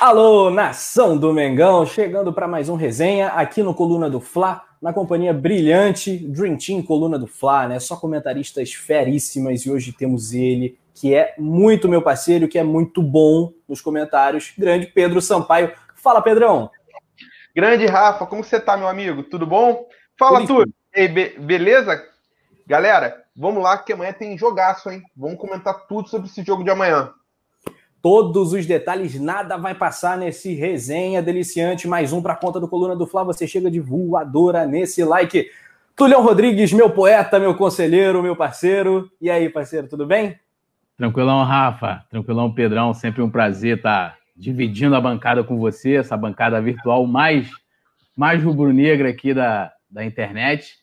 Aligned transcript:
Alô, 0.00 0.48
nação 0.48 1.18
do 1.18 1.32
Mengão, 1.32 1.84
chegando 1.84 2.32
para 2.32 2.46
mais 2.46 2.68
um 2.68 2.76
resenha 2.76 3.30
aqui 3.30 3.64
no 3.64 3.74
Coluna 3.74 4.08
do 4.08 4.20
Fla, 4.20 4.62
na 4.80 4.92
companhia 4.92 5.34
brilhante 5.34 6.16
Dream 6.16 6.56
Team 6.56 6.84
Coluna 6.84 7.18
do 7.18 7.26
Fla, 7.26 7.66
né? 7.66 7.80
Só 7.80 7.96
comentaristas 7.96 8.72
feríssimas 8.72 9.62
e 9.62 9.70
hoje 9.72 9.92
temos 9.92 10.32
ele, 10.32 10.78
que 10.94 11.16
é 11.16 11.34
muito 11.36 11.88
meu 11.88 12.00
parceiro, 12.00 12.46
que 12.46 12.60
é 12.60 12.62
muito 12.62 13.02
bom 13.02 13.52
nos 13.68 13.80
comentários, 13.80 14.52
grande 14.56 14.86
Pedro 14.86 15.20
Sampaio. 15.20 15.72
Fala, 15.96 16.22
Pedrão. 16.22 16.70
Grande 17.52 17.84
Rafa, 17.86 18.24
como 18.24 18.44
você 18.44 18.60
tá, 18.60 18.76
meu 18.76 18.86
amigo? 18.86 19.24
Tudo 19.24 19.48
bom? 19.48 19.84
Fala, 20.16 20.46
tudo. 20.46 20.72
Ei, 20.94 21.08
be 21.08 21.30
beleza? 21.40 22.00
Galera, 22.64 23.24
vamos 23.34 23.60
lá 23.64 23.76
que 23.76 23.92
amanhã 23.92 24.12
tem 24.12 24.38
jogaço, 24.38 24.90
hein? 24.90 25.02
Vamos 25.16 25.40
comentar 25.40 25.88
tudo 25.88 26.08
sobre 26.08 26.28
esse 26.28 26.44
jogo 26.44 26.62
de 26.62 26.70
amanhã 26.70 27.12
todos 28.00 28.52
os 28.52 28.66
detalhes, 28.66 29.18
nada 29.20 29.56
vai 29.56 29.74
passar 29.74 30.16
nesse 30.16 30.54
resenha 30.54 31.22
deliciante. 31.22 31.88
Mais 31.88 32.12
um 32.12 32.22
para 32.22 32.32
a 32.32 32.36
conta 32.36 32.60
do 32.60 32.68
Coluna 32.68 32.94
do 32.94 33.06
Fla. 33.06 33.24
Você 33.24 33.46
chega 33.46 33.70
de 33.70 33.80
voadora 33.80 34.66
nesse 34.66 35.04
like. 35.04 35.50
Tulião 35.96 36.22
Rodrigues, 36.22 36.72
meu 36.72 36.90
poeta, 36.90 37.40
meu 37.40 37.54
conselheiro, 37.54 38.22
meu 38.22 38.36
parceiro. 38.36 39.10
E 39.20 39.28
aí, 39.28 39.48
parceiro, 39.48 39.88
tudo 39.88 40.06
bem? 40.06 40.38
Tranquilão, 40.96 41.42
Rafa. 41.42 42.04
Tranquilão, 42.08 42.52
Pedrão. 42.52 42.94
Sempre 42.94 43.20
um 43.22 43.30
prazer 43.30 43.78
estar 43.78 44.16
dividindo 44.36 44.94
a 44.94 45.00
bancada 45.00 45.42
com 45.42 45.58
você, 45.58 45.96
essa 45.96 46.16
bancada 46.16 46.60
virtual 46.62 47.04
mais, 47.06 47.50
mais 48.16 48.42
rubro-negra 48.42 49.08
aqui 49.08 49.34
da, 49.34 49.72
da 49.90 50.04
internet. 50.04 50.77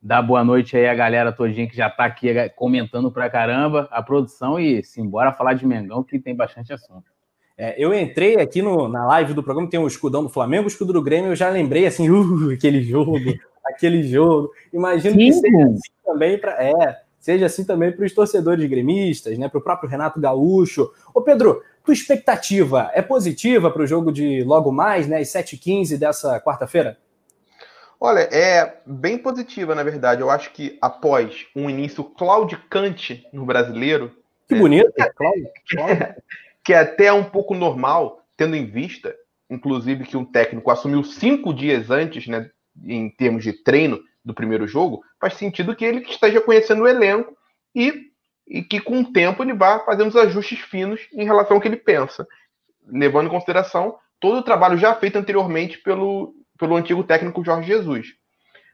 Dá 0.00 0.22
boa 0.22 0.44
noite 0.44 0.76
aí 0.76 0.86
a 0.86 0.94
galera 0.94 1.32
todinha 1.32 1.68
que 1.68 1.76
já 1.76 1.90
tá 1.90 2.04
aqui 2.04 2.28
comentando 2.54 3.10
pra 3.10 3.28
caramba 3.28 3.88
a 3.90 4.00
produção 4.00 4.58
e 4.58 4.82
simbora 4.84 5.32
falar 5.32 5.54
de 5.54 5.66
Mengão 5.66 6.04
que 6.04 6.20
tem 6.20 6.36
bastante 6.36 6.72
assunto. 6.72 7.10
É, 7.56 7.74
eu 7.76 7.92
entrei 7.92 8.36
aqui 8.36 8.62
no, 8.62 8.86
na 8.86 9.04
live 9.06 9.34
do 9.34 9.42
programa, 9.42 9.68
tem 9.68 9.80
o 9.80 9.82
um 9.82 9.88
escudão 9.88 10.22
do 10.22 10.28
Flamengo, 10.28 10.64
o 10.64 10.68
escudo 10.68 10.92
do 10.92 11.02
Grêmio, 11.02 11.32
eu 11.32 11.36
já 11.36 11.48
lembrei 11.48 11.86
assim, 11.86 12.08
uh, 12.08 12.52
aquele 12.52 12.80
jogo, 12.82 13.18
aquele 13.66 14.04
jogo. 14.04 14.52
Imagino 14.72 15.14
Sim. 15.14 15.26
que 15.26 15.32
seja 15.32 15.64
assim 15.64 15.92
também 16.04 16.38
para 16.38 16.52
é, 16.62 17.00
seja 17.18 17.46
assim 17.46 17.64
também 17.64 17.90
para 17.90 18.06
os 18.06 18.14
torcedores 18.14 18.64
gremistas, 18.70 19.36
né, 19.36 19.48
para 19.48 19.58
o 19.58 19.62
próprio 19.62 19.90
Renato 19.90 20.20
Gaúcho. 20.20 20.88
Ô 21.12 21.20
Pedro, 21.20 21.60
tua 21.84 21.92
expectativa 21.92 22.88
é 22.94 23.02
positiva 23.02 23.68
para 23.68 23.82
o 23.82 23.86
jogo 23.86 24.12
de 24.12 24.44
logo 24.44 24.70
mais, 24.70 25.08
né, 25.08 25.18
às 25.18 25.28
7h15 25.28 25.98
dessa 25.98 26.40
quarta-feira? 26.40 26.96
Olha, 28.00 28.20
é 28.20 28.80
bem 28.86 29.18
positiva, 29.18 29.74
na 29.74 29.82
verdade. 29.82 30.20
Eu 30.20 30.30
acho 30.30 30.52
que 30.52 30.78
após 30.80 31.46
um 31.54 31.68
início 31.68 32.04
claudicante 32.04 33.26
no 33.32 33.44
brasileiro. 33.44 34.16
Que 34.46 34.54
é, 34.54 34.58
bonito, 34.58 34.92
é, 34.96 35.10
que, 35.66 35.80
é, 35.80 36.16
que 36.64 36.72
é 36.72 36.78
até 36.78 37.12
um 37.12 37.24
pouco 37.24 37.54
normal, 37.54 38.24
tendo 38.36 38.54
em 38.54 38.66
vista, 38.66 39.14
inclusive, 39.50 40.04
que 40.04 40.16
um 40.16 40.24
técnico 40.24 40.70
assumiu 40.70 41.02
cinco 41.02 41.52
dias 41.52 41.90
antes, 41.90 42.28
né, 42.28 42.50
em 42.84 43.10
termos 43.10 43.42
de 43.42 43.52
treino 43.52 44.00
do 44.24 44.32
primeiro 44.32 44.66
jogo, 44.68 45.02
faz 45.20 45.34
sentido 45.34 45.74
que 45.74 45.84
ele 45.84 46.00
esteja 46.02 46.40
conhecendo 46.40 46.82
o 46.82 46.88
elenco 46.88 47.36
e, 47.74 48.10
e 48.46 48.62
que 48.62 48.80
com 48.80 49.00
o 49.00 49.12
tempo 49.12 49.42
ele 49.42 49.54
vá 49.54 49.80
fazendo 49.80 50.08
os 50.08 50.16
ajustes 50.16 50.60
finos 50.60 51.00
em 51.12 51.24
relação 51.24 51.56
ao 51.56 51.60
que 51.60 51.66
ele 51.66 51.76
pensa, 51.76 52.26
levando 52.86 53.26
em 53.26 53.30
consideração 53.30 53.96
todo 54.20 54.38
o 54.38 54.42
trabalho 54.42 54.76
já 54.76 54.94
feito 54.94 55.16
anteriormente 55.16 55.78
pelo 55.78 56.34
pelo 56.58 56.76
antigo 56.76 57.04
técnico 57.04 57.44
Jorge 57.44 57.68
Jesus. 57.68 58.08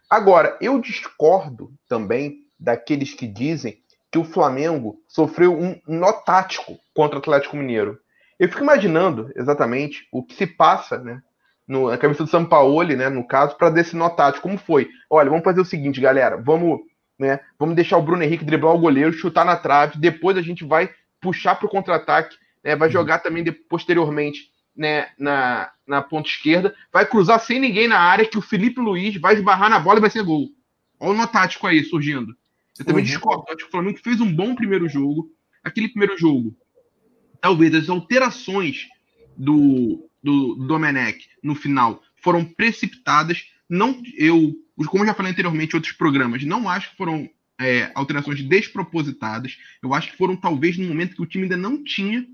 Agora, 0.09 0.57
eu 0.61 0.81
discordo 0.81 1.73
também 1.89 2.39
daqueles 2.59 3.15
que 3.15 3.27
dizem 3.27 3.79
que 4.11 4.19
o 4.19 4.25
Flamengo 4.25 4.97
sofreu 5.09 5.59
um 5.59 5.81
nó 5.87 6.13
tático 6.13 6.79
contra 6.95 7.17
o 7.17 7.19
Atlético 7.19 7.57
Mineiro. 7.57 7.99
Eu 8.39 8.49
fico 8.49 8.63
imaginando 8.63 9.31
exatamente 9.35 10.07
o 10.13 10.25
que 10.25 10.35
se 10.35 10.47
passa, 10.47 10.99
né, 10.99 11.21
no, 11.67 11.91
na 11.91 11.99
cabeça 11.99 12.25
do 12.25 12.31
São 12.31 12.45
Paulo, 12.45 12.85
né, 12.95 13.09
no 13.09 13.27
caso, 13.27 13.57
para 13.57 13.71
desse 13.71 13.97
nó 13.97 14.09
tático. 14.09 14.43
Como 14.43 14.59
foi? 14.59 14.89
Olha, 15.11 15.31
vamos 15.31 15.45
fazer 15.45 15.61
o 15.61 15.65
seguinte, 15.65 16.01
galera, 16.01 16.37
vamos, 16.37 16.81
né, 17.19 17.41
vamos 17.59 17.75
deixar 17.75 17.97
o 17.97 18.03
Bruno 18.03 18.23
Henrique 18.23 18.45
driblar 18.45 18.75
o 18.75 18.79
goleiro, 18.79 19.13
chutar 19.13 19.45
na 19.45 19.57
trave, 19.57 19.99
depois 19.99 20.37
a 20.37 20.43
gente 20.43 20.65
vai 20.65 20.91
puxar 21.21 21.57
para 21.57 21.67
o 21.67 21.71
contra-ataque, 21.71 22.37
né, 22.63 22.77
vai 22.77 22.91
jogar 22.91 23.19
também 23.19 23.43
de, 23.43 23.51
posteriormente 23.51 24.43
né, 24.77 25.09
na, 25.19 25.71
na 25.87 26.03
ponta 26.03 26.29
esquerda, 26.29 26.75
vai 26.93 27.07
cruzar 27.07 27.39
sem 27.41 27.61
ninguém 27.61 27.87
na 27.89 27.99
área, 27.99 28.27
que 28.27 28.39
o 28.39 28.43
Felipe 28.43 28.81
Luiz 28.81 29.17
vai 29.17 29.35
esbarrar 29.35 29.69
na 29.69 29.79
bola 29.79 29.99
e 29.99 30.01
vai 30.01 30.11
ser 30.11 30.23
gol. 30.23 30.49
Olha 30.99 31.13
o 31.13 31.17
nó 31.17 31.27
tático 31.27 31.67
aí 31.67 31.85
surgindo. 31.85 32.35
Eu 32.79 32.85
também 32.85 33.03
uhum. 33.03 33.11
discordo. 33.11 33.45
Acho 33.49 33.59
que 33.59 33.65
o 33.65 33.71
Flamengo 33.71 34.01
fez 34.03 34.21
um 34.21 34.33
bom 34.33 34.55
primeiro 34.55 34.89
jogo. 34.89 35.31
Aquele 35.63 35.89
primeiro 35.89 36.17
jogo, 36.19 36.57
talvez 37.41 37.75
as 37.75 37.89
alterações 37.89 38.87
do, 39.37 40.09
do, 40.23 40.55
do 40.57 40.67
Domenech 40.67 41.29
no 41.43 41.55
final 41.55 42.03
foram 42.23 42.45
precipitadas. 42.45 43.47
Não, 43.69 44.03
eu, 44.17 44.55
como 44.87 45.03
eu 45.03 45.09
já 45.09 45.15
falei 45.15 45.33
anteriormente 45.33 45.73
em 45.73 45.77
outros 45.77 45.95
programas, 45.95 46.45
não 46.45 46.69
acho 46.69 46.91
que 46.91 46.97
foram 46.97 47.29
é, 47.59 47.91
alterações 47.95 48.43
despropositadas. 48.43 49.59
Eu 49.83 49.95
acho 49.95 50.11
que 50.11 50.19
foram 50.19 50.37
talvez 50.37 50.77
no 50.77 50.89
momento 50.89 51.17
que 51.17 51.23
o 51.23 51.27
time 51.27 51.45
ainda 51.45 51.57
não 51.57 51.83
tinha 51.83 52.27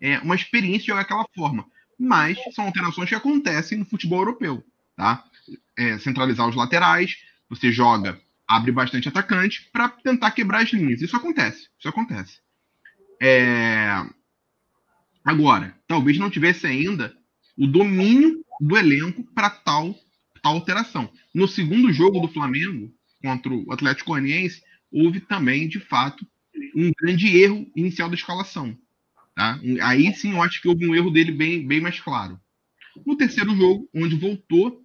é, 0.00 0.18
uma 0.18 0.34
experiência 0.34 0.80
de 0.80 0.86
jogar 0.88 1.02
daquela 1.02 1.26
forma 1.34 1.66
mas 1.98 2.38
são 2.54 2.66
alterações 2.66 3.08
que 3.08 3.14
acontecem 3.14 3.78
no 3.78 3.84
futebol 3.84 4.20
europeu, 4.20 4.64
tá? 4.96 5.24
É, 5.76 5.98
centralizar 5.98 6.48
os 6.48 6.56
laterais, 6.56 7.16
você 7.48 7.70
joga, 7.70 8.20
abre 8.46 8.72
bastante 8.72 9.08
atacante 9.08 9.68
para 9.72 9.88
tentar 9.88 10.30
quebrar 10.30 10.62
as 10.62 10.72
linhas. 10.72 11.02
Isso 11.02 11.16
acontece, 11.16 11.68
isso 11.78 11.88
acontece. 11.88 12.38
É... 13.22 14.04
Agora, 15.24 15.74
talvez 15.86 16.18
não 16.18 16.30
tivesse 16.30 16.66
ainda 16.66 17.16
o 17.56 17.66
domínio 17.66 18.44
do 18.60 18.76
elenco 18.76 19.24
para 19.34 19.48
tal, 19.50 19.94
tal 20.42 20.54
alteração. 20.54 21.10
No 21.32 21.48
segundo 21.48 21.92
jogo 21.92 22.20
do 22.20 22.28
Flamengo 22.28 22.92
contra 23.22 23.52
o 23.52 23.72
Atlético 23.72 24.10
Goianiense, 24.10 24.62
houve 24.92 25.20
também, 25.20 25.66
de 25.66 25.80
fato, 25.80 26.26
um 26.76 26.92
grande 27.00 27.36
erro 27.36 27.66
inicial 27.74 28.08
da 28.08 28.14
escalação. 28.14 28.76
Tá? 29.34 29.58
Aí 29.82 30.14
sim 30.14 30.32
eu 30.32 30.42
acho 30.42 30.62
que 30.62 30.68
houve 30.68 30.86
um 30.86 30.94
erro 30.94 31.10
dele 31.10 31.32
bem, 31.32 31.66
bem 31.66 31.80
mais 31.80 31.98
claro. 31.98 32.38
No 33.04 33.16
terceiro 33.16 33.54
jogo, 33.56 33.88
onde 33.94 34.14
voltou 34.14 34.80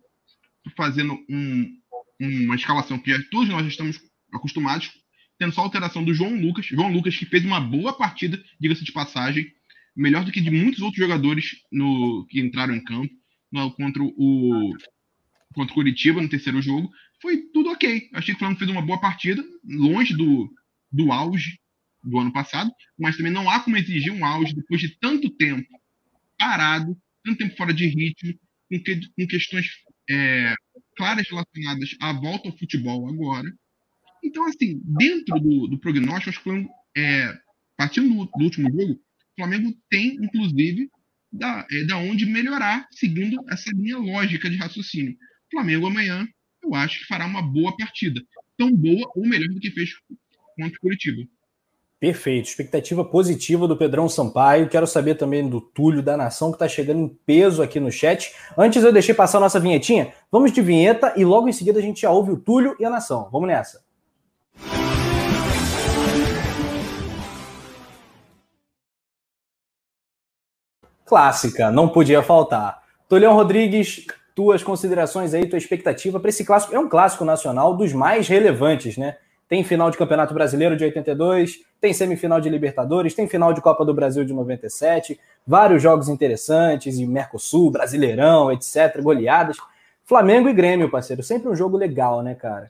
fazendo 0.75 1.13
um, 1.29 1.79
uma 2.19 2.55
escalação 2.55 2.97
que 2.97 3.17
todos 3.29 3.49
nós 3.49 3.65
estamos 3.67 3.99
acostumados, 4.33 4.91
tendo 5.37 5.53
só 5.53 5.61
a 5.61 5.63
alteração 5.65 6.03
do 6.03 6.13
João 6.13 6.35
Lucas. 6.35 6.65
João 6.65 6.91
Lucas 6.91 7.15
que 7.15 7.25
fez 7.25 7.45
uma 7.45 7.61
boa 7.61 7.93
partida, 7.93 8.43
diga-se 8.59 8.83
de 8.83 8.91
passagem, 8.91 9.51
melhor 9.95 10.25
do 10.25 10.31
que 10.31 10.41
de 10.41 10.49
muitos 10.49 10.81
outros 10.81 10.99
jogadores 10.99 11.61
no, 11.71 12.25
que 12.27 12.39
entraram 12.39 12.75
em 12.75 12.83
campo 12.83 13.13
no, 13.51 13.71
contra 13.71 14.01
o 14.03 14.73
contra 15.53 15.71
o 15.71 15.75
Curitiba 15.75 16.21
no 16.21 16.29
terceiro 16.29 16.61
jogo. 16.61 16.89
Foi 17.21 17.37
tudo 17.53 17.69
ok. 17.69 18.09
Achei 18.13 18.33
que 18.33 18.37
o 18.37 18.39
Flamengo 18.39 18.59
fez 18.59 18.71
uma 18.71 18.81
boa 18.81 18.99
partida, 18.99 19.43
longe 19.63 20.15
do, 20.15 20.49
do 20.91 21.11
auge 21.11 21.59
do 22.03 22.19
ano 22.19 22.31
passado, 22.31 22.71
mas 22.97 23.17
também 23.17 23.31
não 23.31 23.49
há 23.49 23.59
como 23.59 23.77
exigir 23.77 24.11
um 24.11 24.25
auge 24.25 24.53
depois 24.53 24.79
de 24.81 24.97
tanto 24.99 25.29
tempo 25.29 25.67
parado, 26.37 26.97
tanto 27.23 27.37
tempo 27.37 27.55
fora 27.57 27.73
de 27.73 27.87
ritmo, 27.87 28.33
com, 28.69 28.81
que, 28.81 29.01
com 29.17 29.27
questões 29.27 29.67
é, 30.09 30.55
claras 30.95 31.27
relacionadas 31.29 31.95
à 32.01 32.13
volta 32.13 32.47
ao 32.47 32.57
futebol 32.57 33.07
agora. 33.09 33.51
Então, 34.23 34.45
assim, 34.45 34.81
dentro 34.83 35.39
do, 35.39 35.67
do 35.67 35.79
prognóstico, 35.79 36.29
acho 36.29 36.39
que 36.39 36.43
Flamengo, 36.43 36.69
é, 36.95 37.37
partindo 37.77 38.09
do, 38.09 38.25
do, 38.25 38.43
último 38.43 38.69
jogo, 38.69 38.93
o 38.93 39.35
Flamengo 39.37 39.73
tem, 39.89 40.15
inclusive, 40.15 40.89
da, 41.31 41.65
é, 41.71 41.83
da 41.85 41.97
onde 41.97 42.25
melhorar, 42.25 42.87
seguindo 42.91 43.37
essa 43.49 43.69
linha 43.71 43.97
lógica 43.97 44.49
de 44.49 44.57
raciocínio. 44.57 45.13
O 45.13 45.51
Flamengo 45.51 45.87
amanhã, 45.87 46.27
eu 46.63 46.75
acho 46.75 46.99
que 46.99 47.05
fará 47.05 47.25
uma 47.25 47.41
boa 47.41 47.75
partida. 47.77 48.21
Tão 48.57 48.75
boa 48.75 49.09
ou 49.15 49.25
melhor 49.25 49.47
do 49.49 49.59
que 49.59 49.71
fez 49.71 49.91
contra 50.57 50.77
o 50.77 50.81
Curitiba. 50.81 51.23
Perfeito, 51.99 52.47
expectativa 52.47 53.03
positiva 53.03 53.67
do 53.67 53.75
Pedrão 53.75 54.07
Sampaio. 54.07 54.69
Quero 54.69 54.87
saber 54.87 55.15
também 55.15 55.49
do 55.49 55.59
Túlio 55.59 56.01
da 56.01 56.15
Nação, 56.15 56.49
que 56.49 56.55
está 56.55 56.65
chegando 56.65 57.01
em 57.01 57.09
peso 57.09 57.61
aqui 57.61 57.77
no 57.77 57.91
chat. 57.91 58.33
Antes 58.57 58.81
eu 58.85 58.93
deixei 58.93 59.13
passar 59.13 59.37
a 59.39 59.41
nossa 59.41 59.59
vinhetinha. 59.59 60.13
Vamos 60.31 60.53
de 60.53 60.61
vinheta 60.61 61.13
e 61.17 61.25
logo 61.25 61.49
em 61.49 61.51
seguida 61.51 61.77
a 61.77 61.81
gente 61.81 61.99
já 62.01 62.09
ouve 62.09 62.31
o 62.31 62.37
Túlio 62.37 62.73
e 62.79 62.85
a 62.85 62.89
Nação. 62.89 63.27
Vamos 63.29 63.49
nessa. 63.49 63.83
Clássica, 71.05 71.69
não 71.69 71.89
podia 71.89 72.23
faltar. 72.23 72.81
Tulião 73.09 73.33
Rodrigues, 73.33 74.05
tuas 74.33 74.63
considerações 74.63 75.33
aí, 75.33 75.45
tua 75.47 75.57
expectativa 75.57 76.17
para 76.17 76.29
esse 76.29 76.45
clássico. 76.45 76.73
É 76.73 76.79
um 76.79 76.87
clássico 76.87 77.25
nacional 77.25 77.75
dos 77.75 77.91
mais 77.91 78.29
relevantes, 78.29 78.95
né? 78.95 79.17
Tem 79.49 79.63
final 79.63 79.89
de 79.89 79.97
Campeonato 79.97 80.31
Brasileiro 80.31 80.77
de 80.77 80.83
82, 80.83 81.61
tem 81.81 81.91
semifinal 81.91 82.39
de 82.39 82.49
Libertadores, 82.49 83.15
tem 83.15 83.27
final 83.27 83.51
de 83.51 83.61
Copa 83.61 83.83
do 83.83 83.95
Brasil 83.95 84.23
de 84.23 84.31
97, 84.31 85.19
vários 85.45 85.81
jogos 85.81 86.07
interessantes, 86.07 86.99
e 86.99 87.07
Mercosul, 87.07 87.71
Brasileirão, 87.71 88.51
etc., 88.51 89.01
goleadas. 89.01 89.57
Flamengo 90.05 90.47
e 90.49 90.53
Grêmio, 90.53 90.91
parceiro, 90.91 91.23
sempre 91.23 91.49
um 91.49 91.55
jogo 91.55 91.75
legal, 91.77 92.21
né, 92.21 92.35
cara? 92.35 92.69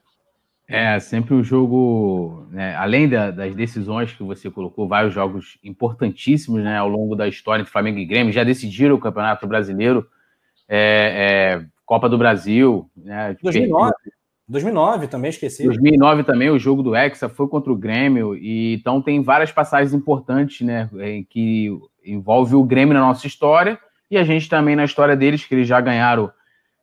É, 0.69 0.99
sempre 0.99 1.33
um 1.33 1.43
jogo, 1.43 2.47
né, 2.51 2.75
além 2.75 3.09
da, 3.09 3.29
das 3.29 3.53
decisões 3.55 4.13
que 4.13 4.23
você 4.23 4.49
colocou, 4.49 4.87
vários 4.87 5.13
jogos 5.13 5.57
importantíssimos 5.63 6.63
né, 6.63 6.77
ao 6.77 6.87
longo 6.87 7.15
da 7.15 7.27
história 7.27 7.65
de 7.65 7.71
Flamengo 7.71 7.97
e 7.97 8.05
Grêmio, 8.05 8.31
já 8.31 8.43
decidiram 8.43 8.95
o 8.95 8.99
Campeonato 8.99 9.45
Brasileiro, 9.47 10.07
é, 10.67 11.57
é, 11.59 11.65
Copa 11.85 12.07
do 12.07 12.17
Brasil. 12.17 12.89
Né, 12.95 13.35
2009. 13.41 13.93
2009 14.49 15.07
também, 15.07 15.29
esqueci. 15.29 15.63
2009 15.63 16.23
também, 16.23 16.49
o 16.49 16.57
jogo 16.57 16.81
do 16.81 16.95
Hexa 16.95 17.29
foi 17.29 17.47
contra 17.47 17.71
o 17.71 17.77
Grêmio, 17.77 18.35
e 18.35 18.73
então 18.73 18.99
tem 18.99 19.21
várias 19.21 19.51
passagens 19.51 19.93
importantes 19.93 20.65
né, 20.65 20.89
que 21.29 21.71
envolve 22.03 22.55
o 22.55 22.63
Grêmio 22.63 22.95
na 22.95 23.01
nossa 23.01 23.27
história, 23.27 23.79
e 24.09 24.17
a 24.17 24.23
gente 24.23 24.49
também 24.49 24.75
na 24.75 24.83
história 24.83 25.15
deles, 25.15 25.45
que 25.45 25.53
eles 25.53 25.67
já 25.67 25.79
ganharam 25.79 26.31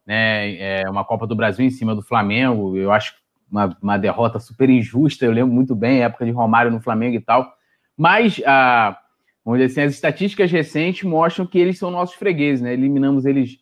né, 0.07 0.55
é, 0.57 0.89
uma 0.89 1.05
Copa 1.05 1.27
do 1.27 1.35
Brasil 1.35 1.67
em 1.67 1.71
cima 1.71 1.93
do 1.93 2.03
Flamengo, 2.03 2.77
eu 2.77 2.93
acho 2.93 3.15
uma, 3.51 3.77
uma 3.83 3.97
derrota 3.97 4.39
super 4.39 4.71
injusta, 4.71 5.25
eu 5.25 5.33
lembro 5.33 5.53
muito 5.53 5.75
bem, 5.75 6.03
época 6.03 6.25
de 6.25 6.31
Romário 6.31 6.71
no 6.71 6.81
Flamengo 6.81 7.17
e 7.17 7.21
tal. 7.21 7.53
Mas, 7.97 8.41
a, 8.47 8.97
vamos 9.45 9.61
dizer 9.61 9.73
assim, 9.73 9.89
as 9.89 9.95
estatísticas 9.95 10.53
recentes 10.53 11.03
mostram 11.03 11.47
que 11.47 11.59
eles 11.59 11.79
são 11.79 11.91
nossos 11.91 12.15
fregueses, 12.15 12.61
né? 12.61 12.73
Eliminamos 12.73 13.25
eles 13.25 13.59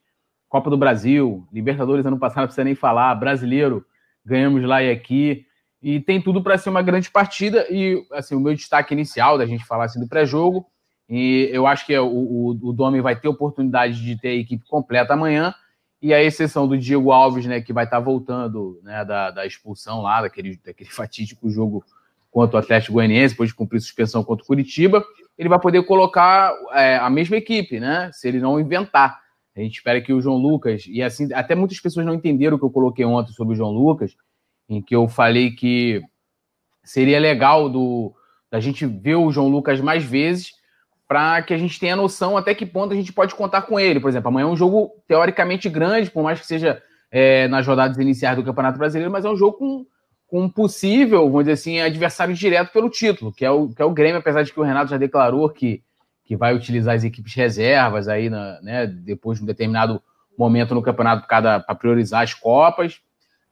Copa 0.49 0.71
do 0.71 0.77
Brasil, 0.77 1.47
Libertadores 1.53 2.07
ano 2.07 2.19
passado, 2.19 2.43
não 2.43 2.47
precisa 2.47 2.65
nem 2.65 2.75
falar, 2.75 3.15
brasileiro, 3.17 3.85
ganhamos 4.25 4.63
lá 4.65 4.83
e 4.83 4.91
aqui. 4.91 5.47
E 5.83 6.01
tem 6.01 6.21
tudo 6.21 6.43
para 6.43 6.57
ser 6.57 6.71
uma 6.71 6.83
grande 6.83 7.11
partida. 7.11 7.67
E 7.71 8.03
assim, 8.13 8.35
o 8.35 8.41
meu 8.41 8.55
destaque 8.55 8.95
inicial 8.95 9.37
da 9.37 9.47
gente 9.47 9.65
falar 9.65 9.85
assim, 9.85 10.01
do 10.01 10.09
pré-jogo. 10.09 10.67
E 11.09 11.49
eu 11.53 11.67
acho 11.67 11.85
que 11.85 11.97
o, 11.99 12.07
o, 12.07 12.51
o 12.51 12.73
Domi 12.73 13.01
vai 13.01 13.15
ter 13.15 13.29
oportunidade 13.29 14.03
de 14.03 14.19
ter 14.19 14.29
a 14.29 14.35
equipe 14.35 14.65
completa 14.67 15.13
amanhã 15.15 15.55
e 16.05 16.13
a 16.13 16.23
exceção 16.23 16.69
do 16.69 16.77
Diego 16.77 17.13
Alves, 17.13 17.47
né, 17.47 17.63
que 17.63 17.73
vai 17.73 17.85
estar 17.85 17.97
tá 17.97 18.03
voltando 18.03 18.79
né, 18.83 19.03
da, 19.07 19.31
da 19.31 19.47
expulsão 19.47 20.03
lá, 20.03 20.21
daquele, 20.21 20.61
daquele 20.63 20.89
fatídico 20.93 21.49
jogo 21.49 21.83
contra 22.31 22.57
o 22.57 22.59
Atlético 22.59 22.93
Goianiense, 22.93 23.33
depois 23.33 23.49
de 23.49 23.55
cumprir 23.55 23.81
suspensão 23.81 24.23
contra 24.23 24.43
o 24.43 24.47
Curitiba, 24.47 25.03
ele 25.39 25.49
vai 25.49 25.59
poder 25.59 25.83
colocar 25.85 26.53
é, 26.73 26.97
a 26.97 27.09
mesma 27.09 27.37
equipe, 27.37 27.81
né? 27.81 28.11
Se 28.13 28.29
ele 28.29 28.39
não 28.39 28.61
inventar. 28.61 29.19
A 29.57 29.61
gente 29.61 29.77
espera 29.77 30.01
que 30.01 30.13
o 30.13 30.21
João 30.21 30.37
Lucas, 30.37 30.85
e 30.89 31.03
assim, 31.03 31.33
até 31.33 31.55
muitas 31.55 31.79
pessoas 31.79 32.05
não 32.05 32.15
entenderam 32.15 32.57
o 32.57 32.59
que 32.59 32.65
eu 32.65 32.71
coloquei 32.71 33.05
ontem 33.05 33.33
sobre 33.33 33.55
o 33.55 33.57
João 33.57 33.71
Lucas, 33.71 34.17
em 34.69 34.83
que 34.83 34.95
eu 34.95 35.07
falei 35.07 35.53
que 35.53 36.03
seria 36.83 37.21
legal 37.21 37.69
do, 37.69 38.13
da 38.51 38.61
gente 38.61 38.85
ver 38.85 39.15
o 39.15 39.31
João 39.31 39.49
Lucas 39.49 39.81
mais 39.81 40.05
vezes 40.05 40.53
para 41.07 41.43
que 41.43 41.55
a 41.55 41.59
gente 41.59 41.79
tenha 41.79 41.95
noção 41.95 42.37
até 42.37 42.55
que 42.55 42.67
ponto 42.67 42.93
a 42.93 42.97
gente 42.97 43.13
pode 43.13 43.35
contar 43.35 43.63
com 43.63 43.79
ele. 43.79 44.01
Por 44.01 44.09
exemplo, 44.09 44.29
amanhã 44.29 44.45
é 44.45 44.49
um 44.49 44.57
jogo 44.57 44.91
teoricamente 45.07 45.69
grande, 45.69 46.11
por 46.11 46.23
mais 46.23 46.41
que 46.41 46.47
seja 46.47 46.83
é, 47.11 47.47
nas 47.49 47.67
rodadas 47.67 47.97
iniciais 47.99 48.37
do 48.37 48.45
Campeonato 48.45 48.79
Brasileiro, 48.79 49.13
mas 49.13 49.25
é 49.25 49.31
um 49.31 49.37
jogo 49.37 49.59
com, 49.59 49.87
com 50.27 50.43
um 50.43 50.49
possível, 50.49 51.25
vamos 51.27 51.45
dizer 51.45 51.53
assim, 51.53 51.81
adversário 51.81 52.35
direto 52.35 52.73
pelo 52.73 52.91
título, 52.91 53.33
que 53.33 53.45
é 53.45 53.51
o, 53.51 53.69
que 53.69 53.81
é 53.81 53.85
o 53.85 53.93
Grêmio, 53.93 54.19
apesar 54.19 54.43
de 54.43 54.53
que 54.53 54.59
o 54.59 54.65
Renato 54.65 54.91
já 54.91 54.97
declarou 54.97 55.49
que, 55.51 55.83
que 56.25 56.37
vai 56.37 56.55
utilizar 56.55 56.95
as 56.95 57.05
equipes 57.05 57.35
reservas 57.35 58.09
aí, 58.09 58.31
na, 58.31 58.61
né, 58.63 58.87
depois 58.87 59.39
de 59.39 59.45
um 59.45 59.47
determinado 59.47 60.03
momento 60.37 60.75
no 60.75 60.83
campeonato 60.83 61.27
para 61.27 61.75
priorizar 61.75 62.23
as 62.23 62.35
Copas, 62.35 63.01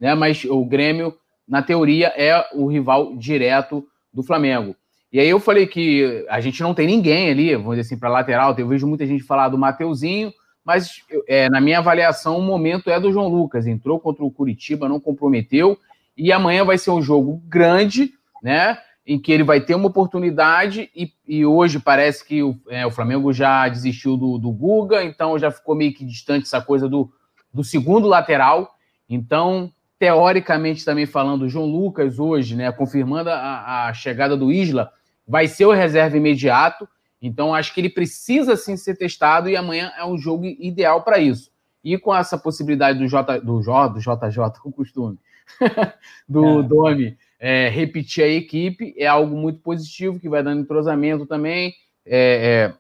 né, 0.00 0.14
mas 0.14 0.44
o 0.44 0.64
Grêmio, 0.64 1.14
na 1.46 1.62
teoria, 1.62 2.08
é 2.16 2.48
o 2.54 2.66
rival 2.66 3.16
direto 3.16 3.86
do 4.12 4.22
Flamengo. 4.22 4.74
E 5.12 5.20
aí 5.20 5.28
eu 5.28 5.38
falei 5.38 5.66
que 5.66 6.24
a 6.28 6.40
gente 6.40 6.62
não 6.62 6.72
tem 6.72 6.86
ninguém 6.86 7.30
ali, 7.30 7.54
vamos 7.54 7.76
dizer 7.76 7.82
assim, 7.82 7.98
para 7.98 8.08
lateral. 8.08 8.54
Eu 8.56 8.66
vejo 8.66 8.86
muita 8.86 9.06
gente 9.06 9.22
falar 9.22 9.50
do 9.50 9.58
Mateuzinho, 9.58 10.32
mas 10.64 11.02
é, 11.28 11.50
na 11.50 11.60
minha 11.60 11.78
avaliação 11.78 12.38
o 12.38 12.42
momento 12.42 12.88
é 12.88 12.98
do 12.98 13.12
João 13.12 13.28
Lucas. 13.28 13.66
Entrou 13.66 14.00
contra 14.00 14.24
o 14.24 14.30
Curitiba, 14.30 14.88
não 14.88 14.98
comprometeu. 14.98 15.78
E 16.16 16.32
amanhã 16.32 16.64
vai 16.64 16.78
ser 16.78 16.90
um 16.92 17.02
jogo 17.02 17.42
grande, 17.46 18.12
né? 18.42 18.78
Em 19.04 19.19
que 19.19 19.32
ele 19.32 19.43
vai 19.43 19.60
ter 19.60 19.75
uma 19.75 19.88
oportunidade, 19.88 20.88
e, 20.94 21.12
e 21.26 21.44
hoje 21.44 21.81
parece 21.81 22.25
que 22.25 22.43
o, 22.43 22.56
é, 22.69 22.87
o 22.87 22.90
Flamengo 22.90 23.32
já 23.32 23.69
desistiu 23.69 24.16
do, 24.16 24.38
do 24.38 24.52
Guga, 24.52 25.02
então 25.02 25.38
já 25.38 25.50
ficou 25.50 25.75
meio 25.75 25.93
que 25.93 26.04
distante 26.04 26.46
essa 26.46 26.60
coisa 26.60 26.88
do, 26.88 27.12
do 27.52 27.64
segundo 27.64 28.06
lateral. 28.06 28.76
Então, 29.08 29.72
teoricamente, 29.99 30.84
também 30.84 31.06
falando, 31.06 31.43
o 31.43 31.49
João 31.49 31.66
Lucas 31.66 32.19
hoje, 32.19 32.56
né, 32.56 32.70
confirmando 32.70 33.31
a, 33.31 33.87
a 33.88 33.94
chegada 33.94 34.37
do 34.37 34.52
Isla, 34.52 34.90
vai 35.26 35.46
ser 35.46 35.66
o 35.66 35.72
reserva 35.72 36.16
imediato. 36.16 36.88
Então, 37.20 37.55
acho 37.55 37.72
que 37.72 37.81
ele 37.81 37.88
precisa 37.88 38.56
sim 38.56 38.76
ser 38.76 38.96
testado 38.96 39.48
e 39.48 39.56
amanhã 39.56 39.93
é 39.96 40.05
um 40.05 40.19
jogo 40.19 40.44
ideal 40.44 41.02
para 41.02 41.19
isso. 41.19 41.52
E 41.84 41.96
com 41.98 42.14
essa 42.14 42.38
possibilidade 42.38 42.98
do 42.98 43.06
J, 43.06 43.38
do 43.40 43.62
J, 43.62 43.88
do 43.88 44.00
JJ, 44.00 44.38
o 44.64 44.72
costume, 44.72 45.19
do 46.28 46.60
é. 46.60 46.62
Domi 46.62 47.19
é, 47.44 47.69
repetir 47.69 48.23
a 48.23 48.29
equipe, 48.29 48.94
é 48.97 49.05
algo 49.05 49.37
muito 49.37 49.59
positivo, 49.59 50.21
que 50.21 50.29
vai 50.29 50.44
dando 50.44 50.61
entrosamento 50.61 51.27
também, 51.27 51.75
é, 52.06 52.71
é 52.71 52.75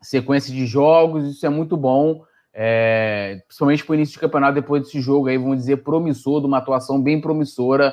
sequência 0.00 0.54
de 0.54 0.66
jogos, 0.66 1.28
isso 1.28 1.44
é 1.44 1.48
muito 1.48 1.76
bom. 1.76 2.22
É, 2.54 3.40
principalmente 3.48 3.84
para 3.84 3.92
o 3.92 3.94
início 3.96 4.12
de 4.12 4.20
campeonato, 4.20 4.54
depois 4.54 4.84
desse 4.84 5.00
jogo 5.00 5.26
aí, 5.26 5.36
vamos 5.36 5.58
dizer, 5.58 5.78
promissor, 5.78 6.40
de 6.40 6.46
uma 6.46 6.58
atuação 6.58 7.02
bem 7.02 7.20
promissora 7.20 7.92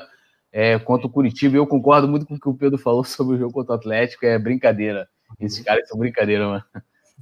é, 0.52 0.78
contra 0.78 1.08
o 1.08 1.10
Curitiba. 1.10 1.56
Eu 1.56 1.66
concordo 1.66 2.06
muito 2.06 2.24
com 2.24 2.36
o 2.36 2.40
que 2.40 2.48
o 2.48 2.54
Pedro 2.54 2.78
falou 2.78 3.02
sobre 3.04 3.34
o 3.34 3.38
jogo 3.38 3.52
contra 3.52 3.72
o 3.72 3.76
Atlético. 3.76 4.24
É 4.24 4.38
brincadeira. 4.38 5.08
Esses 5.40 5.64
caras 5.64 5.88
são 5.88 5.98
brincadeira, 5.98 6.46
mano. 6.46 6.64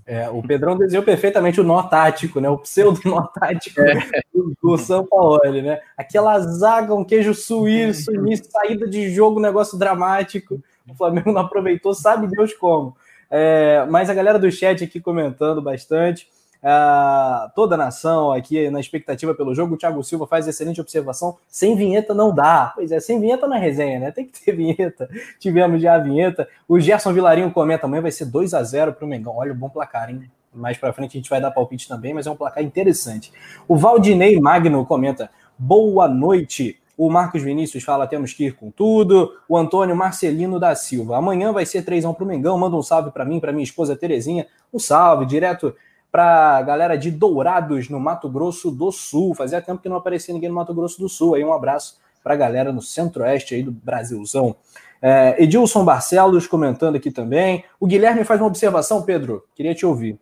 É, 0.06 0.28
o 0.28 0.42
Pedrão 0.42 0.76
desenhou 0.76 1.04
perfeitamente 1.04 1.60
o 1.60 1.64
nó 1.64 1.82
tático, 1.82 2.38
né? 2.40 2.48
O 2.48 2.58
pseudo 2.58 3.00
nó 3.04 3.22
tático 3.22 3.80
é. 3.80 4.22
do, 4.34 4.54
do 4.62 4.76
São 4.76 5.06
Paulo, 5.06 5.40
né? 5.62 5.80
Aquela 5.96 6.38
zaga, 6.40 6.94
um 6.94 7.04
queijo 7.04 7.34
suíço, 7.34 8.12
início, 8.14 8.50
saída 8.50 8.86
de 8.86 9.10
jogo, 9.10 9.40
negócio 9.40 9.78
dramático. 9.78 10.62
O 10.88 10.94
Flamengo 10.94 11.32
não 11.32 11.40
aproveitou, 11.40 11.94
sabe 11.94 12.26
Deus 12.26 12.52
como. 12.52 12.94
É, 13.30 13.86
mas 13.88 14.10
a 14.10 14.14
galera 14.14 14.38
do 14.38 14.50
chat 14.50 14.84
aqui 14.84 15.00
comentando 15.00 15.62
bastante. 15.62 16.28
Uh, 16.64 17.52
toda 17.54 17.74
a 17.74 17.78
nação 17.78 18.32
aqui 18.32 18.70
na 18.70 18.80
expectativa 18.80 19.34
pelo 19.34 19.54
jogo. 19.54 19.74
O 19.74 19.76
Thiago 19.76 20.02
Silva 20.02 20.26
faz 20.26 20.48
excelente 20.48 20.80
observação. 20.80 21.36
Sem 21.46 21.76
vinheta 21.76 22.14
não 22.14 22.34
dá. 22.34 22.72
Pois 22.74 22.90
é, 22.90 22.98
sem 23.00 23.20
vinheta 23.20 23.46
na 23.46 23.58
resenha, 23.58 24.00
né? 24.00 24.10
Tem 24.10 24.24
que 24.24 24.42
ter 24.42 24.52
vinheta. 24.56 25.06
Tivemos 25.38 25.82
já 25.82 25.96
a 25.96 25.98
vinheta. 25.98 26.48
O 26.66 26.80
Gerson 26.80 27.12
Vilarinho 27.12 27.52
comenta: 27.52 27.84
amanhã 27.84 28.00
vai 28.00 28.10
ser 28.10 28.24
2 28.24 28.54
a 28.54 28.62
0 28.62 28.94
para 28.94 29.04
o 29.04 29.08
Mengão. 29.08 29.36
Olha, 29.36 29.52
bom 29.52 29.68
placar, 29.68 30.08
hein? 30.08 30.22
Mais 30.54 30.78
para 30.78 30.92
frente 30.94 31.18
a 31.18 31.20
gente 31.20 31.28
vai 31.28 31.38
dar 31.38 31.50
palpite 31.50 31.86
também, 31.86 32.14
mas 32.14 32.26
é 32.26 32.30
um 32.30 32.36
placar 32.36 32.64
interessante. 32.64 33.30
O 33.68 33.76
Valdinei 33.76 34.40
Magno 34.40 34.86
comenta: 34.86 35.30
boa 35.58 36.08
noite. 36.08 36.80
O 36.96 37.10
Marcos 37.10 37.42
Vinícius 37.42 37.84
fala: 37.84 38.06
temos 38.06 38.32
que 38.32 38.46
ir 38.46 38.54
com 38.54 38.70
tudo. 38.70 39.34
O 39.46 39.58
Antônio 39.58 39.94
Marcelino 39.94 40.58
da 40.58 40.74
Silva. 40.74 41.18
Amanhã 41.18 41.52
vai 41.52 41.66
ser 41.66 41.84
3x1 41.84 42.14
para 42.14 42.24
o 42.24 42.26
Mengão. 42.26 42.56
Manda 42.56 42.74
um 42.74 42.82
salve 42.82 43.10
para 43.10 43.26
mim, 43.26 43.38
para 43.38 43.52
minha 43.52 43.64
esposa 43.64 43.94
Terezinha. 43.94 44.46
Um 44.72 44.78
salve 44.78 45.26
direto 45.26 45.74
para 46.14 46.58
a 46.58 46.62
galera 46.62 46.96
de 46.96 47.10
Dourados, 47.10 47.88
no 47.88 47.98
Mato 47.98 48.28
Grosso 48.28 48.70
do 48.70 48.92
Sul. 48.92 49.34
Fazia 49.34 49.60
tempo 49.60 49.82
que 49.82 49.88
não 49.88 49.96
aparecia 49.96 50.32
ninguém 50.32 50.48
no 50.48 50.54
Mato 50.54 50.72
Grosso 50.72 51.00
do 51.00 51.08
Sul. 51.08 51.34
Aí 51.34 51.44
um 51.44 51.52
abraço 51.52 51.98
para 52.22 52.34
a 52.34 52.36
galera 52.36 52.72
no 52.72 52.80
centro-oeste 52.80 53.56
aí 53.56 53.64
do 53.64 53.72
Brasilzão. 53.72 54.54
É, 55.02 55.42
Edilson 55.42 55.84
Barcelos 55.84 56.46
comentando 56.46 56.94
aqui 56.94 57.10
também. 57.10 57.64
O 57.80 57.86
Guilherme 57.88 58.22
faz 58.22 58.40
uma 58.40 58.46
observação, 58.46 59.02
Pedro, 59.02 59.44
queria 59.56 59.74
te 59.74 59.84
ouvir. 59.84 60.16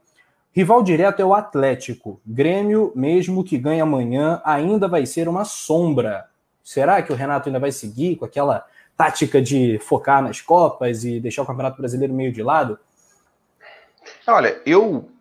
Rival 0.50 0.82
direto 0.82 1.20
é 1.20 1.26
o 1.26 1.34
Atlético. 1.34 2.18
Grêmio, 2.25 2.90
mesmo 2.96 3.44
que 3.44 3.58
ganhe 3.58 3.82
amanhã, 3.82 4.40
ainda 4.46 4.88
vai 4.88 5.04
ser 5.04 5.28
uma 5.28 5.44
sombra. 5.44 6.25
Será 6.64 7.02
que 7.02 7.12
o 7.12 7.14
Renato 7.14 7.50
ainda 7.50 7.61
vai 7.61 7.70
seguir 7.70 8.16
com 8.16 8.25
aquela 8.25 8.64
tática 8.96 9.42
de 9.42 9.78
focar 9.78 10.22
nas 10.22 10.40
Copas 10.40 11.04
e 11.04 11.20
deixar 11.20 11.42
o 11.42 11.46
Campeonato 11.46 11.76
Brasileiro 11.76 12.14
meio 12.14 12.32
de 12.32 12.42
lado? 12.42 12.78
Olha, 14.26 14.58
eu 14.64 15.12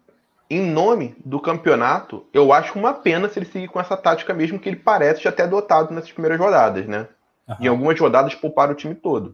em 0.52 0.60
nome 0.60 1.16
do 1.24 1.40
campeonato, 1.40 2.28
eu 2.34 2.52
acho 2.52 2.78
uma 2.78 2.94
pena 2.94 3.30
se 3.30 3.40
ele 3.40 3.46
seguir 3.46 3.70
com 3.70 3.80
essa 3.80 3.96
tática 3.96 4.34
mesmo 4.34 4.60
que 4.60 4.68
ele 4.68 4.76
parece 4.76 5.24
já 5.24 5.32
ter 5.32 5.44
adotado 5.44 5.94
nessas 5.94 6.12
primeiras 6.12 6.38
rodadas, 6.38 6.86
né? 6.88 7.08
Uhum. 7.48 7.56
Em 7.62 7.68
algumas 7.68 7.98
rodadas 7.98 8.36
poupar 8.36 8.70
o 8.70 8.76
time 8.76 8.94
todo. 8.94 9.34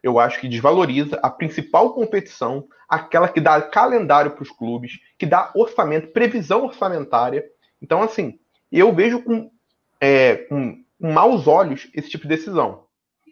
Eu 0.00 0.20
acho 0.20 0.40
que 0.40 0.46
desvaloriza 0.46 1.18
a 1.20 1.28
principal 1.28 1.92
competição, 1.92 2.64
aquela 2.88 3.28
que 3.28 3.40
dá 3.40 3.60
calendário 3.60 4.30
para 4.30 4.44
os 4.44 4.50
clubes, 4.50 5.00
que 5.18 5.26
dá 5.26 5.50
orçamento, 5.52 6.12
previsão 6.12 6.64
orçamentária. 6.64 7.44
Então, 7.82 8.00
assim, 8.00 8.38
eu 8.70 8.92
vejo 8.92 9.24
com, 9.24 9.50
é, 10.00 10.36
com, 10.48 10.78
maus 11.00 11.48
olhos 11.48 11.90
esse 11.92 12.08
tipo 12.08 12.22
de 12.22 12.36
decisão. 12.36 12.84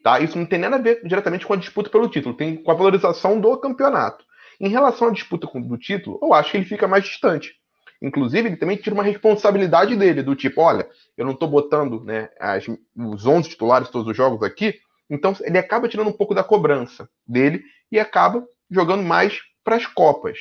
Tá? 0.02 0.18
Isso 0.18 0.36
não 0.36 0.46
tem 0.46 0.58
nada 0.58 0.74
a 0.74 0.80
ver 0.80 1.00
diretamente 1.04 1.46
com 1.46 1.52
a 1.52 1.56
disputa 1.56 1.88
pelo 1.88 2.08
título, 2.08 2.34
tem 2.34 2.56
com 2.56 2.72
a 2.72 2.74
valorização 2.74 3.40
do 3.40 3.56
campeonato. 3.56 4.23
Em 4.60 4.68
relação 4.68 5.08
à 5.08 5.10
disputa 5.10 5.46
do 5.46 5.78
título, 5.78 6.18
eu 6.22 6.32
acho 6.32 6.50
que 6.50 6.56
ele 6.56 6.64
fica 6.64 6.86
mais 6.86 7.04
distante. 7.04 7.54
Inclusive, 8.00 8.48
ele 8.48 8.56
também 8.56 8.76
tira 8.76 8.94
uma 8.94 9.02
responsabilidade 9.02 9.96
dele, 9.96 10.22
do 10.22 10.36
tipo, 10.36 10.60
olha, 10.60 10.88
eu 11.16 11.24
não 11.24 11.32
estou 11.32 11.48
botando 11.48 12.04
né, 12.04 12.28
as, 12.38 12.66
os 12.96 13.26
11 13.26 13.48
titulares 13.48 13.88
todos 13.88 14.08
os 14.08 14.16
jogos 14.16 14.42
aqui, 14.42 14.78
então 15.08 15.34
ele 15.42 15.58
acaba 15.58 15.88
tirando 15.88 16.08
um 16.08 16.16
pouco 16.16 16.34
da 16.34 16.44
cobrança 16.44 17.08
dele 17.26 17.62
e 17.90 17.98
acaba 17.98 18.46
jogando 18.70 19.02
mais 19.02 19.40
para 19.62 19.76
as 19.76 19.86
Copas. 19.86 20.38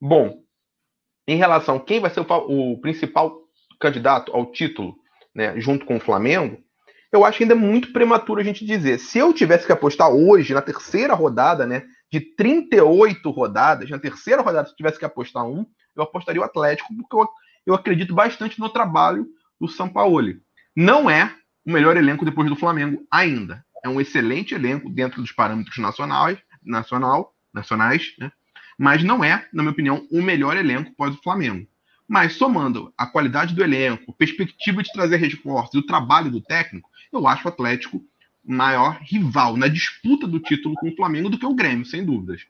Bom, 0.00 0.42
em 1.26 1.36
relação 1.36 1.76
a 1.76 1.80
quem 1.80 2.00
vai 2.00 2.10
ser 2.10 2.20
o, 2.20 2.72
o 2.72 2.80
principal 2.80 3.36
candidato 3.78 4.32
ao 4.34 4.50
título, 4.50 4.96
né, 5.34 5.60
junto 5.60 5.84
com 5.84 5.96
o 5.96 6.00
Flamengo, 6.00 6.58
eu 7.12 7.24
acho 7.24 7.38
que 7.38 7.44
ainda 7.44 7.54
é 7.54 7.56
muito 7.56 7.92
prematuro 7.92 8.40
a 8.40 8.44
gente 8.44 8.64
dizer. 8.64 8.98
Se 8.98 9.18
eu 9.18 9.32
tivesse 9.32 9.66
que 9.66 9.72
apostar 9.72 10.10
hoje, 10.10 10.52
na 10.52 10.60
terceira 10.60 11.14
rodada, 11.14 11.66
né, 11.66 11.84
de 12.10 12.20
38 12.20 13.30
rodadas, 13.30 13.90
na 13.90 13.98
terceira 13.98 14.42
rodada, 14.42 14.68
se 14.68 14.76
tivesse 14.76 14.98
que 14.98 15.04
apostar 15.04 15.44
um, 15.44 15.66
eu 15.94 16.02
apostaria 16.02 16.40
o 16.40 16.44
Atlético, 16.44 16.94
porque 16.94 17.16
eu, 17.16 17.28
eu 17.66 17.74
acredito 17.74 18.14
bastante 18.14 18.58
no 18.58 18.68
trabalho 18.68 19.26
do 19.60 19.68
Sampaoli. 19.68 20.40
Não 20.74 21.10
é 21.10 21.34
o 21.66 21.72
melhor 21.72 21.96
elenco 21.96 22.24
depois 22.24 22.48
do 22.48 22.56
Flamengo 22.56 23.06
ainda. 23.10 23.64
É 23.84 23.88
um 23.88 24.00
excelente 24.00 24.54
elenco 24.54 24.88
dentro 24.88 25.20
dos 25.20 25.32
parâmetros 25.32 25.76
nacionais, 25.78 26.38
nacional, 26.62 27.34
nacionais, 27.52 28.14
né? 28.18 28.32
mas 28.78 29.02
não 29.02 29.22
é, 29.22 29.46
na 29.52 29.62
minha 29.62 29.72
opinião, 29.72 30.06
o 30.10 30.22
melhor 30.22 30.56
elenco 30.56 30.94
pós 30.94 31.14
o 31.14 31.22
Flamengo. 31.22 31.66
Mas 32.06 32.34
somando 32.34 32.92
a 32.96 33.06
qualidade 33.06 33.54
do 33.54 33.62
elenco, 33.62 34.14
perspectiva 34.14 34.82
de 34.82 34.92
trazer 34.92 35.16
reforços 35.16 35.74
e 35.74 35.78
o 35.78 35.86
trabalho 35.86 36.30
do 36.30 36.40
técnico, 36.40 36.88
eu 37.12 37.26
acho 37.26 37.46
o 37.46 37.50
Atlético 37.50 38.02
maior 38.48 38.98
rival 39.02 39.56
na 39.56 39.68
disputa 39.68 40.26
do 40.26 40.40
título 40.40 40.74
com 40.76 40.88
o 40.88 40.96
Flamengo 40.96 41.28
do 41.28 41.38
que 41.38 41.44
o 41.44 41.54
Grêmio, 41.54 41.84
sem 41.84 42.04
dúvidas. 42.04 42.46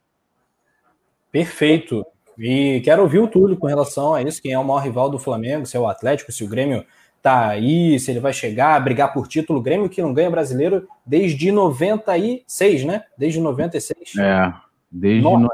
Perfeito. 1.33 2.07
E 2.39 2.81
quero 2.85 3.03
ouvir 3.03 3.19
o 3.19 3.27
Túlio 3.27 3.57
com 3.57 3.67
relação 3.67 4.15
a 4.15 4.23
isso, 4.23 4.41
quem 4.41 4.53
é 4.53 4.59
o 4.59 4.65
maior 4.65 4.79
rival 4.79 5.11
do 5.11 5.19
Flamengo, 5.19 5.67
se 5.67 5.77
é 5.77 5.81
o 5.81 5.89
Atlético, 5.89 6.31
se 6.31 6.45
o 6.45 6.49
Grêmio 6.49 6.85
tá 7.21 7.49
aí, 7.49 7.99
se 7.99 8.13
ele 8.13 8.21
vai 8.21 8.33
chegar, 8.33 8.79
brigar 8.83 9.13
por 9.13 9.27
título. 9.27 9.59
O 9.59 9.63
Grêmio 9.63 9.89
que 9.89 10.01
não 10.01 10.15
ganha 10.15 10.31
brasileiro 10.31 10.87
desde 11.05 11.51
96, 11.51 12.85
né? 12.85 13.03
Desde 13.19 13.41
96. 13.41 14.17
É, 14.19 14.55
desde 14.89 15.23
no, 15.23 15.49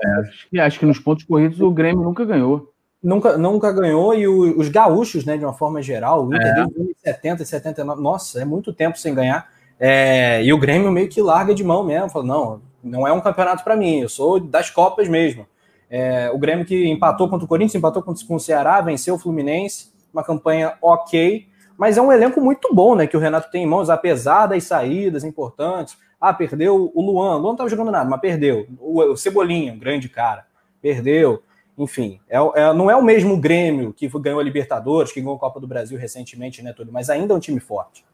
é, 0.52 0.60
acho 0.60 0.78
que 0.78 0.84
nos 0.84 0.98
pontos 0.98 1.24
corridos 1.24 1.58
o 1.60 1.70
Grêmio 1.70 2.04
nunca 2.04 2.24
ganhou. 2.24 2.70
Nunca, 3.02 3.36
nunca 3.36 3.70
ganhou, 3.70 4.14
e 4.14 4.26
o, 4.26 4.58
os 4.58 4.68
gaúchos, 4.68 5.26
né, 5.26 5.36
de 5.36 5.44
uma 5.44 5.52
forma 5.52 5.82
geral, 5.82 6.26
o 6.26 6.34
Inter 6.34 6.46
é. 6.46 6.66
desde 6.66 6.94
70 7.02 7.42
e 7.42 7.46
79, 7.46 8.02
nossa, 8.02 8.40
é 8.40 8.46
muito 8.46 8.72
tempo 8.72 8.98
sem 8.98 9.14
ganhar. 9.14 9.46
É, 9.78 10.42
e 10.42 10.52
o 10.52 10.58
Grêmio 10.58 10.90
meio 10.90 11.08
que 11.08 11.20
larga 11.20 11.54
de 11.54 11.64
mão 11.64 11.84
mesmo, 11.84 12.08
fala, 12.08 12.24
não, 12.24 12.62
não 12.82 13.06
é 13.06 13.12
um 13.12 13.20
campeonato 13.20 13.64
para 13.64 13.76
mim, 13.76 14.00
eu 14.00 14.08
sou 14.08 14.38
das 14.38 14.70
Copas 14.70 15.08
mesmo. 15.08 15.46
É, 15.90 16.30
o 16.30 16.38
Grêmio 16.38 16.64
que 16.64 16.86
empatou 16.88 17.28
contra 17.28 17.44
o 17.44 17.48
Corinthians, 17.48 17.74
empatou 17.74 18.02
com 18.02 18.34
o 18.34 18.40
Ceará, 18.40 18.80
venceu 18.80 19.14
o 19.14 19.18
Fluminense, 19.18 19.92
uma 20.12 20.24
campanha 20.24 20.74
ok, 20.80 21.46
mas 21.76 21.98
é 21.98 22.02
um 22.02 22.12
elenco 22.12 22.40
muito 22.40 22.72
bom, 22.72 22.94
né? 22.94 23.06
Que 23.06 23.16
o 23.16 23.20
Renato 23.20 23.50
tem 23.50 23.64
em 23.64 23.66
mãos, 23.66 23.90
apesar 23.90 24.46
das 24.46 24.64
saídas 24.64 25.24
importantes. 25.24 25.96
Ah, 26.20 26.32
perdeu 26.32 26.90
o 26.94 27.02
Luan. 27.02 27.36
O 27.36 27.38
Luan 27.38 27.42
não 27.42 27.52
estava 27.52 27.68
jogando 27.68 27.90
nada, 27.90 28.08
mas 28.08 28.20
perdeu. 28.20 28.66
O, 28.80 29.16
Cebolinha, 29.16 29.72
um 29.72 29.78
grande 29.78 30.08
cara, 30.08 30.46
perdeu. 30.80 31.42
Enfim, 31.76 32.20
é, 32.28 32.38
é, 32.54 32.72
não 32.72 32.88
é 32.88 32.94
o 32.94 33.02
mesmo 33.02 33.36
Grêmio 33.36 33.92
que 33.92 34.08
ganhou 34.20 34.38
a 34.38 34.42
Libertadores, 34.42 35.10
que 35.10 35.20
ganhou 35.20 35.34
a 35.34 35.38
Copa 35.38 35.58
do 35.58 35.66
Brasil 35.66 35.98
recentemente, 35.98 36.62
né, 36.62 36.72
Túlio? 36.72 36.92
Mas 36.92 37.10
ainda 37.10 37.34
é 37.34 37.36
um 37.36 37.40
time 37.40 37.58
forte. 37.58 38.04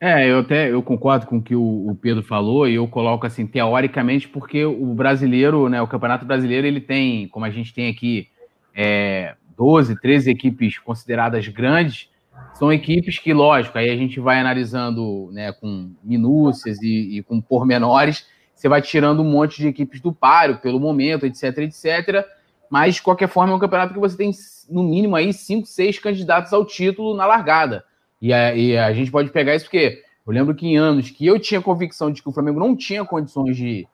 É, 0.00 0.30
eu 0.30 0.38
até 0.38 0.70
eu 0.70 0.82
concordo 0.82 1.26
com 1.26 1.36
o 1.36 1.42
que 1.42 1.54
o, 1.54 1.94
Pedro 2.00 2.22
falou 2.22 2.66
e 2.66 2.76
eu 2.76 2.88
coloco 2.88 3.26
assim 3.26 3.46
teoricamente 3.46 4.26
porque 4.26 4.64
o 4.64 4.94
brasileiro, 4.94 5.68
né, 5.68 5.82
o 5.82 5.86
Campeonato 5.86 6.24
Brasileiro 6.24 6.66
ele 6.66 6.80
tem, 6.80 7.28
como 7.28 7.44
a 7.44 7.50
gente 7.50 7.74
tem 7.74 7.90
aqui, 7.90 8.28
é, 8.74 9.34
12, 9.58 10.00
13 10.00 10.30
equipes 10.30 10.78
consideradas 10.78 11.46
grandes, 11.48 12.08
são 12.54 12.72
equipes 12.72 13.18
que, 13.18 13.34
lógico, 13.34 13.76
aí 13.76 13.90
a 13.90 13.96
gente 13.96 14.18
vai 14.20 14.40
analisando 14.40 15.28
né, 15.32 15.52
com 15.52 15.92
minúcias 16.02 16.80
e, 16.80 17.18
e 17.18 17.22
com 17.22 17.38
pormenores, 17.38 18.26
você 18.54 18.70
vai 18.70 18.80
tirando 18.80 19.20
um 19.20 19.30
monte 19.30 19.58
de 19.58 19.68
equipes 19.68 20.00
do 20.00 20.14
páreo 20.14 20.58
pelo 20.58 20.80
momento, 20.80 21.26
etc, 21.26 21.58
etc. 21.58 22.26
Mas, 22.70 22.96
de 22.96 23.02
qualquer 23.02 23.28
forma, 23.28 23.52
é 23.52 23.56
um 23.56 23.60
campeonato 23.60 23.92
que 23.92 24.00
você 24.00 24.16
tem, 24.16 24.30
no 24.68 24.82
mínimo, 24.82 25.16
aí 25.16 25.32
cinco, 25.32 25.66
seis 25.66 25.98
candidatos 25.98 26.52
ao 26.52 26.64
título 26.64 27.14
na 27.14 27.26
largada. 27.26 27.84
E 28.20 28.32
a, 28.32 28.54
e 28.54 28.76
a 28.76 28.92
gente 28.92 29.10
pode 29.10 29.30
pegar 29.30 29.54
isso 29.54 29.64
porque 29.64 30.02
eu 30.26 30.32
lembro 30.32 30.54
que 30.54 30.66
em 30.66 30.76
anos 30.76 31.10
que 31.10 31.26
eu 31.26 31.38
tinha 31.38 31.60
convicção 31.60 32.10
de 32.10 32.22
que 32.22 32.28
o 32.28 32.32
Flamengo 32.32 32.60
não 32.60 32.76
tinha 32.76 33.04
condições 33.04 33.56
de, 33.56 33.86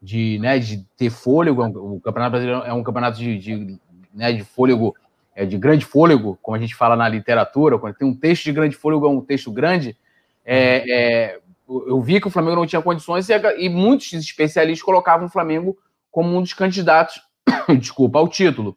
de, 0.00 0.38
né, 0.40 0.58
de 0.58 0.84
ter 0.96 1.10
fôlego, 1.10 1.62
o 1.64 2.00
Campeonato 2.00 2.32
Brasileiro 2.32 2.62
é 2.62 2.72
um 2.72 2.82
campeonato 2.82 3.18
de, 3.18 3.38
de, 3.38 3.78
né, 4.12 4.32
de 4.32 4.42
fôlego 4.42 4.94
é, 5.34 5.44
de 5.44 5.58
grande 5.58 5.84
fôlego, 5.84 6.38
como 6.40 6.56
a 6.56 6.60
gente 6.60 6.74
fala 6.74 6.96
na 6.96 7.08
literatura, 7.08 7.78
quando 7.78 7.94
tem 7.94 8.08
um 8.08 8.14
texto 8.14 8.44
de 8.44 8.52
grande 8.52 8.76
fôlego, 8.76 9.06
é 9.06 9.10
um 9.10 9.20
texto 9.20 9.50
grande, 9.50 9.96
é, 10.44 10.84
é, 10.90 11.40
eu 11.68 12.00
vi 12.00 12.20
que 12.20 12.28
o 12.28 12.30
Flamengo 12.30 12.56
não 12.56 12.66
tinha 12.66 12.82
condições 12.82 13.28
e, 13.28 13.34
e, 13.58 13.68
muitos 13.68 14.12
especialistas 14.12 14.84
colocavam 14.84 15.26
o 15.26 15.30
Flamengo 15.30 15.76
como 16.10 16.36
um 16.36 16.42
dos 16.42 16.52
candidatos, 16.52 17.20
desculpa, 17.78 18.18
ao 18.18 18.28
título. 18.28 18.76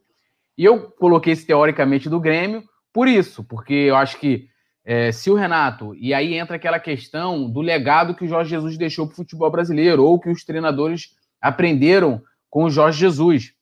E 0.58 0.66
eu 0.66 0.90
coloquei 0.92 1.34
esse 1.34 1.46
teoricamente 1.46 2.10
do 2.10 2.20
Grêmio 2.20 2.64
por 2.92 3.08
isso, 3.08 3.44
porque 3.44 3.74
eu 3.74 3.96
acho 3.96 4.18
que 4.18 4.48
é, 4.90 5.12
se 5.12 5.30
o 5.30 5.36
Renato, 5.36 5.94
e 5.96 6.14
aí 6.14 6.36
entra 6.36 6.56
aquela 6.56 6.80
questão 6.80 7.50
do 7.50 7.60
legado 7.60 8.16
que 8.16 8.24
o 8.24 8.28
Jorge 8.28 8.52
Jesus 8.52 8.78
deixou 8.78 9.06
para 9.06 9.12
o 9.12 9.18
futebol 9.18 9.52
brasileiro, 9.52 10.02
ou 10.02 10.18
que 10.18 10.30
os 10.30 10.46
treinadores 10.46 11.10
aprenderam 11.42 12.22
com 12.50 12.64
o 12.64 12.70
Jorge 12.70 12.98
Jesus, 12.98 13.54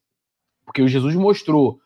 porque 0.63 0.83
o 0.83 0.87
Jesus 0.87 1.15
mostrou 1.15 1.79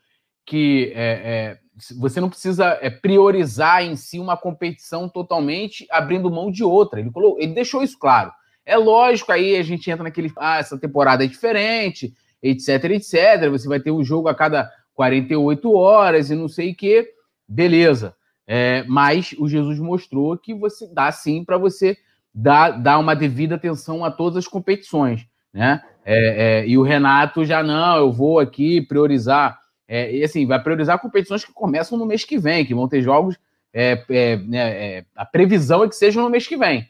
que 0.46 0.92
é, 0.94 1.06
é, 1.06 1.60
você 1.98 2.20
não 2.20 2.30
precisa 2.30 2.78
é, 2.82 2.90
priorizar 2.90 3.82
em 3.82 3.96
si 3.96 4.20
uma 4.20 4.36
competição 4.36 5.08
totalmente 5.08 5.88
abrindo 5.90 6.30
mão 6.30 6.52
de 6.52 6.66
outra. 6.66 7.00
Ele, 7.00 7.10
colocou, 7.10 7.40
ele 7.40 7.54
deixou 7.54 7.82
isso 7.82 7.98
claro. 7.98 8.34
É 8.66 8.76
lógico, 8.76 9.32
aí 9.32 9.56
a 9.56 9.64
gente 9.64 9.90
entra 9.90 10.04
naquele. 10.04 10.34
Ah, 10.36 10.58
essa 10.58 10.78
temporada 10.78 11.24
é 11.24 11.28
diferente, 11.28 12.14
etc, 12.44 12.84
etc. 12.92 13.50
Você 13.50 13.70
vai 13.70 13.80
ter 13.80 13.92
um 13.92 14.04
jogo 14.04 14.28
a 14.28 14.36
cada 14.36 14.70
48 14.96 15.74
horas 15.74 16.30
e 16.30 16.36
não 16.36 16.50
sei 16.50 16.72
o 16.72 16.76
quê. 16.76 17.10
Beleza. 17.48 18.19
É, 18.52 18.84
mas 18.88 19.36
o 19.38 19.48
Jesus 19.48 19.78
mostrou 19.78 20.36
que 20.36 20.56
você 20.56 20.92
dá 20.92 21.12
sim 21.12 21.46
para 21.46 21.56
você 21.56 21.96
dar, 22.34 22.72
dar 22.72 22.98
uma 22.98 23.16
devida 23.16 23.54
atenção 23.54 24.04
a 24.04 24.10
todas 24.10 24.38
as 24.38 24.48
competições. 24.48 25.28
Né? 25.54 25.80
É, 26.04 26.62
é, 26.62 26.68
e 26.68 26.76
o 26.76 26.82
Renato 26.82 27.46
já 27.46 27.62
não, 27.62 27.98
eu 27.98 28.12
vou 28.12 28.40
aqui 28.40 28.82
priorizar 28.82 29.60
é, 29.88 30.16
e 30.16 30.24
assim, 30.24 30.48
vai 30.48 30.62
priorizar 30.62 31.00
competições 31.00 31.46
que 31.46 31.54
começam 31.54 31.96
no 31.96 32.08
mês 32.08 32.24
que 32.24 32.40
vem, 32.40 32.66
que 32.66 32.74
vão 32.74 32.88
ter 32.88 33.02
jogos. 33.04 33.38
É, 33.72 34.04
é, 34.10 34.38
né, 34.38 34.60
é, 34.60 35.06
a 35.16 35.26
previsão 35.26 35.84
é 35.84 35.88
que 35.88 35.96
sejam 35.96 36.24
no 36.24 36.30
mês 36.30 36.48
que 36.48 36.58
vem. 36.58 36.88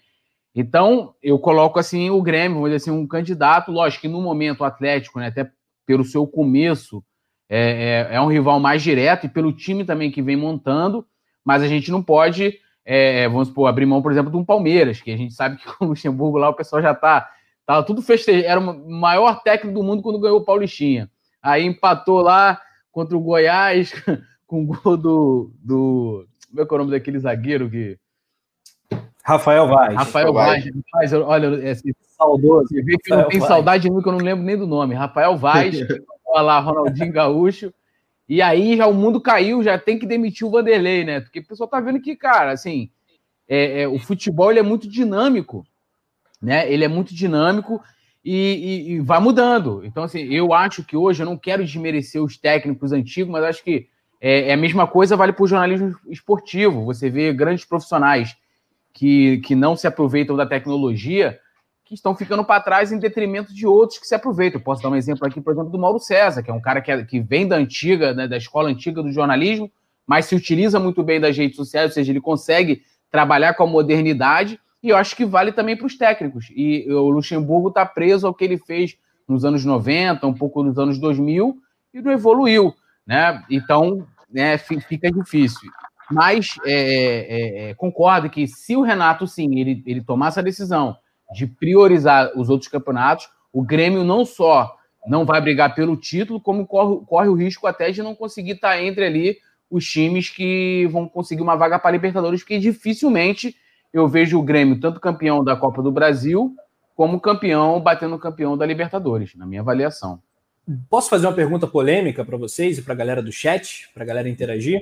Então, 0.56 1.14
eu 1.22 1.38
coloco 1.40 1.78
assim 1.78 2.10
o 2.10 2.22
Grêmio, 2.22 2.56
vamos 2.56 2.72
dizer 2.72 2.90
assim, 2.90 2.92
um 2.92 3.08
candidato, 3.08 3.72
lógico 3.72 4.02
que 4.04 4.08
no 4.08 4.22
momento 4.22 4.62
o 4.62 4.66
Atlético, 4.66 5.20
né, 5.20 5.28
até 5.28 5.50
pelo 5.86 6.04
seu 6.04 6.26
começo, 6.26 7.04
é, 7.50 8.08
é, 8.12 8.16
é, 8.16 8.22
um 8.22 8.28
rival 8.28 8.60
mais 8.60 8.82
direto 8.82 9.26
e 9.26 9.30
pelo 9.30 9.54
time 9.54 9.84
também 9.86 10.12
que 10.12 10.22
vem 10.22 10.36
montando, 10.36 11.06
mas 11.50 11.64
a 11.64 11.68
gente 11.68 11.90
não 11.90 12.04
pode, 12.04 12.60
é, 12.86 13.28
vamos 13.28 13.48
supor, 13.48 13.68
abrir 13.68 13.88
mão, 13.88 14.04
por 14.04 14.12
exemplo, 14.12 14.30
de 14.30 14.38
um 14.38 14.46
Palmeiras, 14.46 15.02
que 15.02 15.10
a 15.10 15.18
gente 15.18 15.34
sabe 15.34 15.58
que 15.58 15.66
com 15.66 15.86
o 15.86 15.88
Luxemburgo 15.90 16.38
lá 16.38 16.48
o 16.48 16.54
pessoal 16.54 16.80
já 16.80 16.94
tá, 16.94 17.28
tava 17.66 17.82
tudo 17.82 18.04
festejando, 18.04 18.46
era 18.46 18.60
o 18.60 18.88
maior 18.88 19.42
técnico 19.42 19.80
do 19.80 19.84
mundo 19.84 20.04
quando 20.04 20.20
ganhou 20.20 20.38
o 20.38 20.46
Paulistinha. 20.46 21.10
Aí 21.42 21.66
empatou 21.66 22.22
lá, 22.22 22.62
contra 22.92 23.18
o 23.18 23.20
Goiás, 23.20 23.92
com 24.46 24.62
o 24.62 24.66
gol 24.68 24.96
do. 24.96 25.52
do 25.60 26.28
como 26.52 26.62
é 26.62 26.66
que 26.68 26.72
é 26.72 26.76
o 26.76 26.78
nome 26.78 26.92
daquele 26.92 27.18
zagueiro 27.18 27.68
que. 27.68 27.98
Rafael 29.24 29.68
Vaz. 29.68 29.96
Rafael 29.96 30.32
Vaz. 30.32 30.66
Vaz. 30.94 31.14
Olha, 31.14 31.68
é 31.68 31.72
assim, 31.72 31.90
saudoso. 32.16 32.68
Você 32.68 32.84
vê 32.84 32.96
que 32.96 33.10
Rafael 33.10 33.24
não 33.24 33.30
tem 33.32 33.40
Vaz. 33.40 33.48
saudade 33.48 33.90
que 33.90 34.08
eu 34.08 34.12
não 34.12 34.20
lembro 34.20 34.46
nem 34.46 34.56
do 34.56 34.68
nome. 34.68 34.94
Rafael 34.94 35.36
Vaz, 35.36 35.80
olha 36.28 36.42
lá, 36.44 36.60
Ronaldinho 36.60 37.12
Gaúcho. 37.12 37.74
E 38.30 38.44
aí 38.44 38.78
já 38.78 38.86
o 38.86 38.94
mundo 38.94 39.20
caiu, 39.20 39.64
já 39.64 39.80
tem 39.80 39.98
que 39.98 40.06
demitir 40.06 40.46
o 40.46 40.52
Vanderlei, 40.52 41.04
né? 41.04 41.20
Porque 41.20 41.40
o 41.40 41.46
pessoal 41.46 41.68
tá 41.68 41.80
vendo 41.80 42.00
que, 42.00 42.16
cara, 42.16 42.52
assim, 42.52 42.92
é, 43.48 43.82
é, 43.82 43.88
o 43.88 43.98
futebol 43.98 44.52
ele 44.52 44.60
é 44.60 44.64
muito 44.64 44.88
dinâmico, 44.88 45.66
né? 46.40 46.72
Ele 46.72 46.86
é 46.86 46.88
muito 46.88 47.16
dinâmico 47.16 47.82
e, 48.24 48.36
e, 48.36 48.92
e, 48.92 49.00
vai 49.00 49.20
mudando. 49.20 49.84
Então, 49.84 50.04
assim, 50.04 50.20
eu 50.32 50.54
acho 50.54 50.84
que 50.84 50.96
hoje 50.96 51.24
eu 51.24 51.26
não 51.26 51.36
quero 51.36 51.66
desmerecer 51.66 52.24
os 52.24 52.38
técnicos 52.38 52.92
antigos, 52.92 53.32
mas 53.32 53.44
acho 53.44 53.64
que 53.64 53.88
é, 54.22 54.50
é 54.50 54.54
a 54.54 54.58
mesma 54.58 54.86
coisa 54.86 55.18
vale 55.18 55.34
para 55.34 55.44
o 55.44 55.48
jornalismo 55.48 55.98
esportivo. 56.08 56.86
Você 56.86 57.10
vê 57.10 57.34
grandes 57.34 57.66
profissionais 57.66 58.38
que, 58.94 59.40
que 59.40 59.56
não 59.56 59.76
se 59.76 59.88
aproveitam 59.88 60.36
da 60.36 60.46
tecnologia 60.46 61.40
que 61.90 61.96
estão 61.96 62.16
ficando 62.16 62.46
para 62.46 62.62
trás 62.62 62.92
em 62.92 63.00
detrimento 63.00 63.52
de 63.52 63.66
outros 63.66 63.98
que 63.98 64.06
se 64.06 64.14
aproveitam. 64.14 64.60
Eu 64.60 64.64
posso 64.64 64.84
dar 64.84 64.90
um 64.90 64.96
exemplo 64.96 65.26
aqui, 65.26 65.42
por 65.42 65.52
exemplo, 65.52 65.72
do 65.72 65.80
Mauro 65.80 65.98
César, 65.98 66.44
que 66.44 66.52
é 66.52 66.54
um 66.54 66.62
cara 66.62 66.82
que, 66.82 66.92
é, 66.92 67.04
que 67.04 67.20
vem 67.20 67.48
da 67.48 67.56
antiga, 67.56 68.14
né, 68.14 68.28
da 68.28 68.38
escola 68.38 68.70
antiga 68.70 69.02
do 69.02 69.12
jornalismo, 69.12 69.72
mas 70.06 70.28
se 70.28 70.36
utiliza 70.36 70.80
muito 70.80 71.02
bem 71.02 71.20
das 71.20 71.36
redes 71.36 71.56
sociais, 71.58 71.88
ou 71.90 71.94
seja, 71.96 72.12
ele 72.12 72.22
consegue 72.22 72.84
trabalhar 73.10 73.56
com 73.56 73.64
a 73.64 73.68
modernidade 73.68 74.60
e 74.84 74.90
eu 74.90 74.98
acho 74.98 75.16
que 75.16 75.26
vale 75.26 75.52
também 75.52 75.76
para 75.76 75.88
os 75.88 75.98
técnicos. 75.98 76.52
E 76.56 76.86
o 76.92 77.10
Luxemburgo 77.10 77.70
está 77.70 77.84
preso 77.88 78.28
ao 78.28 78.36
que 78.36 78.44
ele 78.44 78.60
fez 78.60 78.96
nos 79.28 79.44
anos 79.44 79.66
90, 79.66 80.28
um 80.28 80.34
pouco 80.34 80.64
nos 80.64 80.78
anos 80.78 81.00
2000, 81.00 81.58
e 81.92 82.02
não 82.02 82.12
evoluiu. 82.12 82.72
Né? 83.06 83.44
Então, 83.50 84.06
né, 84.32 84.60
fica 84.60 85.12
difícil. 85.12 85.72
Mas 86.12 86.56
é, 86.66 86.72
é, 86.72 87.70
é, 87.70 87.74
concordo 87.74 88.30
que 88.30 88.46
se 88.48 88.76
o 88.76 88.84
Renato, 88.84 89.26
sim, 89.26 89.60
ele, 89.60 89.84
ele 89.88 90.04
tomar 90.04 90.28
essa 90.28 90.44
decisão 90.44 90.96
de 91.34 91.48
priorizar 91.48 92.32
os 92.36 92.50
outros 92.50 92.70
campeonatos, 92.70 93.30
o 93.52 93.64
Grêmio 93.64 94.04
não 94.04 94.26
só 94.26 94.76
não 95.08 95.26
vai 95.26 95.42
brigar 95.42 95.74
pelo 95.74 95.96
título, 95.96 96.42
como 96.42 96.68
corre, 96.68 97.06
corre 97.06 97.28
o 97.30 97.34
risco 97.34 97.66
até 97.66 97.90
de 97.92 98.04
não 98.04 98.14
conseguir 98.14 98.52
estar 98.52 98.82
entre 98.82 99.06
ali 99.06 99.38
os 99.70 99.86
times 99.86 100.30
que 100.30 100.88
vão 100.92 101.08
conseguir 101.08 101.42
uma 101.42 101.56
vaga 101.56 101.80
para 101.80 101.90
a 101.90 101.92
Libertadores, 101.92 102.42
porque 102.42 102.60
dificilmente 102.60 103.56
eu 103.94 104.08
vejo 104.08 104.38
o 104.38 104.44
Grêmio 104.44 104.80
tanto 104.80 105.00
campeão 105.00 105.44
da 105.44 105.56
Copa 105.56 105.82
do 105.82 105.92
Brasil, 105.92 106.56
como 106.96 107.20
campeão 107.20 107.80
batendo 107.80 108.20
campeão 108.20 108.58
da 108.58 108.66
Libertadores, 108.66 109.36
na 109.36 109.46
minha 109.46 109.62
avaliação. 109.62 110.22
Posso 110.90 111.10
fazer 111.10 111.26
uma 111.26 111.34
pergunta 111.34 111.66
polêmica 111.66 112.24
para 112.24 112.38
vocês 112.38 112.78
e 112.78 112.82
para 112.82 112.94
a 112.94 112.98
galera 112.98 113.24
do 113.24 113.32
chat, 113.32 113.90
para 113.94 114.04
a 114.04 114.06
galera 114.06 114.30
interagir? 114.30 114.82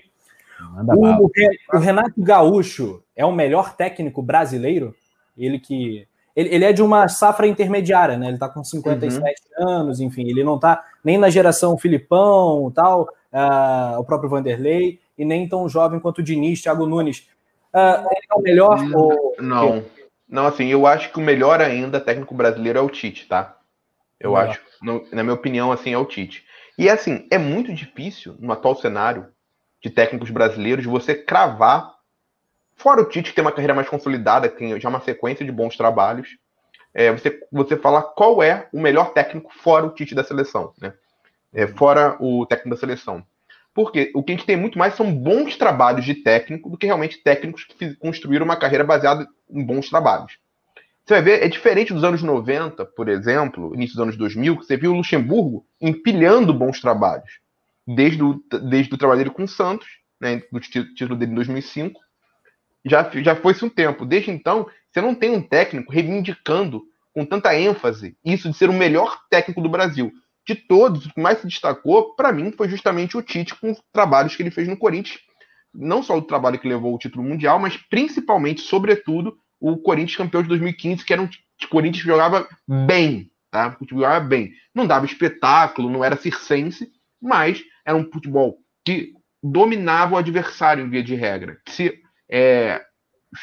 O, 0.98 1.78
o, 1.78 1.80
Renato 1.80 2.14
Gaúcho 2.18 3.04
é 3.16 3.24
o 3.24 3.32
melhor 3.32 3.76
técnico 3.76 4.22
brasileiro? 4.22 4.96
Ele 5.38 5.60
que. 5.60 6.08
Ele, 6.38 6.54
ele 6.54 6.66
é 6.66 6.72
de 6.72 6.84
uma 6.84 7.08
safra 7.08 7.48
intermediária, 7.48 8.16
né? 8.16 8.28
Ele 8.28 8.36
está 8.36 8.48
com 8.48 8.64
57 8.64 9.42
uhum. 9.58 9.68
anos, 9.68 10.00
enfim, 10.00 10.30
ele 10.30 10.44
não 10.44 10.56
está 10.56 10.86
nem 11.04 11.18
na 11.18 11.32
geração 11.32 11.76
Filipão 11.80 12.72
tal, 12.76 13.10
uh, 13.34 14.00
o 14.00 14.04
próprio 14.04 14.30
Vanderlei, 14.30 15.00
e 15.18 15.26
nem 15.26 15.50
tão 15.50 15.68
jovem 15.68 16.00
quanto 16.00 16.20
o 16.20 16.24
Diniz, 16.24 16.62
Thiago 16.62 16.86
Nunes. 16.86 17.28
Uh, 17.74 18.06
ele 18.12 18.28
é 18.30 18.36
o 18.36 18.42
melhor? 18.42 18.84
Não, 18.84 19.00
ou... 19.00 19.36
não. 19.40 19.84
Não, 20.30 20.46
assim, 20.46 20.68
eu 20.68 20.86
acho 20.86 21.12
que 21.12 21.18
o 21.18 21.24
melhor 21.24 21.60
ainda 21.60 22.00
técnico 22.00 22.36
brasileiro 22.36 22.78
é 22.78 22.82
o 22.82 22.90
Tite, 22.90 23.28
tá? 23.28 23.58
Eu 24.20 24.36
acho, 24.36 24.60
no, 24.82 25.04
na 25.12 25.24
minha 25.24 25.34
opinião, 25.34 25.72
assim, 25.72 25.94
é 25.94 25.98
o 25.98 26.06
Tite. 26.06 26.46
E 26.78 26.88
assim, 26.88 27.26
é 27.32 27.38
muito 27.40 27.74
difícil, 27.74 28.36
no 28.40 28.52
atual 28.52 28.76
cenário 28.76 29.28
de 29.82 29.90
técnicos 29.90 30.30
brasileiros, 30.30 30.86
você 30.86 31.16
cravar, 31.16 31.96
fora 32.78 33.02
o 33.02 33.06
Tite, 33.06 33.30
que 33.30 33.36
tem 33.36 33.44
uma 33.44 33.52
carreira 33.52 33.74
mais 33.74 33.90
consolidada, 33.90 34.48
que 34.48 34.58
tem 34.58 34.80
já 34.80 34.88
uma 34.88 35.02
sequência 35.02 35.44
de 35.44 35.52
bons 35.52 35.76
trabalhos, 35.76 36.38
é, 36.94 37.12
você, 37.12 37.38
você 37.52 37.76
falar 37.76 38.04
qual 38.04 38.42
é 38.42 38.70
o 38.72 38.80
melhor 38.80 39.12
técnico 39.12 39.52
fora 39.54 39.86
o 39.86 39.90
Tite 39.90 40.16
da 40.16 40.24
seleção, 40.24 40.74
né? 40.80 40.94
É, 41.54 41.68
fora 41.68 42.16
o 42.20 42.46
técnico 42.46 42.76
da 42.76 42.80
seleção. 42.80 43.26
Porque 43.74 44.12
o 44.16 44.24
que 44.24 44.32
a 44.32 44.36
gente 44.36 44.46
tem 44.46 44.58
muito 44.58 44.78
mais 44.78 44.96
são 44.96 45.14
bons 45.14 45.56
trabalhos 45.56 46.06
de 46.06 46.16
técnico 46.16 46.70
do 46.70 46.78
que 46.78 46.86
realmente 46.86 47.22
técnicos 47.24 47.64
que 47.64 47.96
construíram 47.96 48.46
uma 48.46 48.56
carreira 48.56 48.84
baseada 48.84 49.28
em 49.50 49.64
bons 49.64 49.90
trabalhos. 49.90 50.38
Você 51.06 51.14
vai 51.14 51.22
ver, 51.22 51.44
é 51.44 51.48
diferente 51.48 51.94
dos 51.94 52.04
anos 52.04 52.22
90, 52.22 52.86
por 52.86 53.08
exemplo, 53.08 53.74
início 53.74 53.96
dos 53.96 54.04
anos 54.04 54.18
2000, 54.18 54.58
que 54.58 54.66
você 54.66 54.76
viu 54.76 54.92
o 54.92 54.98
Luxemburgo 54.98 55.66
empilhando 55.80 56.54
bons 56.54 56.82
trabalhos. 56.82 57.40
Desde 57.88 58.22
o, 58.22 58.44
desde 58.70 58.94
o 58.94 58.98
trabalho 58.98 59.20
dele 59.20 59.30
com 59.30 59.44
o 59.44 59.48
Santos, 59.48 59.88
né, 60.20 60.42
do 60.52 60.60
título 60.60 61.16
dele 61.16 61.32
em 61.32 61.36
2005, 61.36 62.02
já, 62.88 63.10
já 63.16 63.36
foi-se 63.36 63.64
um 63.64 63.70
tempo. 63.70 64.06
Desde 64.06 64.32
então, 64.32 64.68
você 64.92 65.02
não 65.02 65.14
tem 65.14 65.32
um 65.32 65.42
técnico 65.42 65.92
reivindicando 65.92 66.84
com 67.14 67.26
tanta 67.26 67.58
ênfase 67.58 68.16
isso 68.24 68.50
de 68.50 68.56
ser 68.56 68.70
o 68.70 68.74
melhor 68.74 69.20
técnico 69.30 69.62
do 69.62 69.70
Brasil. 69.70 70.12
De 70.48 70.56
todos, 70.56 71.06
o 71.06 71.14
que 71.14 71.20
mais 71.20 71.40
se 71.40 71.48
destacou, 71.48 72.16
para 72.16 72.32
mim, 72.32 72.54
foi 72.56 72.70
justamente 72.70 73.18
o 73.18 73.22
Tite 73.22 73.56
com 73.56 73.72
os 73.72 73.82
trabalhos 73.92 74.36
que 74.36 74.44
ele 74.44 74.52
fez 74.52 74.68
no 74.68 74.78
Corinthians. 74.78 75.20
Não 75.74 76.02
só 76.02 76.18
o 76.18 76.22
trabalho 76.22 76.60
que 76.60 76.68
levou 76.68 76.96
o 76.96 76.98
título 76.98 77.24
mundial, 77.24 77.60
mas 77.60 77.76
principalmente, 77.76 78.62
sobretudo, 78.62 79.38
o 79.60 79.78
Corinthians 79.78 80.16
campeão 80.16 80.42
de 80.42 80.48
2015, 80.50 81.04
que 81.04 81.12
era 81.12 81.22
um 81.22 81.30
Corinthians 81.70 82.04
que 82.04 82.10
jogava 82.10 82.48
bem, 82.86 83.30
tá? 83.52 83.76
Jogava 83.90 84.24
bem. 84.24 84.52
Não 84.74 84.88
dava 84.88 85.06
espetáculo, 85.06 85.90
não 85.90 86.04
era 86.04 86.16
circense, 86.16 86.90
mas 87.22 87.64
era 87.86 87.98
um 87.98 88.10
futebol 88.10 88.60
que 88.86 89.14
dominava 89.44 90.16
o 90.16 90.18
adversário 90.18 90.86
em 90.86 90.90
via 90.90 91.04
de 91.04 91.16
regra, 91.16 91.60
se, 91.68 92.02
é, 92.30 92.84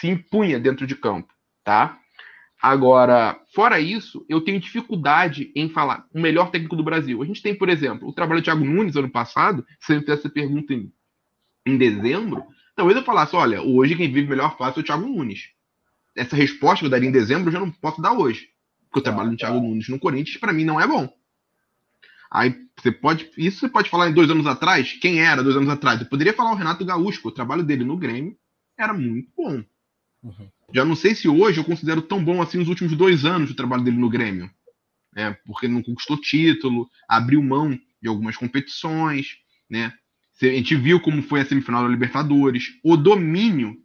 se 0.00 0.08
impunha 0.08 0.58
dentro 0.58 0.86
de 0.86 0.94
campo, 0.94 1.32
tá? 1.62 1.98
Agora, 2.60 3.38
fora 3.54 3.78
isso, 3.78 4.24
eu 4.28 4.40
tenho 4.40 4.60
dificuldade 4.60 5.52
em 5.54 5.68
falar 5.68 6.06
o 6.14 6.20
melhor 6.20 6.50
técnico 6.50 6.76
do 6.76 6.84
Brasil. 6.84 7.22
A 7.22 7.26
gente 7.26 7.42
tem, 7.42 7.54
por 7.54 7.68
exemplo, 7.68 8.08
o 8.08 8.12
trabalho 8.12 8.40
do 8.40 8.44
Thiago 8.44 8.64
Nunes 8.64 8.96
ano 8.96 9.10
passado, 9.10 9.66
se 9.80 9.92
eu 9.92 10.00
fizesse 10.00 10.20
essa 10.20 10.30
pergunta 10.30 10.72
em, 10.72 10.90
em 11.66 11.76
dezembro, 11.76 12.42
talvez 12.74 12.96
eu 12.96 13.04
falasse, 13.04 13.36
olha, 13.36 13.60
hoje 13.60 13.96
quem 13.96 14.10
vive 14.10 14.28
melhor 14.28 14.56
fase 14.56 14.78
é 14.78 14.80
o 14.80 14.84
Thiago 14.84 15.06
Nunes 15.06 15.54
essa 16.16 16.36
resposta 16.36 16.80
que 16.80 16.86
eu 16.86 16.90
daria 16.90 17.08
em 17.08 17.12
dezembro 17.12 17.48
eu 17.48 17.52
já 17.52 17.60
não 17.60 17.70
posso 17.70 18.00
dar 18.00 18.12
hoje. 18.12 18.48
Porque 18.84 19.00
o 19.00 19.02
trabalho 19.02 19.30
do 19.30 19.36
Thiago 19.36 19.60
Nunes 19.60 19.88
no 19.88 19.98
Corinthians, 19.98 20.36
para 20.36 20.52
mim, 20.52 20.64
não 20.64 20.80
é 20.80 20.86
bom. 20.86 21.12
Aí 22.30 22.54
você 22.78 22.92
pode. 22.92 23.30
Isso 23.36 23.60
você 23.60 23.68
pode 23.68 23.90
falar 23.90 24.08
em 24.08 24.14
dois 24.14 24.30
anos 24.30 24.46
atrás. 24.46 24.92
Quem 25.00 25.20
era 25.20 25.42
dois 25.42 25.56
anos 25.56 25.68
atrás? 25.68 26.00
Eu 26.00 26.06
poderia 26.06 26.32
falar 26.32 26.52
o 26.52 26.56
Renato 26.56 26.84
Gaúcho, 26.84 27.26
o 27.26 27.32
trabalho 27.32 27.62
dele 27.62 27.84
no 27.84 27.96
Grêmio 27.96 28.36
era 28.78 28.92
muito 28.92 29.30
bom. 29.36 29.62
Uhum. 30.22 30.50
Já 30.74 30.84
não 30.84 30.96
sei 30.96 31.14
se 31.14 31.28
hoje 31.28 31.58
eu 31.58 31.64
considero 31.64 32.02
tão 32.02 32.24
bom 32.24 32.40
assim 32.40 32.58
nos 32.58 32.68
últimos 32.68 32.96
dois 32.96 33.24
anos 33.24 33.50
o 33.50 33.54
trabalho 33.54 33.84
dele 33.84 33.98
no 33.98 34.08
Grêmio. 34.08 34.50
É, 35.16 35.30
porque 35.46 35.68
não 35.68 35.82
conquistou 35.82 36.20
título, 36.20 36.88
abriu 37.08 37.42
mão 37.42 37.78
de 38.02 38.08
algumas 38.08 38.36
competições, 38.36 39.36
né? 39.70 39.92
A 40.42 40.46
gente 40.46 40.74
viu 40.74 41.00
como 41.00 41.22
foi 41.22 41.40
a 41.40 41.46
semifinal 41.46 41.84
da 41.84 41.88
Libertadores, 41.88 42.72
o 42.82 42.96
domínio 42.96 43.76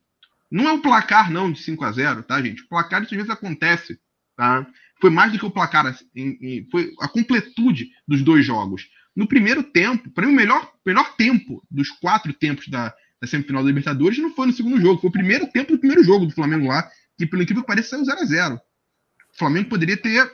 não 0.49 0.67
é 0.67 0.73
o 0.73 0.81
placar, 0.81 1.31
não, 1.31 1.51
de 1.51 1.59
5 1.59 1.85
a 1.85 1.91
0 1.91 2.23
tá, 2.23 2.41
gente? 2.41 2.63
O 2.63 2.67
placar 2.67 3.03
às 3.03 3.09
vezes 3.09 3.29
acontece, 3.29 3.99
tá? 4.35 4.65
Foi 4.99 5.11
mais 5.11 5.31
do 5.31 5.37
que 5.37 5.45
o 5.45 5.51
placar, 5.51 5.85
assim, 5.85 6.67
foi 6.71 6.91
a 6.99 7.07
completude 7.07 7.91
dos 8.07 8.23
dois 8.23 8.45
jogos. 8.45 8.89
No 9.15 9.27
primeiro 9.27 9.63
tempo, 9.63 10.09
para 10.09 10.25
mim, 10.25 10.33
o 10.33 10.35
melhor, 10.35 10.73
melhor 10.85 11.15
tempo 11.15 11.63
dos 11.69 11.89
quatro 11.89 12.33
tempos 12.33 12.67
da, 12.67 12.93
da 13.21 13.27
semifinal 13.27 13.63
da 13.63 13.67
Libertadores 13.67 14.17
não 14.17 14.33
foi 14.33 14.47
no 14.47 14.53
segundo 14.53 14.79
jogo, 14.79 15.01
foi 15.01 15.09
o 15.09 15.13
primeiro 15.13 15.47
tempo 15.47 15.73
do 15.73 15.79
primeiro 15.79 16.03
jogo 16.03 16.25
do 16.25 16.33
Flamengo 16.33 16.67
lá, 16.67 16.89
que 17.17 17.25
pelo 17.25 17.41
incrível 17.41 17.63
que 17.63 17.67
pareça 17.67 17.89
saiu 17.89 18.05
0 18.05 18.19
a 18.19 18.25
0 18.25 18.55
O 18.55 19.37
Flamengo 19.37 19.69
poderia 19.69 19.97
ter, 19.97 20.31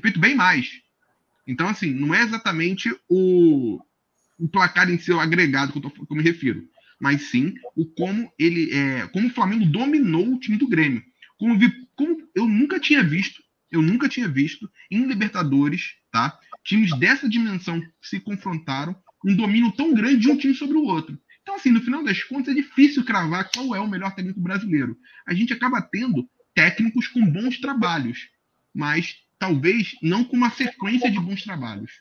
feito 0.00 0.18
bem 0.18 0.34
mais. 0.34 0.70
Então, 1.46 1.68
assim, 1.68 1.92
não 1.92 2.14
é 2.14 2.22
exatamente 2.22 2.94
o, 3.08 3.80
o 4.38 4.48
placar 4.48 4.90
em 4.90 4.98
o 5.12 5.20
agregado 5.20 5.72
que 5.72 5.78
eu, 5.78 5.82
tô, 5.82 5.90
que 5.90 6.12
eu 6.12 6.16
me 6.16 6.22
refiro 6.22 6.68
mas 7.00 7.30
sim 7.30 7.54
o 7.74 7.84
como 7.84 8.30
ele 8.38 8.72
é, 8.72 9.06
como 9.08 9.28
o 9.28 9.30
Flamengo 9.30 9.66
dominou 9.66 10.34
o 10.34 10.38
time 10.38 10.56
do 10.56 10.68
Grêmio. 10.68 11.02
Como, 11.38 11.58
vi, 11.58 11.70
como 11.94 12.16
eu 12.34 12.48
nunca 12.48 12.80
tinha 12.80 13.02
visto, 13.02 13.42
eu 13.70 13.82
nunca 13.82 14.08
tinha 14.08 14.28
visto 14.28 14.70
em 14.90 15.06
Libertadores, 15.06 15.96
tá? 16.10 16.38
Times 16.64 16.96
dessa 16.98 17.28
dimensão 17.28 17.82
se 18.00 18.18
confrontaram, 18.18 18.96
um 19.24 19.34
domínio 19.34 19.72
tão 19.72 19.92
grande 19.92 20.20
de 20.20 20.30
um 20.30 20.36
time 20.36 20.54
sobre 20.54 20.76
o 20.76 20.84
outro. 20.84 21.18
Então, 21.46 21.54
assim, 21.54 21.70
no 21.70 21.80
final 21.80 22.02
das 22.02 22.24
contas, 22.24 22.48
é 22.48 22.56
difícil 22.56 23.04
cravar 23.04 23.48
qual 23.54 23.72
é 23.76 23.78
o 23.78 23.86
melhor 23.86 24.12
técnico 24.12 24.40
brasileiro. 24.40 24.98
A 25.24 25.32
gente 25.32 25.52
acaba 25.52 25.80
tendo 25.80 26.28
técnicos 26.52 27.06
com 27.06 27.24
bons 27.24 27.60
trabalhos, 27.60 28.28
mas 28.74 29.14
talvez 29.38 29.94
não 30.02 30.24
com 30.24 30.36
uma 30.36 30.50
sequência 30.50 31.08
de 31.08 31.20
bons 31.20 31.44
trabalhos. 31.44 32.00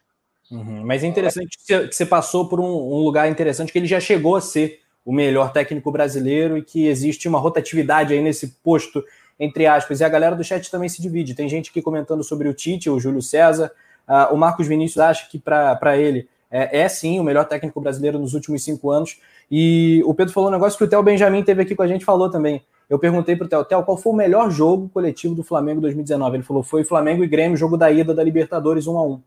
Uhum, 0.49 0.83
mas 0.83 1.03
é 1.03 1.07
interessante 1.07 1.59
que 1.59 1.87
você 1.91 2.07
passou 2.07 2.49
por 2.49 2.59
um, 2.59 3.03
lugar 3.03 3.29
interessante 3.29 3.71
que 3.71 3.77
ele 3.77 3.85
já 3.85 3.99
chegou 3.99 4.35
a 4.35 4.41
ser 4.41 4.81
o 5.05 5.13
melhor 5.13 5.53
técnico 5.53 5.91
brasileiro 5.91 6.57
e 6.57 6.63
que 6.63 6.87
existe 6.87 7.27
uma 7.27 7.37
rotatividade 7.37 8.15
aí 8.15 8.23
nesse 8.23 8.47
posto, 8.63 9.03
entre 9.39 9.67
aspas. 9.67 9.99
E 9.99 10.03
a 10.03 10.09
galera 10.09 10.35
do 10.35 10.43
chat 10.43 10.71
também 10.71 10.89
se 10.89 11.03
divide. 11.03 11.35
Tem 11.35 11.47
gente 11.47 11.69
aqui 11.69 11.83
comentando 11.83 12.23
sobre 12.23 12.49
o 12.49 12.53
Tite, 12.53 12.89
o 12.89 12.99
Júlio 12.99 13.21
César. 13.21 13.71
Uh, 14.07 14.33
o 14.33 14.37
Marcos 14.37 14.67
Vinícius 14.67 14.97
acha 14.97 15.29
que 15.29 15.37
para 15.37 15.97
ele 15.99 16.27
é, 16.49 16.81
é, 16.81 16.87
sim 16.87 17.19
o 17.19 17.23
melhor 17.23 17.45
técnico 17.45 17.81
brasileiro 17.81 18.19
nos 18.19 18.33
últimos 18.33 18.63
cinco 18.63 18.91
anos. 18.91 19.19
E 19.49 20.01
o 20.05 20.13
Pedro 20.13 20.33
falou 20.33 20.49
um 20.49 20.53
negócio 20.53 20.77
que 20.77 20.83
o 20.83 20.87
Theo 20.87 21.03
Benjamin 21.03 21.43
teve 21.43 21.61
aqui 21.61 21.75
com 21.75 21.83
a 21.83 21.87
gente 21.87 22.05
falou 22.05 22.29
também. 22.29 22.63
Eu 22.89 22.99
perguntei 22.99 23.35
para 23.35 23.59
o 23.59 23.65
Theo, 23.65 23.83
qual 23.83 23.97
foi 23.97 24.13
o 24.13 24.15
melhor 24.15 24.51
jogo 24.51 24.89
coletivo 24.89 25.33
do 25.33 25.43
Flamengo 25.43 25.81
2019? 25.81 26.37
Ele 26.37 26.43
falou, 26.43 26.61
foi 26.61 26.83
Flamengo 26.83 27.23
e 27.23 27.27
Grêmio, 27.27 27.57
jogo 27.57 27.77
da 27.77 27.91
ida 27.91 28.13
da 28.13 28.23
Libertadores 28.23 28.85
1 28.85 28.97
a 28.97 29.03
1 29.03 29.21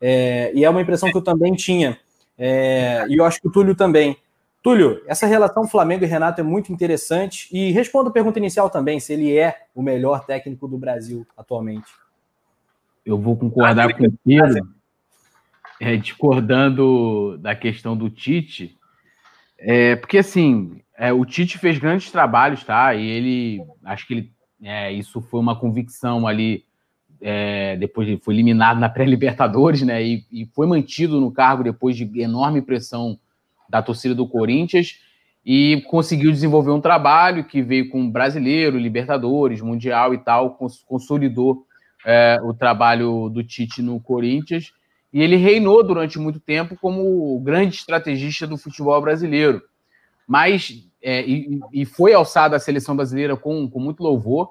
é, 0.00 0.52
E 0.54 0.64
é 0.64 0.70
uma 0.70 0.80
impressão 0.80 1.10
que 1.10 1.16
eu 1.16 1.22
também 1.22 1.54
tinha. 1.54 1.98
É, 2.38 3.04
e 3.08 3.18
eu 3.18 3.24
acho 3.24 3.40
que 3.40 3.48
o 3.48 3.50
Túlio 3.50 3.74
também. 3.74 4.16
Túlio, 4.62 5.02
essa 5.06 5.26
relação 5.26 5.68
Flamengo 5.68 6.04
e 6.04 6.06
Renato 6.06 6.40
é 6.40 6.44
muito 6.44 6.72
interessante. 6.72 7.48
E 7.52 7.70
responda 7.72 8.08
a 8.08 8.12
pergunta 8.12 8.38
inicial 8.38 8.70
também, 8.70 8.98
se 8.98 9.12
ele 9.12 9.36
é 9.36 9.58
o 9.74 9.82
melhor 9.82 10.24
técnico 10.24 10.66
do 10.66 10.78
Brasil 10.78 11.26
atualmente. 11.36 11.92
Eu 13.04 13.18
vou 13.18 13.36
concordar 13.36 13.94
com 13.94 14.06
o 14.06 14.12
Pedro, 14.24 14.66
é, 15.84 15.96
discordando 15.98 17.36
da 17.38 17.54
questão 17.54 17.94
do 17.94 18.08
Tite, 18.08 18.74
é, 19.58 19.94
porque 19.96 20.16
assim, 20.16 20.80
é, 20.96 21.12
o 21.12 21.26
Tite 21.26 21.58
fez 21.58 21.78
grandes 21.78 22.10
trabalhos, 22.10 22.64
tá? 22.64 22.94
E 22.94 23.06
ele, 23.06 23.62
acho 23.84 24.06
que 24.06 24.14
ele, 24.14 24.32
é, 24.62 24.90
isso 24.90 25.20
foi 25.20 25.40
uma 25.40 25.54
convicção 25.54 26.26
ali, 26.26 26.64
é, 27.20 27.76
depois 27.76 28.08
de, 28.08 28.16
foi 28.16 28.32
eliminado 28.32 28.80
na 28.80 28.88
pré-Libertadores, 28.88 29.82
né? 29.82 30.02
E, 30.02 30.24
e 30.32 30.46
foi 30.46 30.66
mantido 30.66 31.20
no 31.20 31.30
cargo 31.30 31.62
depois 31.62 31.94
de 31.96 32.08
enorme 32.18 32.62
pressão 32.62 33.18
da 33.68 33.82
torcida 33.82 34.14
do 34.14 34.26
Corinthians 34.26 34.98
e 35.44 35.84
conseguiu 35.90 36.32
desenvolver 36.32 36.70
um 36.70 36.80
trabalho 36.80 37.44
que 37.44 37.60
veio 37.60 37.90
com 37.90 38.10
brasileiro, 38.10 38.78
Libertadores, 38.78 39.60
Mundial 39.60 40.14
e 40.14 40.18
tal, 40.18 40.58
consolidou 40.86 41.66
é, 42.06 42.38
o 42.42 42.54
trabalho 42.54 43.28
do 43.28 43.44
Tite 43.44 43.82
no 43.82 44.00
Corinthians 44.00 44.72
e 45.14 45.22
ele 45.22 45.36
reinou 45.36 45.82
durante 45.82 46.18
muito 46.18 46.40
tempo 46.40 46.76
como 46.76 47.36
o 47.36 47.40
grande 47.40 47.76
estrategista 47.76 48.46
do 48.46 48.58
futebol 48.58 49.00
brasileiro. 49.00 49.62
Mas 50.26 50.84
é, 51.00 51.24
e, 51.24 51.60
e, 51.72 51.84
foi 51.86 52.12
alçado 52.12 52.56
a 52.56 52.58
seleção 52.58 52.96
brasileira 52.96 53.36
com, 53.36 53.70
com 53.70 53.78
muito 53.78 54.02
louvor, 54.02 54.50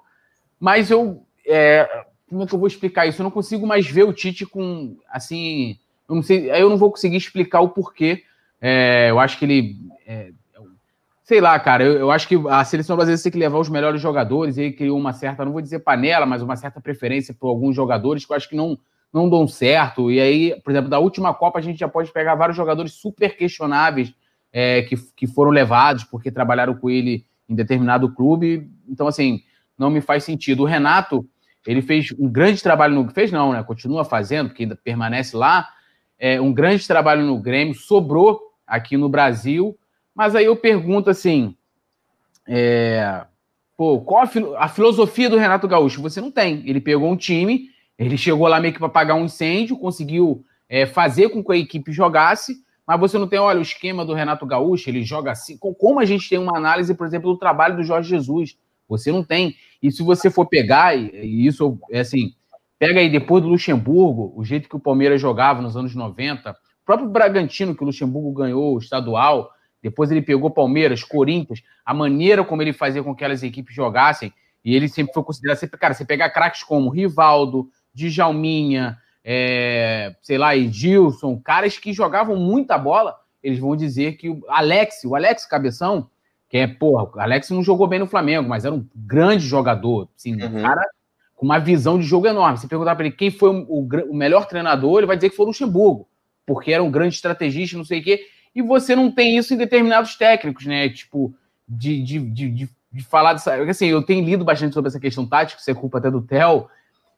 mas 0.60 0.89
eu 0.89 1.23
é, 1.45 2.06
como 2.30 2.43
é 2.43 2.47
que 2.47 2.56
eu 2.56 2.60
vou 2.60 2.67
explicar 2.67 3.06
isso? 3.06 3.21
Eu 3.21 3.26
não 3.26 3.32
consigo 3.32 3.67
mais 3.67 3.86
ver 3.86 4.04
o 4.04 4.13
Tite 4.13 4.45
com 4.45 4.95
assim, 5.10 5.78
eu 6.10 6.15
não 6.15 6.23
sei, 6.23 6.49
eu 6.49 6.69
não 6.69 6.78
vou 6.78 6.89
conseguir 6.89 7.17
explicar 7.17 7.60
o 7.60 7.69
porquê 7.69 8.23
é, 8.65 9.12
eu 9.12 9.19
acho 9.19 9.38
que 9.38 9.43
ele. 9.43 9.76
É, 10.08 10.32
sei 11.26 11.41
lá, 11.41 11.60
cara, 11.60 11.84
eu, 11.84 11.99
eu, 11.99 12.12
acho 12.12 12.26
que 12.26 12.41
a 12.49 12.63
seleção 12.63 12.95
brasileira 12.95 13.21
tem 13.21 13.32
que 13.34 13.38
levar 13.38 13.60
os 13.60 13.67
melhores 13.67 13.99
jogadores, 13.99 14.56
e 14.56 14.62
ele 14.62 14.71
criou 14.71 14.97
uma 14.97 15.12
certa, 15.12 15.43
não 15.43 15.52
vou 15.52 15.62
dizer 15.62 15.80
panela, 15.80 16.26
mas 16.26 16.41
uma 16.41 16.56
certa 16.56 16.80
preferência 16.80 17.34
por 17.34 17.49
alguns 17.49 17.76
jogadores 17.76 18.26
que 18.26 18.32
eu 18.32 18.38
acho 18.38 18.47
que 18.47 18.56
não, 18.56 18.80
não 19.13 19.30
dão 19.30 19.47
certo. 19.47 20.12
E 20.12 20.19
aí, 20.19 20.60
por 20.62 20.71
exemplo, 20.71 20.89
da 20.89 20.99
última 20.99 21.34
Copa, 21.34 21.60
a 21.60 21.62
gente 21.62 21.80
já 21.80 21.88
pode 21.88 22.12
pegar 22.12 22.36
vários 22.36 22.58
jogadores 22.58 22.93
super 22.93 23.38
questionáveis 23.38 24.13
é, 24.52 24.82
que, 24.82 24.95
que 25.15 25.28
foram 25.28 25.52
levados 25.52 26.04
porque 26.04 26.32
trabalharam 26.32 26.73
com 26.73 26.89
ele 26.89 27.26
em 27.47 27.54
determinado 27.54 28.13
clube. 28.13 28.69
Então, 28.89 29.08
assim, 29.08 29.43
não 29.78 29.89
me 29.89 30.02
faz 30.02 30.23
sentido. 30.23 30.63
O 30.63 30.65
Renato, 30.65 31.28
ele 31.65 31.82
fez 31.82 32.08
um 32.19 32.28
grande 32.28 32.62
trabalho 32.62 32.95
no. 32.95 33.10
Fez 33.10 33.32
não, 33.32 33.54
né? 33.54 33.63
Continua 33.63 34.04
fazendo, 34.04 34.49
porque 34.49 34.63
ainda 34.63 34.76
permanece 34.76 35.38
lá. 35.38 35.69
É, 36.17 36.39
um 36.41 36.54
grande 36.54 36.88
trabalho 36.88 37.23
no 37.26 37.38
Grêmio, 37.39 37.73
sobrou 37.73 38.39
aqui 38.65 38.97
no 38.97 39.10
Brasil. 39.10 39.78
Mas 40.15 40.36
aí 40.36 40.45
eu 40.45 40.56
pergunto 40.56 41.10
assim: 41.10 41.56
é, 42.47 43.26
pô, 43.78 44.02
qual 44.02 44.23
a, 44.23 44.65
a, 44.65 44.67
filosofia 44.67 45.30
do 45.30 45.38
Renato 45.38 45.67
Gaúcho? 45.67 46.02
Você 46.02 46.21
não 46.21 46.32
tem. 46.32 46.63
Ele 46.67 46.82
pegou 46.82 47.12
um 47.12 47.17
time, 47.17 47.69
ele 48.06 48.18
chegou 48.18 48.48
lá 48.48 48.60
meio 48.60 48.74
que 48.74 48.80
para 48.80 48.88
apagar 48.88 49.18
um 49.18 49.26
incêndio, 49.26 49.78
conseguiu 49.78 50.44
é, 50.70 50.86
fazer 50.86 51.30
com 51.30 51.44
que 51.44 51.52
a 51.52 51.58
equipe 51.58 51.92
jogasse, 51.92 52.58
mas 52.86 53.00
você 53.00 53.18
não 53.18 53.28
tem, 53.28 53.39
olha, 53.39 53.60
o 53.60 53.62
esquema 53.62 54.06
do 54.06 54.13
Renato 54.13 54.46
Gaúcho, 54.46 54.89
ele 54.89 55.04
joga 55.04 55.32
assim. 55.32 55.58
Como 55.58 56.00
a 56.00 56.06
gente 56.06 56.30
tem 56.30 56.38
uma 56.38 56.58
análise, 56.58 56.94
por 56.94 57.08
exemplo, 57.08 57.32
do 57.32 57.39
trabalho 57.39 57.78
do 57.78 57.84
Jorge 57.84 58.10
Jesus? 58.10 58.58
Você 58.89 59.12
não 59.12 59.24
tem. 59.24 59.56
E 59.82 59.92
se 59.92 60.04
você 60.04 60.30
for 60.30 60.46
pegar, 60.46 60.96
e 60.98 61.46
isso 61.46 61.80
é 61.89 62.02
assim, 62.02 62.34
pega 62.78 63.00
aí 63.00 63.10
depois 63.10 63.42
do 63.42 63.50
Luxemburgo, 63.50 64.34
o 64.36 64.44
jeito 64.44 64.68
que 64.68 64.76
o 64.76 64.80
Palmeiras 64.80 65.22
jogava 65.22 65.62
nos 65.62 65.78
anos 65.78 65.96
90, 65.96 66.52
o 66.52 66.56
próprio 66.86 67.10
Bragantino, 67.10 67.76
que 67.76 67.84
o 67.84 67.86
Luxemburgo 67.86 68.34
ganhou 68.34 68.76
o 68.76 68.78
estadual, 68.78 69.50
depois 69.82 70.12
ele 70.12 70.22
pegou 70.22 70.52
Palmeiras, 70.52 71.04
Corinthians, 71.04 71.62
a 71.86 71.94
maneira 71.94 72.44
como 72.44 72.62
ele 72.62 72.74
fazia 72.74 73.02
com 73.02 73.16
que 73.16 73.24
aquelas 73.24 73.44
equipes 73.44 73.74
jogassem, 73.74 74.34
e 74.63 74.76
ele 74.76 74.88
sempre 74.88 75.13
foi 75.13 75.24
considerado, 75.24 75.58
sempre, 75.58 75.78
cara, 75.78 75.94
você 75.94 76.06
pegar 76.06 76.30
craques 76.30 76.63
como 76.63 76.89
Rivaldo, 76.89 77.70
Djalminha, 77.93 78.97
é, 79.23 80.15
sei 80.21 80.38
lá, 80.38 80.56
Edilson, 80.56 81.39
caras 81.39 81.77
que 81.77 81.93
jogavam 81.93 82.36
muita 82.36 82.77
bola, 82.77 83.15
eles 83.41 83.60
vão 83.60 83.75
dizer 83.75 84.17
que 84.17 84.29
o 84.29 84.43
Alex, 84.47 85.03
o 85.06 85.15
Alex 85.15 85.45
Cabeção, 85.45 86.10
que 86.49 86.58
é, 86.58 86.67
porra, 86.67 87.03
o 87.03 87.19
Alex 87.19 87.49
não 87.49 87.63
jogou 87.63 87.88
bem 87.88 87.99
no 87.99 88.08
Flamengo, 88.08 88.47
mas 88.47 88.65
era 88.65 88.73
um 88.73 88.86
grande 88.95 89.45
jogador, 89.45 90.08
assim, 90.15 90.41
uhum. 90.41 90.60
um 90.60 90.62
cara 90.62 90.86
com 91.36 91.45
uma 91.45 91.60
visão 91.60 91.97
de 91.97 92.06
jogo 92.06 92.27
enorme. 92.27 92.58
Se 92.58 92.67
perguntar 92.67 92.95
para 92.95 93.06
ele 93.06 93.15
quem 93.15 93.32
foi 93.32 93.49
o, 93.49 93.65
o, 93.67 94.12
o, 94.12 94.15
melhor 94.15 94.45
treinador, 94.45 94.99
ele 94.99 95.08
vai 95.08 95.15
dizer 95.15 95.29
que 95.29 95.36
foi 95.36 95.45
o 95.45 95.47
Luxemburgo, 95.47 96.08
porque 96.45 96.71
era 96.71 96.84
um 96.84 96.91
grande 96.91 97.15
estrategista, 97.15 97.77
não 97.77 97.86
sei 97.86 97.99
o 97.99 98.03
quê, 98.03 98.25
e 98.56 98.62
você 98.62 98.95
não 98.95 99.12
tem 99.12 99.38
isso 99.38 99.53
em 99.53 99.58
determinados 99.58 100.15
técnicos, 100.15 100.65
né? 100.65 100.89
Tipo, 100.89 101.34
de, 101.67 102.01
de, 102.03 102.19
de, 102.19 102.49
de, 102.49 102.69
de 102.91 103.03
falar 103.03 103.34
dessa. 103.34 103.56
Assim, 103.56 103.88
eu 103.88 104.03
tenho 104.03 104.23
lido 104.23 104.45
bastante 104.45 104.73
sobre 104.73 104.89
essa 104.89 104.99
questão 104.99 105.25
tática, 105.25 105.60
isso 105.60 105.71
é 105.71 105.73
culpa 105.73 105.97
até 105.97 106.12
do 106.12 106.21
Theo, 106.21 106.67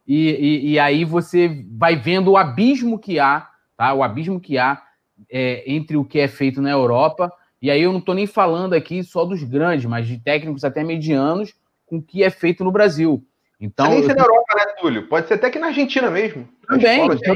e, 0.07 0.29
e, 0.29 0.71
e, 0.71 0.79
aí 0.79 1.03
você 1.03 1.65
vai 1.71 1.95
vendo 1.95 2.31
o 2.31 2.37
abismo 2.37 2.99
que 2.99 3.19
há, 3.19 3.47
tá? 3.75 3.93
O 3.93 4.03
abismo 4.03 4.39
que 4.39 4.57
há 4.57 4.81
é, 5.31 5.63
entre 5.65 5.97
o 5.97 6.05
que 6.05 6.19
é 6.19 6.27
feito 6.27 6.61
na 6.61 6.69
Europa. 6.69 7.31
E 7.61 7.71
aí 7.71 7.81
eu 7.81 7.91
não 7.91 7.99
estou 7.99 8.13
nem 8.13 8.27
falando 8.27 8.73
aqui 8.73 9.03
só 9.03 9.25
dos 9.25 9.41
grandes, 9.43 9.85
mas 9.85 10.07
de 10.07 10.19
técnicos 10.19 10.63
até 10.63 10.83
medianos 10.83 11.53
com 11.85 11.97
o 11.97 12.01
que 12.01 12.23
é 12.23 12.29
feito 12.29 12.63
no 12.63 12.71
Brasil. 12.71 13.25
Então, 13.59 13.89
nem 13.89 14.03
ser 14.03 14.15
na 14.15 14.23
Europa, 14.23 14.53
né, 14.55 14.63
Túlio? 14.79 15.07
Pode 15.07 15.27
ser 15.27 15.35
até 15.35 15.49
que 15.49 15.59
na 15.59 15.67
Argentina 15.67 16.11
mesmo. 16.11 16.47
Também. 16.67 17.07
Tanto, 17.07 17.35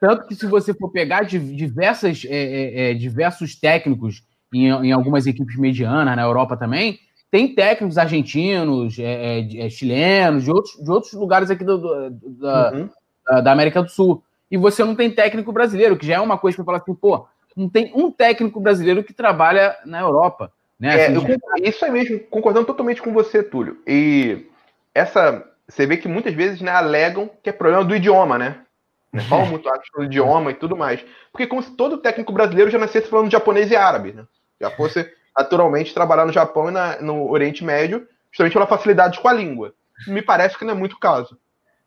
tanto, 0.00 0.26
que 0.26 0.34
se 0.34 0.46
você 0.46 0.72
for 0.72 0.90
pegar 0.90 1.22
diversas, 1.24 2.24
é, 2.24 2.36
é, 2.36 2.90
é, 2.90 2.94
diversos 2.94 3.58
técnicos 3.58 4.22
em, 4.54 4.68
em 4.68 4.92
algumas 4.92 5.26
equipes 5.26 5.56
medianas 5.56 6.16
na 6.16 6.22
Europa 6.22 6.56
também, 6.56 6.98
tem 7.30 7.54
técnicos 7.54 7.98
argentinos, 7.98 8.98
é, 8.98 9.40
é, 9.40 9.66
é, 9.66 9.70
chilenos, 9.70 10.44
de 10.44 10.50
outros, 10.50 10.82
de 10.82 10.90
outros 10.90 11.12
lugares 11.12 11.50
aqui 11.50 11.64
do, 11.64 11.78
do, 11.78 12.10
da, 12.38 12.72
uhum. 12.72 12.88
da, 13.26 13.40
da, 13.40 13.52
América 13.52 13.82
do 13.82 13.90
Sul. 13.90 14.22
E 14.50 14.56
você 14.56 14.84
não 14.84 14.94
tem 14.94 15.10
técnico 15.10 15.52
brasileiro, 15.52 15.96
que 15.96 16.06
já 16.06 16.14
é 16.14 16.20
uma 16.20 16.38
coisa 16.38 16.56
para 16.56 16.64
falar 16.64 16.78
assim, 16.78 16.94
pô, 16.94 17.26
não 17.56 17.68
tem 17.68 17.90
um 17.94 18.10
técnico 18.10 18.60
brasileiro 18.60 19.02
que 19.02 19.12
trabalha 19.12 19.76
na 19.84 20.00
Europa. 20.00 20.52
Né? 20.78 20.88
É, 20.88 21.06
assim, 21.06 21.14
eu, 21.14 21.64
isso 21.64 21.84
é 21.84 21.90
mesmo, 21.90 22.20
concordando 22.20 22.66
totalmente 22.66 23.02
com 23.02 23.12
você, 23.12 23.42
Túlio. 23.42 23.78
E 23.86 24.46
essa. 24.94 25.44
Você 25.68 25.84
vê 25.84 25.96
que 25.96 26.06
muitas 26.06 26.32
vezes 26.32 26.60
né, 26.60 26.70
alegam 26.70 27.28
que 27.42 27.50
é 27.50 27.52
problema 27.52 27.84
do 27.84 27.96
idioma, 27.96 28.38
né? 28.38 28.60
né? 29.12 29.20
Falam 29.22 29.46
muito 29.46 29.68
do 29.96 30.04
idioma 30.04 30.52
e 30.52 30.54
tudo 30.54 30.76
mais. 30.76 31.04
Porque 31.32 31.46
como 31.46 31.62
se 31.62 31.72
todo 31.72 31.98
técnico 31.98 32.32
brasileiro 32.32 32.70
já 32.70 32.78
nascesse 32.78 33.08
falando 33.08 33.32
japonês 33.32 33.70
e 33.70 33.74
árabe, 33.74 34.12
né? 34.12 34.24
Já 34.60 34.70
fosse 34.70 35.10
naturalmente 35.36 35.94
trabalhar 35.94 36.26
no 36.26 36.32
Japão 36.32 36.68
e 36.68 36.72
na, 36.72 37.00
no 37.00 37.30
Oriente 37.30 37.64
Médio, 37.64 38.06
justamente 38.30 38.54
pela 38.54 38.66
facilidade 38.66 39.20
com 39.20 39.28
a 39.28 39.32
língua. 39.32 39.74
Me 40.06 40.22
parece 40.22 40.58
que 40.58 40.64
não 40.64 40.72
é 40.72 40.76
muito 40.76 40.94
o 40.94 41.00
caso. 41.00 41.38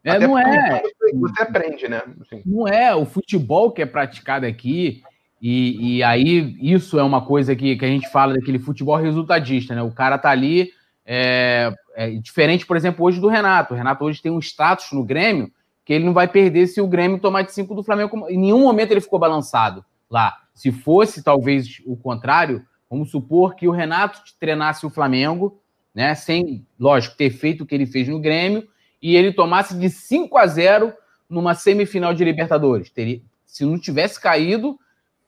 É, 0.04 0.12
Até 0.12 0.28
não 0.28 0.38
é. 0.38 0.82
Você 1.14 1.42
aprende, 1.42 1.88
né? 1.88 2.02
Assim. 2.22 2.42
Não 2.46 2.68
é. 2.68 2.96
O 2.96 3.06
futebol 3.06 3.72
que 3.72 3.82
é 3.82 3.86
praticado 3.86 4.46
aqui, 4.46 5.04
e, 5.42 5.98
e 5.98 6.04
aí 6.04 6.58
isso 6.62 7.00
é 7.00 7.04
uma 7.04 7.26
coisa 7.26 7.56
que, 7.56 7.76
que 7.76 7.86
a 7.86 7.88
gente 7.88 8.10
fala 8.10 8.34
daquele 8.34 8.60
futebol 8.60 8.96
resultadista, 8.96 9.76
né? 9.76 9.82
O 9.82 9.92
cara 9.92 10.18
tá 10.18 10.30
ali. 10.30 10.72
É, 11.06 11.74
é 11.96 12.12
diferente, 12.12 12.66
por 12.66 12.78
exemplo, 12.78 13.04
hoje 13.04 13.20
do 13.20 13.28
Renato. 13.28 13.74
O 13.74 13.78
Renato 13.78 14.06
hoje 14.06 14.22
tem 14.22 14.32
um 14.32 14.40
status 14.40 14.92
no 14.92 15.04
Grêmio 15.04 15.52
que 15.84 15.94
ele 15.94 16.06
não 16.06 16.14
vai 16.14 16.28
perder 16.28 16.68
se 16.68 16.80
o 16.80 16.88
Grêmio 16.88 17.18
tomar 17.18 17.42
de 17.42 17.52
5 17.52 17.74
do 17.74 17.84
Flamengo. 17.84 18.28
Em 18.30 18.38
nenhum 18.38 18.62
momento 18.62 18.92
ele 18.92 19.02
ficou 19.02 19.18
balançado 19.18 19.84
lá. 20.08 20.38
Se 20.54 20.72
fosse, 20.72 21.24
talvez, 21.24 21.82
o 21.84 21.98
contrário, 21.98 22.64
Vamos 22.90 23.12
supor 23.12 23.56
que 23.56 23.68
o 23.68 23.72
Renato 23.72 24.22
treinasse 24.40 24.86
o 24.86 24.90
Flamengo, 24.90 25.62
né? 25.94 26.16
Sem, 26.16 26.66
lógico, 26.80 27.16
ter 27.16 27.30
feito 27.30 27.64
o 27.64 27.66
que 27.66 27.76
ele 27.76 27.86
fez 27.86 28.08
no 28.08 28.20
Grêmio, 28.20 28.68
e 29.02 29.16
ele 29.16 29.32
tomasse 29.32 29.78
de 29.78 29.90
5 29.90 30.38
a 30.38 30.48
0 30.48 30.94
numa 31.30 31.54
semifinal 31.54 32.14
de 32.14 32.24
Libertadores. 32.24 32.90
Teria, 32.90 33.22
se 33.46 33.64
não 33.64 33.80
tivesse 33.80 34.20
caído, 34.20 34.80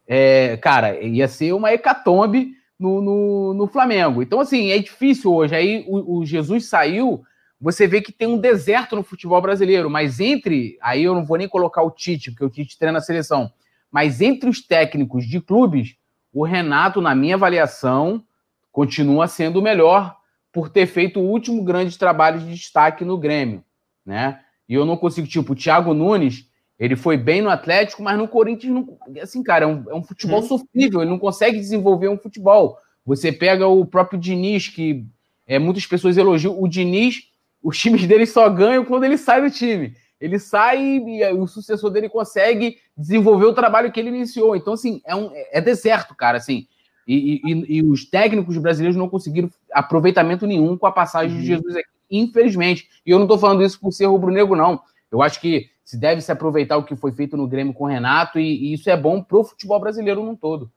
é, 0.08 0.58
cara, 0.58 1.00
ia 1.00 1.28
ser 1.28 1.54
uma 1.54 1.71
hecatombe 1.71 2.56
no, 2.78 3.02
no, 3.02 3.54
no, 3.54 3.67
Flamengo. 3.67 4.21
Então, 4.21 4.39
assim, 4.39 4.71
é 4.71 4.80
difícil 4.80 5.34
hoje. 5.34 5.56
Aí 5.56 5.86
o, 5.88 6.17
o, 6.17 6.26
Jesus 6.26 6.67
saiu, 6.67 7.24
você 7.60 7.88
vê 7.88 8.02
que 8.02 8.12
tem 8.12 8.28
um 8.28 8.38
deserto 8.38 8.95
no 8.95 9.04
futebol 9.04 9.41
brasileiro, 9.41 9.89
mas 9.89 10.19
entre. 10.19 10.78
Aí 10.82 11.04
eu 11.04 11.13
não 11.13 11.24
vou 11.24 11.38
nem 11.38 11.47
colocar 11.47 11.84
o 11.84 11.91
Tite, 11.91 12.32
porque 12.32 12.43
o 12.43 12.50
Tite 12.50 12.78
treina 12.78 12.97
a 12.97 13.02
seleção. 13.02 13.52
Mas 13.91 14.21
entre 14.21 14.50
os 14.50 14.62
técnicos 14.65 15.26
de 15.26 15.39
clubes, 15.39 15.95
o 16.34 16.44
Renato, 16.44 17.02
na 17.02 17.13
minha 17.13 17.36
avaliação, 17.36 18.24
continua 18.72 19.28
sendo 19.28 19.60
o 19.60 19.62
melhor 19.62 20.15
por 20.52 20.70
ter 20.70 20.86
feito 20.86 21.20
o 21.20 21.24
último 21.24 21.63
grande 21.63 21.98
trabalho 21.98 22.39
de 22.39 22.54
destaque 22.54 23.04
no 23.04 23.17
Grêmio, 23.17 23.63
né? 24.06 24.39
E 24.67 24.74
eu 24.74 24.86
não 24.86 24.98
consigo, 24.98 25.28
tipo, 25.28 25.54
o 25.54 25.56
Thiago 25.56 25.94
Nunes, 25.94 26.48
ele 26.80 26.96
foi 26.96 27.17
bem 27.17 27.41
no 27.41 27.50
Atlético, 27.50 28.02
mas 28.02 28.17
no 28.17 28.28
Corinthians, 28.28 28.74
não, 28.74 28.98
assim, 29.22 29.44
cara, 29.44 29.65
é 29.65 29.67
um, 29.67 29.86
é 29.89 29.94
um 29.94 30.04
futebol 30.04 30.39
hum. 30.39 30.48
sofrível, 30.48 31.02
ele 31.02 31.10
não 31.10 31.20
consegue 31.20 31.60
desenvolver 31.60 32.10
um 32.10 32.17
futebol. 32.17 32.78
Você 33.06 33.32
pega 33.32 33.67
o 33.67 33.86
próprio 33.86 34.20
Diniz, 34.20 34.67
que 34.67 35.06
é, 35.46 35.60
muitas 35.60 35.86
pessoas 35.86 36.17
elogiam, 36.17 36.60
o 36.62 36.67
Diniz, 36.67 37.30
os 37.62 37.78
times 37.78 38.06
dele 38.08 38.26
só 38.26 38.50
ganham 38.50 38.86
quando 38.86 39.04
ele 39.04 39.17
sai 39.17 39.41
do 39.41 39.50
time 39.50 39.96
ele 40.21 40.38
sai 40.38 40.79
e 40.79 41.34
o 41.34 41.47
sucessor 41.47 41.89
dele 41.89 42.07
consegue 42.07 42.77
desenvolver 42.95 43.45
o 43.45 43.53
trabalho 43.53 43.91
que 43.91 43.99
ele 43.99 44.10
iniciou. 44.10 44.55
Então, 44.55 44.73
assim, 44.73 45.01
é, 45.03 45.15
um, 45.15 45.31
é 45.34 45.60
deserto, 45.60 46.15
cara, 46.15 46.38
assim. 46.38 46.67
E, 47.07 47.41
e, 47.43 47.77
e 47.77 47.84
os 47.84 48.05
técnicos 48.05 48.55
brasileiros 48.60 48.95
não 48.95 49.10
conseguiram 49.10 49.49
aproveitamento 49.73 50.45
nenhum 50.45 50.77
com 50.77 50.86
a 50.86 50.91
passagem 50.91 51.36
uhum. 51.36 51.41
de 51.41 51.47
Jesus 51.47 51.75
aqui, 51.75 51.89
infelizmente. 52.12 52.88
E 53.03 53.10
eu 53.10 53.17
não 53.17 53.25
estou 53.25 53.39
falando 53.39 53.63
isso 53.63 53.79
por 53.79 53.91
ser 53.91 54.05
rubro-negro, 54.05 54.55
não. 54.55 54.79
Eu 55.12 55.23
acho 55.23 55.41
que 55.41 55.71
se 55.84 55.97
deve 55.97 56.21
se 56.21 56.31
aproveitar 56.31 56.77
o 56.77 56.84
que 56.84 56.95
foi 56.95 57.12
feito 57.12 57.36
no 57.36 57.47
Grêmio 57.47 57.73
com 57.73 57.86
o 57.86 57.88
Renato, 57.88 58.39
e, 58.39 58.43
e 58.43 58.73
isso 58.73 58.89
é 58.91 58.95
bom 58.95 59.23
para 59.23 59.39
o 59.39 59.43
futebol 59.43 59.79
brasileiro 59.79 60.23
num 60.23 60.36
todo. 60.36 60.71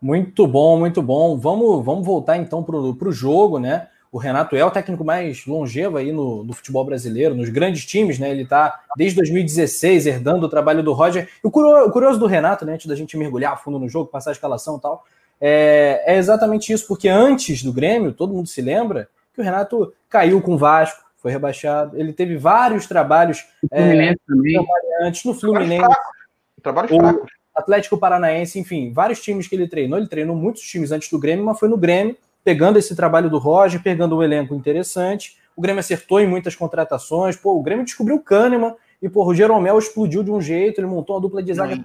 Muito 0.00 0.46
bom, 0.46 0.78
muito 0.78 1.00
bom. 1.00 1.38
Vamos, 1.38 1.82
vamos 1.82 2.06
voltar 2.06 2.36
então 2.36 2.62
para 2.62 2.76
o 2.76 3.12
jogo, 3.12 3.58
né? 3.58 3.88
O 4.16 4.18
Renato 4.18 4.56
é 4.56 4.64
o 4.64 4.70
técnico 4.70 5.04
mais 5.04 5.44
longevo 5.44 5.98
aí 5.98 6.10
no, 6.10 6.42
no 6.42 6.54
futebol 6.54 6.82
brasileiro, 6.82 7.34
nos 7.34 7.50
grandes 7.50 7.84
times, 7.84 8.18
né? 8.18 8.30
Ele 8.30 8.44
está 8.44 8.80
desde 8.96 9.14
2016 9.16 10.06
herdando 10.06 10.46
o 10.46 10.48
trabalho 10.48 10.82
do 10.82 10.94
Roger. 10.94 11.28
E 11.44 11.46
o 11.46 11.50
curioso 11.50 12.18
do 12.18 12.24
Renato, 12.24 12.64
né? 12.64 12.72
Antes 12.72 12.86
da 12.86 12.94
gente 12.94 13.14
mergulhar 13.14 13.52
a 13.52 13.56
fundo 13.58 13.78
no 13.78 13.90
jogo, 13.90 14.08
passar 14.08 14.30
a 14.30 14.32
escalação 14.32 14.78
e 14.78 14.80
tal, 14.80 15.04
é, 15.38 16.02
é 16.06 16.16
exatamente 16.16 16.72
isso, 16.72 16.88
porque 16.88 17.10
antes 17.10 17.62
do 17.62 17.74
Grêmio, 17.74 18.10
todo 18.10 18.32
mundo 18.32 18.48
se 18.48 18.62
lembra 18.62 19.06
que 19.34 19.40
o 19.42 19.44
Renato 19.44 19.92
caiu 20.08 20.40
com 20.40 20.54
o 20.54 20.58
Vasco, 20.58 21.04
foi 21.18 21.30
rebaixado. 21.30 22.00
Ele 22.00 22.14
teve 22.14 22.38
vários 22.38 22.86
trabalhos 22.86 23.44
é, 23.70 24.14
antes 25.02 25.24
no 25.26 25.34
Fluminense. 25.34 25.94
Trabalho 26.62 26.88
fraco. 26.88 27.26
Atlético 27.54 27.98
Paranaense, 27.98 28.58
enfim, 28.58 28.94
vários 28.94 29.20
times 29.20 29.46
que 29.46 29.54
ele 29.54 29.68
treinou. 29.68 29.98
Ele 29.98 30.08
treinou 30.08 30.34
muitos 30.34 30.62
times 30.62 30.90
antes 30.90 31.10
do 31.10 31.18
Grêmio, 31.18 31.44
mas 31.44 31.58
foi 31.58 31.68
no 31.68 31.76
Grêmio 31.76 32.16
pegando 32.46 32.78
esse 32.78 32.94
trabalho 32.94 33.28
do 33.28 33.38
Roger, 33.38 33.82
pegando 33.82 34.16
um 34.16 34.22
elenco 34.22 34.54
interessante. 34.54 35.36
O 35.56 35.60
Grêmio 35.60 35.80
acertou 35.80 36.20
em 36.20 36.28
muitas 36.28 36.54
contratações. 36.54 37.34
Pô, 37.34 37.58
o 37.58 37.62
Grêmio 37.62 37.84
descobriu 37.84 38.14
o 38.14 38.22
Kahneman 38.22 38.76
e, 39.02 39.08
pô, 39.08 39.26
o 39.26 39.34
Jeromel 39.34 39.76
explodiu 39.76 40.22
de 40.22 40.30
um 40.30 40.40
jeito, 40.40 40.80
ele 40.80 40.86
montou 40.86 41.16
uma 41.16 41.22
dupla 41.22 41.42
de 41.42 41.52
zaga. 41.52 41.84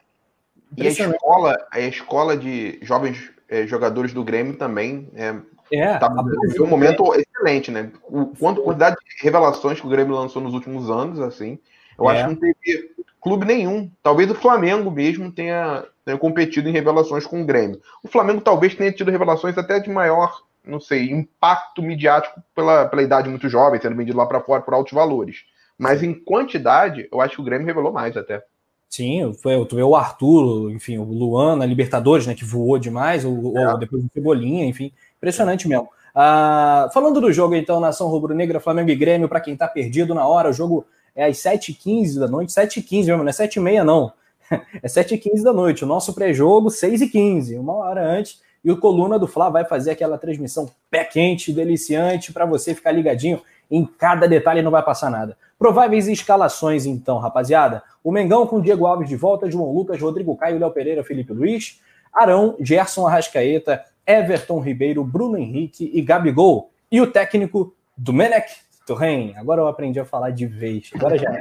E 0.77 0.85
a 0.85 0.89
escola, 0.91 1.67
a 1.71 1.79
escola 1.79 2.37
de 2.37 2.77
jovens 2.83 3.31
é, 3.49 3.65
jogadores 3.65 4.13
do 4.13 4.23
Grêmio 4.23 4.55
também. 4.55 5.09
É, 5.15 5.35
é 5.73 5.97
tá, 5.97 6.13
um 6.59 6.67
momento 6.67 7.11
excelente, 7.15 7.71
né? 7.71 7.91
O 8.03 8.27
quanto 8.27 8.61
quantidade 8.61 8.97
de 8.97 9.23
revelações 9.23 9.81
que 9.81 9.87
o 9.87 9.89
Grêmio 9.89 10.13
lançou 10.13 10.43
nos 10.43 10.53
últimos 10.53 10.91
anos, 10.91 11.19
assim, 11.19 11.57
eu 11.97 12.07
é. 12.07 12.13
acho 12.13 12.23
que 12.23 12.29
não 12.29 12.39
teve 12.39 12.91
clube 13.19 13.47
nenhum. 13.47 13.89
Talvez 14.03 14.29
o 14.29 14.35
Flamengo 14.35 14.91
mesmo 14.91 15.31
tenha, 15.31 15.83
tenha 16.05 16.19
competido 16.19 16.69
em 16.69 16.71
revelações 16.71 17.25
com 17.25 17.41
o 17.41 17.45
Grêmio. 17.45 17.81
O 18.03 18.07
Flamengo 18.07 18.41
talvez 18.41 18.75
tenha 18.75 18.91
tido 18.91 19.09
revelações 19.09 19.57
até 19.57 19.79
de 19.79 19.89
maior, 19.89 20.43
não 20.65 20.79
sei, 20.79 21.11
impacto 21.11 21.81
midiático 21.81 22.41
pela, 22.55 22.87
pela 22.87 23.01
idade 23.01 23.29
muito 23.29 23.49
jovem, 23.49 23.81
sendo 23.81 23.95
vendido 23.95 24.17
lá 24.17 24.25
para 24.25 24.41
fora 24.41 24.61
por 24.61 24.73
altos 24.73 24.93
valores. 24.93 25.43
Mas 25.77 26.03
em 26.03 26.13
quantidade, 26.13 27.07
eu 27.11 27.19
acho 27.19 27.35
que 27.35 27.41
o 27.41 27.43
Grêmio 27.43 27.65
revelou 27.65 27.91
mais 27.91 28.15
até. 28.15 28.43
Sim, 28.87 29.33
foi, 29.41 29.65
tu 29.65 29.77
vê 29.77 29.83
o 29.83 29.95
Arthur, 29.95 30.69
enfim, 30.71 30.97
o 30.97 31.03
Luan 31.03 31.55
na 31.55 31.65
Libertadores, 31.65 32.27
né, 32.27 32.35
que 32.35 32.43
voou 32.43 32.77
demais, 32.77 33.23
ou, 33.23 33.57
é. 33.57 33.77
depois 33.79 34.03
o 34.03 34.09
Cebolinha, 34.13 34.65
enfim, 34.65 34.91
impressionante 35.17 35.67
mesmo. 35.67 35.89
Ah, 36.13 36.89
falando 36.93 37.21
do 37.21 37.31
jogo, 37.31 37.55
então, 37.55 37.79
Nação 37.79 38.09
Rubro-Negra, 38.09 38.59
Flamengo 38.59 38.89
e 38.89 38.95
Grêmio, 38.95 39.29
para 39.29 39.39
quem 39.39 39.55
tá 39.55 39.67
perdido 39.67 40.13
na 40.13 40.27
hora, 40.27 40.49
o 40.49 40.53
jogo 40.53 40.85
é 41.15 41.25
às 41.25 41.37
7h15 41.37 42.19
da 42.19 42.27
noite, 42.27 42.51
7h15 42.51 43.05
mesmo, 43.05 43.23
não 43.23 43.29
é 43.29 43.31
7h30 43.31 43.83
não, 43.83 44.13
é 44.83 44.87
7h15 44.87 45.41
da 45.41 45.53
noite, 45.53 45.83
o 45.85 45.87
nosso 45.87 46.13
pré-jogo 46.13 46.67
6h15, 46.67 47.57
uma 47.57 47.73
hora 47.73 48.05
antes, 48.05 48.41
e 48.63 48.71
o 48.71 48.77
Coluna 48.77 49.17
do 49.17 49.27
Fla 49.27 49.49
vai 49.49 49.65
fazer 49.65 49.91
aquela 49.91 50.17
transmissão 50.17 50.69
pé 50.89 51.03
quente, 51.03 51.51
deliciante, 51.51 52.31
para 52.31 52.45
você 52.45 52.75
ficar 52.75 52.91
ligadinho 52.91 53.41
em 53.69 53.85
cada 53.85 54.27
detalhe, 54.27 54.61
não 54.61 54.69
vai 54.69 54.83
passar 54.83 55.09
nada. 55.09 55.37
Prováveis 55.57 56.07
escalações, 56.07 56.85
então, 56.85 57.17
rapaziada. 57.17 57.81
O 58.03 58.11
Mengão 58.11 58.45
com 58.45 58.59
Diego 58.59 58.85
Alves 58.85 59.07
de 59.07 59.15
volta, 59.15 59.49
João 59.49 59.71
Lucas, 59.71 59.99
Rodrigo 60.01 60.35
Caio, 60.35 60.59
Léo 60.59 60.71
Pereira, 60.71 61.03
Felipe 61.03 61.31
Luiz, 61.31 61.79
Arão, 62.13 62.57
Gerson 62.59 63.07
Arrascaeta, 63.07 63.83
Everton 64.05 64.59
Ribeiro, 64.59 65.03
Bruno 65.03 65.37
Henrique 65.37 65.89
e 65.93 66.01
Gabigol. 66.01 66.71
E 66.91 66.99
o 66.99 67.07
técnico 67.07 67.73
Domenech 67.95 68.53
Torren. 68.85 69.33
Agora 69.37 69.61
eu 69.61 69.67
aprendi 69.67 69.99
a 69.99 70.05
falar 70.05 70.31
de 70.31 70.45
vez. 70.45 70.89
Agora 70.93 71.17
já 71.17 71.31
é. 71.31 71.39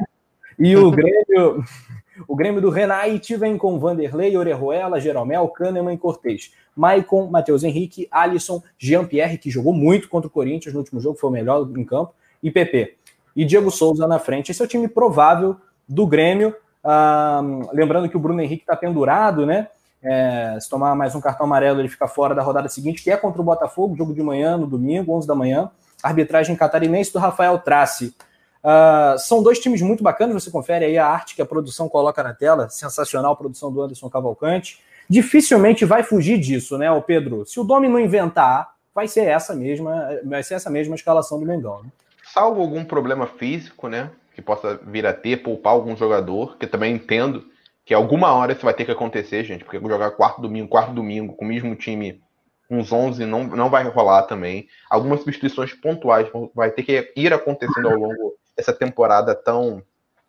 E 0.58 0.76
o 0.76 0.90
Grêmio, 0.90 1.64
o 2.26 2.36
Grêmio 2.36 2.60
do 2.60 2.70
Renate 2.70 3.36
vem 3.36 3.56
com 3.58 3.78
Vanderlei, 3.78 4.36
Orejuela, 4.36 5.00
Jeromel, 5.00 5.48
Kahneman 5.48 5.94
e 5.94 5.98
Cortez. 5.98 6.52
Maicon, 6.76 7.28
Matheus 7.28 7.62
Henrique, 7.62 8.08
Alisson, 8.10 8.62
Jean-Pierre, 8.78 9.38
que 9.38 9.50
jogou 9.50 9.72
muito 9.72 10.08
contra 10.08 10.28
o 10.28 10.30
Corinthians 10.30 10.72
no 10.72 10.80
último 10.80 11.00
jogo, 11.00 11.18
foi 11.18 11.28
o 11.28 11.32
melhor 11.32 11.68
em 11.76 11.84
campo, 11.84 12.14
e 12.42 12.50
PP 12.50 12.96
e 13.34 13.44
Diego 13.44 13.70
Souza 13.70 14.06
na 14.06 14.18
frente. 14.18 14.50
Esse 14.50 14.62
é 14.62 14.64
o 14.64 14.68
time 14.68 14.88
provável 14.88 15.56
do 15.88 16.06
Grêmio. 16.06 16.54
Ah, 16.82 17.40
lembrando 17.72 18.08
que 18.08 18.16
o 18.16 18.20
Bruno 18.20 18.40
Henrique 18.40 18.62
está 18.62 18.76
pendurado, 18.76 19.46
né? 19.46 19.68
É, 20.02 20.56
se 20.58 20.68
tomar 20.68 20.94
mais 20.94 21.14
um 21.14 21.20
cartão 21.20 21.44
amarelo, 21.44 21.80
ele 21.80 21.88
fica 21.88 22.08
fora 22.08 22.34
da 22.34 22.42
rodada 22.42 22.68
seguinte, 22.68 23.02
que 23.02 23.10
é 23.10 23.16
contra 23.16 23.40
o 23.40 23.44
Botafogo, 23.44 23.96
jogo 23.96 24.14
de 24.14 24.22
manhã, 24.22 24.56
no 24.56 24.66
domingo, 24.66 25.12
11 25.14 25.26
da 25.26 25.34
manhã. 25.34 25.70
Arbitragem 26.02 26.56
catarinense 26.56 27.12
do 27.12 27.18
Rafael 27.18 27.58
Trace. 27.58 28.14
Uh, 28.62 29.18
são 29.18 29.42
dois 29.42 29.58
times 29.58 29.80
muito 29.80 30.02
bacanas, 30.02 30.42
você 30.42 30.50
confere 30.50 30.84
aí 30.84 30.98
a 30.98 31.06
arte 31.06 31.34
que 31.34 31.42
a 31.42 31.46
produção 31.46 31.88
coloca 31.88 32.22
na 32.22 32.34
tela, 32.34 32.68
sensacional 32.68 33.36
produção 33.36 33.72
do 33.72 33.82
Anderson 33.82 34.08
Cavalcante. 34.10 34.80
Dificilmente 35.08 35.84
vai 35.84 36.02
fugir 36.02 36.38
disso, 36.38 36.78
né, 36.78 36.90
o 36.90 37.02
Pedro? 37.02 37.44
Se 37.46 37.58
o 37.58 37.64
Domi 37.64 37.88
não 37.88 37.98
inventar, 37.98 38.74
vai 38.94 39.08
ser 39.08 39.26
essa 39.26 39.54
mesma, 39.54 40.08
vai 40.24 40.42
ser 40.42 40.54
essa 40.54 40.70
mesma 40.70 40.94
escalação 40.94 41.40
do 41.40 41.46
Mengão. 41.46 41.82
Né? 41.82 41.90
salvo 42.32 42.60
algum 42.60 42.84
problema 42.84 43.26
físico, 43.26 43.88
né? 43.88 44.10
Que 44.34 44.42
possa 44.42 44.80
vir 44.84 45.06
a 45.06 45.12
ter, 45.12 45.38
poupar 45.38 45.72
algum 45.72 45.96
jogador, 45.96 46.56
que 46.56 46.66
também 46.66 46.94
entendo 46.94 47.46
que 47.84 47.92
alguma 47.92 48.32
hora 48.32 48.52
isso 48.52 48.64
vai 48.64 48.74
ter 48.74 48.84
que 48.84 48.92
acontecer, 48.92 49.44
gente, 49.44 49.64
porque 49.64 49.80
jogar 49.80 50.12
quarto 50.12 50.40
domingo, 50.40 50.68
quarto 50.68 50.92
domingo, 50.92 51.34
com 51.34 51.44
o 51.44 51.48
mesmo 51.48 51.74
time, 51.74 52.22
uns 52.70 52.92
11, 52.92 53.24
não, 53.26 53.44
não 53.44 53.68
vai 53.68 53.82
rolar 53.88 54.22
também. 54.22 54.68
Algumas 54.88 55.20
substituições 55.20 55.74
pontuais 55.74 56.28
vai 56.54 56.70
ter 56.70 56.84
que 56.84 57.12
ir 57.16 57.32
acontecendo 57.32 57.88
ao 57.88 57.98
longo 57.98 58.34
dessa 58.60 58.72
temporada 58.74 59.34
tão. 59.34 59.82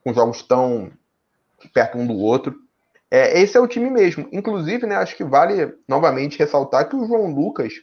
com 0.04 0.14
jogos 0.14 0.42
tão 0.42 0.92
perto 1.74 1.98
um 1.98 2.08
do 2.08 2.18
outro. 2.18 2.56
É, 3.10 3.40
esse 3.40 3.58
é 3.58 3.60
o 3.60 3.68
time 3.68 3.90
mesmo. 3.90 4.28
Inclusive, 4.32 4.88
né, 4.88 4.96
acho 4.96 5.16
que 5.16 5.24
vale 5.24 5.76
novamente 5.88 6.40
ressaltar 6.40 6.88
que 6.90 6.96
o 6.96 7.06
João 7.06 7.30
Lucas 7.30 7.74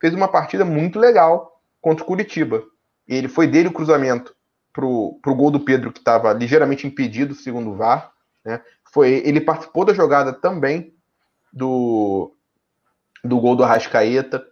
fez 0.00 0.14
uma 0.14 0.28
partida 0.28 0.64
muito 0.64 0.98
legal 0.98 1.60
contra 1.82 2.04
o 2.04 2.06
Curitiba. 2.06 2.62
Ele 3.06 3.28
foi 3.28 3.46
dele 3.46 3.68
o 3.68 3.72
cruzamento 3.72 4.34
pro, 4.72 5.18
pro 5.20 5.34
gol 5.34 5.50
do 5.50 5.60
Pedro, 5.60 5.92
que 5.92 5.98
estava 5.98 6.32
ligeiramente 6.32 6.86
impedido, 6.86 7.34
segundo 7.34 7.70
o 7.70 7.74
VAR. 7.74 8.12
Né? 8.44 8.62
Foi, 8.92 9.10
ele 9.24 9.40
participou 9.40 9.84
da 9.84 9.92
jogada 9.92 10.32
também 10.32 10.94
do, 11.52 12.32
do 13.24 13.40
gol 13.40 13.56
do 13.56 13.64
Arrascaeta. 13.64 14.46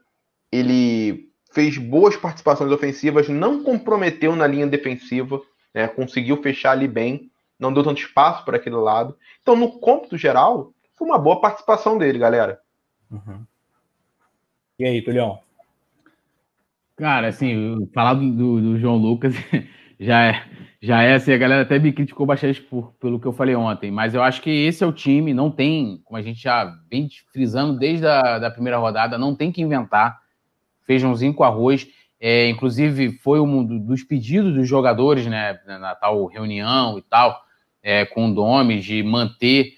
Ele 0.51 1.31
fez 1.55 1.79
boas 1.79 2.17
participações 2.17 2.71
ofensivas, 2.73 3.29
não 3.29 3.63
comprometeu 3.63 4.35
na 4.35 4.47
linha 4.47 4.67
defensiva, 4.67 5.41
né? 5.73 5.87
conseguiu 5.87 6.43
fechar 6.43 6.73
ali 6.73 6.89
bem, 6.89 7.31
não 7.59 7.73
deu 7.73 7.85
tanto 7.85 8.01
espaço 8.01 8.45
para 8.45 8.57
aquele 8.57 8.75
lado. 8.75 9.17
Então, 9.41 9.55
no 9.55 9.79
cômputo 9.79 10.19
geral, 10.19 10.75
foi 10.97 11.07
uma 11.07 11.19
boa 11.19 11.41
participação 11.41 11.97
dele, 11.97 12.19
galera. 12.19 12.59
Uhum. 13.09 13.45
E 14.81 14.85
aí, 14.85 15.01
Tulião? 15.01 15.39
Cara, 16.97 17.29
assim, 17.29 17.89
falar 17.95 18.15
do, 18.15 18.31
do, 18.31 18.61
do, 18.61 18.79
João 18.79 18.97
Lucas 18.97 19.35
já 19.99 20.27
é, 20.27 20.45
já 20.81 21.03
é 21.03 21.15
assim, 21.15 21.33
a 21.33 21.39
galera 21.39 21.63
até 21.63 21.79
me 21.79 21.93
criticou 21.93 22.27
bastante 22.27 22.61
por, 22.61 22.93
pelo 23.01 23.21
que 23.21 23.27
eu 23.27 23.33
falei 23.33 23.55
ontem, 23.55 23.93
mas 23.93 24.15
eu 24.15 24.23
acho 24.23 24.43
que 24.43 24.51
esse 24.51 24.83
é 24.83 24.87
o 24.87 24.93
time, 24.93 25.33
não 25.33 25.51
tem, 25.51 26.01
como 26.05 26.17
a 26.19 26.23
gente 26.23 26.43
já 26.43 26.65
vem 26.91 27.09
frisando 27.33 27.79
desde 27.79 28.07
a 28.07 28.39
da 28.39 28.51
primeira 28.51 28.79
rodada, 28.79 29.19
não 29.19 29.35
tem 29.35 29.53
que 29.53 29.63
inventar 29.63 30.24
feijãozinho 30.87 31.35
com 31.35 31.45
arroz. 31.45 31.87
É, 32.21 32.49
inclusive, 32.49 33.19
foi 33.19 33.41
um 33.41 33.65
dos 33.65 34.03
pedidos 34.03 34.55
dos 34.55 34.69
jogadores, 34.69 35.27
né, 35.27 35.59
na 35.67 35.95
tal 35.95 36.27
reunião 36.27 36.99
e 36.99 37.03
tal, 37.03 37.39
é, 37.83 38.05
com 38.07 38.31
o 38.31 38.35
Domes, 38.35 38.85
de 38.85 39.03
manter, 39.03 39.75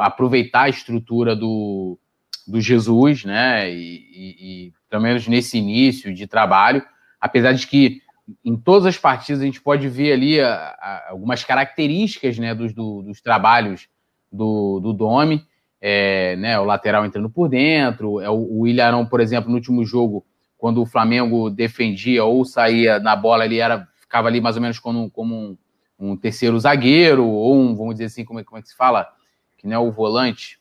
aproveitar 0.00 0.62
a 0.62 0.68
estrutura 0.68 1.34
do, 1.34 1.98
do 2.46 2.60
Jesus, 2.60 3.24
né, 3.24 3.70
e, 3.70 3.96
e, 4.12 4.36
e 4.66 4.72
pelo 4.90 5.02
menos 5.02 5.26
nesse 5.26 5.58
início 5.58 6.12
de 6.12 6.26
trabalho, 6.26 6.82
apesar 7.20 7.52
de 7.52 7.66
que 7.66 8.02
em 8.44 8.56
todas 8.56 8.86
as 8.86 8.98
partidas 8.98 9.40
a 9.40 9.44
gente 9.44 9.60
pode 9.60 9.88
ver 9.88 10.12
ali 10.12 10.40
a, 10.40 10.52
a, 10.52 11.10
algumas 11.10 11.44
características 11.44 12.38
né, 12.38 12.54
dos, 12.54 12.72
do, 12.72 13.02
dos 13.02 13.20
trabalhos 13.20 13.88
do, 14.30 14.80
do 14.80 14.92
Domi, 14.92 15.44
é, 15.80 16.36
né, 16.36 16.58
o 16.58 16.64
lateral 16.64 17.04
entrando 17.04 17.30
por 17.30 17.48
dentro, 17.48 18.20
é 18.20 18.28
o, 18.28 18.60
o 18.60 18.66
Ilharão, 18.66 19.06
por 19.06 19.20
exemplo, 19.20 19.50
no 19.50 19.56
último 19.56 19.84
jogo, 19.84 20.24
quando 20.58 20.80
o 20.82 20.86
Flamengo 20.86 21.50
defendia 21.50 22.24
ou 22.24 22.44
saía 22.44 22.98
na 22.98 23.14
bola, 23.14 23.44
ele 23.44 23.58
era, 23.58 23.86
ficava 23.96 24.28
ali 24.28 24.40
mais 24.40 24.56
ou 24.56 24.62
menos 24.62 24.78
como, 24.78 25.10
como 25.10 25.34
um, 25.34 25.56
um 25.98 26.16
terceiro 26.16 26.58
zagueiro, 26.58 27.26
ou 27.26 27.54
um, 27.54 27.74
vamos 27.74 27.94
dizer 27.94 28.06
assim, 28.06 28.24
como 28.24 28.40
é, 28.40 28.44
como 28.44 28.58
é 28.58 28.62
que 28.62 28.68
se 28.68 28.76
fala? 28.76 29.08
Que 29.56 29.66
não 29.66 29.74
é 29.74 29.78
o 29.78 29.92
volante, 29.92 30.58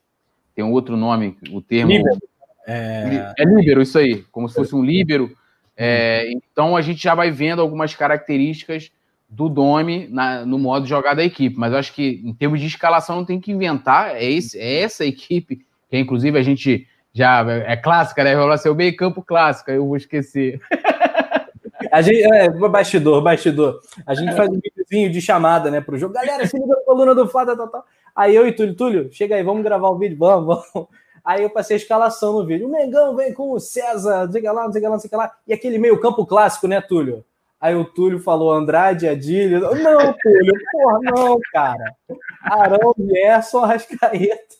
tem 0.53 0.63
um 0.63 0.71
outro 0.71 0.95
nome, 0.97 1.37
o 1.51 1.61
termo. 1.61 1.91
Líbero. 1.91 2.17
É... 2.67 3.33
é 3.37 3.45
líbero, 3.45 3.81
isso 3.81 3.97
aí, 3.97 4.23
como 4.31 4.49
se 4.49 4.55
fosse 4.55 4.75
um 4.75 4.83
líbero. 4.83 5.35
É, 5.77 6.31
então 6.31 6.75
a 6.75 6.81
gente 6.81 7.03
já 7.03 7.13
vai 7.13 7.29
vendo 7.29 7.61
algumas 7.61 7.93
características 7.93 8.91
do 9.29 9.49
Domi 9.49 10.07
na, 10.07 10.45
no 10.45 10.57
modo 10.57 10.83
de 10.83 10.89
jogar 10.89 11.13
da 11.13 11.23
equipe. 11.23 11.57
Mas 11.57 11.73
eu 11.73 11.79
acho 11.79 11.93
que 11.93 12.21
em 12.23 12.33
termos 12.33 12.59
de 12.59 12.67
escalação 12.67 13.17
não 13.17 13.25
tem 13.25 13.39
que 13.39 13.51
inventar. 13.51 14.15
É, 14.15 14.23
esse, 14.23 14.57
é 14.57 14.81
essa 14.81 15.05
equipe, 15.05 15.65
que 15.89 15.97
inclusive 15.97 16.39
a 16.39 16.43
gente 16.43 16.87
já 17.15 17.45
é 17.65 17.77
clássica, 17.77 18.25
né? 18.25 18.35
Vai 18.35 18.57
ser 18.57 18.69
o 18.69 18.75
meio 18.75 18.95
campo 18.95 19.23
clássico, 19.23 19.71
eu 19.71 19.87
vou 19.87 19.95
esquecer. 19.95 20.59
A 21.89 22.01
gente, 22.01 22.21
é, 22.23 22.49
bastidor, 22.49 23.23
bastidor. 23.23 23.79
A 24.05 24.13
gente 24.13 24.35
faz 24.35 24.49
um 24.49 24.59
videozinho 24.59 25.09
de 25.09 25.21
chamada, 25.21 25.71
né, 25.71 25.79
pro 25.79 25.97
jogo. 25.97 26.13
Galera, 26.13 26.45
se 26.45 26.57
liga 26.57 26.67
na 26.67 26.83
coluna 26.83 27.15
do 27.15 27.27
Flávio, 27.27 27.55
tal, 27.55 27.69
tal. 27.69 27.85
Aí 28.13 28.35
eu 28.35 28.45
e 28.45 28.51
Túlio, 28.51 28.75
Túlio, 28.75 29.09
chega 29.13 29.35
aí, 29.35 29.43
vamos 29.43 29.63
gravar 29.63 29.87
o 29.87 29.97
vídeo, 29.97 30.17
vamos, 30.17 30.61
vamos. 30.73 30.89
Aí 31.23 31.41
eu 31.41 31.49
passei 31.49 31.75
a 31.75 31.79
escalação 31.79 32.33
no 32.33 32.45
vídeo. 32.45 32.67
O 32.67 32.71
Mengão 32.71 33.15
vem 33.15 33.33
com 33.33 33.51
o 33.51 33.59
César, 33.59 34.25
não 34.25 34.31
sei 34.31 34.41
lá, 34.41 34.65
não 34.65 34.71
sei 34.73 34.81
lá, 34.81 34.89
não 34.89 34.99
sei 34.99 35.09
lá. 35.13 35.31
E 35.47 35.53
aquele 35.53 35.77
meio 35.77 35.99
campo 35.99 36.25
clássico, 36.25 36.67
né, 36.67 36.81
Túlio? 36.81 37.23
Aí 37.59 37.73
o 37.73 37.85
Túlio 37.85 38.19
falou 38.19 38.51
Andrade, 38.51 39.07
Adílio. 39.07 39.61
Não, 39.61 40.13
Túlio, 40.21 40.53
porra, 40.71 40.99
não, 41.01 41.39
cara. 41.51 41.95
Arão, 42.43 42.93
Gerson, 42.99 43.59
Arrascaeta. 43.59 44.55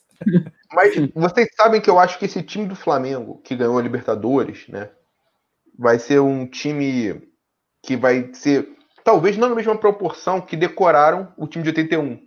Mas 0.72 0.94
vocês 1.14 1.48
sabem 1.54 1.80
que 1.80 1.88
eu 1.88 1.98
acho 1.98 2.18
que 2.18 2.24
esse 2.24 2.42
time 2.42 2.66
do 2.66 2.76
Flamengo, 2.76 3.40
que 3.42 3.54
ganhou 3.54 3.78
a 3.78 3.82
Libertadores, 3.82 4.66
né? 4.68 4.90
Vai 5.78 5.98
ser 5.98 6.20
um 6.20 6.46
time 6.46 7.22
que 7.82 7.96
vai 7.96 8.32
ser, 8.34 8.68
talvez 9.04 9.36
não 9.36 9.48
na 9.48 9.54
mesma 9.54 9.76
proporção 9.76 10.40
que 10.40 10.56
decoraram 10.56 11.32
o 11.36 11.46
time 11.46 11.62
de 11.62 11.70
81. 11.70 12.26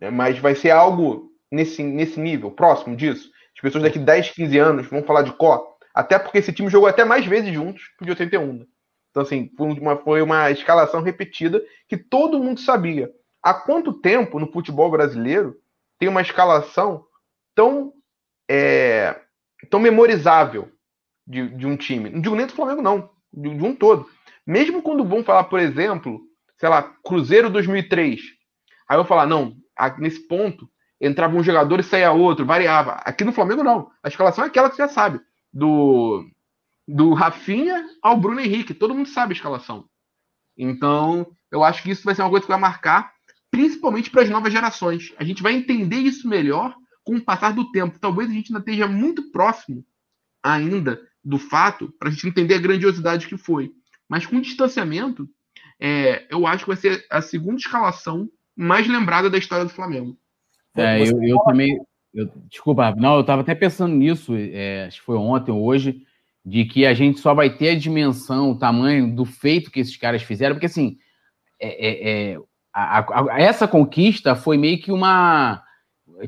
Né? 0.00 0.10
Mas 0.10 0.38
vai 0.38 0.54
ser 0.54 0.70
algo 0.70 1.30
nesse, 1.50 1.82
nesse 1.82 2.18
nível, 2.18 2.50
próximo 2.50 2.96
disso. 2.96 3.30
As 3.54 3.60
pessoas 3.60 3.84
daqui 3.84 3.98
10, 3.98 4.30
15 4.30 4.58
anos 4.58 4.86
vão 4.88 5.02
falar 5.02 5.22
de 5.22 5.32
Có. 5.32 5.76
Até 5.94 6.18
porque 6.18 6.38
esse 6.38 6.52
time 6.52 6.68
jogou 6.68 6.88
até 6.88 7.04
mais 7.04 7.24
vezes 7.24 7.52
juntos 7.54 7.82
que 7.96 8.02
o 8.02 8.04
de 8.04 8.10
81. 8.10 8.52
Né? 8.54 8.66
Então, 9.10 9.22
assim, 9.22 9.48
foi 9.56 9.68
uma, 9.68 9.96
foi 9.96 10.22
uma 10.22 10.50
escalação 10.50 11.00
repetida 11.00 11.62
que 11.88 11.96
todo 11.96 12.42
mundo 12.42 12.58
sabia. 12.58 13.08
Há 13.40 13.54
quanto 13.54 13.92
tempo 13.92 14.40
no 14.40 14.50
futebol 14.50 14.90
brasileiro 14.90 15.56
tem 16.00 16.08
uma 16.08 16.22
escalação 16.22 17.04
tão 17.54 17.92
é, 18.50 19.20
tão 19.70 19.80
memorizável 19.80 20.70
de, 21.26 21.48
de 21.48 21.66
um 21.66 21.76
time. 21.76 22.10
Não 22.10 22.20
digo 22.20 22.34
nem 22.34 22.46
do 22.46 22.52
Flamengo, 22.52 22.82
não. 22.82 23.10
De, 23.32 23.56
de 23.56 23.64
um 23.64 23.74
todo. 23.74 24.08
Mesmo 24.46 24.82
quando 24.82 25.04
vão 25.04 25.24
falar, 25.24 25.44
por 25.44 25.58
exemplo, 25.58 26.20
sei 26.58 26.68
lá, 26.68 26.82
Cruzeiro 27.04 27.50
2003. 27.50 28.20
Aí 28.88 28.98
eu 28.98 29.04
falar, 29.04 29.26
não, 29.26 29.56
nesse 29.98 30.20
ponto 30.26 30.68
entrava 31.00 31.36
um 31.36 31.42
jogador 31.42 31.80
e 31.80 31.82
saía 31.82 32.12
outro, 32.12 32.46
variava. 32.46 32.92
Aqui 33.04 33.24
no 33.24 33.32
Flamengo, 33.32 33.62
não. 33.62 33.90
A 34.02 34.08
escalação 34.08 34.44
é 34.44 34.46
aquela 34.46 34.68
que 34.70 34.76
você 34.76 34.82
já 34.82 34.88
sabe. 34.88 35.20
Do, 35.52 36.26
do 36.86 37.12
Rafinha 37.14 37.84
ao 38.02 38.16
Bruno 38.16 38.40
Henrique. 38.40 38.74
Todo 38.74 38.94
mundo 38.94 39.08
sabe 39.08 39.32
a 39.32 39.36
escalação. 39.36 39.86
Então, 40.56 41.26
eu 41.50 41.64
acho 41.64 41.82
que 41.82 41.90
isso 41.90 42.04
vai 42.04 42.14
ser 42.14 42.22
uma 42.22 42.30
coisa 42.30 42.44
que 42.44 42.52
vai 42.52 42.60
marcar, 42.60 43.12
principalmente 43.50 44.10
para 44.10 44.22
as 44.22 44.30
novas 44.30 44.52
gerações. 44.52 45.12
A 45.18 45.24
gente 45.24 45.42
vai 45.42 45.54
entender 45.54 45.96
isso 45.96 46.28
melhor 46.28 46.74
com 47.04 47.16
o 47.16 47.22
passar 47.22 47.52
do 47.52 47.70
tempo. 47.70 47.98
Talvez 48.00 48.30
a 48.30 48.32
gente 48.32 48.48
ainda 48.52 48.58
esteja 48.58 48.88
muito 48.88 49.30
próximo 49.30 49.84
ainda 50.42 51.00
do 51.22 51.38
fato 51.38 51.92
para 51.98 52.08
a 52.08 52.10
gente 52.10 52.26
entender 52.26 52.54
a 52.54 52.60
grandiosidade 52.60 53.28
que 53.28 53.36
foi. 53.36 53.70
Mas 54.08 54.26
com 54.26 54.40
distanciamento, 54.40 55.28
é, 55.80 56.26
eu 56.30 56.46
acho 56.46 56.64
que 56.64 56.70
vai 56.70 56.76
ser 56.76 57.04
a 57.10 57.20
segunda 57.20 57.56
escalação 57.56 58.28
mais 58.56 58.86
lembrada 58.88 59.30
da 59.30 59.38
história 59.38 59.64
do 59.64 59.70
Flamengo. 59.70 60.16
É, 60.76 61.00
eu, 61.00 61.22
eu 61.22 61.38
também. 61.40 61.78
Eu, 62.12 62.30
desculpa, 62.48 62.94
não, 62.96 63.16
eu 63.16 63.20
estava 63.22 63.42
até 63.42 63.54
pensando 63.54 63.94
nisso, 63.94 64.34
é, 64.36 64.86
acho 64.86 65.00
que 65.00 65.06
foi 65.06 65.16
ontem 65.16 65.50
ou 65.50 65.64
hoje, 65.64 66.02
de 66.44 66.64
que 66.64 66.86
a 66.86 66.94
gente 66.94 67.18
só 67.18 67.34
vai 67.34 67.50
ter 67.50 67.70
a 67.70 67.78
dimensão, 67.78 68.52
o 68.52 68.58
tamanho 68.58 69.14
do 69.14 69.24
feito 69.24 69.70
que 69.70 69.80
esses 69.80 69.96
caras 69.96 70.22
fizeram, 70.22 70.54
porque 70.54 70.66
assim, 70.66 70.96
é, 71.60 71.88
é, 71.88 72.32
é 72.34 72.38
a, 72.72 73.00
a, 73.00 73.40
essa 73.40 73.66
conquista 73.66 74.36
foi 74.36 74.56
meio 74.56 74.80
que 74.80 74.92
uma. 74.92 75.63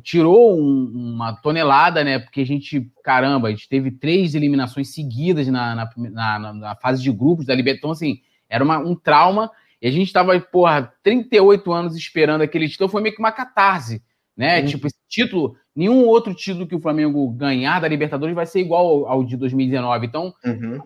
Tirou 0.02 0.58
um, 0.58 0.90
uma 0.94 1.34
tonelada, 1.34 2.02
né? 2.04 2.18
Porque 2.18 2.40
a 2.40 2.46
gente, 2.46 2.90
caramba, 3.02 3.48
a 3.48 3.50
gente 3.50 3.68
teve 3.68 3.90
três 3.90 4.34
eliminações 4.34 4.94
seguidas 4.94 5.46
na, 5.48 5.74
na, 5.74 5.90
na, 6.10 6.52
na 6.52 6.76
fase 6.76 7.02
de 7.02 7.10
grupos 7.12 7.46
da 7.46 7.54
Libertadores. 7.54 7.78
Então, 7.78 8.10
assim, 8.10 8.22
era 8.48 8.62
uma, 8.62 8.78
um 8.78 8.94
trauma. 8.94 9.50
E 9.80 9.88
a 9.88 9.90
gente 9.90 10.06
estava, 10.06 10.38
porra, 10.40 10.92
38 11.02 11.72
anos 11.72 11.96
esperando 11.96 12.42
aquele 12.42 12.68
título. 12.68 12.88
Foi 12.88 13.02
meio 13.02 13.14
que 13.14 13.20
uma 13.20 13.32
catarse, 13.32 14.02
né? 14.36 14.60
Uhum. 14.60 14.66
Tipo, 14.66 14.86
esse 14.86 14.98
título, 15.08 15.56
nenhum 15.74 16.04
outro 16.06 16.34
título 16.34 16.66
que 16.66 16.74
o 16.74 16.80
Flamengo 16.80 17.28
ganhar 17.30 17.80
da 17.80 17.88
Libertadores 17.88 18.34
vai 18.34 18.46
ser 18.46 18.60
igual 18.60 19.06
ao, 19.06 19.24
de 19.24 19.36
2019. 19.36 20.06
Então, 20.06 20.34
uhum. 20.44 20.80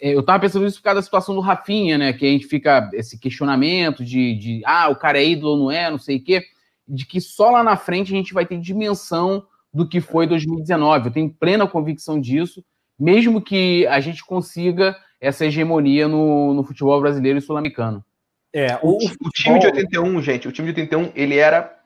É, 0.00 0.14
eu 0.14 0.22
tava 0.22 0.40
pensando 0.40 0.64
nisso 0.64 0.78
por 0.78 0.84
causa 0.84 1.00
da 1.00 1.02
situação 1.02 1.34
do 1.34 1.40
Rafinha, 1.40 1.98
né? 1.98 2.12
Que 2.12 2.26
a 2.26 2.28
gente 2.28 2.46
fica 2.46 2.88
esse 2.92 3.18
questionamento 3.18 4.04
de, 4.04 4.34
de 4.36 4.62
ah, 4.64 4.88
o 4.88 4.96
cara 4.96 5.18
é 5.18 5.26
ídolo 5.26 5.52
ou 5.52 5.58
não 5.58 5.70
é, 5.70 5.90
não 5.90 5.98
sei 5.98 6.18
o 6.18 6.22
quê, 6.22 6.44
de 6.90 7.06
que 7.06 7.20
só 7.20 7.50
lá 7.50 7.62
na 7.62 7.76
frente 7.76 8.12
a 8.12 8.16
gente 8.16 8.34
vai 8.34 8.44
ter 8.44 8.58
dimensão 8.58 9.46
do 9.72 9.88
que 9.88 10.00
foi 10.00 10.26
2019. 10.26 11.06
Eu 11.06 11.12
tenho 11.12 11.30
plena 11.30 11.66
convicção 11.66 12.20
disso, 12.20 12.64
mesmo 12.98 13.40
que 13.40 13.86
a 13.86 14.00
gente 14.00 14.24
consiga 14.24 14.96
essa 15.20 15.46
hegemonia 15.46 16.08
no, 16.08 16.54
no 16.54 16.64
futebol 16.64 17.00
brasileiro 17.00 17.38
e 17.38 17.42
sul-americano. 17.42 18.04
É, 18.52 18.78
o, 18.82 18.98
o, 18.98 19.28
o, 19.28 19.30
time 19.30 19.58
de 19.60 19.66
81, 19.66 20.22
gente, 20.22 20.48
o 20.48 20.52
time 20.52 20.72
de 20.72 20.80
81, 20.80 21.12
ele 21.14 21.36
era 21.36 21.78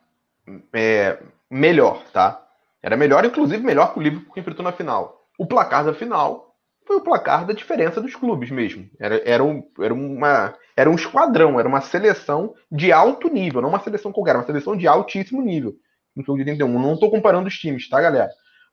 é, 0.73 1.19
melhor, 1.49 2.03
tá? 2.11 2.43
Era 2.81 2.97
melhor, 2.97 3.23
inclusive 3.23 3.63
melhor 3.63 3.93
que 3.93 3.99
o 3.99 4.01
Liverpool 4.01 4.33
que 4.33 4.39
enfrentou 4.39 4.63
na 4.63 4.71
final. 4.71 5.27
O 5.37 5.45
placar 5.45 5.85
da 5.85 5.93
final 5.93 6.55
foi 6.85 6.97
o 6.97 7.01
placar 7.01 7.45
da 7.45 7.53
diferença 7.53 8.01
dos 8.01 8.15
clubes 8.15 8.49
mesmo. 8.49 8.89
Era, 8.99 9.21
era, 9.25 9.43
um, 9.43 9.63
era, 9.79 9.93
uma, 9.93 10.55
era 10.75 10.89
um 10.89 10.95
esquadrão, 10.95 11.59
era 11.59 11.67
uma 11.67 11.81
seleção 11.81 12.53
de 12.71 12.91
alto 12.91 13.29
nível, 13.29 13.61
não 13.61 13.69
uma 13.69 13.79
seleção 13.79 14.11
qualquer, 14.11 14.35
uma 14.35 14.45
seleção 14.45 14.75
de 14.75 14.87
altíssimo 14.87 15.41
nível 15.41 15.75
no 16.15 16.23
jogo 16.23 16.37
de 16.37 16.49
81. 16.49 16.79
Não 16.79 16.93
estou 16.93 17.09
comparando 17.09 17.47
os 17.47 17.57
times, 17.57 17.87
tá, 17.89 18.01
galera? 18.01 18.29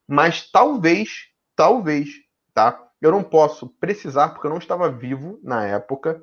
Mas 0.07 0.51
talvez, 0.51 1.09
talvez, 1.55 2.09
tá? 2.53 2.79
Eu 3.01 3.11
não 3.11 3.23
posso 3.23 3.69
precisar, 3.81 4.29
porque 4.29 4.47
eu 4.47 4.51
não 4.51 4.59
estava 4.59 4.91
vivo 4.91 5.39
na 5.43 5.67
época, 5.67 6.21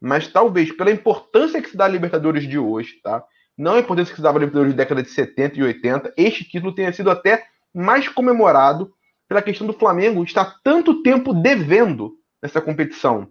mas 0.00 0.28
talvez 0.28 0.72
pela 0.72 0.90
importância 0.90 1.60
que 1.60 1.70
se 1.70 1.76
dá 1.76 1.84
a 1.84 1.88
Libertadores 1.88 2.46
de 2.46 2.58
hoje, 2.58 3.00
tá? 3.02 3.24
Não 3.56 3.74
a 3.74 3.80
importância 3.80 4.12
que 4.12 4.16
se 4.16 4.22
dava 4.22 4.38
a 4.38 4.40
Libertadores 4.40 4.74
da 4.74 4.82
década 4.82 5.02
de 5.02 5.10
70 5.10 5.58
e 5.58 5.62
80, 5.62 6.14
este 6.16 6.44
título 6.44 6.74
tenha 6.74 6.92
sido 6.92 7.10
até 7.10 7.44
mais 7.74 8.08
comemorado 8.08 8.92
pela 9.28 9.42
questão 9.42 9.66
do 9.66 9.72
Flamengo 9.72 10.22
estar 10.22 10.60
tanto 10.62 11.02
tempo 11.02 11.34
devendo 11.34 12.14
nessa 12.42 12.60
competição. 12.60 13.28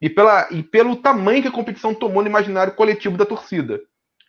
E, 0.00 0.10
pela, 0.10 0.48
e 0.50 0.62
pelo 0.62 0.96
tamanho 0.96 1.42
que 1.42 1.48
a 1.48 1.52
competição 1.52 1.94
tomou 1.94 2.22
no 2.22 2.28
imaginário 2.28 2.74
coletivo 2.74 3.16
da 3.16 3.24
torcida. 3.24 3.80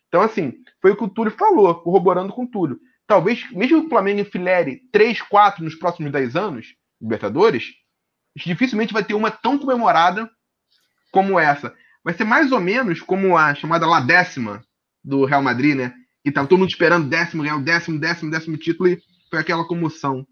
Então, 0.08 0.22
assim, 0.22 0.54
foi 0.82 0.92
o 0.92 0.96
que 0.96 1.04
o 1.04 1.10
Túlio 1.10 1.32
falou, 1.32 1.76
corroborando 1.76 2.32
com 2.32 2.44
o 2.44 2.48
Túlio. 2.48 2.80
Talvez, 3.08 3.50
mesmo 3.52 3.82
que 3.82 3.88
o 3.88 3.90
Flamengo 3.90 4.22
enfilere 4.22 4.82
3, 4.92 5.22
4 5.24 5.64
nos 5.64 5.76
próximos 5.76 6.12
10 6.12 6.36
anos, 6.36 6.76
Libertadores, 7.02 7.74
dificilmente 8.36 8.94
vai 8.94 9.04
ter 9.04 9.14
uma 9.14 9.30
tão 9.30 9.58
comemorada 9.58 10.30
como 11.12 11.40
essa. 11.40 11.74
Vai 12.04 12.14
ser 12.14 12.24
mais 12.24 12.52
ou 12.52 12.60
menos 12.60 13.02
como 13.02 13.38
a 13.38 13.54
chamada 13.56 13.86
La 13.86 14.00
Décima 14.00 14.64
do 15.04 15.26
Real 15.26 15.42
Madrid, 15.42 15.76
né? 15.76 15.94
E 16.24 16.32
tava 16.32 16.48
todo 16.48 16.60
mundo 16.60 16.70
esperando 16.70 17.08
décimo, 17.08 17.44
ganhar 17.44 17.58
o 17.58 17.64
décimo, 17.64 18.00
décimo, 18.00 18.32
décimo 18.32 18.58
título 18.58 18.90
e 18.90 19.00
foi 19.30 19.40
aquela 19.40 19.68
comoção. 19.68 20.26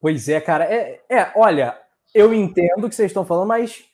Pois 0.00 0.28
é, 0.28 0.40
cara. 0.40 0.64
É, 0.64 1.02
é, 1.10 1.32
olha, 1.36 1.78
eu 2.14 2.32
entendo 2.32 2.86
o 2.86 2.88
que 2.88 2.94
vocês 2.94 3.10
estão 3.10 3.24
falando, 3.24 3.48
mas 3.48 3.84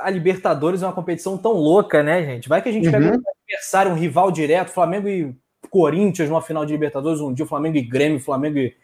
a 0.00 0.10
Libertadores 0.10 0.82
é 0.82 0.86
uma 0.86 0.92
competição 0.92 1.36
tão 1.36 1.52
louca, 1.52 2.02
né, 2.02 2.24
gente? 2.24 2.48
Vai 2.48 2.62
que 2.62 2.68
a 2.68 2.72
gente 2.72 2.86
uhum. 2.86 2.92
pega 2.92 3.16
um 3.16 3.22
adversário, 3.44 3.92
um 3.92 3.96
rival 3.96 4.30
direto, 4.30 4.70
Flamengo 4.70 5.08
e 5.08 5.34
Corinthians 5.70 6.28
numa 6.28 6.42
final 6.42 6.64
de 6.64 6.72
Libertadores, 6.72 7.20
um 7.20 7.32
dia 7.32 7.46
Flamengo 7.46 7.76
e 7.76 7.82
Grêmio, 7.82 8.20
Flamengo 8.20 8.58
e, 8.58 8.74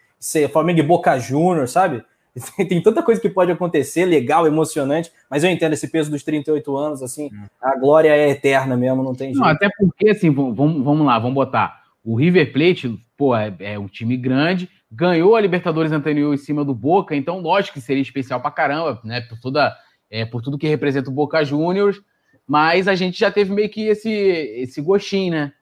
Flamengo 0.48 0.80
e 0.80 0.82
Boca 0.82 1.18
Juniors, 1.18 1.70
sabe? 1.70 2.02
Tem 2.68 2.80
tanta 2.82 3.02
coisa 3.02 3.20
que 3.20 3.28
pode 3.28 3.50
acontecer, 3.50 4.04
legal, 4.04 4.46
emocionante, 4.46 5.10
mas 5.30 5.44
eu 5.44 5.50
entendo 5.50 5.72
esse 5.72 5.88
peso 5.88 6.10
dos 6.10 6.22
38 6.22 6.76
anos, 6.76 7.02
assim, 7.02 7.26
hum. 7.26 7.46
a 7.60 7.76
glória 7.76 8.10
é 8.10 8.30
eterna 8.30 8.76
mesmo, 8.76 9.02
não 9.02 9.14
tem 9.14 9.28
jeito. 9.28 9.40
Não, 9.40 9.48
até 9.48 9.68
porque, 9.78 10.10
assim, 10.10 10.30
vamos, 10.30 10.56
vamos 10.56 11.06
lá, 11.06 11.18
vamos 11.18 11.34
botar. 11.34 11.82
O 12.04 12.14
River 12.14 12.52
Plate, 12.52 12.98
pô, 13.16 13.36
é, 13.36 13.54
é, 13.60 13.78
um 13.78 13.86
time 13.86 14.16
grande, 14.16 14.68
ganhou 14.90 15.36
a 15.36 15.40
Libertadores 15.40 15.92
anterior 15.92 16.32
em 16.32 16.38
cima 16.38 16.64
do 16.64 16.74
Boca, 16.74 17.14
então 17.14 17.40
lógico 17.40 17.74
que 17.74 17.80
seria 17.80 18.02
especial 18.02 18.40
pra 18.40 18.50
caramba, 18.50 19.00
né? 19.04 19.20
Por, 19.20 19.38
toda, 19.40 19.76
é, 20.10 20.24
por 20.24 20.42
tudo 20.42 20.58
que 20.58 20.68
representa 20.68 21.10
o 21.10 21.12
Boca 21.12 21.44
Juniors, 21.44 22.00
mas 22.46 22.88
a 22.88 22.94
gente 22.94 23.18
já 23.18 23.30
teve 23.30 23.52
meio 23.52 23.68
que 23.68 23.88
esse, 23.88 24.10
esse 24.10 24.80
gostinho, 24.80 25.32
né? 25.32 25.52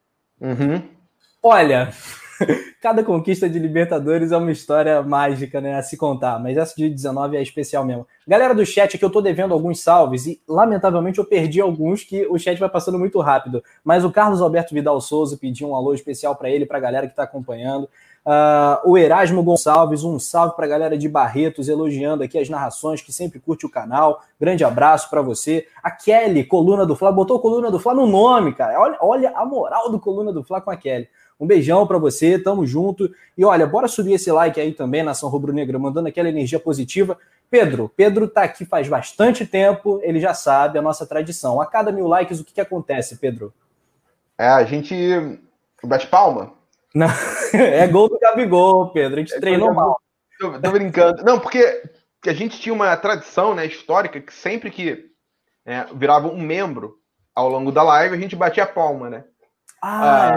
Uhum. 0.41 0.83
Olha, 1.43 1.91
cada 2.81 3.03
conquista 3.03 3.49
de 3.49 3.59
Libertadores 3.59 4.33
é 4.33 4.37
uma 4.37 4.53
história 4.53 5.03
mágica, 5.03 5.61
né? 5.61 5.77
A 5.77 5.83
se 5.83 5.97
contar, 5.97 6.39
mas 6.39 6.57
essa 6.57 6.75
de 6.77 6.89
19 6.89 7.37
é 7.37 7.43
especial 7.43 7.85
mesmo. 7.85 8.07
Galera 8.27 8.55
do 8.55 8.65
chat, 8.65 8.97
aqui 8.97 9.05
eu 9.05 9.11
tô 9.11 9.21
devendo 9.21 9.53
alguns 9.53 9.81
salves 9.81 10.27
e, 10.27 10.41
lamentavelmente, 10.49 11.19
eu 11.19 11.25
perdi 11.25 11.61
alguns 11.61 12.05
que 12.05 12.27
o 12.27 12.39
chat 12.39 12.59
vai 12.59 12.69
passando 12.69 12.99
muito 12.99 13.21
rápido. 13.21 13.63
Mas 13.85 14.05
o 14.05 14.11
Carlos 14.11 14.41
Alberto 14.41 14.75
Vidal 14.75 15.01
Souza 15.01 15.37
pediu 15.37 15.69
um 15.69 15.75
alô 15.75 15.95
especial 15.95 16.37
para 16.37 16.51
ele, 16.51 16.67
para 16.67 16.79
a 16.79 16.81
galera 16.81 17.09
que 17.09 17.17
tá 17.17 17.25
acompanhando. 17.25 17.89
Uh, 18.27 18.91
o 18.91 18.99
Erasmo 18.99 19.41
Gonçalves, 19.41 20.03
um 20.03 20.19
salve 20.19 20.57
para 20.57 20.67
a 20.67 20.69
galera 20.69 20.99
de 20.99 21.09
Barretos, 21.09 21.69
elogiando 21.69 22.25
aqui 22.25 22.37
as 22.37 22.49
narrações, 22.49 23.01
que 23.01 23.13
sempre 23.13 23.39
curte 23.39 23.65
o 23.65 23.71
canal. 23.71 24.21
Grande 24.41 24.65
abraço 24.65 25.09
para 25.09 25.23
você. 25.23 25.69
A 25.81 25.93
Kelly, 25.93 26.43
coluna 26.43 26.85
do 26.85 26.97
Fla, 26.97 27.13
botou 27.13 27.39
coluna 27.39 27.71
do 27.71 27.79
Fla 27.79 27.95
no 27.95 28.05
nome, 28.05 28.53
cara. 28.53 28.81
Olha, 28.81 28.99
olha 29.01 29.33
a 29.37 29.47
moral 29.47 29.93
do 29.93 30.01
coluna 30.01 30.33
do 30.33 30.43
Fla 30.43 30.61
com 30.61 30.73
a 30.73 30.77
Kelly. 30.77 31.09
Um 31.39 31.47
beijão 31.47 31.87
para 31.87 31.99
você, 31.99 32.37
tamo 32.37 32.67
junto. 32.67 33.09
E 33.39 33.45
olha, 33.45 33.65
bora 33.65 33.87
subir 33.87 34.15
esse 34.15 34.33
like 34.33 34.61
aí 34.61 34.73
também, 34.73 35.05
Nação 35.05 35.29
Rubro 35.29 35.53
Negra, 35.53 35.79
mandando 35.79 36.09
aquela 36.09 36.29
energia 36.29 36.59
positiva. 36.59 37.17
Pedro, 37.49 37.89
Pedro 37.95 38.27
tá 38.27 38.43
aqui 38.43 38.65
faz 38.65 38.89
bastante 38.89 39.47
tempo, 39.47 40.01
ele 40.03 40.19
já 40.19 40.35
sabe 40.35 40.81
a 40.81 40.83
nossa 40.83 41.07
tradição. 41.07 41.61
A 41.61 41.67
cada 41.67 41.93
mil 41.93 42.09
likes, 42.09 42.41
o 42.41 42.45
que, 42.45 42.55
que 42.55 42.61
acontece, 42.61 43.19
Pedro? 43.19 43.55
É, 44.37 44.49
a 44.49 44.65
gente 44.65 45.39
bate 45.85 46.09
palma. 46.09 46.56
Não, 46.97 47.09
é 47.53 47.87
gol 47.87 48.09
do 48.09 48.19
Gabigol, 48.19 48.91
Pedro. 48.91 49.17
A 49.17 49.19
gente 49.21 49.35
é 49.35 49.39
treinou 49.39 49.75
mal. 49.75 50.01
Tô, 50.41 50.59
tô, 50.59 50.71
brincando. 50.71 51.23
Não, 51.23 51.39
porque 51.39 51.83
a 52.27 52.33
gente 52.33 52.59
tinha 52.59 52.75
uma 52.75 52.97
tradição 52.97 53.55
né, 53.55 53.67
histórica 53.67 54.19
que 54.19 54.33
sempre 54.33 54.71
que 54.71 55.11
é, 55.67 55.85
virava 55.95 56.27
um 56.29 56.41
membro 56.41 56.97
ao 57.35 57.51
longo 57.51 57.71
da 57.71 57.83
live, 57.83 58.15
a 58.15 58.19
gente 58.19 58.35
batia 58.35 58.65
a 58.65 58.67
palma, 58.67 59.11
né? 59.11 59.25
Ah, 59.83 60.31
ah 60.31 60.37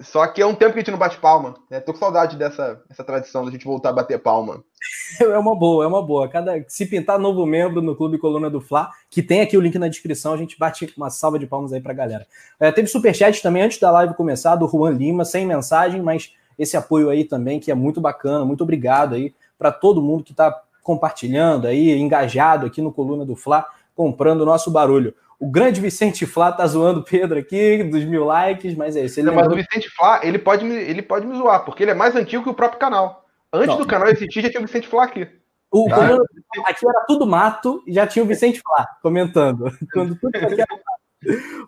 só 0.00 0.26
que 0.26 0.40
é 0.40 0.46
um 0.46 0.54
tempo 0.54 0.72
que 0.72 0.78
a 0.78 0.82
gente 0.82 0.90
não 0.90 0.98
bate 0.98 1.18
palma. 1.18 1.54
Né? 1.68 1.80
Tô 1.80 1.92
com 1.92 1.98
saudade 1.98 2.36
dessa 2.36 2.82
essa 2.88 3.04
tradição 3.04 3.44
da 3.44 3.50
gente 3.50 3.64
voltar 3.64 3.90
a 3.90 3.92
bater 3.92 4.18
palma. 4.18 4.62
É 5.20 5.38
uma 5.38 5.54
boa, 5.54 5.84
é 5.84 5.86
uma 5.86 6.00
boa. 6.00 6.28
Cada, 6.28 6.64
se 6.68 6.86
pintar 6.86 7.18
novo 7.18 7.44
membro 7.44 7.82
no 7.82 7.94
Clube 7.94 8.16
Coluna 8.16 8.48
do 8.48 8.60
Fla, 8.60 8.90
que 9.10 9.22
tem 9.22 9.40
aqui 9.40 9.56
o 9.56 9.60
link 9.60 9.76
na 9.78 9.88
descrição, 9.88 10.32
a 10.32 10.36
gente 10.36 10.58
bate 10.58 10.90
uma 10.96 11.10
salva 11.10 11.38
de 11.38 11.46
palmas 11.46 11.72
aí 11.72 11.80
pra 11.80 11.92
galera. 11.92 12.26
É, 12.58 12.72
teve 12.72 12.88
superchat 12.88 13.42
também 13.42 13.62
antes 13.62 13.78
da 13.78 13.90
live 13.90 14.14
começar, 14.14 14.56
do 14.56 14.68
Juan 14.68 14.92
Lima, 14.92 15.24
sem 15.24 15.44
mensagem, 15.44 16.00
mas 16.00 16.32
esse 16.58 16.76
apoio 16.76 17.10
aí 17.10 17.24
também, 17.24 17.58
que 17.58 17.70
é 17.70 17.74
muito 17.74 18.00
bacana. 18.00 18.44
Muito 18.44 18.62
obrigado 18.62 19.14
aí 19.14 19.34
para 19.58 19.70
todo 19.72 20.00
mundo 20.00 20.24
que 20.24 20.32
está 20.32 20.62
compartilhando 20.82 21.66
aí, 21.66 21.90
engajado 21.98 22.66
aqui 22.66 22.80
no 22.80 22.92
Coluna 22.92 23.24
do 23.24 23.36
Fla, 23.36 23.66
comprando 23.94 24.42
o 24.42 24.46
nosso 24.46 24.70
barulho. 24.70 25.14
O 25.40 25.50
grande 25.50 25.80
Vicente 25.80 26.26
Flá 26.26 26.52
tá 26.52 26.66
zoando 26.66 27.00
o 27.00 27.04
Pedro 27.04 27.38
aqui, 27.38 27.82
dos 27.82 28.04
mil 28.04 28.24
likes, 28.24 28.74
mas 28.74 28.94
é 28.94 29.06
isso. 29.06 29.18
Ele 29.18 29.30
mas 29.30 29.46
o 29.46 29.56
Vicente 29.56 29.88
Flá, 29.88 30.20
ele 30.22 30.38
pode, 30.38 30.64
me, 30.64 30.74
ele 30.74 31.00
pode 31.00 31.26
me 31.26 31.34
zoar, 31.34 31.64
porque 31.64 31.82
ele 31.82 31.92
é 31.92 31.94
mais 31.94 32.14
antigo 32.14 32.44
que 32.44 32.50
o 32.50 32.54
próprio 32.54 32.78
canal. 32.78 33.24
Antes 33.52 33.68
não. 33.68 33.78
do 33.78 33.86
canal 33.86 34.08
existir, 34.08 34.42
já 34.42 34.50
tinha 34.50 34.62
o 34.62 34.66
Vicente 34.66 34.86
Flá 34.86 35.04
aqui. 35.04 35.26
O, 35.72 35.88
tá? 35.88 35.96
quando, 35.96 36.26
aqui 36.66 36.86
era 36.86 37.04
tudo 37.06 37.26
mato 37.26 37.82
e 37.86 37.92
já 37.92 38.06
tinha 38.06 38.22
o 38.22 38.28
Vicente 38.28 38.60
Flá 38.60 38.86
comentando. 39.02 39.64
Quando 39.94 40.14
tudo 40.16 40.36
aqui 40.36 40.60
era 40.60 40.80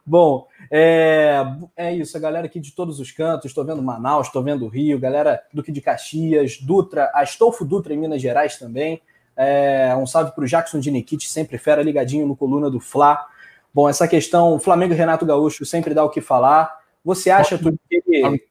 Bom, 0.05 0.49
é, 0.71 1.45
é 1.77 1.95
isso, 1.95 2.17
a 2.17 2.21
galera 2.21 2.47
aqui 2.47 2.59
de 2.59 2.73
todos 2.73 2.99
os 2.99 3.11
cantos, 3.13 3.47
estou 3.47 3.65
vendo 3.65 3.83
Manaus, 3.83 4.27
estou 4.27 4.43
vendo 4.43 4.67
Rio, 4.67 4.99
galera 4.99 5.43
Duque 5.53 5.71
de 5.71 5.81
Caxias, 5.81 6.59
Dutra, 6.59 7.11
Astolfo 7.15 7.65
Dutra 7.65 7.93
em 7.93 7.99
Minas 7.99 8.21
Gerais 8.21 8.59
também. 8.59 9.01
É, 9.37 9.95
um 9.97 10.07
salve 10.07 10.33
para 10.33 10.45
o 10.45 10.47
Jackson 10.47 10.79
de 10.79 10.91
Nikit, 10.91 11.29
sempre 11.29 11.59
fera 11.59 11.83
ligadinho 11.83 12.27
no 12.27 12.37
coluna 12.37 12.71
do 12.71 12.81
Fla. 12.81 13.27
Bom, 13.75 13.89
essa 13.89 14.07
questão, 14.07 14.59
Flamengo 14.59 14.93
e 14.93 14.97
Renato 14.97 15.25
Gaúcho 15.25 15.65
sempre 15.65 15.95
dá 15.95 16.05
o 16.05 16.11
que 16.11 16.21
falar. 16.21 16.71
Você 17.05 17.31
acha 17.31 17.59
tudo 17.59 17.79
que 17.89 18.03
ele. 18.07 18.45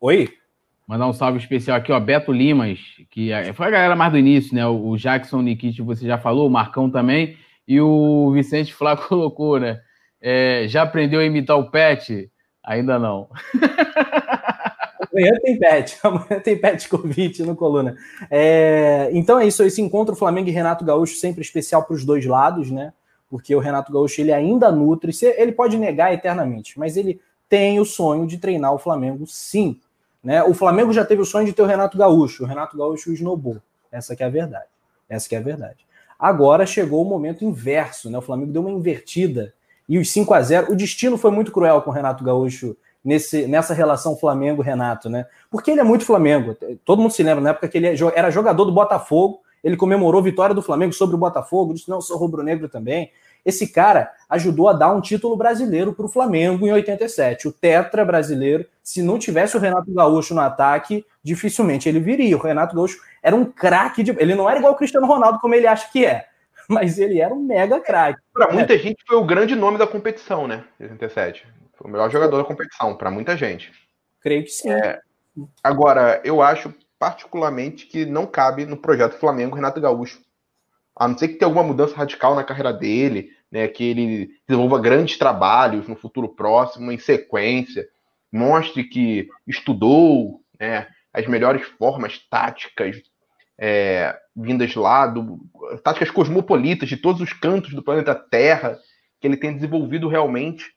Oi? 0.00 0.28
Mandar 0.86 1.06
um 1.06 1.12
salve 1.12 1.38
especial 1.38 1.78
aqui, 1.78 1.92
ó. 1.92 1.98
Beto 1.98 2.30
Limas, 2.32 2.78
que 3.10 3.32
é, 3.32 3.52
foi 3.52 3.66
a 3.66 3.70
galera 3.70 3.96
mais 3.96 4.12
do 4.12 4.18
início, 4.18 4.54
né? 4.54 4.66
O 4.66 4.96
Jackson 4.96 5.40
Nikit, 5.40 5.80
você 5.80 6.06
já 6.06 6.18
falou, 6.18 6.46
o 6.46 6.50
Marcão 6.50 6.90
também. 6.90 7.36
E 7.66 7.80
o 7.80 8.30
Vicente 8.32 8.74
Flá 8.74 8.96
colocou, 8.98 9.58
né? 9.58 9.80
É, 10.20 10.66
já 10.68 10.82
aprendeu 10.82 11.20
a 11.20 11.24
imitar 11.24 11.58
o 11.58 11.70
Pet? 11.70 12.30
Ainda 12.62 12.98
não. 12.98 13.28
Amanhã 15.14 15.32
tem 15.40 15.56
pet, 15.56 15.96
amanhã 16.02 16.40
tem 16.42 16.58
pet 16.58 16.88
convite 16.88 17.42
no 17.44 17.54
coluna. 17.54 17.96
É, 18.28 19.10
então 19.12 19.38
é 19.38 19.46
isso, 19.46 19.62
esse 19.62 19.80
encontro 19.80 20.16
Flamengo 20.16 20.48
e 20.48 20.52
Renato 20.52 20.84
Gaúcho 20.84 21.14
sempre 21.14 21.40
especial 21.40 21.84
para 21.84 21.94
os 21.94 22.04
dois 22.04 22.26
lados, 22.26 22.68
né? 22.68 22.92
Porque 23.34 23.52
o 23.52 23.58
Renato 23.58 23.92
Gaúcho 23.92 24.20
ele 24.20 24.32
ainda 24.32 24.70
nutre, 24.70 25.10
ele 25.36 25.50
pode 25.50 25.76
negar 25.76 26.14
eternamente, 26.14 26.78
mas 26.78 26.96
ele 26.96 27.20
tem 27.48 27.80
o 27.80 27.84
sonho 27.84 28.28
de 28.28 28.38
treinar 28.38 28.72
o 28.72 28.78
Flamengo, 28.78 29.26
sim. 29.26 29.80
Né? 30.22 30.40
O 30.44 30.54
Flamengo 30.54 30.92
já 30.92 31.04
teve 31.04 31.20
o 31.20 31.24
sonho 31.24 31.44
de 31.44 31.52
ter 31.52 31.60
o 31.60 31.66
Renato 31.66 31.98
Gaúcho, 31.98 32.44
o 32.44 32.46
Renato 32.46 32.78
Gaúcho 32.78 33.12
esnobou. 33.12 33.56
Essa 33.90 34.14
que 34.14 34.22
é 34.22 34.26
a 34.26 34.28
verdade. 34.30 34.68
Essa 35.08 35.28
que 35.28 35.34
é 35.34 35.38
a 35.38 35.40
verdade. 35.40 35.84
Agora 36.16 36.64
chegou 36.64 37.02
o 37.02 37.04
momento 37.04 37.44
inverso, 37.44 38.08
né? 38.08 38.16
O 38.16 38.22
Flamengo 38.22 38.52
deu 38.52 38.62
uma 38.62 38.70
invertida 38.70 39.52
e 39.88 39.98
os 39.98 40.12
5 40.12 40.32
a 40.32 40.40
0 40.40 40.72
O 40.72 40.76
destino 40.76 41.18
foi 41.18 41.32
muito 41.32 41.50
cruel 41.50 41.82
com 41.82 41.90
o 41.90 41.92
Renato 41.92 42.22
Gaúcho 42.22 42.76
nesse, 43.04 43.48
nessa 43.48 43.74
relação 43.74 44.16
Flamengo-Renato, 44.16 45.10
né? 45.10 45.26
Porque 45.50 45.72
ele 45.72 45.80
é 45.80 45.84
muito 45.84 46.04
Flamengo. 46.04 46.56
Todo 46.84 47.02
mundo 47.02 47.10
se 47.10 47.24
lembra, 47.24 47.42
na 47.42 47.50
época 47.50 47.66
que 47.66 47.78
ele 47.78 47.88
é 47.88 47.96
era 48.14 48.30
jogador 48.30 48.64
do 48.64 48.70
Botafogo, 48.70 49.40
ele 49.64 49.76
comemorou 49.76 50.20
a 50.20 50.24
vitória 50.24 50.54
do 50.54 50.62
Flamengo 50.62 50.92
sobre 50.92 51.16
o 51.16 51.18
Botafogo, 51.18 51.74
disse: 51.74 51.88
não, 51.88 52.00
sou 52.00 52.18
rubro-negro 52.18 52.68
também. 52.68 53.10
Esse 53.44 53.68
cara 53.68 54.10
ajudou 54.28 54.68
a 54.68 54.72
dar 54.72 54.92
um 54.92 55.00
título 55.00 55.36
brasileiro 55.36 55.92
para 55.92 56.06
o 56.06 56.08
Flamengo 56.08 56.66
em 56.66 56.72
87. 56.72 57.48
O 57.48 57.52
Tetra 57.52 58.04
brasileiro, 58.04 58.66
se 58.82 59.02
não 59.02 59.18
tivesse 59.18 59.56
o 59.56 59.60
Renato 59.60 59.92
Gaúcho 59.92 60.34
no 60.34 60.40
ataque, 60.40 61.04
dificilmente 61.22 61.88
ele 61.88 62.00
viria. 62.00 62.36
O 62.36 62.40
Renato 62.40 62.74
Gaúcho 62.74 62.98
era 63.22 63.36
um 63.36 63.44
craque 63.44 64.02
de. 64.02 64.10
Ele 64.18 64.34
não 64.34 64.48
era 64.48 64.58
igual 64.58 64.72
o 64.72 64.76
Cristiano 64.76 65.06
Ronaldo, 65.06 65.38
como 65.40 65.54
ele 65.54 65.66
acha 65.66 65.90
que 65.90 66.04
é, 66.04 66.26
mas 66.68 66.98
ele 66.98 67.20
era 67.20 67.34
um 67.34 67.42
mega 67.42 67.80
craque. 67.80 68.20
Para 68.32 68.52
muita 68.52 68.78
gente 68.78 69.02
foi 69.06 69.16
o 69.16 69.24
grande 69.24 69.54
nome 69.54 69.78
da 69.78 69.86
competição, 69.86 70.46
né? 70.46 70.64
87. 70.80 71.46
Foi 71.74 71.88
o 71.88 71.92
melhor 71.92 72.10
jogador 72.10 72.38
da 72.38 72.44
competição, 72.44 72.96
para 72.96 73.10
muita 73.10 73.36
gente. 73.36 73.72
Creio 74.20 74.44
que 74.44 74.50
sim. 74.50 74.70
É... 74.70 75.00
Agora, 75.62 76.20
eu 76.24 76.40
acho 76.40 76.72
particularmente 76.98 77.86
que 77.86 78.06
não 78.06 78.24
cabe 78.24 78.64
no 78.64 78.76
projeto 78.76 79.18
Flamengo 79.18 79.56
Renato 79.56 79.80
Gaúcho. 79.80 80.22
A 80.96 81.08
não 81.08 81.18
ser 81.18 81.28
que 81.28 81.34
tenha 81.34 81.48
alguma 81.48 81.64
mudança 81.64 81.96
radical 81.96 82.34
na 82.34 82.44
carreira 82.44 82.72
dele, 82.72 83.30
né, 83.50 83.68
que 83.68 83.84
ele 83.84 84.30
desenvolva 84.46 84.80
grandes 84.80 85.18
trabalhos 85.18 85.88
no 85.88 85.96
futuro 85.96 86.28
próximo, 86.28 86.92
em 86.92 86.98
sequência, 86.98 87.86
mostre 88.32 88.84
que 88.84 89.28
estudou 89.46 90.40
né, 90.58 90.86
as 91.12 91.26
melhores 91.26 91.62
formas 91.78 92.18
táticas 92.28 93.00
é, 93.58 94.16
vindas 94.34 94.74
lá, 94.74 95.06
do, 95.06 95.38
táticas 95.82 96.10
cosmopolitas 96.10 96.88
de 96.88 96.96
todos 96.96 97.20
os 97.20 97.32
cantos 97.32 97.72
do 97.72 97.82
planeta 97.82 98.14
Terra, 98.14 98.78
que 99.20 99.26
ele 99.26 99.36
tem 99.36 99.54
desenvolvido 99.54 100.08
realmente 100.08 100.72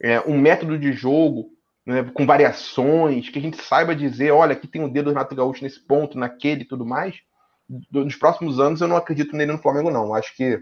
é, 0.00 0.20
um 0.20 0.38
método 0.38 0.78
de 0.78 0.92
jogo 0.92 1.50
né, 1.84 2.02
com 2.14 2.24
variações, 2.24 3.28
que 3.28 3.38
a 3.38 3.42
gente 3.42 3.62
saiba 3.62 3.94
dizer, 3.94 4.30
olha, 4.30 4.52
aqui 4.52 4.66
tem 4.66 4.82
o 4.82 4.88
dedo 4.88 5.06
do 5.06 5.10
Renato 5.10 5.34
Gaúcho 5.34 5.62
nesse 5.62 5.80
ponto, 5.80 6.18
naquele 6.18 6.62
e 6.62 6.66
tudo 6.66 6.86
mais. 6.86 7.16
Nos 7.90 8.16
próximos 8.16 8.60
anos 8.60 8.80
eu 8.80 8.88
não 8.88 8.96
acredito 8.96 9.36
nele 9.36 9.52
no 9.52 9.58
Flamengo, 9.58 9.90
não. 9.90 10.14
Acho 10.14 10.34
que 10.36 10.60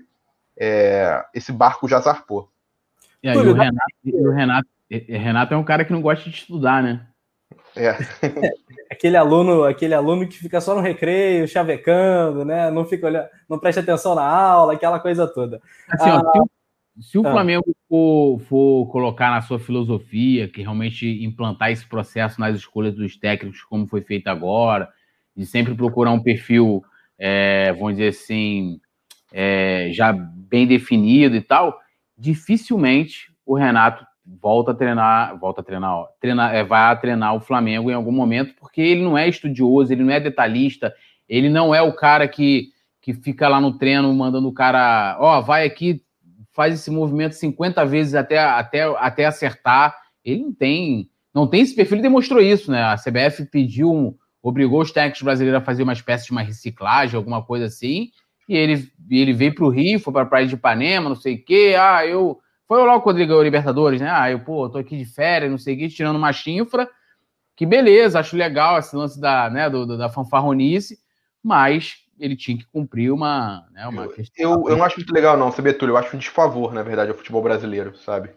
é, 0.59 1.25
esse 1.35 1.53
barco 1.53 1.89
já 1.89 2.01
zarpou. 2.01 2.51
E 3.23 3.29
aí, 3.29 3.37
o 3.37 3.53
Renato, 3.53 3.95
o 4.05 4.31
Renato, 4.31 4.69
Renato 4.91 5.55
é 5.55 5.57
um 5.57 5.65
cara 5.65 5.85
que 5.85 5.93
não 5.93 6.01
gosta 6.01 6.29
de 6.29 6.37
estudar, 6.37 6.83
né? 6.83 7.07
É. 7.77 7.91
aquele 8.91 9.17
aluno, 9.17 9.65
aquele 9.65 9.95
aluno 9.95 10.27
que 10.27 10.39
fica 10.39 10.61
só 10.61 10.75
no 10.75 10.81
recreio, 10.81 11.47
chavecando, 11.47 12.45
né? 12.45 12.71
Não 12.71 12.85
fica 12.85 13.07
olhando, 13.07 13.29
não 13.49 13.59
presta 13.59 13.81
atenção 13.81 14.15
na 14.15 14.25
aula, 14.25 14.75
aquela 14.75 14.99
coisa 14.99 15.27
toda. 15.27 15.61
Assim, 15.89 16.11
ah, 16.11 16.23
ó, 16.25 16.33
se, 16.33 16.39
o, 16.41 16.51
se 17.03 17.19
o 17.19 17.27
ah. 17.27 17.33
Flamengo 17.33 17.77
for, 17.89 18.41
for, 18.41 18.87
colocar 18.91 19.31
na 19.31 19.43
sua 19.43 19.59
filosofia, 19.59 20.49
que 20.49 20.63
realmente 20.63 21.07
implantar 21.25 21.71
esse 21.71 21.87
processo 21.87 22.41
nas 22.41 22.57
escolhas 22.57 22.95
dos 22.95 23.17
técnicos, 23.17 23.63
como 23.63 23.87
foi 23.87 24.01
feito 24.01 24.29
agora, 24.29 24.89
de 25.37 25.47
sempre 25.47 25.75
procurar 25.75 26.11
um 26.11 26.23
perfil, 26.23 26.83
é, 27.21 27.73
vamos 27.75 27.99
dizer 27.99 28.09
assim, 28.09 28.81
é, 29.31 29.91
já 29.93 30.11
bem 30.11 30.67
definido 30.67 31.37
e 31.37 31.43
tal, 31.43 31.79
dificilmente 32.17 33.31
o 33.45 33.55
Renato 33.55 34.05
volta 34.25 34.71
a 34.71 34.75
treinar, 34.75 35.39
volta 35.39 35.61
a 35.61 35.65
treinar, 35.65 35.93
ó, 35.93 36.09
treinar 36.19 36.55
é, 36.55 36.65
vai 36.65 36.99
treinar 36.99 37.35
o 37.35 37.41
Flamengo 37.41 37.91
em 37.91 37.95
algum 37.95 38.13
momento, 38.13 38.55
porque 38.59 38.81
ele 38.81 39.03
não 39.03 39.19
é 39.19 39.29
estudioso, 39.29 39.93
ele 39.93 40.03
não 40.03 40.13
é 40.13 40.19
detalhista, 40.19 40.95
ele 41.29 41.51
não 41.51 41.75
é 41.75 41.83
o 41.83 41.93
cara 41.93 42.27
que, 42.27 42.69
que 43.03 43.13
fica 43.13 43.49
lá 43.49 43.61
no 43.61 43.77
treino 43.77 44.13
mandando 44.15 44.49
o 44.49 44.53
cara, 44.53 45.17
ó, 45.21 45.41
vai 45.41 45.67
aqui, 45.67 46.03
faz 46.53 46.75
esse 46.75 46.91
movimento 46.91 47.35
50 47.35 47.85
vezes 47.85 48.15
até, 48.15 48.39
até, 48.39 48.83
até 48.99 49.27
acertar. 49.27 49.95
Ele 50.25 50.43
não 50.43 50.53
tem, 50.53 51.11
não 51.35 51.47
tem 51.47 51.61
esse 51.61 51.75
perfil, 51.75 51.97
ele 51.97 52.03
demonstrou 52.03 52.41
isso, 52.41 52.71
né? 52.71 52.83
A 52.83 52.97
CBF 52.97 53.47
pediu, 53.47 53.93
um, 53.93 54.15
obrigou 54.43 54.81
os 54.81 54.91
técnicos 54.91 55.23
brasileiros 55.23 55.61
a 55.61 55.65
fazer 55.65 55.83
uma 55.83 55.93
espécie 55.93 56.27
de 56.27 56.33
uma 56.33 56.43
reciclagem, 56.43 57.17
alguma 57.17 57.43
coisa 57.43 57.67
assim, 57.67 58.11
e 58.49 58.57
ele, 58.57 58.91
ele 59.11 59.33
veio 59.33 59.55
para 59.55 59.65
o 59.65 59.69
Rio, 59.69 60.01
foi 60.01 60.13
para 60.13 60.23
a 60.23 60.27
Praia 60.27 60.47
de 60.47 60.55
Ipanema, 60.55 61.09
não 61.09 61.17
sei 61.17 61.37
o 61.37 61.45
quê, 61.45 61.77
ah, 61.79 62.05
eu 62.07 62.41
foi 62.71 62.85
logo 62.85 63.01
quando 63.01 63.17
ele 63.17 63.27
ganhou 63.27 63.43
Libertadores, 63.43 64.01
né? 64.01 64.09
Ah, 64.09 64.31
eu, 64.31 64.39
pô, 64.39 64.69
tô 64.69 64.79
aqui 64.79 64.97
de 64.97 65.05
férias, 65.05 65.51
não 65.51 65.59
sei 65.59 65.75
o 65.75 65.79
que, 65.79 65.89
tirando 65.89 66.15
uma 66.15 66.33
chinfra. 66.33 66.89
Que 67.57 67.67
beleza, 67.67 68.21
acho 68.21 68.37
legal 68.37 68.79
esse 68.79 68.95
lance 68.95 69.21
da, 69.21 69.51
né, 69.51 69.69
do, 69.69 69.99
da 69.99 70.09
fanfarronice, 70.09 70.97
mas 71.43 71.97
ele 72.17 72.37
tinha 72.37 72.57
que 72.57 72.65
cumprir 72.67 73.13
uma, 73.13 73.67
né, 73.73 73.89
uma 73.89 74.05
eu, 74.05 74.11
questão. 74.11 74.45
Eu, 74.45 74.69
eu 74.69 74.77
não 74.77 74.85
acho 74.85 74.99
muito 74.99 75.13
legal, 75.13 75.37
não, 75.37 75.51
sabe, 75.51 75.73
Túlio? 75.73 75.95
Eu 75.95 75.97
acho 75.97 76.15
um 76.15 76.19
desfavor, 76.21 76.73
na 76.73 76.85
verdade, 76.85 77.11
ao 77.11 77.17
futebol 77.17 77.43
brasileiro, 77.43 77.97
sabe? 77.97 78.31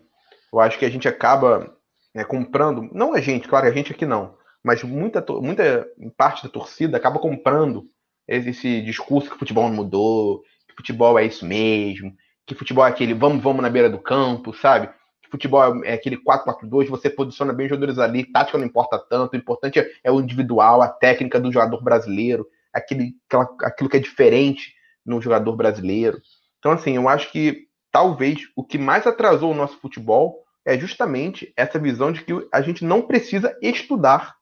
Eu 0.52 0.60
acho 0.60 0.80
que 0.80 0.86
a 0.86 0.90
gente 0.90 1.08
acaba 1.08 1.72
né, 2.12 2.24
comprando, 2.24 2.90
não 2.92 3.14
a 3.14 3.22
gente, 3.22 3.48
claro, 3.48 3.68
a 3.68 3.72
gente 3.72 3.92
aqui 3.92 4.04
não, 4.04 4.34
mas 4.64 4.82
muita, 4.84 5.24
muita 5.42 5.88
parte 6.16 6.44
da 6.44 6.50
torcida 6.50 6.98
acaba 6.98 7.20
comprando 7.20 7.90
esse 8.28 8.82
discurso 8.82 9.30
que 9.30 9.36
o 9.36 9.40
futebol 9.40 9.68
não 9.68 9.76
mudou, 9.76 10.42
que 10.68 10.76
futebol 10.76 11.20
é 11.20 11.26
isso 11.26 11.46
mesmo, 11.46 12.16
que 12.46 12.56
futebol 12.56 12.86
é 12.86 12.90
aquele 12.90 13.14
vamos, 13.14 13.44
vamos 13.44 13.62
na 13.62 13.70
beira 13.70 13.90
do 13.90 14.00
campo, 14.00 14.54
sabe? 14.54 14.88
Que 15.22 15.30
futebol 15.30 15.84
é 15.84 15.94
aquele 15.94 16.18
4-4-2, 16.18 16.88
você 16.88 17.10
posiciona 17.10 17.52
bem 17.52 17.66
os 17.66 17.70
jogadores 17.70 18.00
ali, 18.00 18.24
tática 18.32 18.58
não 18.58 18.66
importa 18.66 18.98
tanto, 18.98 19.34
o 19.34 19.38
importante 19.38 19.80
é, 19.80 19.92
é 20.04 20.12
o 20.12 20.22
individual, 20.22 20.82
a 20.82 20.88
técnica 20.88 21.40
do 21.40 21.52
jogador 21.52 21.84
brasileiro, 21.84 22.48
aquele, 22.72 23.16
aquela, 23.28 23.50
aquilo 23.64 23.90
que 23.90 23.98
é 23.98 24.00
diferente 24.00 24.74
no 25.06 25.22
jogador 25.22 25.56
brasileiro. 25.56 26.22
Então, 26.60 26.72
assim, 26.72 26.96
eu 26.96 27.10
acho 27.10 27.30
que 27.32 27.68
talvez 27.92 28.48
o 28.56 28.64
que 28.64 28.78
mais 28.78 29.06
atrasou 29.06 29.52
o 29.52 29.56
nosso 29.56 29.78
futebol 29.80 30.44
é 30.66 30.80
justamente 30.80 31.54
essa 31.58 31.78
visão 31.78 32.12
de 32.12 32.24
que 32.24 32.32
a 32.52 32.62
gente 32.62 32.86
não 32.86 33.02
precisa 33.02 33.56
estudar 33.62 34.36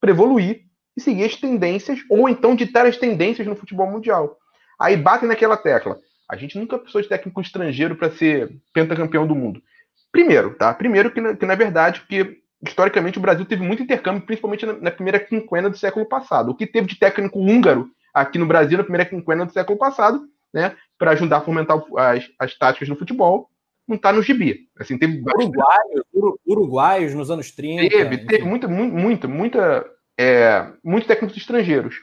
para 0.00 0.10
evoluir 0.10 0.62
e 0.96 1.00
seguir 1.00 1.24
as 1.24 1.36
tendências, 1.36 2.00
ou 2.08 2.28
então 2.28 2.56
ditar 2.56 2.86
as 2.86 2.96
tendências 2.96 3.46
no 3.46 3.56
futebol 3.56 3.90
mundial. 3.90 4.36
Aí 4.78 4.96
batem 4.96 5.28
naquela 5.28 5.56
tecla. 5.56 5.98
A 6.28 6.36
gente 6.36 6.58
nunca 6.58 6.78
precisou 6.78 7.02
de 7.02 7.08
técnico 7.08 7.40
estrangeiro 7.40 7.96
para 7.96 8.10
ser 8.10 8.50
pentacampeão 8.72 9.26
do 9.26 9.34
mundo. 9.34 9.62
Primeiro, 10.10 10.54
tá? 10.54 10.72
Primeiro 10.72 11.10
que, 11.10 11.36
que 11.36 11.46
na 11.46 11.54
verdade, 11.54 12.02
que 12.08 12.38
historicamente 12.66 13.18
o 13.18 13.20
Brasil 13.20 13.44
teve 13.44 13.62
muito 13.62 13.82
intercâmbio, 13.82 14.22
principalmente 14.22 14.66
na, 14.66 14.72
na 14.74 14.90
primeira 14.90 15.18
quinquena 15.18 15.70
do 15.70 15.76
século 15.76 16.06
passado. 16.06 16.50
O 16.50 16.54
que 16.54 16.66
teve 16.66 16.86
de 16.86 16.96
técnico 16.96 17.38
húngaro 17.38 17.88
aqui 18.12 18.38
no 18.38 18.46
Brasil 18.46 18.78
na 18.78 18.84
primeira 18.84 19.04
quinquena 19.04 19.46
do 19.46 19.52
século 19.52 19.78
passado, 19.78 20.22
né, 20.52 20.74
para 20.98 21.12
ajudar 21.12 21.38
a 21.38 21.40
fomentar 21.42 21.80
as, 21.96 22.28
as 22.38 22.58
táticas 22.58 22.88
no 22.88 22.96
futebol, 22.96 23.48
não 23.90 23.96
está 23.96 24.12
no 24.12 24.22
gibi. 24.22 24.68
Assim, 24.78 24.96
teve 24.96 25.20
uruguaios, 25.20 26.04
uruguaios 26.46 27.14
nos 27.14 27.28
anos 27.28 27.50
30. 27.50 27.88
Teve, 27.88 28.18
teve 28.18 28.44
muita, 28.44 28.68
muita, 28.68 29.26
muita, 29.26 29.84
é, 30.16 30.72
muitos 30.84 31.08
técnicos 31.08 31.36
estrangeiros. 31.36 31.96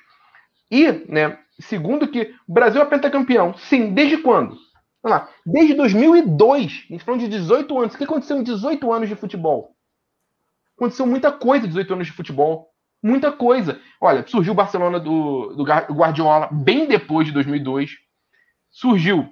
E, 0.70 0.92
né, 1.10 1.40
segundo 1.62 2.10
que 2.10 2.36
o 2.46 2.54
Brasil 2.54 2.82
é 2.82 2.86
pentacampeão. 2.86 3.58
Sim, 3.58 3.94
desde 3.94 4.18
quando? 4.18 4.58
Vamos 5.02 5.18
lá, 5.18 5.30
desde 5.46 5.76
2002. 5.76 6.66
A 6.90 6.94
gente 6.94 7.06
falando 7.06 7.22
de 7.22 7.30
18 7.30 7.80
anos. 7.80 7.96
O 7.96 7.98
que 7.98 8.04
aconteceu 8.04 8.38
em 8.38 8.44
18 8.44 8.92
anos 8.92 9.08
de 9.08 9.16
futebol? 9.16 9.74
Aconteceu 10.76 11.08
muita 11.08 11.32
coisa 11.32 11.66
em 11.66 11.70
18 11.70 11.94
anos 11.94 12.08
de 12.08 12.14
futebol. 12.14 12.68
Muita 13.02 13.32
coisa. 13.32 13.80
Olha, 14.02 14.28
surgiu 14.28 14.52
o 14.52 14.56
Barcelona 14.56 15.00
do, 15.00 15.54
do 15.56 15.64
Guardiola 15.64 16.50
bem 16.52 16.86
depois 16.86 17.28
de 17.28 17.34
2002. 17.34 17.92
Surgiu 18.70 19.30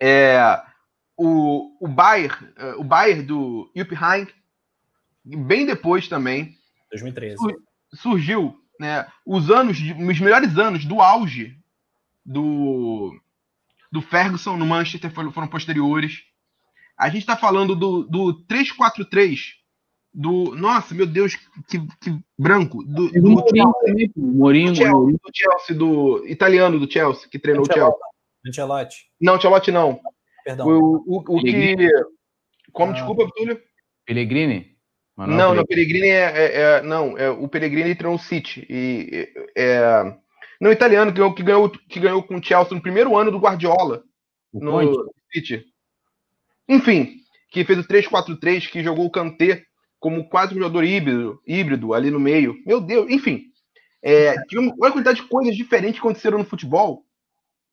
é, 0.00 0.38
o, 1.22 1.76
o 1.78 1.86
Bayern, 1.86 2.48
é, 2.56 2.74
o 2.76 2.82
Bayern 2.82 3.22
do 3.22 3.70
Jupp 3.76 3.94
Heynckes, 3.94 4.34
bem 5.22 5.66
depois 5.66 6.08
também. 6.08 6.56
2013. 6.90 7.36
Surgiu 7.92 8.58
né, 8.78 9.06
os 9.26 9.50
anos, 9.50 9.78
os 9.78 10.20
melhores 10.20 10.56
anos 10.56 10.86
do 10.86 11.02
auge 11.02 11.58
do, 12.24 13.14
do 13.92 14.00
Ferguson 14.00 14.56
no 14.56 14.64
Manchester 14.64 15.10
foram, 15.10 15.30
foram 15.30 15.46
posteriores. 15.46 16.22
A 16.98 17.10
gente 17.10 17.20
está 17.20 17.36
falando 17.36 17.76
do, 17.76 18.04
do 18.04 18.42
3-4-3 18.46 19.60
do. 20.12 20.56
Nossa, 20.56 20.94
meu 20.94 21.06
Deus, 21.06 21.36
que, 21.68 21.78
que 22.00 22.18
branco. 22.38 22.82
Do, 22.82 23.10
do, 23.10 23.30
Mourinho, 23.30 23.72
Mourinho, 24.16 24.72
do, 24.72 24.76
Chelsea, 24.76 25.12
do 25.12 25.30
Chelsea, 25.34 25.76
do 25.76 26.26
italiano 26.26 26.80
do 26.80 26.90
Chelsea, 26.90 27.28
que 27.28 27.38
treinou 27.38 27.64
o 27.64 27.72
Chelsea. 27.72 27.98
Ancelotti. 28.46 28.96
Não, 29.20 29.34
Ancelotti 29.34 29.70
não. 29.70 30.00
Perdão. 30.44 30.66
O, 30.66 31.04
o, 31.06 31.36
o 31.36 31.40
que. 31.40 31.76
Como, 32.72 32.92
ah. 32.92 32.94
desculpa, 32.94 33.28
Túlio? 33.36 33.60
Pellegrini? 34.06 34.76
Não, 35.16 35.26
não, 35.26 35.54
não, 35.54 35.66
Pellegrini 35.66 36.08
é, 36.08 36.32
é, 36.32 36.60
é, 36.60 36.82
Não, 36.82 37.18
é, 37.18 37.28
o 37.30 37.46
Pellegrini 37.48 37.94
treinou 37.94 38.16
o 38.16 38.22
City. 38.22 38.66
E, 38.70 39.28
é, 39.56 40.16
não, 40.60 40.72
italiano, 40.72 41.12
que, 41.12 41.34
que, 41.34 41.42
ganhou, 41.42 41.68
que 41.68 42.00
ganhou 42.00 42.22
com 42.22 42.36
o 42.36 42.42
Chelsea 42.42 42.74
no 42.74 42.82
primeiro 42.82 43.16
ano 43.16 43.30
do 43.30 43.38
Guardiola. 43.38 44.02
O 44.52 44.64
no 44.64 44.72
Ponte. 44.72 45.10
City. 45.32 45.64
Enfim, 46.68 47.16
que 47.50 47.64
fez 47.64 47.78
o 47.78 47.84
3-4-3, 47.84 48.70
que 48.70 48.82
jogou 48.82 49.06
o 49.06 49.10
Kanté 49.10 49.64
como 49.98 50.28
quase 50.28 50.54
um 50.54 50.58
jogador 50.58 50.82
híbrido, 50.82 51.42
híbrido 51.46 51.92
ali 51.92 52.10
no 52.10 52.18
meio. 52.18 52.56
Meu 52.66 52.80
Deus, 52.80 53.10
enfim. 53.10 53.44
É, 54.02 54.34
olha 54.80 54.88
a 54.88 54.92
quantidade 54.92 55.20
de 55.20 55.28
coisas 55.28 55.54
diferentes 55.54 56.00
que 56.00 56.06
aconteceram 56.06 56.38
no 56.38 56.44
futebol 56.44 57.04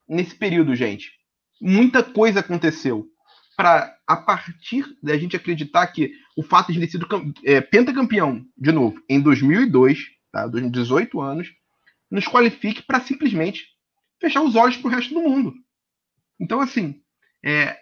nesse 0.07 0.35
período, 0.35 0.75
gente. 0.75 1.16
Muita 1.61 2.03
coisa 2.03 2.39
aconteceu. 2.39 3.07
Para, 3.55 3.97
a 4.05 4.15
partir 4.15 4.85
da 5.01 5.17
gente 5.17 5.35
acreditar 5.35 5.87
que 5.87 6.11
o 6.35 6.43
fato 6.43 6.71
de 6.71 6.79
ter 6.79 6.89
sido 6.89 7.07
é, 7.43 7.59
pentacampeão, 7.59 8.45
de 8.55 8.71
novo, 8.71 9.01
em 9.09 9.19
2002, 9.19 9.99
tá, 10.31 10.47
18 10.47 11.19
anos, 11.19 11.51
nos 12.09 12.25
qualifique 12.25 12.83
para 12.83 13.01
simplesmente 13.01 13.65
fechar 14.21 14.41
os 14.43 14.55
olhos 14.55 14.77
para 14.77 14.87
o 14.87 14.91
resto 14.91 15.13
do 15.13 15.21
mundo. 15.21 15.53
Então, 16.39 16.61
assim, 16.61 17.01
é, 17.43 17.75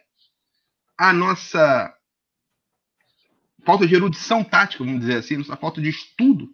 a 0.98 1.12
nossa 1.12 1.94
falta 3.66 3.86
de 3.88 3.96
erudição 3.96 4.44
tática, 4.44 4.84
vamos 4.84 5.02
dizer 5.02 5.18
assim, 5.18 5.38
nossa 5.38 5.58
falta 5.58 5.82
de 5.82 5.90
estudo 5.90 6.50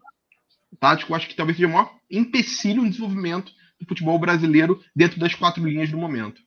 tático, 0.79 1.13
acho 1.13 1.27
que 1.27 1.35
talvez 1.35 1.57
seja 1.57 1.67
o 1.67 1.71
maior 1.71 1.93
empecilho 2.09 2.81
no 2.81 2.89
desenvolvimento 2.89 3.51
do 3.79 3.87
futebol 3.87 4.17
brasileiro 4.17 4.81
dentro 4.95 5.19
das 5.19 5.35
quatro 5.35 5.63
linhas 5.63 5.91
do 5.91 5.97
momento. 5.97 6.41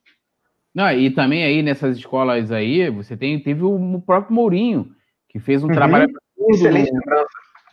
Não, 0.75 0.91
e 0.91 1.09
também 1.09 1.45
aí 1.45 1.63
nessas 1.63 1.97
escolas 1.97 2.51
aí, 2.51 2.89
você 2.89 3.15
tem, 3.15 3.39
teve 3.39 3.63
o 3.63 4.01
próprio 4.01 4.35
Mourinho, 4.35 4.91
que 5.29 5.39
fez 5.39 5.63
um 5.63 5.67
uhum. 5.67 5.73
trabalho 5.73 6.11
Excelente 6.49 6.91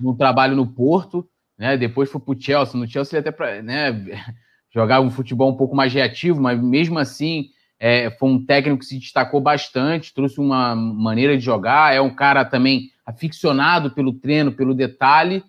no, 0.00 0.12
um 0.12 0.16
trabalho 0.16 0.54
no 0.54 0.66
Porto, 0.66 1.28
né? 1.58 1.76
Depois 1.76 2.10
foi 2.10 2.20
pro 2.20 2.40
Chelsea. 2.40 2.78
No 2.78 2.88
Chelsea 2.88 3.18
ele 3.18 3.28
até 3.28 3.36
pra, 3.36 3.60
né, 3.60 3.92
jogava 4.72 5.04
um 5.04 5.10
futebol 5.10 5.50
um 5.50 5.56
pouco 5.56 5.74
mais 5.74 5.92
reativo, 5.92 6.40
mas 6.40 6.62
mesmo 6.62 6.96
assim 6.98 7.46
é, 7.78 8.08
foi 8.10 8.28
um 8.28 8.46
técnico 8.46 8.78
que 8.78 8.86
se 8.86 8.98
destacou 9.00 9.40
bastante, 9.40 10.14
trouxe 10.14 10.38
uma 10.38 10.76
maneira 10.76 11.36
de 11.36 11.44
jogar, 11.44 11.92
é 11.92 12.00
um 12.00 12.14
cara 12.14 12.44
também 12.44 12.90
aficionado 13.04 13.90
pelo 13.90 14.12
treino, 14.12 14.52
pelo 14.52 14.74
detalhe, 14.74 15.42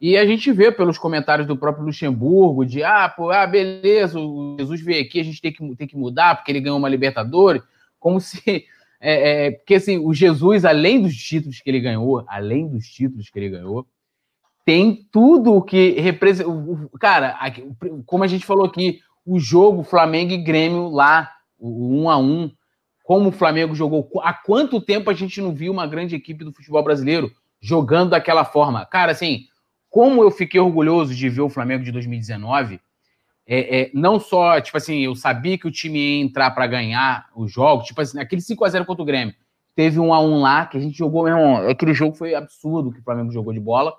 e 0.00 0.16
a 0.16 0.24
gente 0.24 0.50
vê 0.50 0.72
pelos 0.72 0.96
comentários 0.96 1.46
do 1.46 1.56
próprio 1.56 1.84
Luxemburgo 1.84 2.64
de 2.64 2.82
ah, 2.82 3.08
pô, 3.08 3.30
ah, 3.30 3.46
beleza, 3.46 4.18
o 4.18 4.56
Jesus 4.58 4.80
veio 4.80 5.04
aqui, 5.04 5.20
a 5.20 5.24
gente 5.24 5.42
tem 5.42 5.52
que, 5.52 5.76
tem 5.76 5.86
que 5.86 5.96
mudar 5.96 6.36
porque 6.36 6.50
ele 6.50 6.60
ganhou 6.60 6.78
uma 6.78 6.88
Libertadores, 6.88 7.62
como 7.98 8.20
se. 8.20 8.64
É, 9.02 9.46
é, 9.46 9.50
porque 9.52 9.76
assim, 9.76 9.96
o 9.96 10.12
Jesus, 10.12 10.62
além 10.62 11.00
dos 11.00 11.16
títulos 11.16 11.58
que 11.58 11.70
ele 11.70 11.80
ganhou, 11.80 12.22
além 12.28 12.68
dos 12.68 12.86
títulos 12.86 13.30
que 13.30 13.38
ele 13.38 13.48
ganhou, 13.48 13.86
tem 14.62 15.08
tudo 15.10 15.54
o 15.54 15.62
que 15.62 15.92
representa. 15.92 16.50
Cara, 17.00 17.34
como 18.04 18.24
a 18.24 18.26
gente 18.26 18.44
falou 18.44 18.66
aqui, 18.66 19.00
o 19.24 19.40
jogo 19.40 19.82
Flamengo 19.82 20.32
e 20.32 20.36
Grêmio 20.36 20.90
lá 20.90 21.32
o 21.58 21.98
um 21.98 22.10
a 22.10 22.18
um, 22.18 22.50
como 23.02 23.30
o 23.30 23.32
Flamengo 23.32 23.74
jogou. 23.74 24.08
Há 24.22 24.32
quanto 24.32 24.80
tempo 24.80 25.08
a 25.10 25.14
gente 25.14 25.40
não 25.40 25.54
viu 25.54 25.72
uma 25.72 25.86
grande 25.86 26.14
equipe 26.14 26.44
do 26.44 26.52
futebol 26.52 26.82
brasileiro 26.82 27.32
jogando 27.60 28.10
daquela 28.10 28.44
forma? 28.44 28.84
Cara, 28.84 29.12
assim, 29.12 29.46
como 29.90 30.22
eu 30.22 30.30
fiquei 30.30 30.60
orgulhoso 30.60 31.14
de 31.14 31.28
ver 31.28 31.40
o 31.40 31.50
Flamengo 31.50 31.84
de 31.84 31.90
2019, 31.90 32.80
é, 33.46 33.80
é, 33.80 33.90
não 33.92 34.20
só, 34.20 34.60
tipo 34.60 34.76
assim, 34.76 35.00
eu 35.00 35.16
sabia 35.16 35.58
que 35.58 35.66
o 35.66 35.72
time 35.72 35.98
ia 35.98 36.24
entrar 36.24 36.52
para 36.52 36.68
ganhar 36.68 37.26
o 37.34 37.48
jogo, 37.48 37.82
tipo 37.82 38.00
assim, 38.00 38.20
aquele 38.20 38.40
5x0 38.40 38.84
contra 38.86 39.02
o 39.02 39.06
Grêmio. 39.06 39.34
Teve 39.74 39.98
um 39.98 40.14
a 40.14 40.20
um 40.20 40.40
lá 40.40 40.66
que 40.66 40.76
a 40.78 40.80
gente 40.80 40.96
jogou, 40.96 41.24
meu 41.24 41.36
irmão. 41.36 41.68
Aquele 41.68 41.92
jogo 41.92 42.14
foi 42.14 42.34
absurdo 42.34 42.92
que 42.92 43.00
o 43.00 43.02
Flamengo 43.02 43.32
jogou 43.32 43.52
de 43.52 43.58
bola. 43.58 43.94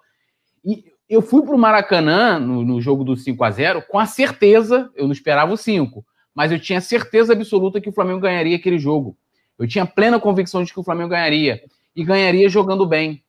E 0.64 0.86
eu 1.10 1.22
fui 1.22 1.42
pro 1.42 1.58
Maracanã 1.58 2.39
no, 2.39 2.64
no 2.64 2.80
jogo 2.80 3.04
do 3.04 3.18
5 3.18 3.44
a 3.44 3.52
0 3.52 3.82
com 3.89 4.00
a 4.00 4.06
certeza, 4.06 4.89
eu 4.96 5.06
não 5.06 5.12
esperava 5.12 5.52
o 5.52 5.58
5, 5.58 6.06
mas 6.34 6.52
eu 6.52 6.60
tinha 6.60 6.80
certeza 6.80 7.34
absoluta 7.34 7.82
que 7.82 7.89
o 7.89 7.94
Flamengo 7.94 8.22
ganharia 8.22 8.56
aquele 8.56 8.80
jogo. 8.80 9.18
Eu 9.60 9.68
tinha 9.68 9.86
plena 9.86 10.20
convicção 10.20 10.64
de 10.64 10.72
que 10.72 10.80
o 10.80 10.84
Flamengo 10.84 11.10
ganharia. 11.10 11.62
E 11.94 12.06
ganharia 12.06 12.48
jogando 12.48 12.86
bem. 12.86 13.22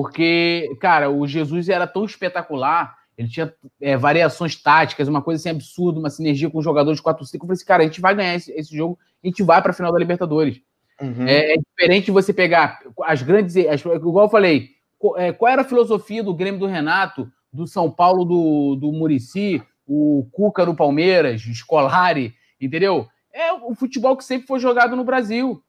Porque, 0.00 0.76
cara, 0.80 1.10
o 1.10 1.26
Jesus 1.26 1.68
era 1.68 1.84
tão 1.84 2.04
espetacular, 2.04 2.96
ele 3.16 3.26
tinha 3.26 3.52
é, 3.80 3.96
variações 3.96 4.54
táticas, 4.54 5.08
uma 5.08 5.20
coisa 5.20 5.40
assim 5.40 5.48
absurda, 5.48 5.98
uma 5.98 6.08
sinergia 6.08 6.48
com 6.48 6.58
os 6.58 6.64
jogadores 6.64 7.00
4-5. 7.00 7.34
Eu 7.34 7.40
falei 7.40 7.52
assim, 7.54 7.64
cara, 7.64 7.82
a 7.82 7.86
gente 7.86 8.00
vai 8.00 8.14
ganhar 8.14 8.36
esse, 8.36 8.52
esse 8.52 8.76
jogo, 8.76 8.96
a 9.24 9.26
gente 9.26 9.42
vai 9.42 9.60
para 9.60 9.72
a 9.72 9.74
final 9.74 9.92
da 9.92 9.98
Libertadores. 9.98 10.60
Uhum. 11.02 11.26
É, 11.26 11.54
é, 11.54 11.56
diferente 11.56 12.12
você 12.12 12.32
pegar 12.32 12.78
as 13.02 13.22
grandes. 13.22 13.56
As, 13.56 13.80
igual 13.80 14.26
eu 14.26 14.30
falei, 14.30 14.68
qual, 14.96 15.18
é, 15.18 15.32
qual 15.32 15.50
era 15.50 15.62
a 15.62 15.68
filosofia 15.68 16.22
do 16.22 16.32
Grêmio 16.32 16.60
do 16.60 16.66
Renato, 16.66 17.28
do 17.52 17.66
São 17.66 17.90
Paulo 17.90 18.24
do, 18.24 18.76
do 18.76 18.92
Murici, 18.92 19.60
o 19.84 20.28
Cuca 20.30 20.64
no 20.64 20.76
Palmeiras, 20.76 21.44
o 21.44 21.52
Scolari, 21.52 22.36
entendeu? 22.60 23.08
É 23.32 23.52
o 23.52 23.74
futebol 23.74 24.16
que 24.16 24.24
sempre 24.24 24.46
foi 24.46 24.60
jogado 24.60 24.94
no 24.94 25.02
Brasil. 25.02 25.60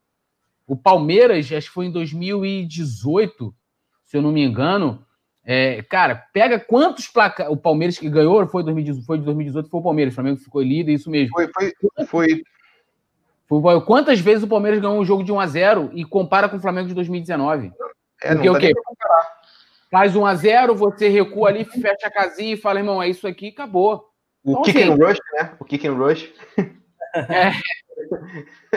O 0.68 0.78
Palmeiras, 0.78 1.52
acho 1.52 1.70
que 1.70 1.74
foi 1.74 1.88
em 1.88 1.92
2018, 1.92 3.56
se 4.10 4.18
eu 4.18 4.24
não 4.24 4.32
me 4.32 4.44
engano. 4.44 5.06
É, 5.46 5.84
cara, 5.84 6.16
pega 6.34 6.60
quantos 6.60 7.08
placares. 7.08 7.54
O 7.54 7.58
Palmeiras 7.58 7.98
que 7.98 8.10
ganhou 8.10 8.46
foi, 8.48 8.64
2018, 8.64 9.06
foi 9.06 9.20
de 9.20 9.24
2018, 9.24 9.70
foi 9.70 9.80
o 9.80 9.84
Palmeiras. 9.84 10.14
O 10.14 10.16
Flamengo 10.16 10.40
ficou 10.40 10.62
líder, 10.64 10.94
isso 10.94 11.12
mesmo. 11.12 11.30
Foi, 11.32 11.48
foi, 11.54 12.06
foi. 12.08 12.44
foi 13.48 13.82
quantas 13.82 14.20
vezes 14.20 14.44
o 14.44 14.48
Palmeiras 14.48 14.82
ganhou 14.82 15.00
um 15.00 15.06
jogo 15.06 15.24
de 15.24 15.32
1 15.32 15.40
a 15.40 15.46
0 15.46 15.92
e 15.94 16.04
compara 16.04 16.50
com 16.50 16.58
o 16.58 16.60
Flamengo 16.60 16.88
de 16.88 16.96
2019? 16.96 17.72
É, 18.24 18.34
Porque 18.34 18.50
o 18.50 18.58
quê? 18.58 18.74
Faz 19.92 20.16
1 20.16 20.26
a 20.26 20.36
0 20.36 20.76
você 20.76 21.08
recua 21.08 21.50
ali, 21.50 21.64
fecha 21.64 22.08
a 22.08 22.12
casinha 22.12 22.54
e 22.54 22.58
fala, 22.58 22.80
irmão, 22.80 23.02
é 23.02 23.10
isso 23.10 23.28
aqui, 23.28 23.50
acabou. 23.50 24.10
O 24.44 24.52
então, 24.52 24.62
kick 24.64 24.82
assim, 24.82 24.92
and 24.92 24.96
rush, 24.96 25.20
né? 25.34 25.56
O 25.60 25.66
kick 25.66 25.88
and 25.88 25.94
rush. 25.94 26.34
É. 27.16 27.52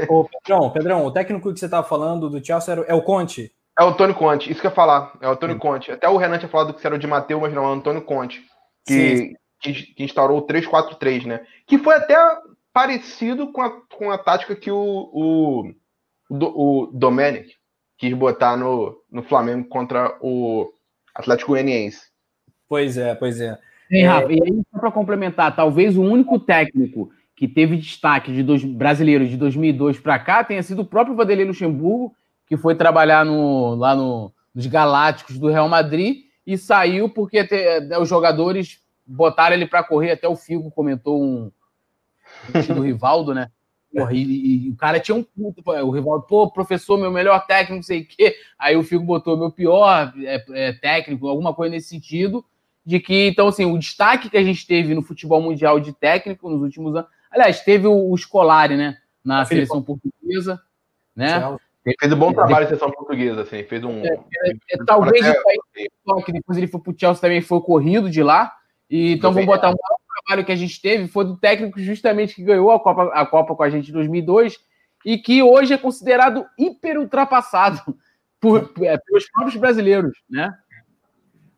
Ô, 0.09 0.25
Pedrão, 0.25 0.71
Pedrão, 0.71 1.07
o 1.07 1.11
técnico 1.11 1.53
que 1.53 1.59
você 1.59 1.67
estava 1.67 1.87
falando 1.87 2.29
do 2.29 2.45
Chelsea 2.45 2.75
é 2.87 2.95
o 2.95 3.03
Conte? 3.03 3.53
É 3.79 3.83
o 3.83 3.89
Antônio 3.89 4.15
Conte, 4.15 4.51
isso 4.51 4.61
que 4.61 4.67
eu 4.67 4.71
ia 4.71 4.75
falar. 4.75 5.13
É 5.21 5.27
o 5.27 5.33
Antônio 5.33 5.59
Conte. 5.59 5.91
Até 5.91 6.09
o 6.09 6.17
Renan 6.17 6.39
tinha 6.39 6.49
falado 6.49 6.75
que 6.75 6.87
era 6.87 6.97
o 6.97 6.99
de 6.99 7.07
Mateus, 7.07 7.41
mas 7.41 7.55
não, 7.55 7.65
é 7.65 7.69
o 7.69 7.73
Antônio 7.73 8.03
Conte. 8.03 8.45
Que, 8.87 9.35
que, 9.61 9.73
que, 9.95 10.05
instaurou 10.05 10.39
o 10.39 10.47
3-4-3, 10.47 11.25
né? 11.25 11.47
Que 11.67 11.79
foi 11.79 11.95
até 11.95 12.17
parecido 12.73 13.53
com 13.53 13.63
a, 13.63 13.71
com 13.97 14.11
a 14.11 14.19
tática 14.19 14.57
que 14.57 14.71
o, 14.71 14.77
o, 15.13 15.73
o, 16.29 16.83
o 16.83 16.87
Domenic 16.93 17.55
quis 17.97 18.13
botar 18.15 18.57
no, 18.57 19.01
no 19.11 19.23
Flamengo 19.23 19.69
contra 19.69 20.17
o 20.21 20.73
Atlético 21.15 21.53
Goianiense. 21.53 22.09
Pois 22.69 22.97
é, 22.97 23.15
pois 23.15 23.41
é. 23.41 23.59
Sim, 23.89 24.05
Rafa, 24.05 24.33
e 24.33 24.43
aí, 24.43 24.63
só 24.73 24.81
para 24.81 24.91
complementar, 24.91 25.55
talvez 25.55 25.97
o 25.97 26.03
único 26.03 26.39
técnico 26.39 27.11
que 27.37 27.47
teve 27.47 27.77
destaque 27.77 28.33
de 28.33 28.43
dois, 28.43 28.65
brasileiro 28.65 29.27
de 29.27 29.37
2002 29.37 30.01
para 30.01 30.19
cá 30.19 30.43
tenha 30.43 30.63
sido 30.63 30.83
o 30.83 30.87
próprio 30.87 31.15
Vanderlei 31.15 31.45
Luxemburgo, 31.45 32.15
que 32.53 32.57
foi 32.59 32.75
trabalhar 32.75 33.25
no, 33.25 33.75
lá 33.77 33.97
no, 33.97 34.31
nos 34.55 34.67
Galácticos 34.67 35.39
do 35.39 35.49
Real 35.49 35.71
Madrid 35.71 36.25
e 36.47 36.59
saiu 36.59 37.09
porque 37.09 37.43
te, 37.47 37.81
né, 37.81 37.97
os 37.97 38.07
jogadores 38.07 38.79
botaram 39.07 39.57
ele 39.57 39.67
para 39.67 39.83
correr. 39.83 40.11
Até 40.11 40.29
o 40.29 40.37
Figo 40.37 40.71
comentou 40.71 41.19
um, 41.19 41.51
um 42.55 42.75
do 42.75 42.83
Rivaldo, 42.85 43.33
né? 43.33 43.51
Porra, 43.91 44.13
e, 44.13 44.67
e, 44.67 44.69
o 44.69 44.77
cara 44.77 45.01
tinha 45.01 45.15
um 45.15 45.23
puto, 45.23 45.63
o 45.65 45.91
Rivaldo, 45.91 46.27
pô, 46.27 46.51
professor, 46.51 46.99
meu 46.99 47.11
melhor 47.11 47.47
técnico, 47.47 47.77
não 47.77 47.83
sei 47.83 48.03
o 48.03 48.07
quê. 48.07 48.37
Aí 48.59 48.77
o 48.77 48.83
Figo 48.83 49.03
botou 49.03 49.35
meu 49.35 49.51
pior 49.51 50.13
é, 50.19 50.45
é, 50.51 50.73
técnico, 50.75 51.29
alguma 51.29 51.55
coisa 51.55 51.75
nesse 51.75 51.89
sentido 51.89 52.45
de 52.85 53.01
que, 53.01 53.29
então, 53.29 53.49
assim, 53.49 53.65
o 53.65 53.79
destaque 53.79 54.29
que 54.29 54.37
a 54.37 54.45
gente 54.45 54.67
teve 54.67 54.95
no 54.95 55.01
futebol 55.01 55.41
mundial 55.41 55.81
de 55.81 55.95
técnico 55.95 56.51
nos 56.51 56.61
últimos 56.61 56.95
anos. 56.95 57.09
Aliás, 57.31 57.63
teve 57.63 57.87
o, 57.87 58.13
o 58.13 58.19
Scolari, 58.19 58.77
né? 58.77 58.99
Na 59.25 59.43
seleção 59.47 59.83
portuguesa, 59.83 60.61
né? 61.17 61.57
Ele 61.85 61.97
fez 61.99 62.13
um 62.13 62.17
bom 62.17 62.33
trabalho 62.33 62.65
em 62.65 62.69
sessão 62.69 62.91
portuguesa, 62.91 63.43
assim, 63.43 63.65
fez 63.65 63.83
um. 63.83 64.05
É, 64.05 64.15
é, 64.47 64.53
é 64.71 64.85
talvez 64.87 65.25
até... 65.25 65.43
que 66.25 66.33
depois 66.33 66.57
ele 66.57 66.69
foi 66.69 66.81
pro 66.81 66.95
Chelsea 66.97 67.21
também 67.21 67.41
foi 67.41 67.61
corrido 67.61 68.09
de 68.09 68.23
lá. 68.23 68.53
E, 68.89 69.15
então 69.15 69.33
vamos 69.33 69.47
botar 69.47 69.71
um 69.71 69.75
trabalho 70.25 70.45
que 70.45 70.53
a 70.53 70.57
gente 70.57 70.81
teve 70.81 71.09
foi 71.09 71.25
do 71.25 71.37
técnico 71.37 71.81
justamente 71.81 72.35
que 72.35 72.45
ganhou 72.45 72.71
a 72.71 72.79
Copa, 72.79 73.11
a 73.13 73.27
Copa 73.27 73.57
com 73.57 73.63
a 73.63 73.71
gente 73.71 73.91
em 73.91 73.93
2002 73.93 74.59
e 75.05 75.19
que 75.19 75.43
hoje 75.43 75.75
é 75.75 75.79
considerado 75.79 76.47
hiper 76.57 76.99
ultrapassado 76.99 77.81
por, 78.41 78.73
é, 78.81 78.97
pelos 78.99 79.29
próprios 79.31 79.57
brasileiros, 79.57 80.13
né? 80.31 80.53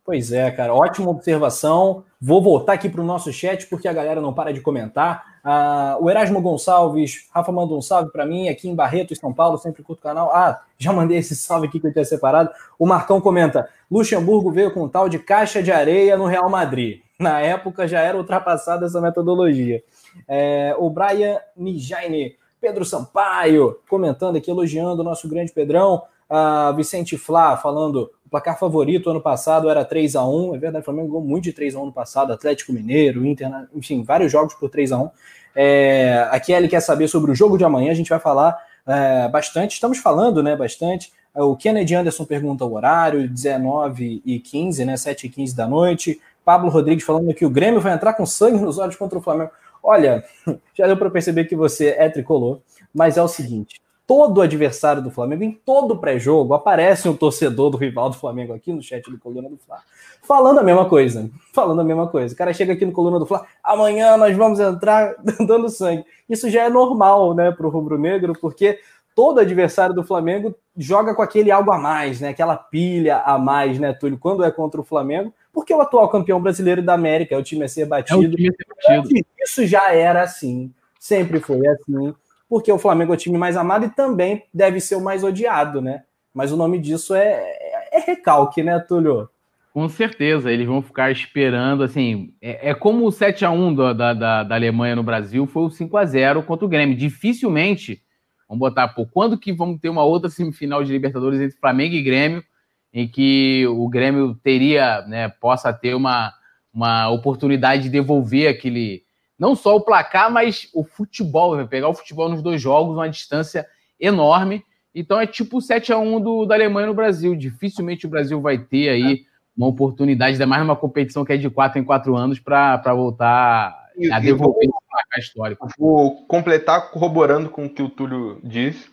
Pois 0.04 0.32
é, 0.32 0.50
cara, 0.50 0.74
ótima 0.74 1.10
observação. 1.10 2.04
Vou 2.20 2.42
voltar 2.42 2.74
aqui 2.74 2.90
para 2.90 3.00
o 3.00 3.06
nosso 3.06 3.32
chat, 3.32 3.66
porque 3.66 3.88
a 3.88 3.92
galera 3.92 4.20
não 4.20 4.34
para 4.34 4.52
de 4.52 4.60
comentar. 4.60 5.33
Ah, 5.44 5.98
o 6.00 6.08
Erasmo 6.08 6.40
Gonçalves, 6.40 7.28
Rafa 7.30 7.52
manda 7.52 7.74
um 7.74 7.82
salve 7.82 8.10
para 8.10 8.24
mim, 8.24 8.48
aqui 8.48 8.66
em 8.66 8.74
Barreto, 8.74 9.14
São 9.14 9.30
Paulo, 9.30 9.58
sempre 9.58 9.82
curto 9.82 10.00
o 10.00 10.02
canal. 10.02 10.30
Ah, 10.32 10.62
já 10.78 10.90
mandei 10.90 11.18
esse 11.18 11.36
salve 11.36 11.66
aqui 11.66 11.78
que 11.78 11.86
eu 11.86 11.92
tinha 11.92 12.04
separado. 12.04 12.50
O 12.78 12.86
Marcão 12.86 13.20
comenta: 13.20 13.68
Luxemburgo 13.90 14.50
veio 14.50 14.72
com 14.72 14.84
um 14.84 14.88
tal 14.88 15.06
de 15.06 15.18
caixa 15.18 15.62
de 15.62 15.70
areia 15.70 16.16
no 16.16 16.24
Real 16.24 16.48
Madrid. 16.48 17.02
Na 17.20 17.40
época 17.40 17.86
já 17.86 18.00
era 18.00 18.16
ultrapassada 18.16 18.86
essa 18.86 19.00
metodologia. 19.02 19.84
É, 20.26 20.74
o 20.78 20.88
Brian 20.88 21.38
Nijaine, 21.54 22.36
Pedro 22.58 22.84
Sampaio, 22.84 23.78
comentando 23.88 24.36
aqui, 24.36 24.50
elogiando 24.50 25.02
o 25.02 25.04
nosso 25.04 25.28
grande 25.28 25.52
Pedrão. 25.52 26.02
Uh, 26.34 26.74
Vicente 26.74 27.16
Flá 27.16 27.56
falando 27.56 28.10
o 28.26 28.28
placar 28.28 28.58
favorito 28.58 29.08
ano 29.08 29.20
passado 29.20 29.70
era 29.70 29.84
3 29.84 30.16
a 30.16 30.26
1 30.26 30.56
É 30.56 30.58
verdade, 30.58 30.82
o 30.82 30.84
Flamengo 30.84 31.06
ganhou 31.06 31.22
muito 31.22 31.44
de 31.44 31.52
3 31.52 31.76
a 31.76 31.78
1 31.78 31.86
no 31.86 31.92
passado, 31.92 32.32
Atlético 32.32 32.72
Mineiro, 32.72 33.24
Inter, 33.24 33.48
enfim, 33.72 34.02
vários 34.02 34.32
jogos 34.32 34.52
por 34.54 34.68
3 34.68 34.90
a 34.90 34.98
1 34.98 35.10
é, 35.54 36.28
A 36.32 36.40
Kelly 36.40 36.68
quer 36.68 36.80
saber 36.80 37.06
sobre 37.06 37.30
o 37.30 37.34
jogo 37.36 37.56
de 37.56 37.64
amanhã, 37.64 37.92
a 37.92 37.94
gente 37.94 38.10
vai 38.10 38.18
falar 38.18 38.58
é, 38.84 39.28
bastante, 39.28 39.74
estamos 39.74 39.98
falando 39.98 40.42
né, 40.42 40.56
bastante. 40.56 41.12
O 41.36 41.56
Kennedy 41.56 41.94
Anderson 41.94 42.24
pergunta 42.24 42.64
o 42.64 42.74
horário, 42.74 43.28
19 43.28 44.20
e 44.24 44.40
15, 44.40 44.84
né, 44.84 44.96
7 44.96 45.26
e 45.26 45.30
15 45.30 45.54
da 45.54 45.68
noite. 45.68 46.20
Pablo 46.44 46.68
Rodrigues 46.68 47.04
falando 47.04 47.32
que 47.32 47.46
o 47.46 47.50
Grêmio 47.50 47.80
vai 47.80 47.92
entrar 47.92 48.14
com 48.14 48.26
sangue 48.26 48.58
nos 48.58 48.78
olhos 48.78 48.96
contra 48.96 49.18
o 49.18 49.22
Flamengo. 49.22 49.50
Olha, 49.82 50.24
já 50.74 50.86
deu 50.86 50.96
para 50.96 51.10
perceber 51.10 51.44
que 51.44 51.54
você 51.54 51.90
é 51.98 52.08
tricolor, 52.08 52.60
mas 52.92 53.16
é 53.16 53.22
o 53.22 53.28
seguinte: 53.28 53.80
todo 54.06 54.42
adversário 54.42 55.02
do 55.02 55.10
Flamengo, 55.10 55.44
em 55.44 55.52
todo 55.52 55.98
pré-jogo, 55.98 56.54
aparece 56.54 57.08
um 57.08 57.16
torcedor 57.16 57.70
do 57.70 57.78
rival 57.78 58.10
do 58.10 58.16
Flamengo 58.16 58.52
aqui 58.52 58.72
no 58.72 58.82
chat 58.82 59.10
do 59.10 59.18
Coluna 59.18 59.48
do 59.48 59.56
Fla, 59.56 59.78
falando 60.22 60.58
a 60.58 60.62
mesma 60.62 60.88
coisa. 60.88 61.30
Falando 61.52 61.80
a 61.80 61.84
mesma 61.84 62.06
coisa. 62.08 62.34
O 62.34 62.36
cara 62.36 62.52
chega 62.52 62.74
aqui 62.74 62.84
no 62.84 62.92
Coluna 62.92 63.18
do 63.18 63.26
Fla, 63.26 63.46
amanhã 63.62 64.16
nós 64.16 64.36
vamos 64.36 64.60
entrar 64.60 65.14
dando 65.46 65.68
sangue. 65.70 66.04
Isso 66.28 66.50
já 66.50 66.64
é 66.64 66.68
normal, 66.68 67.34
né, 67.34 67.50
para 67.50 67.66
o 67.66 67.70
rubro-negro, 67.70 68.34
porque 68.38 68.78
todo 69.14 69.40
adversário 69.40 69.94
do 69.94 70.04
Flamengo 70.04 70.54
joga 70.76 71.14
com 71.14 71.22
aquele 71.22 71.50
algo 71.50 71.72
a 71.72 71.78
mais, 71.78 72.20
né, 72.20 72.28
aquela 72.28 72.56
pilha 72.56 73.18
a 73.18 73.38
mais, 73.38 73.78
né, 73.78 73.92
Túlio, 73.94 74.18
quando 74.18 74.44
é 74.44 74.50
contra 74.50 74.80
o 74.80 74.84
Flamengo, 74.84 75.32
porque 75.52 75.72
o 75.72 75.80
atual 75.80 76.08
campeão 76.10 76.42
brasileiro 76.42 76.82
da 76.82 76.94
América 76.94 77.34
é 77.34 77.38
o 77.38 77.42
time 77.42 77.64
a 77.64 77.68
ser 77.68 77.86
batido. 77.86 78.22
É 78.22 78.26
o 78.26 78.30
time 78.30 78.48
a 78.48 78.52
ser 78.52 79.02
batido. 79.02 79.26
Isso 79.40 79.66
já 79.66 79.94
era 79.94 80.22
assim, 80.22 80.70
sempre 80.98 81.40
foi 81.40 81.66
assim 81.68 82.14
porque 82.48 82.70
o 82.70 82.78
Flamengo 82.78 83.12
é 83.12 83.14
o 83.14 83.18
time 83.18 83.38
mais 83.38 83.56
amado 83.56 83.86
e 83.86 83.90
também 83.90 84.44
deve 84.52 84.80
ser 84.80 84.96
o 84.96 85.00
mais 85.00 85.24
odiado, 85.24 85.80
né? 85.80 86.04
Mas 86.32 86.52
o 86.52 86.56
nome 86.56 86.78
disso 86.78 87.14
é, 87.14 87.32
é, 87.32 87.98
é 87.98 88.00
recalque, 88.00 88.62
né, 88.62 88.78
Túlio? 88.80 89.28
Com 89.72 89.88
certeza, 89.88 90.52
eles 90.52 90.66
vão 90.66 90.80
ficar 90.80 91.10
esperando, 91.10 91.82
assim, 91.82 92.32
é, 92.40 92.70
é 92.70 92.74
como 92.74 93.06
o 93.06 93.10
7x1 93.10 93.94
da, 93.94 94.12
da, 94.12 94.42
da, 94.44 94.54
Alemanha 94.54 94.94
no 94.94 95.02
Brasil 95.02 95.46
foi 95.46 95.64
o 95.64 95.68
5x0 95.68 96.44
contra 96.44 96.64
o 96.64 96.68
Grêmio. 96.68 96.96
Dificilmente, 96.96 98.00
vamos 98.48 98.60
botar, 98.60 98.88
pô, 98.88 99.04
quando 99.04 99.38
que 99.38 99.52
vamos 99.52 99.80
ter 99.80 99.88
uma 99.88 100.04
outra 100.04 100.30
semifinal 100.30 100.84
de 100.84 100.92
Libertadores 100.92 101.40
entre 101.40 101.58
Flamengo 101.58 101.94
e 101.94 102.02
Grêmio, 102.02 102.44
em 102.92 103.08
que 103.08 103.66
o 103.66 103.88
Grêmio 103.88 104.36
teria, 104.44 105.02
né, 105.08 105.28
possa 105.28 105.72
ter 105.72 105.94
uma, 105.94 106.32
uma 106.72 107.10
oportunidade 107.10 107.84
de 107.84 107.88
devolver 107.88 108.48
aquele, 108.48 109.03
não 109.38 109.54
só 109.54 109.76
o 109.76 109.80
placar, 109.80 110.30
mas 110.30 110.68
o 110.72 110.84
futebol. 110.84 111.56
Vai 111.56 111.66
pegar 111.66 111.88
o 111.88 111.94
futebol 111.94 112.28
nos 112.28 112.42
dois 112.42 112.60
jogos, 112.60 112.96
uma 112.96 113.08
distância 113.08 113.66
enorme. 113.98 114.64
Então 114.94 115.20
é 115.20 115.26
tipo 115.26 115.58
o 115.58 115.60
7 115.60 115.92
a 115.92 115.98
1 115.98 116.20
do, 116.20 116.46
da 116.46 116.54
Alemanha 116.54 116.86
no 116.86 116.94
Brasil. 116.94 117.34
Dificilmente 117.34 118.06
o 118.06 118.08
Brasil 118.08 118.40
vai 118.40 118.58
ter 118.58 118.88
aí 118.88 119.26
uma 119.56 119.66
oportunidade, 119.66 120.32
ainda 120.32 120.46
mais 120.46 120.62
numa 120.62 120.76
competição 120.76 121.24
que 121.24 121.32
é 121.32 121.36
de 121.36 121.48
4 121.48 121.78
em 121.78 121.84
4 121.84 122.16
anos, 122.16 122.38
para 122.40 122.94
voltar 122.94 123.84
a 124.12 124.20
devolver 124.20 124.68
o 124.68 124.90
placar 124.90 125.18
histórico. 125.18 125.68
Vou 125.78 126.26
completar 126.26 126.90
corroborando 126.90 127.48
com 127.48 127.66
o 127.66 127.70
que 127.70 127.82
o 127.82 127.88
Túlio 127.88 128.40
disse. 128.42 128.90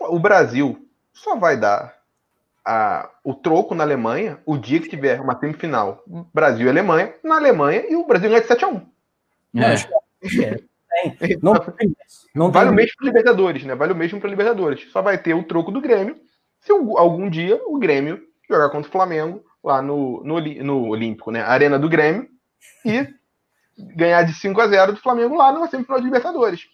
O 0.00 0.18
Brasil 0.18 0.86
só 1.12 1.36
vai 1.36 1.56
dar 1.56 1.94
a, 2.64 3.10
o 3.24 3.34
troco 3.34 3.74
na 3.74 3.84
Alemanha 3.84 4.38
o 4.46 4.56
dia 4.56 4.80
que 4.80 4.88
tiver 4.88 5.20
uma 5.20 5.38
semifinal 5.38 6.02
Brasil 6.32 6.66
e 6.66 6.70
Alemanha 6.70 7.12
na 7.24 7.36
Alemanha 7.36 7.84
e 7.88 7.96
o 7.96 8.06
Brasil 8.06 8.30
ganha 8.30 8.40
de 8.40 8.46
7 8.46 8.64
a 8.64 8.68
1 8.68 8.91
é. 9.54 9.74
é. 11.04 11.36
Não, 11.42 11.54
não 12.34 12.50
vale 12.50 12.70
o 12.70 12.74
mesmo 12.74 12.92
para 12.98 13.06
Libertadores, 13.06 13.64
né? 13.64 13.74
Vale 13.74 13.92
o 13.92 13.96
mesmo 13.96 14.20
para 14.20 14.28
Libertadores. 14.28 14.90
Só 14.90 15.00
vai 15.00 15.16
ter 15.16 15.34
o 15.34 15.42
troco 15.42 15.70
do 15.70 15.80
Grêmio 15.80 16.16
se 16.60 16.70
algum 16.70 17.28
dia 17.28 17.60
o 17.66 17.78
Grêmio 17.78 18.22
jogar 18.48 18.70
contra 18.70 18.88
o 18.88 18.92
Flamengo 18.92 19.44
lá 19.62 19.82
no, 19.82 20.22
no, 20.24 20.40
no 20.40 20.88
Olímpico, 20.88 21.30
né? 21.30 21.42
Arena 21.42 21.78
do 21.78 21.88
Grêmio 21.88 22.28
e 22.84 23.06
ganhar 23.96 24.22
de 24.22 24.34
5 24.34 24.60
a 24.60 24.68
0 24.68 24.92
do 24.92 25.00
Flamengo 25.00 25.34
lá 25.34 25.52
numa 25.52 25.68
semifinal 25.68 25.98
de 25.98 26.06
Libertadores. 26.06 26.66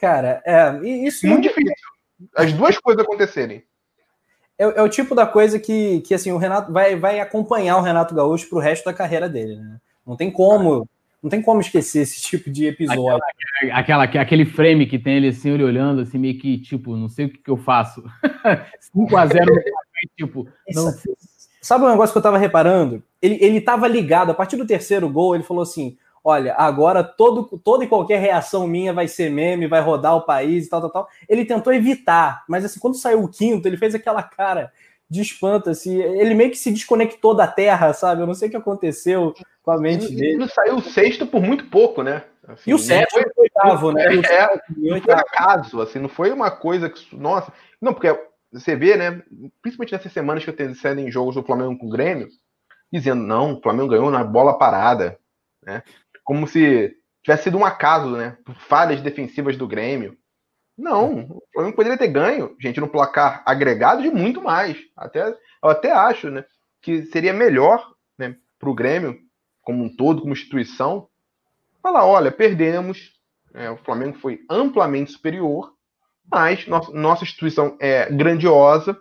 Cara, 0.00 0.42
é 0.44 0.78
isso 0.84 1.26
muito 1.26 1.42
difícil. 1.42 1.74
As 2.34 2.52
duas 2.52 2.78
coisas 2.78 3.02
acontecerem. 3.02 3.62
É, 4.58 4.64
é, 4.64 4.82
o 4.82 4.88
tipo 4.88 5.14
da 5.14 5.26
coisa 5.26 5.58
que, 5.58 6.00
que 6.00 6.14
assim 6.14 6.32
o 6.32 6.38
Renato 6.38 6.72
vai, 6.72 6.96
vai 6.96 7.20
acompanhar 7.20 7.76
o 7.76 7.82
Renato 7.82 8.14
Gaúcho 8.14 8.48
pro 8.48 8.58
resto 8.58 8.84
da 8.86 8.94
carreira 8.94 9.28
dele, 9.28 9.56
né? 9.56 9.78
Não 10.06 10.16
tem 10.16 10.30
como 10.30 10.88
não 11.22 11.30
tem 11.30 11.42
como 11.42 11.60
esquecer 11.60 12.02
esse 12.02 12.20
tipo 12.20 12.50
de 12.50 12.66
episódio. 12.66 13.18
Aquela, 13.72 14.04
aquela, 14.04 14.22
aquele 14.22 14.44
frame 14.44 14.86
que 14.86 14.98
tem 14.98 15.16
ele 15.16 15.28
assim, 15.28 15.50
ele 15.50 15.64
olhando, 15.64 16.02
assim, 16.02 16.18
meio 16.18 16.38
que, 16.38 16.58
tipo, 16.58 16.96
não 16.96 17.08
sei 17.08 17.26
o 17.26 17.30
que, 17.30 17.38
que 17.38 17.50
eu 17.50 17.56
faço. 17.56 18.02
5x0 18.94 19.46
tipo, 20.16 20.46
não 20.72 20.92
Sabe 21.66 21.84
um 21.84 21.88
negócio 21.88 22.12
que 22.12 22.18
eu 22.18 22.22
tava 22.22 22.38
reparando? 22.38 23.02
Ele, 23.20 23.38
ele 23.40 23.60
tava 23.60 23.88
ligado, 23.88 24.30
a 24.30 24.34
partir 24.34 24.56
do 24.56 24.64
terceiro 24.64 25.10
gol, 25.10 25.34
ele 25.34 25.42
falou 25.42 25.64
assim: 25.64 25.98
olha, 26.22 26.54
agora 26.54 27.02
todo, 27.02 27.58
toda 27.58 27.82
e 27.82 27.88
qualquer 27.88 28.20
reação 28.20 28.68
minha 28.68 28.92
vai 28.92 29.08
ser 29.08 29.32
meme, 29.32 29.66
vai 29.66 29.80
rodar 29.80 30.14
o 30.14 30.22
país 30.22 30.66
e 30.66 30.68
tal, 30.68 30.80
tal, 30.80 30.90
tal. 30.90 31.08
Ele 31.28 31.44
tentou 31.44 31.72
evitar, 31.72 32.44
mas 32.48 32.64
assim, 32.64 32.78
quando 32.78 32.96
saiu 32.96 33.24
o 33.24 33.28
quinto, 33.28 33.66
ele 33.66 33.76
fez 33.76 33.96
aquela 33.96 34.22
cara 34.22 34.70
de 35.10 35.20
espanto, 35.20 35.70
assim, 35.70 36.00
ele 36.00 36.34
meio 36.34 36.50
que 36.50 36.58
se 36.58 36.70
desconectou 36.70 37.34
da 37.34 37.48
terra, 37.48 37.92
sabe? 37.92 38.22
Eu 38.22 38.26
não 38.28 38.34
sei 38.34 38.46
o 38.46 38.50
que 38.50 38.56
aconteceu 38.56 39.34
com 39.66 39.72
a 39.72 39.78
mente 39.78 40.06
ele, 40.06 40.14
dele. 40.14 40.32
Ele 40.34 40.48
saiu 40.48 40.80
sexto 40.80 41.26
por 41.26 41.42
muito 41.42 41.66
pouco, 41.66 42.04
né? 42.04 42.22
Assim, 42.46 42.70
e 42.70 42.74
o 42.74 42.78
sétimo 42.78 43.24
foi 43.34 43.44
oitavo, 43.44 43.90
né? 43.90 44.04
É, 44.04 44.44
é, 44.44 44.60
não 44.68 45.02
foi 45.02 45.14
acaso, 45.14 45.80
assim, 45.80 45.98
não 45.98 46.08
foi 46.08 46.30
uma 46.30 46.52
coisa 46.52 46.88
que. 46.88 47.16
Nossa. 47.16 47.52
Não, 47.82 47.92
porque 47.92 48.16
você 48.52 48.76
vê, 48.76 48.96
né? 48.96 49.20
Principalmente 49.60 49.92
nessas 49.92 50.12
semanas 50.12 50.44
que 50.44 50.50
eu 50.50 50.56
tenho 50.56 50.72
sido 50.72 51.00
em 51.00 51.10
jogos 51.10 51.34
do 51.34 51.42
Flamengo 51.42 51.76
com 51.76 51.86
o 51.86 51.90
Grêmio, 51.90 52.28
dizendo, 52.92 53.22
não, 53.24 53.54
o 53.54 53.60
Flamengo 53.60 53.88
ganhou 53.88 54.08
na 54.08 54.22
bola 54.22 54.56
parada, 54.56 55.18
né? 55.64 55.82
Como 56.22 56.46
se 56.46 56.96
tivesse 57.24 57.44
sido 57.44 57.58
um 57.58 57.64
acaso, 57.64 58.10
né? 58.10 58.38
Por 58.44 58.54
falhas 58.54 59.00
defensivas 59.00 59.56
do 59.56 59.66
Grêmio. 59.66 60.16
Não, 60.78 61.22
o 61.22 61.42
Flamengo 61.52 61.74
poderia 61.74 61.98
ter 61.98 62.08
ganho, 62.08 62.54
gente, 62.60 62.78
no 62.78 62.88
placar 62.88 63.42
agregado 63.44 64.00
de 64.00 64.10
muito 64.10 64.40
mais. 64.40 64.78
Até, 64.96 65.30
eu 65.30 65.70
até 65.70 65.90
acho 65.90 66.30
né, 66.30 66.44
que 66.82 67.02
seria 67.06 67.32
melhor 67.32 67.82
né, 68.18 68.36
para 68.58 68.68
o 68.68 68.74
Grêmio, 68.74 69.25
como 69.66 69.82
um 69.82 69.88
todo, 69.88 70.22
como 70.22 70.32
instituição, 70.32 71.08
falar: 71.82 72.06
olha, 72.06 72.30
perdemos, 72.30 73.12
é, 73.52 73.68
o 73.68 73.76
Flamengo 73.76 74.16
foi 74.18 74.40
amplamente 74.48 75.10
superior, 75.10 75.72
mas 76.30 76.66
nossa, 76.68 76.92
nossa 76.92 77.24
instituição 77.24 77.76
é 77.80 78.08
grandiosa, 78.10 78.96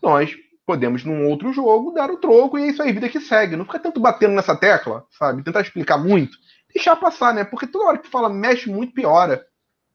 nós 0.00 0.34
podemos, 0.64 1.04
num 1.04 1.28
outro 1.28 1.52
jogo, 1.52 1.92
dar 1.92 2.10
o 2.10 2.16
troco 2.16 2.56
e 2.56 2.62
é 2.62 2.66
isso 2.68 2.82
aí, 2.82 2.92
vida 2.92 3.08
que 3.08 3.20
segue. 3.20 3.56
Não 3.56 3.64
fica 3.64 3.80
tanto 3.80 4.00
batendo 4.00 4.34
nessa 4.34 4.56
tecla, 4.56 5.04
sabe? 5.10 5.42
Tentar 5.42 5.60
explicar 5.60 5.98
muito. 5.98 6.38
Deixar 6.72 6.96
passar, 6.96 7.34
né? 7.34 7.44
Porque 7.44 7.66
toda 7.66 7.86
hora 7.86 7.98
que 7.98 8.08
fala 8.08 8.30
mexe 8.30 8.70
muito, 8.70 8.94
piora. 8.94 9.44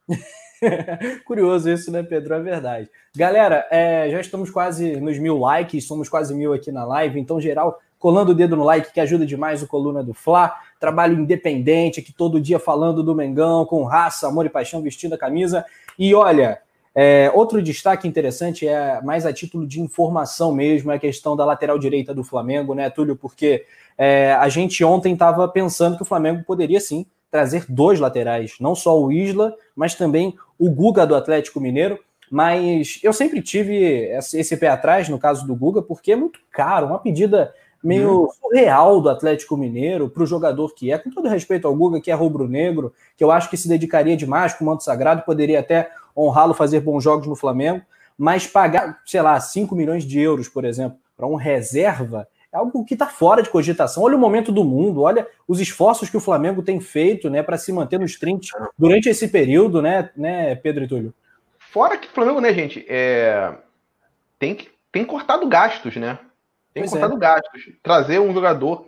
Curioso 1.25 1.69
isso, 1.69 1.91
né, 1.91 2.03
Pedro? 2.03 2.35
É 2.35 2.39
verdade. 2.39 2.89
Galera, 3.15 3.65
é, 3.71 4.09
já 4.11 4.19
estamos 4.19 4.49
quase 4.51 4.99
nos 4.99 5.17
mil 5.17 5.37
likes, 5.37 5.87
somos 5.87 6.09
quase 6.09 6.33
mil 6.35 6.53
aqui 6.53 6.71
na 6.71 6.85
live, 6.85 7.19
então, 7.19 7.41
geral, 7.41 7.79
colando 7.99 8.31
o 8.31 8.35
dedo 8.35 8.55
no 8.55 8.63
like, 8.63 8.93
que 8.93 8.99
ajuda 8.99 9.25
demais 9.25 9.61
o 9.61 9.67
Coluna 9.67 10.01
do 10.01 10.13
Fla. 10.13 10.55
Trabalho 10.79 11.19
independente, 11.19 11.99
aqui 11.99 12.13
todo 12.13 12.39
dia 12.39 12.57
falando 12.57 13.03
do 13.03 13.13
Mengão, 13.13 13.65
com 13.65 13.83
raça, 13.83 14.27
amor 14.27 14.45
e 14.45 14.49
paixão, 14.49 14.81
vestindo 14.81 15.13
a 15.13 15.17
camisa. 15.17 15.65
E 15.97 16.15
olha, 16.15 16.59
é, 16.95 17.31
outro 17.35 17.61
destaque 17.61 18.07
interessante 18.07 18.67
é 18.67 19.01
mais 19.01 19.25
a 19.25 19.33
título 19.33 19.67
de 19.67 19.79
informação 19.79 20.51
mesmo, 20.51 20.91
é 20.91 20.95
a 20.95 20.99
questão 20.99 21.35
da 21.35 21.45
lateral 21.45 21.77
direita 21.77 22.13
do 22.13 22.23
Flamengo, 22.23 22.73
né, 22.73 22.89
Túlio? 22.89 23.15
Porque 23.15 23.65
é, 23.97 24.33
a 24.33 24.47
gente 24.49 24.83
ontem 24.83 25.13
estava 25.13 25.47
pensando 25.47 25.97
que 25.97 26.03
o 26.03 26.05
Flamengo 26.05 26.43
poderia 26.43 26.79
sim 26.79 27.05
trazer 27.29 27.65
dois 27.69 27.99
laterais, 27.99 28.55
não 28.59 28.73
só 28.73 28.99
o 28.99 29.11
Isla, 29.11 29.53
mas 29.75 29.93
também 29.93 30.35
o 30.57 30.69
Guga 30.71 31.05
do 31.05 31.15
Atlético 31.15 31.59
Mineiro. 31.59 31.99
Mas 32.31 32.99
eu 33.01 33.11
sempre 33.11 33.41
tive 33.41 34.09
esse 34.33 34.55
pé 34.55 34.67
atrás 34.67 35.09
no 35.09 35.17
caso 35.17 35.47
do 35.47 35.55
Guga, 35.55 35.81
porque 35.81 36.11
é 36.11 36.15
muito 36.15 36.39
caro, 36.51 36.87
uma 36.87 36.99
pedida 36.99 37.53
meio 37.83 38.21
uhum. 38.21 38.29
surreal 38.31 39.01
do 39.01 39.09
Atlético 39.09 39.55
Mineiro 39.55 40.09
para 40.09 40.23
o 40.23 40.27
jogador 40.27 40.73
que 40.73 40.91
é, 40.91 40.97
com 40.97 41.09
todo 41.09 41.29
respeito 41.29 41.67
ao 41.67 41.75
Guga, 41.75 42.01
que 42.01 42.11
é 42.11 42.13
rubro-negro, 42.13 42.93
que 43.15 43.23
eu 43.23 43.31
acho 43.31 43.49
que 43.49 43.57
se 43.57 43.67
dedicaria 43.67 44.17
demais 44.17 44.53
com 44.53 44.63
o 44.63 44.67
manto 44.67 44.83
sagrado, 44.83 45.23
poderia 45.23 45.59
até 45.59 45.91
honrá-lo, 46.15 46.53
fazer 46.53 46.81
bons 46.81 47.03
jogos 47.03 47.27
no 47.27 47.35
Flamengo, 47.35 47.81
mas 48.17 48.45
pagar, 48.45 48.99
sei 49.05 49.21
lá, 49.21 49.39
5 49.39 49.73
milhões 49.75 50.03
de 50.03 50.19
euros, 50.19 50.49
por 50.49 50.65
exemplo, 50.65 50.97
para 51.15 51.25
um 51.25 51.35
reserva, 51.35 52.27
é 52.51 52.57
algo 52.57 52.83
que 52.83 52.95
está 52.95 53.07
fora 53.07 53.41
de 53.41 53.49
cogitação. 53.49 54.03
Olha 54.03 54.15
o 54.15 54.19
momento 54.19 54.51
do 54.51 54.63
mundo, 54.63 55.01
olha 55.01 55.27
os 55.47 55.59
esforços 55.59 56.09
que 56.09 56.17
o 56.17 56.21
Flamengo 56.21 56.61
tem 56.61 56.79
feito 56.79 57.29
né, 57.29 57.43
para 57.43 57.57
se 57.57 57.71
manter 57.71 57.99
nos 57.99 58.17
30 58.17 58.47
durante 58.77 59.07
esse 59.07 59.27
período, 59.27 59.81
né, 59.81 60.09
né, 60.17 60.55
Pedro 60.55 60.83
e 60.83 60.87
Túlio? 60.87 61.13
Fora 61.57 61.97
que 61.97 62.07
o 62.07 62.11
Flamengo, 62.11 62.41
né, 62.41 62.51
gente, 62.53 62.85
é... 62.89 63.53
tem, 64.39 64.55
que, 64.55 64.69
tem 64.91 65.05
cortado 65.05 65.47
gastos, 65.47 65.95
né? 65.95 66.17
Tem 66.73 66.83
pois 66.83 66.91
cortado 66.91 67.15
é. 67.15 67.19
gastos. 67.19 67.63
Trazer 67.81 68.19
um 68.19 68.33
jogador 68.33 68.85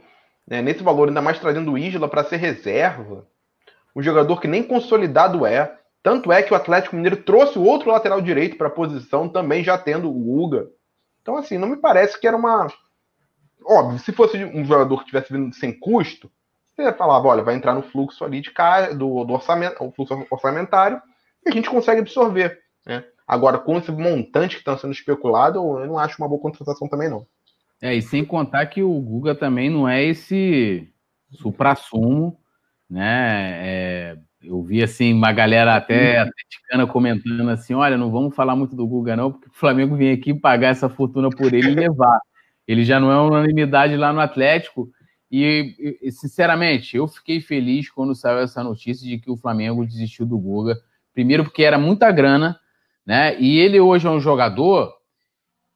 né, 0.47 0.61
nesse 0.61 0.83
valor, 0.83 1.07
ainda 1.07 1.21
mais 1.21 1.39
trazendo 1.39 1.71
o 1.71 1.77
Isla 1.77 2.07
para 2.07 2.23
ser 2.23 2.37
reserva, 2.37 3.27
um 3.95 4.01
jogador 4.01 4.39
que 4.39 4.47
nem 4.47 4.63
consolidado 4.63 5.45
é. 5.45 5.77
Tanto 6.03 6.31
é 6.31 6.41
que 6.41 6.51
o 6.51 6.55
Atlético 6.55 6.95
Mineiro 6.95 7.17
trouxe 7.17 7.59
o 7.59 7.63
outro 7.63 7.91
lateral 7.91 8.19
direito 8.21 8.57
para 8.57 8.67
a 8.67 8.71
posição, 8.71 9.29
também 9.29 9.63
já 9.63 9.77
tendo 9.77 10.09
o 10.09 10.43
Uga. 10.43 10.67
Então, 11.21 11.37
assim, 11.37 11.57
não 11.57 11.67
me 11.67 11.77
parece 11.77 12.19
que 12.19 12.27
era 12.27 12.35
uma. 12.35 12.67
Óbvio, 13.63 13.99
se 13.99 14.11
fosse 14.11 14.43
um 14.43 14.65
jogador 14.65 14.97
que 14.99 15.05
tivesse 15.05 15.31
vindo 15.31 15.53
sem 15.53 15.71
custo, 15.71 16.31
você 16.75 16.91
falava, 16.93 17.27
olha, 17.27 17.43
vai 17.43 17.53
entrar 17.53 17.75
no 17.75 17.83
fluxo 17.83 18.25
ali 18.25 18.41
de 18.41 18.51
cara, 18.51 18.95
do, 18.95 19.23
do 19.23 19.33
orçamento, 19.33 19.83
o 19.83 19.91
fluxo 19.91 20.25
orçamentário, 20.31 20.99
e 21.45 21.49
a 21.49 21.53
gente 21.53 21.69
consegue 21.69 22.01
absorver. 22.01 22.59
Né? 22.85 23.03
Agora, 23.27 23.59
com 23.59 23.77
esse 23.77 23.91
montante 23.91 24.55
que 24.55 24.61
está 24.61 24.77
sendo 24.77 24.93
especulado, 24.93 25.59
eu 25.79 25.87
não 25.87 25.99
acho 25.99 26.17
uma 26.17 26.27
boa 26.27 26.41
contratação 26.41 26.87
também, 26.87 27.09
não. 27.09 27.27
É, 27.81 27.95
e 27.95 28.01
sem 28.01 28.23
contar 28.23 28.67
que 28.67 28.83
o 28.83 29.01
Guga 29.01 29.33
também 29.33 29.69
não 29.69 29.89
é 29.89 30.03
esse 30.03 30.87
supra-sumo, 31.31 32.39
né? 32.89 33.57
É, 33.67 34.17
eu 34.43 34.61
vi 34.63 34.83
assim 34.83 35.13
uma 35.13 35.31
galera 35.31 35.75
até 35.75 36.19
atleticana 36.19 36.85
comentando 36.85 37.49
assim: 37.49 37.73
olha, 37.73 37.97
não 37.97 38.11
vamos 38.11 38.35
falar 38.35 38.55
muito 38.55 38.75
do 38.75 38.87
Guga, 38.87 39.15
não, 39.15 39.31
porque 39.31 39.47
o 39.49 39.53
Flamengo 39.53 39.95
vem 39.95 40.11
aqui 40.11 40.33
pagar 40.33 40.69
essa 40.69 40.89
fortuna 40.89 41.29
por 41.29 41.53
ele 41.53 41.71
e 41.71 41.75
levar. 41.75 42.19
Ele 42.67 42.83
já 42.85 42.99
não 42.99 43.11
é 43.11 43.19
unanimidade 43.19 43.97
lá 43.97 44.13
no 44.13 44.19
Atlético. 44.19 44.89
E, 45.31 45.97
e, 46.01 46.11
sinceramente, 46.11 46.97
eu 46.97 47.07
fiquei 47.07 47.39
feliz 47.39 47.89
quando 47.89 48.13
saiu 48.13 48.39
essa 48.39 48.63
notícia 48.63 49.07
de 49.07 49.17
que 49.17 49.31
o 49.31 49.37
Flamengo 49.37 49.85
desistiu 49.85 50.25
do 50.25 50.37
Guga. 50.37 50.77
Primeiro, 51.13 51.45
porque 51.45 51.63
era 51.63 51.77
muita 51.77 52.11
grana, 52.11 52.59
né? 53.05 53.39
E 53.39 53.57
ele 53.59 53.79
hoje 53.79 54.07
é 54.07 54.09
um 54.09 54.19
jogador 54.19 54.93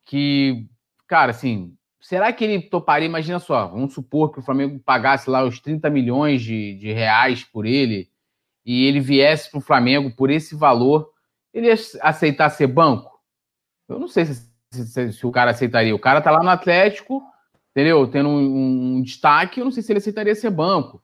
que, 0.06 0.68
cara, 1.08 1.32
assim, 1.32 1.75
será 2.06 2.32
que 2.32 2.44
ele 2.44 2.62
toparia? 2.62 3.08
Imagina 3.08 3.40
só, 3.40 3.68
vamos 3.68 3.96
supor 3.96 4.32
que 4.32 4.38
o 4.38 4.44
Flamengo 4.44 4.80
pagasse 4.80 5.28
lá 5.28 5.44
os 5.44 5.60
30 5.60 5.90
milhões 5.90 6.42
de, 6.44 6.76
de 6.76 6.94
reais 6.94 7.44
por 7.44 7.66
ele 7.66 8.10
e 8.64 8.86
ele 8.86 9.00
viesse 9.00 9.50
para 9.50 9.58
o 9.58 9.62
Flamengo 9.62 10.16
por 10.16 10.30
esse 10.30 10.56
valor, 10.56 11.10
ele 11.52 11.68
ia 11.68 11.76
aceitar 12.02 12.52
ser 12.52 12.68
banco? 12.68 13.12
Eu 13.90 13.98
não 13.98 14.08
sei 14.08 14.26
se, 14.26 14.48
se, 14.72 15.14
se 15.14 15.26
o 15.26 15.32
cara 15.32 15.50
aceitaria. 15.50 15.96
O 15.96 16.00
cara 16.00 16.22
tá 16.22 16.30
lá 16.30 16.44
no 16.44 16.50
Atlético, 16.50 17.24
entendeu? 17.72 18.08
Tendo 18.08 18.30
um, 18.30 18.98
um, 18.98 19.02
destaque, 19.02 19.60
eu 19.60 19.66
não 19.66 19.72
sei 19.72 19.82
se 19.82 19.92
ele 19.92 19.98
aceitaria 19.98 20.36
ser 20.36 20.52
banco. 20.52 21.02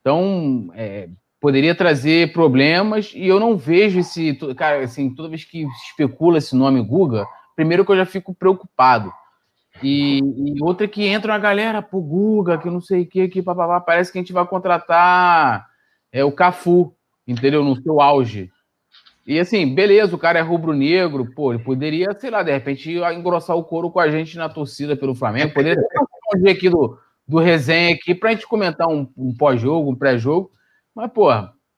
Então, 0.00 0.70
é, 0.74 1.10
poderia 1.38 1.74
trazer 1.74 2.32
problemas 2.32 3.12
e 3.14 3.26
eu 3.26 3.38
não 3.38 3.58
vejo 3.58 4.00
esse. 4.00 4.34
Cara, 4.56 4.84
assim, 4.84 5.14
toda 5.14 5.28
vez 5.28 5.44
que 5.44 5.66
especula 5.86 6.38
esse 6.38 6.56
nome 6.56 6.82
Guga, 6.82 7.26
primeiro 7.54 7.84
que 7.84 7.92
eu 7.92 7.96
já 7.96 8.06
fico 8.06 8.34
preocupado. 8.34 9.12
E, 9.82 10.18
e 10.18 10.62
outra 10.62 10.86
que 10.86 11.06
entra 11.06 11.32
uma 11.32 11.38
galera, 11.38 11.80
pô, 11.80 12.00
Guga, 12.00 12.58
que 12.58 12.68
não 12.68 12.80
sei 12.80 13.02
o 13.02 13.06
que, 13.06 13.28
que 13.28 13.42
papapá, 13.42 13.80
parece 13.80 14.12
que 14.12 14.18
a 14.18 14.20
gente 14.20 14.32
vai 14.32 14.46
contratar 14.46 15.66
é, 16.12 16.24
o 16.24 16.32
Cafu, 16.32 16.94
entendeu? 17.26 17.64
No 17.64 17.80
seu 17.82 18.00
auge. 18.00 18.50
E 19.26 19.38
assim, 19.38 19.74
beleza, 19.74 20.14
o 20.14 20.18
cara 20.18 20.38
é 20.38 20.42
rubro-negro, 20.42 21.30
pô, 21.34 21.52
ele 21.52 21.62
poderia, 21.62 22.08
sei 22.18 22.30
lá, 22.30 22.42
de 22.42 22.50
repente 22.50 22.90
engrossar 22.90 23.56
o 23.56 23.64
couro 23.64 23.90
com 23.90 24.00
a 24.00 24.10
gente 24.10 24.36
na 24.36 24.48
torcida 24.48 24.96
pelo 24.96 25.14
Flamengo, 25.14 25.54
poderia 25.54 25.76
ter 25.76 25.98
um 26.36 26.42
dia 26.42 26.52
aqui 26.52 26.68
do, 26.68 26.98
do 27.26 27.38
resenha 27.38 27.94
aqui 27.94 28.14
pra 28.14 28.32
gente 28.32 28.46
comentar 28.46 28.88
um, 28.88 29.08
um 29.16 29.34
pós-jogo, 29.34 29.90
um 29.90 29.94
pré-jogo. 29.94 30.50
Mas, 30.94 31.12
pô, 31.12 31.28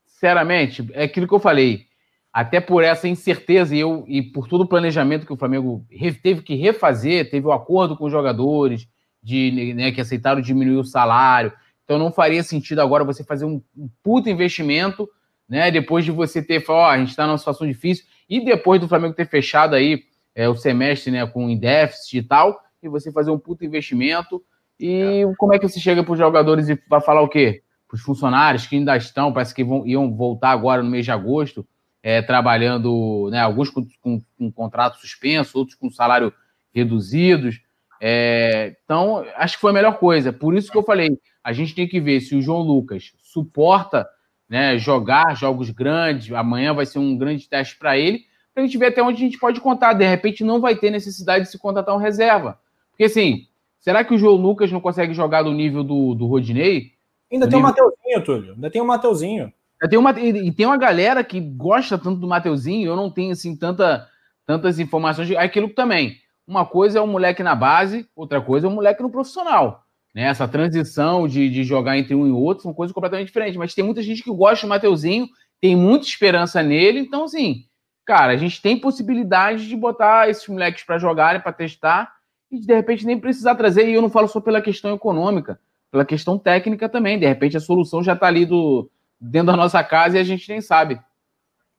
sinceramente, 0.06 0.88
é 0.94 1.04
aquilo 1.04 1.28
que 1.28 1.34
eu 1.34 1.40
falei. 1.40 1.86
Até 2.32 2.60
por 2.60 2.82
essa 2.82 3.06
incerteza 3.06 3.76
e, 3.76 3.80
eu, 3.80 4.04
e 4.08 4.22
por 4.22 4.48
todo 4.48 4.62
o 4.62 4.68
planejamento 4.68 5.26
que 5.26 5.32
o 5.32 5.36
Flamengo 5.36 5.84
teve 6.22 6.40
que 6.42 6.54
refazer, 6.54 7.30
teve 7.30 7.46
o 7.46 7.50
um 7.50 7.52
acordo 7.52 7.96
com 7.96 8.06
os 8.06 8.12
jogadores 8.12 8.88
de, 9.22 9.74
né, 9.74 9.92
que 9.92 10.00
aceitaram 10.00 10.40
diminuir 10.40 10.78
o 10.78 10.84
salário. 10.84 11.52
Então 11.84 11.98
não 11.98 12.10
faria 12.10 12.42
sentido 12.42 12.80
agora 12.80 13.04
você 13.04 13.22
fazer 13.22 13.44
um, 13.44 13.62
um 13.76 13.88
puto 14.02 14.30
investimento, 14.30 15.08
né? 15.48 15.70
Depois 15.70 16.04
de 16.04 16.10
você 16.10 16.42
ter 16.42 16.64
falado, 16.64 16.88
oh, 16.88 16.90
a 16.90 16.98
gente 16.98 17.10
está 17.10 17.26
numa 17.26 17.36
situação 17.36 17.66
difícil, 17.66 18.06
e 18.28 18.42
depois 18.42 18.80
do 18.80 18.88
Flamengo 18.88 19.14
ter 19.14 19.28
fechado 19.28 19.74
aí 19.74 20.02
é, 20.34 20.48
o 20.48 20.54
semestre 20.54 21.10
né, 21.10 21.26
com 21.26 21.54
déficit 21.54 22.18
e 22.18 22.22
tal, 22.22 22.58
e 22.82 22.88
você 22.88 23.12
fazer 23.12 23.30
um 23.30 23.38
puto 23.38 23.64
investimento. 23.64 24.42
E 24.80 25.22
é. 25.22 25.34
como 25.36 25.52
é 25.52 25.58
que 25.58 25.68
você 25.68 25.78
chega 25.78 26.02
para 26.02 26.12
os 26.12 26.18
jogadores 26.18 26.68
e 26.68 26.80
vai 26.88 27.00
falar 27.00 27.20
o 27.20 27.28
quê? 27.28 27.62
Para 27.86 27.96
os 27.96 28.00
funcionários 28.00 28.66
que 28.66 28.76
ainda 28.76 28.96
estão, 28.96 29.32
parece 29.32 29.54
que 29.54 29.62
vão, 29.62 29.86
iam 29.86 30.14
voltar 30.16 30.50
agora 30.50 30.82
no 30.82 30.90
mês 30.90 31.04
de 31.04 31.10
agosto, 31.10 31.66
é, 32.02 32.20
trabalhando, 32.20 33.28
né, 33.30 33.40
alguns 33.40 33.70
com, 33.70 33.86
com, 34.00 34.20
com 34.36 34.50
contrato 34.50 34.98
suspenso, 34.98 35.56
outros 35.56 35.76
com 35.76 35.90
salário 35.90 36.32
reduzidos. 36.74 37.60
É, 38.00 38.74
então, 38.84 39.24
acho 39.36 39.54
que 39.54 39.60
foi 39.60 39.70
a 39.70 39.74
melhor 39.74 39.98
coisa. 39.98 40.32
Por 40.32 40.56
isso 40.56 40.70
que 40.70 40.76
eu 40.76 40.82
falei, 40.82 41.16
a 41.44 41.52
gente 41.52 41.74
tem 41.74 41.86
que 41.86 42.00
ver 42.00 42.20
se 42.20 42.34
o 42.34 42.42
João 42.42 42.60
Lucas 42.60 43.12
suporta 43.22 44.08
né, 44.48 44.76
jogar 44.76 45.36
jogos 45.36 45.70
grandes. 45.70 46.32
Amanhã 46.32 46.74
vai 46.74 46.84
ser 46.84 46.98
um 46.98 47.16
grande 47.16 47.48
teste 47.48 47.78
para 47.78 47.96
ele, 47.96 48.24
para 48.52 48.62
a 48.62 48.66
gente 48.66 48.76
ver 48.76 48.86
até 48.86 49.02
onde 49.02 49.16
a 49.16 49.24
gente 49.24 49.38
pode 49.38 49.60
contar. 49.60 49.92
De 49.92 50.06
repente, 50.06 50.42
não 50.42 50.60
vai 50.60 50.74
ter 50.74 50.90
necessidade 50.90 51.44
de 51.44 51.50
se 51.50 51.58
contratar 51.58 51.94
um 51.94 51.98
reserva. 51.98 52.58
Porque, 52.90 53.04
assim, 53.04 53.46
será 53.78 54.02
que 54.04 54.12
o 54.12 54.18
João 54.18 54.34
Lucas 54.34 54.72
não 54.72 54.80
consegue 54.80 55.14
jogar 55.14 55.42
do 55.44 55.52
nível 55.52 55.84
do, 55.84 56.14
do 56.14 56.26
Rodinei? 56.26 56.92
Ainda 57.32 57.48
tem 57.48 57.58
o 57.58 57.62
Mateuzinho, 57.62 58.24
Túlio. 58.24 58.52
Ainda 58.54 58.70
tem 58.70 58.82
o 58.82 58.86
Mateuzinho. 58.86 59.52
Tem 59.88 59.98
uma, 59.98 60.18
e 60.20 60.52
tem 60.52 60.66
uma 60.66 60.76
galera 60.76 61.24
que 61.24 61.40
gosta 61.40 61.98
tanto 61.98 62.20
do 62.20 62.28
Mateuzinho, 62.28 62.88
eu 62.88 62.96
não 62.96 63.10
tenho 63.10 63.32
assim 63.32 63.56
tanta, 63.56 64.08
tantas 64.46 64.78
informações. 64.78 65.30
Aquilo 65.32 65.68
também. 65.70 66.18
Uma 66.46 66.64
coisa 66.64 66.98
é 66.98 67.02
um 67.02 67.06
moleque 67.06 67.42
na 67.42 67.54
base, 67.54 68.08
outra 68.14 68.40
coisa 68.40 68.66
é 68.66 68.70
um 68.70 68.74
moleque 68.74 69.02
no 69.02 69.10
profissional. 69.10 69.84
Né? 70.14 70.24
Essa 70.24 70.46
transição 70.46 71.26
de, 71.26 71.48
de 71.48 71.64
jogar 71.64 71.98
entre 71.98 72.14
um 72.14 72.26
e 72.26 72.30
outro 72.30 72.62
são 72.62 72.74
coisas 72.74 72.94
completamente 72.94 73.26
diferentes. 73.26 73.56
Mas 73.56 73.74
tem 73.74 73.84
muita 73.84 74.02
gente 74.02 74.22
que 74.22 74.30
gosta 74.30 74.66
do 74.66 74.70
Mateuzinho, 74.70 75.28
tem 75.60 75.74
muita 75.74 76.06
esperança 76.06 76.62
nele. 76.62 77.00
Então, 77.00 77.24
assim, 77.24 77.64
cara, 78.04 78.32
a 78.32 78.36
gente 78.36 78.60
tem 78.62 78.78
possibilidade 78.78 79.68
de 79.68 79.76
botar 79.76 80.28
esses 80.28 80.46
moleques 80.46 80.84
para 80.84 80.98
jogarem, 80.98 81.40
para 81.40 81.52
testar, 81.52 82.12
e 82.50 82.60
de 82.60 82.74
repente 82.74 83.06
nem 83.06 83.18
precisar 83.18 83.54
trazer. 83.54 83.88
E 83.88 83.94
eu 83.94 84.02
não 84.02 84.10
falo 84.10 84.28
só 84.28 84.40
pela 84.40 84.60
questão 84.60 84.94
econômica, 84.94 85.58
pela 85.90 86.04
questão 86.04 86.38
técnica 86.38 86.88
também. 86.88 87.18
De 87.18 87.26
repente 87.26 87.56
a 87.56 87.60
solução 87.60 88.02
já 88.02 88.12
está 88.12 88.26
ali 88.26 88.44
do 88.44 88.90
dentro 89.22 89.52
da 89.52 89.56
nossa 89.56 89.82
casa 89.84 90.16
e 90.16 90.20
a 90.20 90.24
gente 90.24 90.48
nem 90.48 90.60
sabe. 90.60 91.00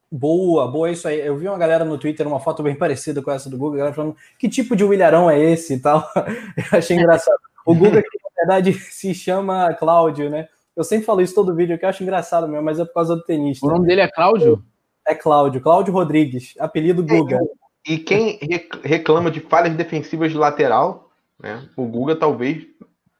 Boa, 0.09 0.67
boa, 0.67 0.91
isso 0.91 1.07
aí. 1.07 1.19
Eu 1.19 1.35
vi 1.35 1.47
uma 1.47 1.57
galera 1.57 1.83
no 1.83 1.97
Twitter, 1.97 2.27
uma 2.27 2.39
foto 2.39 2.61
bem 2.63 2.75
parecida 2.75 3.21
com 3.21 3.31
essa 3.31 3.49
do 3.49 3.57
Google, 3.57 3.77
galera 3.77 3.95
falando 3.95 4.15
que 4.37 4.47
tipo 4.47 4.75
de 4.75 4.83
humilharão 4.83 5.29
é 5.29 5.39
esse 5.39 5.73
e 5.73 5.79
tal. 5.79 6.07
Eu 6.71 6.77
achei 6.77 6.95
engraçado. 6.95 7.39
O 7.65 7.73
Google, 7.73 7.95
na 7.95 8.29
verdade, 8.37 8.73
se 8.91 9.13
chama 9.13 9.73
Cláudio, 9.73 10.29
né? 10.29 10.47
Eu 10.75 10.83
sempre 10.83 11.05
falo 11.05 11.21
isso 11.21 11.35
todo 11.35 11.55
vídeo, 11.55 11.77
que 11.77 11.85
eu 11.85 11.89
acho 11.89 12.01
engraçado 12.01 12.47
mesmo, 12.47 12.63
mas 12.63 12.79
é 12.79 12.85
por 12.85 12.95
causa 12.95 13.15
do 13.15 13.23
tenista. 13.23 13.65
O 13.65 13.69
nome 13.69 13.85
dele 13.85 14.01
é 14.01 14.07
Cláudio? 14.07 14.63
É 15.07 15.13
Cláudio, 15.13 15.61
Cláudio 15.61 15.93
Rodrigues, 15.93 16.55
apelido 16.57 17.03
Guga. 17.03 17.39
E 17.87 17.99
quem 17.99 18.39
reclama 18.83 19.29
de 19.29 19.39
falhas 19.39 19.75
defensivas 19.75 20.31
de 20.31 20.37
lateral, 20.37 21.11
né? 21.39 21.69
O 21.77 21.85
Guga 21.85 22.15
talvez 22.15 22.65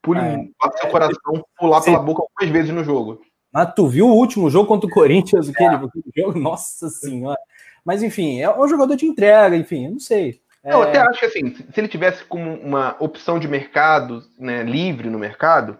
pule, 0.02 0.20
é. 0.20 0.48
seu 0.80 0.90
coração 0.90 1.44
pular 1.56 1.80
Sim. 1.80 1.92
pela 1.92 2.02
boca 2.02 2.22
algumas 2.22 2.52
vezes 2.52 2.74
no 2.74 2.82
jogo. 2.82 3.20
Mas 3.54 3.72
tu 3.72 3.86
viu 3.86 4.08
o 4.08 4.14
último 4.14 4.50
jogo 4.50 4.66
contra 4.66 4.88
o 4.88 4.90
Corinthians, 4.92 5.48
aquele, 5.48 5.76
é. 5.76 6.20
jogo? 6.20 6.38
Nossa 6.38 6.88
senhora. 6.88 7.38
Mas 7.84 8.02
enfim, 8.02 8.40
é 8.40 8.50
um 8.50 8.66
jogador 8.66 8.96
de 8.96 9.06
entrega, 9.06 9.54
enfim, 9.54 9.84
eu 9.84 9.92
não 9.92 10.00
sei. 10.00 10.40
Eu 10.64 10.82
até 10.82 10.98
acho 10.98 11.20
que 11.20 11.26
assim, 11.26 11.54
se 11.54 11.78
ele 11.78 11.88
tivesse 11.88 12.24
como 12.24 12.54
uma 12.54 12.96
opção 12.98 13.38
de 13.38 13.46
mercado, 13.46 14.22
né, 14.38 14.62
livre 14.62 15.10
no 15.10 15.18
mercado, 15.18 15.78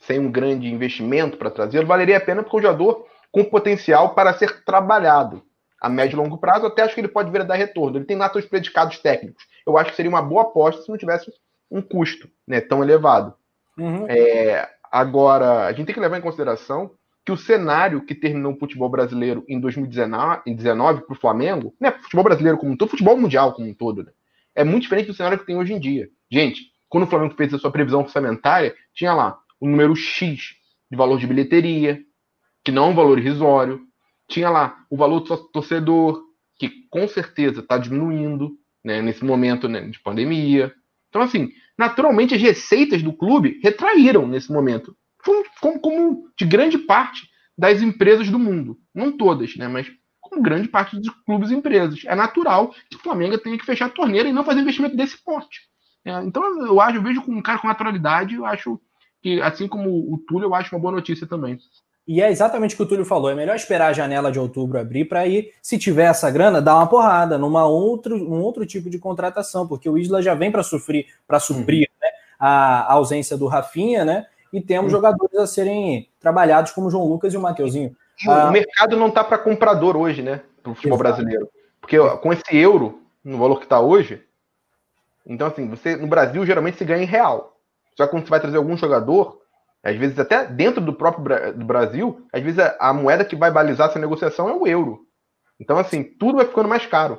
sem 0.00 0.18
um 0.18 0.30
grande 0.30 0.66
investimento 0.66 1.36
para 1.36 1.50
trazê-lo, 1.50 1.86
valeria 1.86 2.16
a 2.16 2.20
pena 2.20 2.42
porque 2.42 2.56
é 2.56 2.58
um 2.58 2.62
jogador 2.62 3.06
com 3.30 3.44
potencial 3.44 4.14
para 4.14 4.34
ser 4.34 4.64
trabalhado 4.64 5.42
a 5.80 5.88
médio 5.88 6.16
e 6.16 6.20
longo 6.20 6.36
prazo. 6.36 6.66
Até 6.66 6.82
acho 6.82 6.94
que 6.94 7.00
ele 7.00 7.08
pode 7.08 7.30
vir 7.30 7.42
a 7.42 7.44
dar 7.44 7.54
retorno. 7.54 7.96
Ele 7.96 8.04
tem 8.04 8.16
lá 8.16 8.28
seus 8.28 8.44
predicados 8.44 8.98
técnicos. 8.98 9.44
Eu 9.64 9.78
acho 9.78 9.90
que 9.90 9.96
seria 9.96 10.10
uma 10.10 10.22
boa 10.22 10.42
aposta 10.42 10.82
se 10.82 10.88
não 10.88 10.98
tivesse 10.98 11.32
um 11.70 11.80
custo 11.80 12.28
né, 12.46 12.60
tão 12.60 12.82
elevado. 12.82 13.34
Uhum. 13.78 14.06
É, 14.08 14.68
agora, 14.90 15.66
a 15.66 15.72
gente 15.72 15.86
tem 15.86 15.94
que 15.94 16.00
levar 16.00 16.18
em 16.18 16.22
consideração 16.22 16.90
que 17.28 17.32
o 17.32 17.36
cenário 17.36 18.00
que 18.00 18.14
terminou 18.14 18.54
o 18.54 18.58
futebol 18.58 18.88
brasileiro 18.88 19.44
em 19.46 19.60
2019 19.60 21.02
para 21.02 21.12
o 21.12 21.20
Flamengo, 21.20 21.74
né, 21.78 21.92
futebol 21.92 22.24
brasileiro 22.24 22.56
como 22.56 22.72
um 22.72 22.76
todo, 22.76 22.88
futebol 22.88 23.18
mundial 23.18 23.52
como 23.52 23.68
um 23.68 23.74
todo, 23.74 24.02
né, 24.02 24.12
é 24.54 24.64
muito 24.64 24.84
diferente 24.84 25.08
do 25.08 25.14
cenário 25.14 25.38
que 25.38 25.44
tem 25.44 25.54
hoje 25.54 25.74
em 25.74 25.78
dia. 25.78 26.08
Gente, 26.30 26.72
quando 26.88 27.04
o 27.04 27.06
Flamengo 27.06 27.34
fez 27.34 27.52
a 27.52 27.58
sua 27.58 27.70
previsão 27.70 28.00
orçamentária, 28.00 28.74
tinha 28.94 29.12
lá 29.12 29.38
o 29.60 29.68
número 29.68 29.94
X 29.94 30.54
de 30.90 30.96
valor 30.96 31.18
de 31.18 31.26
bilheteria, 31.26 32.00
que 32.64 32.72
não 32.72 32.86
é 32.86 32.88
um 32.92 32.94
valor 32.94 33.18
irrisório, 33.18 33.78
tinha 34.26 34.48
lá 34.48 34.78
o 34.88 34.96
valor 34.96 35.20
do 35.20 35.36
torcedor, 35.36 36.22
que 36.58 36.70
com 36.88 37.06
certeza 37.06 37.60
está 37.60 37.76
diminuindo 37.76 38.52
né, 38.82 39.02
nesse 39.02 39.22
momento 39.22 39.68
né, 39.68 39.82
de 39.82 40.00
pandemia. 40.00 40.72
Então, 41.10 41.20
assim, 41.20 41.50
naturalmente 41.76 42.34
as 42.34 42.40
receitas 42.40 43.02
do 43.02 43.12
clube 43.12 43.60
retraíram 43.62 44.26
nesse 44.26 44.50
momento, 44.50 44.96
como, 45.24 45.80
como 45.80 46.30
de 46.36 46.44
grande 46.44 46.78
parte 46.78 47.28
das 47.56 47.82
empresas 47.82 48.30
do 48.30 48.38
mundo. 48.38 48.78
Não 48.94 49.16
todas, 49.16 49.56
né, 49.56 49.68
mas 49.68 49.86
como 50.20 50.42
grande 50.42 50.68
parte 50.68 50.96
dos 50.96 51.08
clubes 51.24 51.50
e 51.50 51.54
empresas. 51.54 52.02
É 52.04 52.14
natural 52.14 52.74
que 52.90 52.96
o 52.96 53.00
Flamengo 53.00 53.38
tenha 53.38 53.58
que 53.58 53.64
fechar 53.64 53.86
a 53.86 53.90
torneira 53.90 54.28
e 54.28 54.32
não 54.32 54.44
fazer 54.44 54.60
investimento 54.60 54.96
desse 54.96 55.22
porte. 55.24 55.60
É, 56.04 56.22
então, 56.22 56.42
eu 56.66 56.80
acho, 56.80 56.98
eu 56.98 57.02
vejo 57.02 57.22
com 57.22 57.32
um 57.32 57.42
cara 57.42 57.58
com 57.58 57.68
naturalidade, 57.68 58.34
eu 58.34 58.46
acho 58.46 58.80
que, 59.22 59.40
assim 59.42 59.66
como 59.66 59.90
o 59.90 60.18
Túlio, 60.26 60.46
eu 60.46 60.54
acho 60.54 60.74
uma 60.74 60.80
boa 60.80 60.92
notícia 60.92 61.26
também. 61.26 61.58
E 62.06 62.22
é 62.22 62.30
exatamente 62.30 62.74
o 62.74 62.78
que 62.78 62.82
o 62.82 62.86
Túlio 62.86 63.04
falou. 63.04 63.30
É 63.30 63.34
melhor 63.34 63.54
esperar 63.54 63.88
a 63.88 63.92
janela 63.92 64.32
de 64.32 64.38
outubro 64.38 64.78
abrir 64.78 65.04
para 65.04 65.26
ir, 65.26 65.52
se 65.60 65.78
tiver 65.78 66.04
essa 66.04 66.30
grana, 66.30 66.62
dar 66.62 66.76
uma 66.76 66.86
porrada 66.86 67.36
numa 67.36 67.66
outro, 67.66 68.16
um 68.16 68.40
outro 68.40 68.64
tipo 68.64 68.88
de 68.88 68.98
contratação, 68.98 69.68
porque 69.68 69.88
o 69.88 69.98
Isla 69.98 70.22
já 70.22 70.34
vem 70.34 70.50
para 70.50 70.62
sofrer, 70.62 71.06
para 71.26 71.38
suprir 71.38 71.86
uhum. 71.86 71.96
né, 72.00 72.08
a 72.38 72.94
ausência 72.94 73.36
do 73.36 73.46
Rafinha, 73.46 74.06
né? 74.06 74.26
E 74.52 74.60
temos 74.60 74.92
uhum. 74.92 74.98
jogadores 74.98 75.36
a 75.36 75.46
serem 75.46 76.08
trabalhados 76.20 76.72
como 76.72 76.86
o 76.86 76.90
João 76.90 77.06
Lucas 77.06 77.34
e 77.34 77.36
o 77.36 77.40
Mateuzinho. 77.40 77.94
Ah, 78.26 78.48
o 78.48 78.52
mercado 78.52 78.96
não 78.96 79.08
está 79.08 79.22
para 79.22 79.38
comprador 79.38 79.96
hoje, 79.96 80.22
né? 80.22 80.42
Para 80.62 80.72
o 80.72 80.74
futebol 80.74 80.98
Exato. 80.98 81.16
brasileiro. 81.16 81.48
Porque 81.80 81.98
com 82.18 82.32
esse 82.32 82.56
euro, 82.56 83.02
no 83.22 83.38
valor 83.38 83.58
que 83.58 83.64
está 83.64 83.80
hoje, 83.80 84.22
então 85.26 85.46
assim, 85.46 85.68
você 85.68 85.96
no 85.96 86.06
Brasil 86.06 86.44
geralmente 86.44 86.78
se 86.78 86.84
ganha 86.84 87.02
em 87.02 87.06
real. 87.06 87.56
Só 87.96 88.06
que 88.06 88.10
quando 88.10 88.24
você 88.24 88.30
vai 88.30 88.40
trazer 88.40 88.56
algum 88.56 88.76
jogador, 88.76 89.38
às 89.82 89.96
vezes, 89.96 90.18
até 90.18 90.46
dentro 90.46 90.80
do 90.80 90.92
próprio 90.92 91.52
do 91.52 91.64
Brasil, 91.64 92.26
às 92.32 92.42
vezes 92.42 92.58
a, 92.58 92.76
a 92.80 92.92
moeda 92.92 93.24
que 93.24 93.36
vai 93.36 93.50
balizar 93.50 93.88
essa 93.88 93.98
negociação 93.98 94.48
é 94.48 94.52
o 94.52 94.66
euro. 94.66 95.06
Então, 95.60 95.78
assim, 95.78 96.02
tudo 96.02 96.36
vai 96.36 96.46
ficando 96.46 96.68
mais 96.68 96.86
caro. 96.86 97.18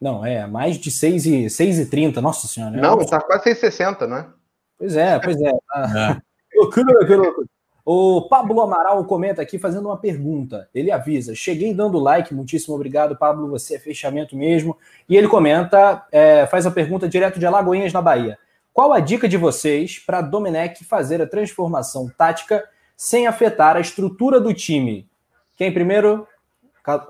Não, 0.00 0.24
é 0.24 0.46
mais 0.46 0.78
de 0.78 0.90
6,30, 0.90 2.16
nossa 2.20 2.46
senhora. 2.46 2.76
É 2.76 2.80
Não, 2.80 3.00
está 3.00 3.20
quase 3.20 3.50
6,60, 3.54 4.06
né? 4.06 4.30
Pois 4.78 4.96
é, 4.96 5.18
pois 5.18 5.40
é. 5.40 5.52
Ah, 5.72 6.12
é. 6.12 6.27
Loucura, 6.60 7.06
que 7.06 7.14
loucura. 7.14 7.46
O 7.90 8.28
Pablo 8.28 8.60
Amaral 8.60 9.02
comenta 9.06 9.40
aqui 9.40 9.58
fazendo 9.58 9.86
uma 9.86 9.96
pergunta. 9.96 10.68
Ele 10.74 10.90
avisa: 10.90 11.34
cheguei 11.34 11.72
dando 11.72 11.98
like, 11.98 12.34
muitíssimo 12.34 12.74
obrigado, 12.74 13.16
Pablo. 13.16 13.48
Você 13.48 13.76
é 13.76 13.78
fechamento 13.78 14.36
mesmo. 14.36 14.76
E 15.08 15.16
ele 15.16 15.26
comenta, 15.26 16.06
é, 16.12 16.46
faz 16.46 16.66
a 16.66 16.70
pergunta 16.70 17.08
direto 17.08 17.38
de 17.38 17.46
Alagoinhas, 17.46 17.90
na 17.90 18.02
Bahia. 18.02 18.38
Qual 18.74 18.92
a 18.92 19.00
dica 19.00 19.26
de 19.26 19.38
vocês 19.38 19.98
para 19.98 20.20
Domenech 20.20 20.84
fazer 20.84 21.22
a 21.22 21.26
transformação 21.26 22.10
tática 22.14 22.62
sem 22.94 23.26
afetar 23.26 23.74
a 23.74 23.80
estrutura 23.80 24.38
do 24.38 24.52
time? 24.52 25.08
Quem 25.56 25.72
primeiro? 25.72 26.28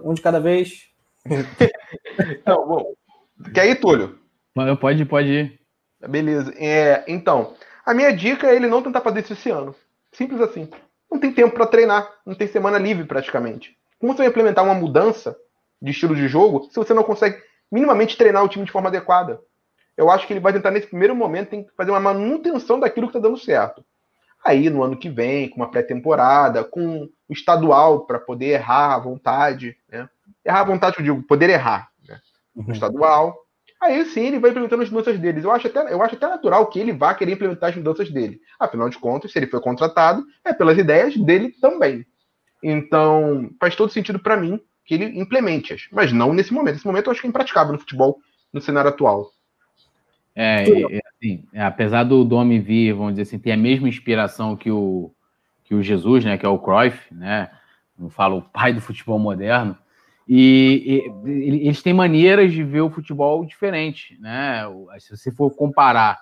Um 0.04 0.14
de 0.14 0.22
cada 0.22 0.38
vez? 0.38 0.84
então, 1.26 2.68
bom. 2.68 2.94
Quer 3.52 3.68
ir, 3.68 3.80
Túlio? 3.80 4.16
Pode, 4.80 5.04
pode 5.04 5.28
ir. 5.28 5.60
Beleza. 6.08 6.54
É, 6.56 7.04
então, 7.08 7.54
a 7.90 7.94
minha 7.94 8.12
dica 8.12 8.46
é 8.46 8.54
ele 8.54 8.66
não 8.66 8.82
tentar 8.82 9.00
fazer 9.00 9.20
isso 9.20 9.32
esse 9.32 9.50
ano. 9.50 9.74
Simples 10.12 10.40
assim. 10.40 10.68
Não 11.10 11.18
tem 11.18 11.32
tempo 11.32 11.54
para 11.54 11.66
treinar, 11.66 12.08
não 12.24 12.34
tem 12.34 12.46
semana 12.46 12.78
livre 12.78 13.04
praticamente. 13.04 13.76
Como 13.98 14.12
você 14.12 14.18
vai 14.18 14.28
implementar 14.28 14.64
uma 14.64 14.74
mudança 14.74 15.36
de 15.80 15.90
estilo 15.90 16.14
de 16.14 16.28
jogo 16.28 16.68
se 16.70 16.76
você 16.76 16.92
não 16.92 17.02
consegue 17.02 17.42
minimamente 17.70 18.16
treinar 18.16 18.44
o 18.44 18.48
time 18.48 18.64
de 18.64 18.72
forma 18.72 18.88
adequada? 18.88 19.40
eu 19.98 20.08
acho 20.08 20.28
que 20.28 20.32
ele 20.32 20.40
vai 20.40 20.52
tentar, 20.52 20.70
nesse 20.70 20.86
primeiro 20.86 21.14
momento, 21.14 21.50
tem 21.50 21.64
que 21.64 21.74
fazer 21.76 21.90
uma 21.90 21.98
manutenção 21.98 22.78
daquilo 22.78 23.08
que 23.08 23.18
está 23.18 23.28
dando 23.28 23.36
certo. 23.36 23.84
Aí, 24.44 24.70
no 24.70 24.84
ano 24.84 24.96
que 24.96 25.10
vem, 25.10 25.48
com 25.48 25.56
uma 25.56 25.70
pré-temporada, 25.72 26.62
com 26.62 27.10
o 27.28 27.32
estadual, 27.32 28.06
para 28.06 28.20
poder 28.20 28.50
errar 28.50 28.94
à 28.94 28.98
vontade, 28.98 29.76
né? 29.88 30.08
Errar 30.44 30.60
à 30.60 30.64
vontade, 30.64 30.96
eu 30.98 31.04
digo, 31.04 31.22
poder 31.24 31.50
errar, 31.50 31.90
né? 32.08 32.20
No 32.54 32.62
uhum. 32.62 32.72
estadual. 32.72 33.36
Aí 33.80 34.04
sim 34.06 34.26
ele 34.26 34.38
vai 34.40 34.50
implementando 34.50 34.82
as 34.82 34.90
mudanças 34.90 35.18
deles. 35.18 35.44
Eu 35.44 35.52
acho, 35.52 35.68
até, 35.68 35.92
eu 35.92 36.02
acho 36.02 36.16
até 36.16 36.26
natural 36.26 36.66
que 36.66 36.80
ele 36.80 36.92
vá 36.92 37.14
querer 37.14 37.32
implementar 37.32 37.70
as 37.70 37.76
mudanças 37.76 38.10
dele. 38.10 38.40
Afinal 38.58 38.88
de 38.88 38.98
contas, 38.98 39.30
se 39.30 39.38
ele 39.38 39.46
foi 39.46 39.60
contratado, 39.60 40.24
é 40.44 40.52
pelas 40.52 40.76
ideias 40.76 41.16
dele 41.16 41.50
também. 41.60 42.04
Então, 42.62 43.50
faz 43.60 43.76
todo 43.76 43.92
sentido 43.92 44.18
para 44.18 44.36
mim 44.36 44.60
que 44.84 44.94
ele 44.94 45.20
implemente-as. 45.20 45.86
Mas 45.92 46.12
não 46.12 46.32
nesse 46.32 46.52
momento. 46.52 46.74
Nesse 46.74 46.86
momento 46.86 47.06
eu 47.06 47.12
acho 47.12 47.20
que 47.20 47.26
é 47.26 47.30
impraticável 47.30 47.72
no 47.72 47.78
futebol, 47.78 48.18
no 48.52 48.60
cenário 48.60 48.90
atual. 48.90 49.30
É, 50.34 50.62
assim, 51.14 51.44
é, 51.52 51.62
apesar 51.62 52.04
do 52.04 52.24
Domi 52.24 52.58
vir, 52.58 52.92
vamos 52.92 53.12
dizer 53.12 53.22
assim, 53.22 53.38
ter 53.38 53.52
a 53.52 53.56
mesma 53.56 53.88
inspiração 53.88 54.56
que 54.56 54.70
o, 54.70 55.12
que 55.64 55.74
o 55.74 55.82
Jesus, 55.82 56.24
né, 56.24 56.38
que 56.38 56.46
é 56.46 56.48
o 56.48 56.58
Cruyff, 56.58 57.12
né, 57.12 57.50
não 57.98 58.08
falo 58.08 58.38
o 58.38 58.42
pai 58.42 58.72
do 58.72 58.80
futebol 58.80 59.18
moderno, 59.18 59.76
e, 60.28 61.10
e, 61.24 61.66
eles 61.66 61.82
têm 61.82 61.94
maneiras 61.94 62.52
de 62.52 62.62
ver 62.62 62.82
o 62.82 62.90
futebol 62.90 63.44
diferente, 63.46 64.18
né? 64.20 64.62
Se 64.98 65.16
você 65.16 65.32
for 65.32 65.50
comparar 65.50 66.18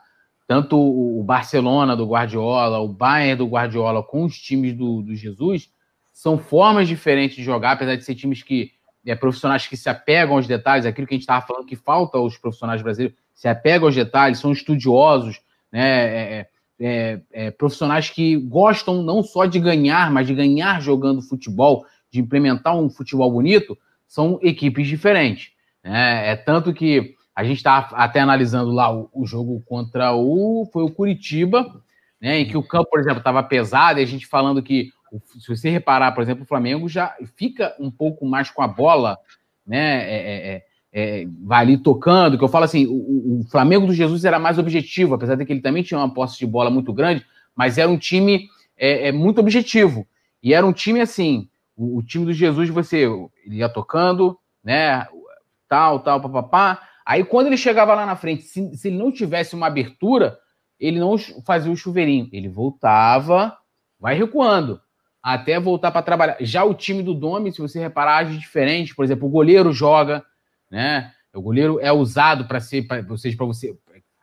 tanto 0.46 0.78
o 0.78 1.24
Barcelona 1.24 1.96
do 1.96 2.06
Guardiola, 2.06 2.78
o 2.78 2.88
Bayern 2.88 3.36
do 3.36 3.46
Guardiola 3.46 4.02
com 4.02 4.24
os 4.24 4.38
times 4.38 4.74
do, 4.74 5.02
do 5.02 5.14
Jesus, 5.16 5.68
são 6.12 6.38
formas 6.38 6.86
diferentes 6.86 7.36
de 7.36 7.42
jogar, 7.42 7.72
apesar 7.72 7.96
de 7.96 8.04
ser 8.04 8.14
times 8.14 8.42
que 8.42 8.70
é, 9.04 9.14
profissionais 9.16 9.66
que 9.66 9.76
se 9.76 9.88
apegam 9.88 10.36
aos 10.36 10.46
detalhes, 10.46 10.86
aquilo 10.86 11.06
que 11.06 11.14
a 11.14 11.16
gente 11.16 11.22
estava 11.22 11.44
falando 11.44 11.66
que 11.66 11.76
falta 11.76 12.16
aos 12.16 12.38
profissionais 12.38 12.80
brasileiros, 12.80 13.16
se 13.34 13.48
apegam 13.48 13.88
aos 13.88 13.94
detalhes, 13.94 14.38
são 14.38 14.52
estudiosos, 14.52 15.40
né? 15.70 15.88
É, 15.88 16.38
é, 16.38 16.46
é, 16.78 17.20
é, 17.32 17.50
profissionais 17.50 18.10
que 18.10 18.36
gostam 18.36 19.02
não 19.02 19.22
só 19.22 19.46
de 19.46 19.58
ganhar, 19.58 20.10
mas 20.10 20.26
de 20.26 20.34
ganhar 20.34 20.80
jogando 20.80 21.22
futebol, 21.22 21.84
de 22.10 22.20
implementar 22.20 22.76
um 22.76 22.88
futebol 22.90 23.30
bonito, 23.30 23.76
são 24.06 24.38
equipes 24.42 24.86
diferentes. 24.86 25.50
Né? 25.82 26.30
É 26.30 26.36
tanto 26.36 26.72
que 26.72 27.14
a 27.34 27.44
gente 27.44 27.58
está 27.58 27.88
até 27.92 28.20
analisando 28.20 28.70
lá 28.70 28.92
o, 28.92 29.10
o, 29.12 29.26
jogo 29.26 29.62
contra 29.66 30.12
o 30.12 30.68
foi 30.72 30.82
o 30.82 30.90
Curitiba, 30.90 31.82
né? 32.20 32.40
Em 32.40 32.48
que 32.48 32.56
o 32.56 32.62
campo, 32.62 32.88
por 32.90 32.98
exemplo, 32.98 33.18
estava 33.18 33.42
pesado, 33.42 34.00
e 34.00 34.02
a 34.02 34.06
gente 34.06 34.26
falando 34.26 34.62
que 34.62 34.90
se 35.38 35.48
você 35.48 35.68
reparar, 35.68 36.12
por 36.12 36.22
exemplo, 36.22 36.44
o 36.44 36.46
Flamengo 36.46 36.88
já 36.88 37.14
fica 37.36 37.76
um 37.78 37.90
pouco 37.90 38.24
mais 38.24 38.50
com 38.50 38.62
a 38.62 38.68
bola, 38.68 39.18
né? 39.66 40.02
É, 40.02 40.16
é, 40.16 40.54
é 40.54 40.62
é, 40.98 41.26
vai 41.42 41.60
ali 41.60 41.76
tocando, 41.76 42.38
que 42.38 42.44
eu 42.44 42.48
falo 42.48 42.64
assim, 42.64 42.86
o, 42.86 43.40
o, 43.40 43.44
Flamengo 43.50 43.86
do 43.86 43.92
Jesus 43.92 44.24
era 44.24 44.38
mais 44.38 44.58
objetivo, 44.58 45.14
apesar 45.14 45.34
de 45.34 45.44
que 45.44 45.52
ele 45.52 45.60
também 45.60 45.82
tinha 45.82 46.00
uma 46.00 46.08
posse 46.08 46.38
de 46.38 46.46
bola 46.46 46.70
muito 46.70 46.90
grande, 46.90 47.22
mas 47.54 47.76
era 47.76 47.90
um 47.90 47.98
time 47.98 48.48
é, 48.78 49.08
é 49.08 49.12
muito 49.12 49.38
objetivo. 49.38 50.06
E 50.42 50.54
era 50.54 50.64
um 50.64 50.72
time 50.72 51.02
assim, 51.02 51.50
o, 51.76 51.98
o, 51.98 52.02
time 52.02 52.24
do 52.24 52.32
Jesus, 52.32 52.68
você 52.70 53.04
ele 53.44 53.56
ia 53.56 53.68
tocando, 53.68 54.38
né? 54.64 55.06
Tal, 55.68 56.00
tal, 56.00 56.20
papapá. 56.20 56.82
Aí 57.04 57.24
quando 57.24 57.46
ele 57.46 57.56
chegava 57.56 57.94
lá 57.94 58.06
na 58.06 58.16
frente, 58.16 58.42
se, 58.42 58.76
se 58.76 58.88
ele 58.88 58.96
não 58.96 59.12
tivesse 59.12 59.54
uma 59.54 59.66
abertura, 59.66 60.38
ele 60.78 60.98
não 60.98 61.16
fazia 61.44 61.70
o 61.70 61.76
chuveirinho, 61.76 62.28
ele 62.32 62.48
voltava, 62.48 63.56
vai 63.98 64.14
recuando 64.14 64.80
até 65.26 65.58
voltar 65.58 65.90
para 65.90 66.02
trabalhar. 66.02 66.36
Já 66.38 66.62
o 66.62 66.72
time 66.72 67.02
do 67.02 67.12
Domi, 67.12 67.50
se 67.50 67.60
você 67.60 67.80
reparar, 67.80 68.18
age 68.18 68.38
diferente. 68.38 68.94
Por 68.94 69.04
exemplo, 69.04 69.26
o 69.26 69.30
goleiro 69.30 69.72
joga, 69.72 70.24
né? 70.70 71.10
O 71.34 71.42
goleiro 71.42 71.80
é 71.80 71.90
usado 71.90 72.44
para 72.46 72.60
ser, 72.60 72.82
para 72.82 73.02
vocês, 73.02 73.34
para 73.34 73.44
você, 73.44 73.76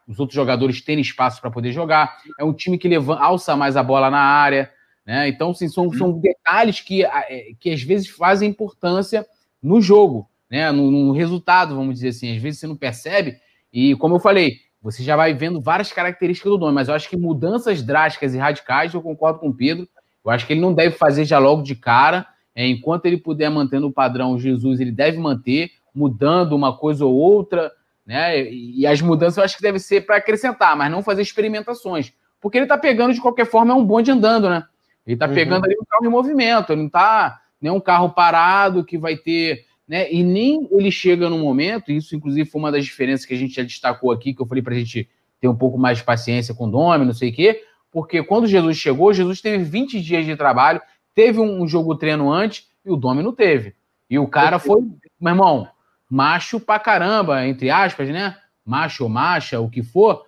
os 0.08 0.18
outros 0.18 0.34
jogadores 0.34 0.82
terem 0.82 1.02
espaço 1.02 1.42
para 1.42 1.52
poder 1.52 1.74
jogar. 1.74 2.18
É 2.40 2.44
um 2.46 2.54
time 2.54 2.78
que 2.78 2.88
levanta, 2.88 3.22
alça 3.22 3.54
mais 3.54 3.76
a 3.76 3.84
bola 3.84 4.10
na 4.10 4.22
área, 4.22 4.72
né? 5.06 5.28
Então, 5.28 5.52
assim, 5.52 5.68
são, 5.68 5.92
são 5.92 6.12
uhum. 6.12 6.20
detalhes 6.20 6.80
que, 6.80 7.04
é, 7.04 7.54
que 7.60 7.72
às 7.72 7.82
vezes 7.82 8.08
fazem 8.08 8.50
importância 8.50 9.26
no 9.62 9.82
jogo, 9.82 10.30
né? 10.50 10.72
No, 10.72 10.90
no, 10.90 11.12
resultado, 11.12 11.76
vamos 11.76 11.96
dizer 11.96 12.10
assim. 12.10 12.36
Às 12.36 12.42
vezes 12.42 12.60
você 12.60 12.68
não 12.68 12.76
percebe, 12.76 13.38
e 13.72 13.96
como 13.96 14.16
eu 14.16 14.20
falei, 14.20 14.58
você 14.82 15.04
já 15.04 15.16
vai 15.16 15.34
vendo 15.34 15.62
várias 15.62 15.92
características 15.92 16.52
do 16.52 16.58
nome, 16.58 16.74
mas 16.74 16.88
eu 16.88 16.94
acho 16.94 17.10
que 17.10 17.18
mudanças 17.18 17.82
drásticas 17.82 18.34
e 18.34 18.38
radicais, 18.38 18.94
eu 18.94 19.02
concordo 19.02 19.40
com 19.40 19.50
o 19.50 19.54
Pedro. 19.54 19.88
Eu 20.24 20.32
acho 20.32 20.46
que 20.46 20.54
ele 20.54 20.62
não 20.62 20.74
deve 20.74 20.96
fazer 20.96 21.26
já 21.26 21.40
logo 21.40 21.64
de 21.64 21.76
cara. 21.76 22.28
É, 22.56 22.68
enquanto 22.68 23.06
ele 23.06 23.18
puder 23.18 23.50
manter 23.50 23.84
o 23.84 23.92
padrão 23.92 24.38
Jesus, 24.38 24.80
ele 24.80 24.92
deve 24.92 25.18
manter 25.18 25.72
mudando 25.94 26.54
uma 26.54 26.76
coisa 26.78 27.06
ou 27.06 27.14
outra, 27.14 27.72
né? 28.06 28.44
E 28.52 28.86
as 28.86 29.02
mudanças 29.02 29.38
eu 29.38 29.44
acho 29.44 29.56
que 29.56 29.62
deve 29.62 29.80
ser 29.80 30.06
para 30.06 30.18
acrescentar, 30.18 30.76
mas 30.76 30.92
não 30.92 31.02
fazer 31.02 31.22
experimentações. 31.22 32.14
Porque 32.40 32.58
ele 32.58 32.66
está 32.66 32.78
pegando, 32.78 33.14
de 33.14 33.22
qualquer 33.22 33.46
forma, 33.46 33.74
é 33.74 33.76
um 33.76 33.86
bonde 33.86 34.12
andando, 34.12 34.50
né? 34.50 34.66
Ele 35.06 35.16
está 35.16 35.28
uhum. 35.28 35.34
pegando 35.34 35.66
ali 35.66 35.76
um 35.76 35.86
carro 35.86 36.06
em 36.06 36.10
movimento, 36.10 36.76
não 36.76 36.88
está 36.88 37.42
nem 37.62 37.72
um 37.72 37.80
carro 37.80 38.10
parado 38.10 38.84
que 38.84 38.98
vai 38.98 39.16
ter. 39.16 39.66
Né? 39.88 40.12
E 40.12 40.24
nem 40.24 40.68
ele 40.72 40.92
chega 40.92 41.30
no 41.30 41.38
momento, 41.38 41.92
isso 41.92 42.16
inclusive 42.16 42.50
foi 42.50 42.60
uma 42.60 42.72
das 42.72 42.86
diferenças 42.86 43.26
que 43.26 43.34
a 43.34 43.38
gente 43.38 43.56
já 43.56 43.64
destacou 43.64 44.12
aqui, 44.12 44.34
que 44.34 44.42
eu 44.42 44.46
falei 44.46 44.64
para 44.64 44.74
a 44.74 44.78
gente 44.78 45.10
ter 45.40 45.48
um 45.48 45.56
pouco 45.56 45.78
mais 45.78 45.98
de 45.98 46.04
paciência 46.04 46.54
com 46.54 46.66
o 46.66 46.70
nome, 46.70 47.06
não 47.06 47.14
sei 47.14 47.30
o 47.30 47.34
quê, 47.34 47.64
porque 47.92 48.24
quando 48.24 48.48
Jesus 48.48 48.78
chegou, 48.78 49.14
Jesus 49.14 49.42
teve 49.42 49.64
20 49.64 50.02
dias 50.02 50.26
de 50.26 50.36
trabalho, 50.36 50.82
teve 51.14 51.40
um 51.40 51.68
jogo 51.68 51.96
treino 51.96 52.32
antes 52.32 52.68
e 52.86 52.90
o 52.90 52.96
Domi 52.96 53.22
não 53.22 53.34
teve. 53.34 53.76
E 54.10 54.18
o 54.18 54.28
cara 54.28 54.58
foi, 54.58 54.82
meu 55.20 55.34
irmão, 55.34 55.68
macho 56.10 56.60
pra 56.60 56.80
caramba, 56.80 57.46
entre 57.46 57.70
aspas, 57.70 58.10
né? 58.10 58.38
Macho 58.66 59.04
ou 59.04 59.10
macha, 59.10 59.60
o 59.60 59.70
que 59.70 59.84
for. 59.84 60.24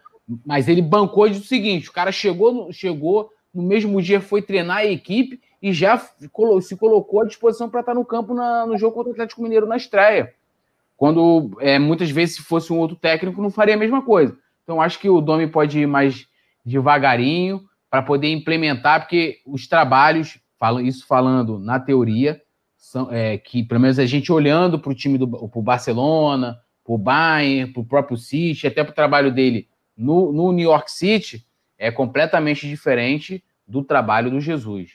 Mas 0.45 0.67
ele 0.67 0.81
bancou 0.81 1.29
de 1.29 1.37
o 1.37 1.43
seguinte: 1.43 1.89
o 1.89 1.93
cara 1.93 2.11
chegou, 2.11 2.71
chegou 2.73 3.29
no 3.55 3.63
mesmo 3.63 4.01
dia, 4.01 4.19
foi 4.19 4.41
treinar 4.41 4.77
a 4.77 4.85
equipe 4.85 5.39
e 5.61 5.71
já 5.73 5.97
se 5.97 6.75
colocou 6.77 7.21
à 7.21 7.25
disposição 7.25 7.69
para 7.69 7.79
estar 7.79 7.93
no 7.93 8.05
campo 8.05 8.33
na, 8.33 8.65
no 8.65 8.77
jogo 8.77 8.93
contra 8.93 9.09
o 9.09 9.13
Atlético 9.13 9.41
Mineiro 9.41 9.65
na 9.65 9.77
estreia. 9.77 10.33
Quando 10.97 11.57
é, 11.59 11.79
muitas 11.79 12.09
vezes, 12.11 12.35
se 12.35 12.41
fosse 12.43 12.71
um 12.71 12.77
outro 12.77 12.95
técnico, 12.95 13.41
não 13.41 13.49
faria 13.49 13.75
a 13.75 13.77
mesma 13.77 14.01
coisa. 14.01 14.37
Então, 14.63 14.81
acho 14.81 14.99
que 14.99 15.09
o 15.09 15.21
Domi 15.21 15.47
pode 15.47 15.79
ir 15.79 15.87
mais 15.87 16.27
devagarinho 16.63 17.63
para 17.89 18.01
poder 18.01 18.31
implementar, 18.31 19.01
porque 19.01 19.39
os 19.45 19.67
trabalhos, 19.67 20.39
isso 20.83 21.05
falando 21.07 21.59
na 21.59 21.79
teoria, 21.79 22.41
são, 22.75 23.11
é, 23.11 23.37
que 23.37 23.63
pelo 23.63 23.81
menos 23.81 23.97
a 23.97 24.05
gente 24.05 24.31
olhando 24.31 24.77
para 24.79 24.91
o 24.91 24.95
time 24.95 25.17
do 25.17 25.27
pro 25.27 25.61
Barcelona, 25.61 26.57
para 26.83 26.93
o 26.93 26.97
Bayern, 26.97 27.73
para 27.73 27.81
o 27.81 27.85
próprio 27.85 28.17
City, 28.17 28.67
até 28.67 28.83
para 28.83 28.91
o 28.91 28.95
trabalho 28.95 29.33
dele 29.33 29.67
no, 29.97 30.31
no 30.31 30.51
New 30.51 30.69
York 30.69 30.91
City, 30.91 31.45
é 31.85 31.91
completamente 31.91 32.67
diferente 32.67 33.43
do 33.67 33.83
trabalho 33.83 34.31
do 34.31 34.41
Jesus. 34.41 34.93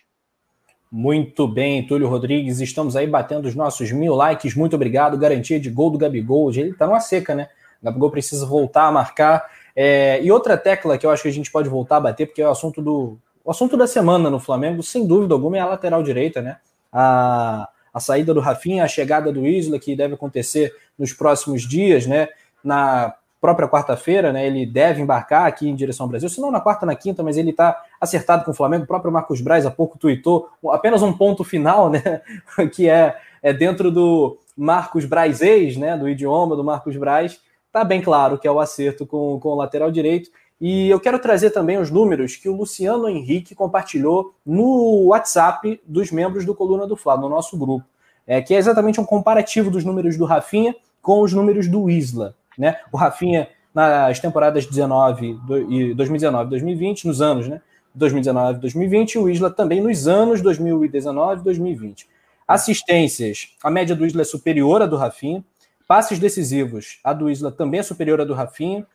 Muito 0.91 1.47
bem, 1.47 1.87
Túlio 1.87 2.09
Rodrigues. 2.09 2.59
Estamos 2.59 2.97
aí 2.97 3.07
batendo 3.07 3.47
os 3.47 3.55
nossos 3.55 3.93
mil 3.93 4.13
likes. 4.15 4.57
Muito 4.57 4.75
obrigado. 4.75 5.17
Garantia 5.17 5.61
de 5.61 5.71
gol 5.71 5.91
do 5.91 5.99
Gabigol. 5.99 6.51
Ele 6.51 6.75
tá 6.75 6.89
numa 6.89 6.99
seca, 6.99 7.33
né? 7.33 7.49
O 7.81 7.85
Gabigol 7.85 8.11
precisa 8.11 8.45
voltar 8.45 8.89
a 8.89 8.93
marcar. 8.93 9.49
É... 9.77 10.21
e 10.21 10.33
outra 10.33 10.57
tecla 10.57 10.99
que 10.99 11.07
eu 11.07 11.11
acho 11.11 11.23
que 11.23 11.29
a 11.29 11.33
gente 11.33 11.51
pode 11.51 11.69
voltar 11.69 11.99
a 11.99 12.01
bater, 12.01 12.27
porque 12.27 12.43
é 12.43 12.47
o 12.47 12.51
assunto 12.51 12.83
do. 12.83 13.17
O 13.45 13.53
assunto 13.53 13.77
da 13.77 13.87
semana 13.87 14.29
no 14.29 14.41
Flamengo, 14.41 14.83
sem 14.83 15.07
dúvida 15.07 15.33
alguma, 15.33 15.57
é 15.57 15.61
a 15.61 15.67
lateral 15.67 16.03
direita, 16.03 16.43
né? 16.43 16.59
A, 16.93 17.69
a 17.95 18.01
saída 18.01 18.35
do 18.35 18.41
Rafinha, 18.41 18.83
a 18.83 18.89
chegada 18.89 19.33
do 19.33 19.47
Isla, 19.47 19.79
que 19.79 19.95
deve 19.95 20.15
acontecer 20.15 20.75
nos 20.99 21.13
próximos 21.13 21.63
dias, 21.63 22.05
né? 22.05 22.29
Na 22.65 23.15
própria 23.41 23.69
quarta-feira, 23.69 24.33
né? 24.33 24.47
Ele 24.47 24.67
deve 24.67 25.01
embarcar 25.01 25.47
aqui 25.47 25.69
em 25.69 25.75
direção 25.75 26.05
ao 26.05 26.11
Brasil, 26.11 26.29
se 26.29 26.41
não 26.41 26.51
na 26.51 26.61
quarta, 26.61 26.85
na 26.85 26.95
quinta, 26.95 27.23
mas 27.23 27.37
ele 27.37 27.51
está 27.51 27.83
acertado 28.01 28.45
com 28.45 28.51
o 28.51 28.55
Flamengo. 28.55 28.85
O 28.85 28.87
próprio 28.87 29.13
Marcos 29.13 29.41
Braz 29.41 29.65
há 29.65 29.71
pouco 29.71 29.99
tuitou 29.99 30.51
apenas 30.69 31.03
um 31.03 31.13
ponto 31.13 31.43
final, 31.43 31.89
né? 31.89 32.21
que 32.73 32.89
é, 32.89 33.17
é 33.43 33.53
dentro 33.53 33.91
do 33.91 34.39
Marcos 34.57 35.05
Braz 35.07 35.41
ex, 35.41 35.77
né? 35.77 35.97
Do 35.97 36.09
idioma 36.09 36.55
do 36.55 36.63
Marcos 36.63 36.97
Braz. 36.97 37.41
Tá 37.73 37.83
bem 37.85 38.03
claro 38.03 38.37
que 38.37 38.47
é 38.47 38.51
o 38.51 38.61
acerto 38.61 39.07
com, 39.07 39.39
com 39.41 39.51
o 39.51 39.55
lateral 39.55 39.91
direito. 39.91 40.31
E 40.61 40.91
eu 40.91 41.01
quero 41.01 41.19
trazer 41.19 41.51
também 41.51 41.79
os 41.79 41.91
números 41.91 42.37
que 42.37 42.49
o 42.49 42.55
Luciano 42.55 43.09
Henrique 43.09 43.55
compartilhou 43.55 44.35
no 44.45 45.07
WhatsApp 45.07 45.81
dos 45.87 46.13
membros 46.13 46.45
do 46.45 46.55
Coluna 46.55 46.87
do 46.87 46.97
Fla, 46.97 47.17
no 47.17 47.31
nosso 47.31 47.57
grupo. 47.57 47.87
É, 48.27 48.43
que 48.43 48.55
é 48.55 48.59
exatamente 48.59 49.01
um 49.01 49.05
comparativo 49.05 49.71
dos 49.71 49.85
números 49.85 50.19
do 50.19 50.27
Rafinha 50.27 50.77
com 51.01 51.23
os 51.23 51.33
números 51.33 51.67
do 51.67 51.89
Isla. 51.89 52.37
Né? 52.61 52.77
O 52.93 52.99
Rafinha, 52.99 53.49
nas 53.75 54.21
temporadas 54.21 54.67
19 54.67 55.39
e 55.71 55.95
2019 55.95 56.47
e 56.47 56.51
2020, 56.51 57.07
nos 57.07 57.23
anos 57.23 57.49
né? 57.49 57.63
2019 57.95 58.59
e 58.59 58.61
2020, 58.61 59.19
o 59.19 59.31
Isla 59.31 59.51
também 59.51 59.81
nos 59.81 60.07
anos 60.07 60.43
2019 60.43 61.41
e 61.41 61.45
2020. 61.45 62.07
Assistências, 62.47 63.57
a 63.63 63.71
média 63.71 63.97
do 63.97 64.05
Isla 64.05 64.21
é 64.21 64.25
superior 64.25 64.83
à 64.83 64.87
do 64.87 64.97
Rafinha. 64.97 65.43
Passes 65.89 66.19
decisivos, 66.19 66.99
a 67.03 67.15
do 67.15 67.31
Isla 67.31 67.51
também 67.51 67.81
é 67.81 67.83
superior 67.83 68.21
à 68.21 68.25
do 68.25 68.35
Rafinha. 68.35 68.87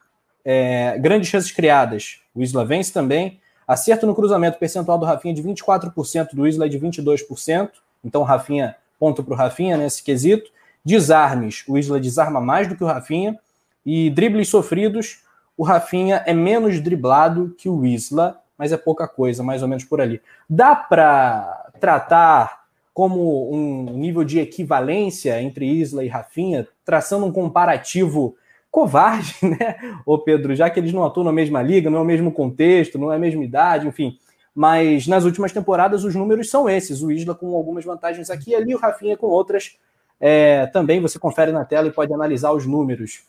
É, 0.46 0.98
grandes 1.00 1.28
chances 1.28 1.52
criadas, 1.52 2.20
o 2.36 2.44
Isla 2.44 2.64
vence 2.64 2.94
também. 2.94 3.40
Acerto 3.68 4.06
no 4.06 4.14
cruzamento, 4.14 4.60
percentual 4.60 5.00
do 5.00 5.06
Rafinha 5.06 5.34
de 5.34 5.42
24%, 5.42 6.36
do 6.36 6.48
Isla 6.48 6.68
é 6.68 6.70
de 6.70 6.80
22%. 6.80 7.70
Então, 8.04 8.22
Rafinha, 8.22 8.76
ponto 9.00 9.24
para 9.24 9.34
o 9.34 9.36
Rafinha 9.36 9.76
nesse 9.76 10.04
quesito. 10.04 10.52
Desarmes, 10.86 11.64
o 11.68 11.80
Isla 11.80 12.00
desarma 12.00 12.40
mais 12.40 12.68
do 12.68 12.76
que 12.76 12.84
o 12.84 12.88
Rafinha. 12.88 13.40
E 13.86 14.10
dribles 14.10 14.50
sofridos, 14.50 15.24
o 15.58 15.64
Rafinha 15.64 16.24
é 16.26 16.34
menos 16.34 16.80
driblado 16.80 17.54
que 17.58 17.70
o 17.70 17.86
Isla, 17.86 18.42
mas 18.58 18.72
é 18.72 18.78
pouca 18.78 19.08
coisa, 19.08 19.44
mais 19.44 19.62
ou 19.62 19.68
menos 19.68 19.84
por 19.84 20.02
ali. 20.02 20.22
Dá 20.50 20.76
para 20.76 21.72
tratar 21.80 22.66
como 22.94 23.54
um 23.54 23.98
nível 23.98 24.24
de 24.24 24.40
equivalência 24.40 25.42
entre 25.42 25.66
Isla 25.66 26.04
e 26.04 26.08
Rafinha, 26.08 26.68
traçando 26.86 27.26
um 27.26 27.32
comparativo 27.32 28.36
covarde, 28.72 29.36
né, 29.44 29.76
ô 30.06 30.18
Pedro, 30.18 30.56
já 30.56 30.70
que 30.70 30.80
eles 30.80 30.94
não 30.94 31.04
atuam 31.04 31.26
na 31.26 31.32
mesma 31.32 31.62
liga, 31.62 31.90
não 31.90 32.00
é 32.00 32.02
o 32.02 32.06
mesmo 32.06 32.32
contexto, 32.32 32.98
não 32.98 33.12
é 33.12 33.18
a 33.18 33.20
mesma 33.20 33.44
idade, 33.44 33.88
enfim. 33.88 34.18
Mas 34.54 35.08
nas 35.08 35.26
últimas 35.26 35.52
temporadas 35.52 36.06
os 36.06 36.16
números 36.16 36.50
são 36.50 36.70
esses: 36.70 37.02
o 37.02 37.12
Isla 37.12 37.36
com 37.36 37.54
algumas 37.54 37.84
vantagens 37.84 38.30
aqui 38.30 38.52
e 38.52 38.56
ali, 38.56 38.74
o 38.74 38.80
Rafinha 38.80 39.18
com 39.18 39.28
outras. 39.28 39.78
É, 40.18 40.66
também 40.68 41.02
você 41.02 41.20
confere 41.20 41.52
na 41.52 41.66
tela 41.66 41.90
e 41.90 41.92
pode 41.92 42.14
analisar 42.14 42.54
os 42.54 42.66
números. 42.66 43.24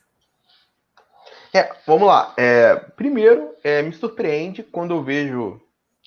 É, 1.56 1.74
vamos 1.86 2.06
lá. 2.06 2.34
É, 2.36 2.74
primeiro, 2.74 3.54
é, 3.64 3.80
me 3.80 3.92
surpreende 3.94 4.62
quando 4.62 4.92
eu 4.92 5.02
vejo 5.02 5.58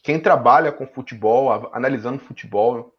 quem 0.04 0.20
trabalha 0.20 0.72
com 0.72 0.86
futebol, 0.86 1.72
analisando 1.74 2.20
futebol, 2.20 2.94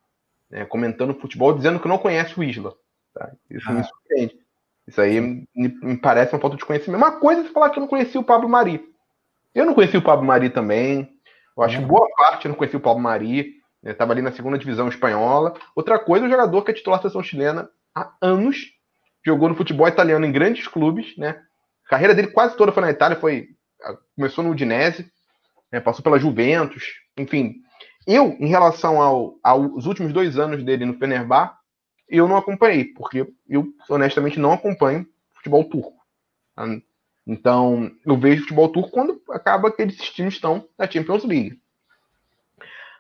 né, 0.51 0.65
comentando 0.65 1.15
futebol, 1.15 1.55
dizendo 1.55 1.79
que 1.79 1.87
não 1.87 1.97
conhece 1.97 2.37
o 2.37 2.43
Isla. 2.43 2.75
Tá? 3.15 3.31
Isso 3.49 3.71
ah. 3.71 3.73
me 3.73 3.85
surpreende. 3.85 4.37
Isso 4.89 5.01
aí 5.01 5.21
me, 5.21 5.47
me, 5.55 5.97
parece 5.97 6.35
uma 6.35 6.41
falta 6.41 6.57
de 6.57 6.65
conhecimento. 6.65 6.99
Uma 6.99 7.21
coisa 7.21 7.43
é 7.43 7.53
falar 7.53 7.71
que 7.71 7.79
eu 7.79 7.83
não 7.83 7.89
conhecia 7.89 8.21
o 8.21 8.25
Pablo 8.25 8.49
Mari. 8.49 8.85
Eu 9.55 9.65
não 9.65 9.73
conheci 9.73 9.97
o 9.97 10.03
Pablo 10.03 10.27
Mari 10.27 10.51
também. 10.51 11.09
Eu 11.57 11.63
acho 11.63 11.79
que 11.79 11.85
boa 11.85 12.09
parte 12.17 12.47
eu 12.47 12.49
não 12.49 12.57
conhecia 12.57 12.81
o 12.81 12.83
Pablo 12.83 13.01
Mari. 13.01 13.61
Estava 13.85 14.13
né, 14.13 14.21
ali 14.21 14.29
na 14.29 14.33
segunda 14.33 14.59
divisão 14.59 14.89
espanhola. 14.89 15.55
Outra 15.77 16.01
coisa, 16.01 16.27
o 16.27 16.29
jogador 16.29 16.63
que 16.63 16.73
é 16.73 16.75
titular 16.75 16.99
da 16.99 17.03
seleção 17.03 17.23
chilena 17.23 17.71
há 17.95 18.13
anos, 18.21 18.73
jogou 19.25 19.49
no 19.49 19.55
futebol 19.55 19.87
italiano 19.87 20.27
em 20.27 20.33
grandes 20.33 20.67
clubes, 20.67 21.17
né? 21.17 21.41
Carreira 21.91 22.15
dele 22.15 22.29
quase 22.29 22.57
toda 22.57 22.71
foi 22.71 22.83
na 22.83 22.91
Itália, 22.93 23.19
foi 23.19 23.49
começou 24.15 24.45
no 24.45 24.51
Udinese, 24.51 25.11
né, 25.73 25.81
passou 25.81 26.05
pela 26.05 26.21
Juventus, 26.21 26.85
enfim. 27.19 27.57
Eu, 28.07 28.37
em 28.39 28.47
relação 28.47 29.03
ao, 29.03 29.35
aos 29.43 29.87
últimos 29.87 30.13
dois 30.13 30.39
anos 30.39 30.63
dele 30.63 30.85
no 30.85 30.97
Fenerbahçe, 30.97 31.53
eu 32.09 32.29
não 32.29 32.37
acompanhei, 32.37 32.85
porque 32.85 33.27
eu 33.49 33.67
honestamente 33.89 34.39
não 34.39 34.53
acompanho 34.53 35.05
futebol 35.35 35.65
turco. 35.65 35.93
Tá? 36.55 36.65
Então, 37.27 37.91
eu 38.07 38.17
vejo 38.17 38.43
futebol 38.43 38.69
turco 38.69 38.91
quando 38.91 39.21
acaba 39.29 39.73
que 39.73 39.83
esses 39.83 40.11
times 40.11 40.35
estão 40.35 40.69
na 40.79 40.89
Champions 40.89 41.25
League. 41.25 41.61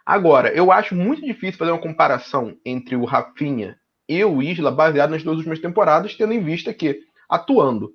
Agora, 0.05 0.53
eu 0.53 0.73
acho 0.73 0.97
muito 0.97 1.23
difícil 1.23 1.59
fazer 1.59 1.71
uma 1.71 1.81
comparação 1.81 2.57
entre 2.65 2.97
o 2.97 3.05
Rafinha 3.05 3.79
e 4.09 4.25
o 4.25 4.43
Isla 4.43 4.73
baseado 4.73 5.11
nas 5.11 5.23
duas 5.23 5.37
últimas 5.37 5.61
temporadas, 5.61 6.17
tendo 6.17 6.33
em 6.33 6.43
vista 6.43 6.75
que, 6.75 7.05
atuando 7.29 7.95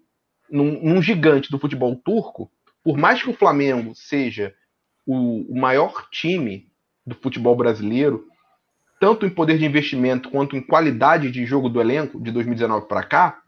num, 0.50 0.82
num 0.82 1.02
gigante 1.02 1.52
do 1.52 1.60
futebol 1.60 1.96
turco, 1.96 2.52
por 2.84 2.98
mais 2.98 3.22
que 3.22 3.30
o 3.30 3.36
Flamengo 3.36 3.94
seja 3.96 4.54
o, 5.06 5.52
o 5.52 5.60
maior 5.60 6.08
time 6.10 6.72
do 7.06 7.16
futebol 7.16 7.56
brasileiro, 7.56 8.28
tanto 9.00 9.26
em 9.26 9.30
poder 9.30 9.58
de 9.58 9.66
investimento 9.66 10.30
quanto 10.30 10.56
em 10.56 10.62
qualidade 10.62 11.30
de 11.30 11.46
jogo 11.46 11.70
do 11.70 11.82
elenco 11.82 12.22
de 12.22 12.32
2019 12.32 12.88
para 12.88 13.04
cá, 13.04 13.42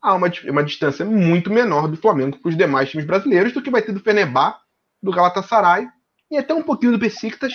há 0.00 0.14
uma, 0.14 0.30
uma 0.48 0.64
distância 0.64 1.04
muito 1.04 1.50
menor 1.50 1.88
do 1.88 1.96
Flamengo 1.96 2.38
para 2.38 2.48
os 2.48 2.56
demais 2.56 2.90
times 2.90 3.06
brasileiros 3.06 3.52
do 3.52 3.62
que 3.62 3.70
vai 3.70 3.82
ter 3.82 3.92
do 3.92 4.00
Fenerbahçe, 4.00 4.58
do 5.02 5.10
Galatasaray 5.10 5.86
e 6.30 6.36
até 6.36 6.54
um 6.54 6.62
pouquinho 6.62 6.92
do 6.92 6.98
Besiktas 6.98 7.52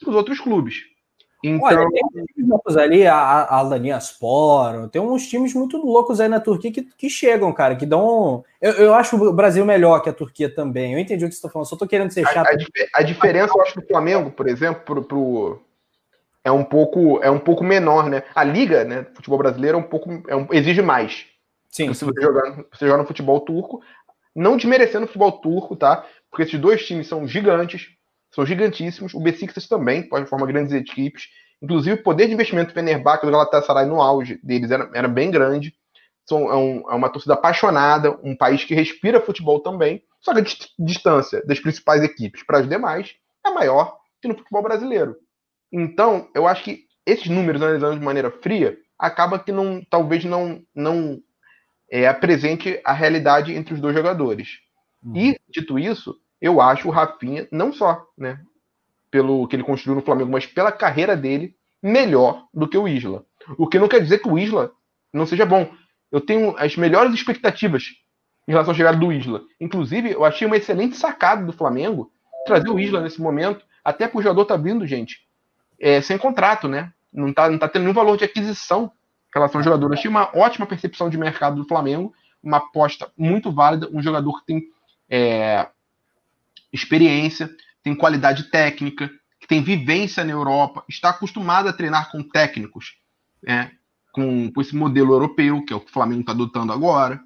para 0.00 0.10
os 0.10 0.16
outros 0.16 0.40
clubes. 0.40 0.82
Então... 1.44 1.66
Olha, 1.66 1.88
tem 1.90 2.22
uns 2.22 2.48
loucos 2.48 2.76
ali, 2.76 3.06
a, 3.06 3.44
a 3.44 3.98
Sport, 3.98 4.90
tem 4.90 5.00
uns 5.00 5.26
times 5.26 5.54
muito 5.54 5.76
loucos 5.76 6.20
aí 6.20 6.28
na 6.28 6.40
Turquia 6.40 6.72
que, 6.72 6.82
que 6.82 7.10
chegam, 7.10 7.52
cara, 7.52 7.76
que 7.76 7.86
dão. 7.86 8.44
Eu, 8.60 8.72
eu 8.72 8.94
acho 8.94 9.16
o 9.16 9.32
Brasil 9.32 9.64
melhor 9.64 10.00
que 10.00 10.08
a 10.08 10.14
Turquia 10.14 10.52
também. 10.52 10.94
Eu 10.94 10.98
entendi 10.98 11.24
o 11.24 11.28
que 11.28 11.34
você 11.34 11.38
está 11.38 11.48
falando, 11.48 11.68
só 11.68 11.76
tô 11.76 11.86
querendo 11.86 12.10
ser 12.10 12.24
chato. 12.26 12.46
A, 12.46 12.50
a, 12.50 13.00
a 13.00 13.02
diferença, 13.02 13.52
eu 13.56 13.62
acho, 13.62 13.80
do 13.80 13.86
Flamengo, 13.86 14.30
por 14.30 14.48
exemplo, 14.48 14.82
pro, 14.82 15.02
pro, 15.04 15.62
é 16.46 16.50
um 16.50 16.62
pouco 16.64 17.20
é 17.22 17.30
um 17.30 17.40
pouco 17.40 17.64
menor, 17.64 18.08
né? 18.08 18.22
A 18.34 18.44
liga, 18.44 18.84
né, 18.84 19.04
futebol 19.14 19.38
brasileiro 19.38 19.76
é 19.76 19.80
um 19.80 19.84
pouco 19.84 20.22
é 20.28 20.36
um, 20.36 20.46
exige 20.52 20.80
mais. 20.80 21.26
Sim. 21.68 21.92
Se 21.92 22.04
você 22.04 22.22
jogar, 22.22 22.64
você 22.72 22.86
jogar 22.86 22.98
no 22.98 23.06
futebol 23.06 23.40
turco, 23.40 23.82
não 24.34 24.56
desmerecendo 24.56 25.04
o 25.04 25.06
futebol 25.08 25.32
turco, 25.32 25.74
tá? 25.74 26.06
Porque 26.30 26.44
esses 26.44 26.58
dois 26.60 26.86
times 26.86 27.08
são 27.08 27.26
gigantes, 27.26 27.88
são 28.36 28.44
gigantíssimos. 28.44 29.14
O 29.14 29.20
Besiktas 29.20 29.66
também 29.66 30.06
pode 30.06 30.26
formar 30.26 30.46
grandes 30.46 30.74
equipes. 30.74 31.28
Inclusive, 31.62 31.98
o 31.98 32.02
poder 32.02 32.26
de 32.26 32.34
investimento 32.34 32.68
do 32.68 32.74
Fenerbahçe 32.74 33.24
do 33.24 33.32
Galatasaray 33.32 33.86
no 33.86 34.02
auge 34.02 34.38
deles 34.42 34.70
era, 34.70 34.90
era 34.92 35.08
bem 35.08 35.30
grande. 35.30 35.74
São, 36.28 36.52
é, 36.52 36.54
um, 36.54 36.90
é, 36.90 36.94
uma 36.94 37.08
torcida 37.08 37.32
apaixonada, 37.32 38.18
um 38.22 38.36
país 38.36 38.62
que 38.62 38.74
respira 38.74 39.22
futebol 39.22 39.60
também. 39.60 40.02
Só 40.20 40.34
que 40.34 40.40
a 40.40 40.84
distância 40.84 41.42
das 41.46 41.58
principais 41.58 42.02
equipes 42.02 42.42
para 42.42 42.58
as 42.58 42.68
demais 42.68 43.14
é 43.44 43.48
maior 43.48 43.96
que 44.20 44.28
no 44.28 44.36
futebol 44.36 44.62
brasileiro. 44.62 45.16
Então, 45.72 46.28
eu 46.34 46.46
acho 46.46 46.62
que 46.62 46.84
esses 47.06 47.28
números, 47.28 47.62
analisando 47.62 47.98
de 47.98 48.04
maneira 48.04 48.30
fria, 48.30 48.76
acaba 48.98 49.38
que 49.38 49.50
não, 49.50 49.82
talvez 49.88 50.24
não, 50.24 50.62
não 50.74 51.22
é, 51.90 52.06
apresente 52.06 52.80
a 52.84 52.92
realidade 52.92 53.54
entre 53.54 53.72
os 53.72 53.80
dois 53.80 53.94
jogadores. 53.94 54.58
Uhum. 55.02 55.16
E, 55.16 55.40
dito 55.48 55.78
isso, 55.78 56.14
eu 56.40 56.60
acho 56.60 56.88
o 56.88 56.90
Rafinha, 56.90 57.48
não 57.50 57.72
só, 57.72 58.04
né, 58.16 58.40
pelo 59.10 59.46
que 59.48 59.56
ele 59.56 59.62
construiu 59.62 59.96
no 59.96 60.02
Flamengo, 60.02 60.30
mas 60.30 60.46
pela 60.46 60.72
carreira 60.72 61.16
dele, 61.16 61.54
melhor 61.82 62.46
do 62.52 62.68
que 62.68 62.76
o 62.76 62.88
Isla. 62.88 63.24
O 63.56 63.66
que 63.66 63.78
não 63.78 63.88
quer 63.88 64.00
dizer 64.00 64.18
que 64.18 64.28
o 64.28 64.38
Isla 64.38 64.72
não 65.12 65.26
seja 65.26 65.46
bom. 65.46 65.70
Eu 66.10 66.20
tenho 66.20 66.56
as 66.58 66.76
melhores 66.76 67.14
expectativas 67.14 67.84
em 68.46 68.52
relação 68.52 68.72
à 68.72 68.76
chegada 68.76 68.98
do 68.98 69.12
Isla. 69.12 69.42
Inclusive, 69.60 70.12
eu 70.12 70.24
achei 70.24 70.46
uma 70.46 70.56
excelente 70.56 70.96
sacada 70.96 71.44
do 71.44 71.52
Flamengo 71.52 72.10
trazer 72.46 72.68
o 72.68 72.78
Isla 72.78 73.00
nesse 73.00 73.20
momento, 73.20 73.64
até 73.84 74.06
porque 74.06 74.18
o 74.18 74.22
jogador 74.22 74.44
tá 74.44 74.56
vindo, 74.56 74.86
gente, 74.86 75.26
é, 75.80 76.00
sem 76.00 76.16
contrato, 76.16 76.68
né? 76.68 76.92
Não 77.12 77.32
tá, 77.32 77.48
não 77.48 77.58
tá 77.58 77.68
tendo 77.68 77.82
nenhum 77.82 77.94
valor 77.94 78.16
de 78.16 78.24
aquisição 78.24 78.92
em 79.28 79.34
relação 79.34 79.60
ao 79.60 79.64
jogador. 79.64 79.88
Eu 79.88 79.94
achei 79.94 80.10
uma 80.10 80.30
ótima 80.36 80.66
percepção 80.66 81.10
de 81.10 81.18
mercado 81.18 81.56
do 81.56 81.68
Flamengo, 81.68 82.12
uma 82.42 82.58
aposta 82.58 83.10
muito 83.16 83.50
válida, 83.50 83.88
um 83.92 84.02
jogador 84.02 84.40
que 84.40 84.46
tem 84.46 84.64
é, 85.08 85.68
experiência, 86.72 87.50
tem 87.82 87.94
qualidade 87.94 88.50
técnica, 88.50 89.10
que 89.40 89.46
tem 89.46 89.62
vivência 89.62 90.24
na 90.24 90.32
Europa, 90.32 90.84
está 90.88 91.10
acostumado 91.10 91.68
a 91.68 91.72
treinar 91.72 92.10
com 92.10 92.22
técnicos, 92.22 92.96
é, 93.46 93.70
com, 94.12 94.50
com, 94.52 94.60
esse 94.60 94.74
modelo 94.74 95.12
europeu, 95.12 95.64
que 95.64 95.72
é 95.72 95.76
o 95.76 95.80
que 95.80 95.90
o 95.90 95.92
Flamengo 95.92 96.20
está 96.20 96.32
adotando 96.32 96.72
agora, 96.72 97.20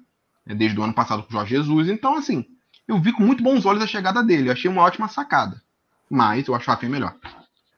é, 0.45 0.53
desde 0.53 0.79
o 0.79 0.83
ano 0.83 0.93
passado 0.93 1.23
com 1.23 1.29
o 1.29 1.31
Jorge 1.31 1.55
Jesus. 1.55 1.89
Então, 1.89 2.15
assim, 2.15 2.45
eu 2.87 2.99
vi 2.99 3.13
com 3.13 3.23
muito 3.23 3.43
bons 3.43 3.65
olhos 3.65 3.81
a 3.81 3.87
chegada 3.87 4.21
dele. 4.21 4.49
Eu 4.49 4.53
achei 4.53 4.69
uma 4.69 4.83
ótima 4.83 5.07
sacada. 5.07 5.61
Mas 6.09 6.47
eu 6.47 6.53
acho 6.53 6.69
o 6.69 6.73
Rafinha 6.73 6.91
melhor. 6.91 7.15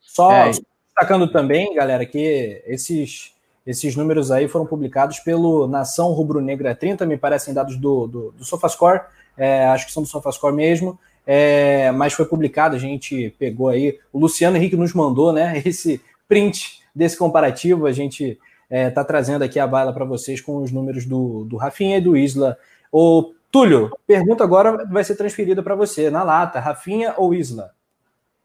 Só 0.01 0.31
é. 0.31 0.49
destacando 0.49 1.31
também, 1.31 1.75
galera, 1.75 2.05
que 2.05 2.63
esses, 2.65 3.31
esses 3.65 3.95
números 3.95 4.31
aí 4.31 4.47
foram 4.47 4.65
publicados 4.65 5.19
pelo 5.19 5.67
Nação 5.67 6.11
Rubro-Negra 6.11 6.75
30, 6.75 7.05
me 7.05 7.17
parecem 7.17 7.53
dados 7.53 7.77
do, 7.77 8.07
do, 8.07 8.31
do 8.31 8.43
SofaScore, 8.43 9.01
é, 9.37 9.67
acho 9.67 9.85
que 9.85 9.91
são 9.91 10.03
do 10.03 10.09
SofaScore 10.09 10.55
mesmo, 10.55 10.99
é, 11.25 11.91
mas 11.91 12.13
foi 12.13 12.25
publicado, 12.25 12.75
a 12.75 12.79
gente 12.79 13.33
pegou 13.39 13.69
aí, 13.69 13.97
o 14.11 14.19
Luciano 14.19 14.57
Henrique 14.57 14.75
nos 14.75 14.93
mandou, 14.93 15.31
né, 15.31 15.61
esse 15.65 16.01
print 16.27 16.81
desse 16.93 17.17
comparativo, 17.17 17.85
a 17.85 17.91
gente 17.91 18.37
está 18.69 19.01
é, 19.01 19.05
trazendo 19.05 19.43
aqui 19.43 19.59
a 19.59 19.67
bala 19.67 19.93
para 19.93 20.05
vocês 20.05 20.41
com 20.41 20.57
os 20.57 20.71
números 20.71 21.05
do, 21.05 21.45
do 21.45 21.57
Rafinha 21.57 21.97
e 21.97 22.01
do 22.01 22.17
Isla. 22.17 22.57
O 22.91 23.33
Túlio, 23.51 23.91
pergunta 24.07 24.43
agora 24.43 24.85
vai 24.85 25.03
ser 25.03 25.15
transferida 25.15 25.61
para 25.61 25.75
você, 25.75 26.09
na 26.09 26.23
lata, 26.23 26.59
Rafinha 26.59 27.13
ou 27.17 27.33
Isla? 27.33 27.71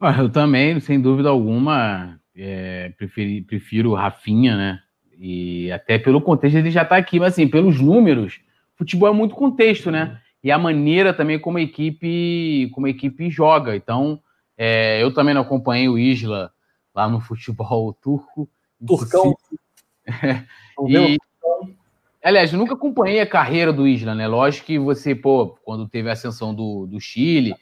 Ah, 0.00 0.18
eu 0.18 0.30
também, 0.30 0.78
sem 0.80 1.00
dúvida 1.00 1.28
alguma, 1.28 2.20
é, 2.36 2.92
preferi, 2.96 3.40
prefiro 3.40 3.94
Rafinha, 3.94 4.56
né? 4.56 4.80
E 5.18 5.72
até 5.72 5.98
pelo 5.98 6.20
contexto 6.20 6.56
ele 6.56 6.70
já 6.70 6.82
está 6.82 6.96
aqui, 6.96 7.18
mas 7.18 7.32
assim, 7.32 7.48
pelos 7.48 7.80
números, 7.80 8.40
futebol 8.76 9.08
é 9.08 9.12
muito 9.12 9.34
contexto, 9.34 9.90
né? 9.90 10.20
E 10.42 10.50
a 10.50 10.58
maneira 10.58 11.12
também 11.12 11.38
como 11.38 11.58
a 11.58 11.62
equipe, 11.62 12.70
como 12.72 12.86
a 12.86 12.90
equipe 12.90 13.30
joga. 13.30 13.74
Então, 13.74 14.20
é, 14.56 15.02
eu 15.02 15.12
também 15.12 15.34
não 15.34 15.42
acompanhei 15.42 15.88
o 15.88 15.98
Isla 15.98 16.52
lá 16.94 17.08
no 17.08 17.20
futebol 17.20 17.92
turco. 18.02 18.48
Turcão. 18.86 19.34
e, 20.88 21.16
aliás, 22.22 22.52
eu 22.52 22.58
nunca 22.58 22.74
acompanhei 22.74 23.20
a 23.20 23.26
carreira 23.26 23.72
do 23.72 23.86
Isla, 23.86 24.14
né? 24.14 24.26
Lógico 24.28 24.66
que 24.66 24.78
você, 24.78 25.14
pô, 25.14 25.58
quando 25.64 25.88
teve 25.88 26.08
a 26.08 26.12
ascensão 26.12 26.54
do, 26.54 26.86
do 26.86 27.00
Chile, 27.00 27.54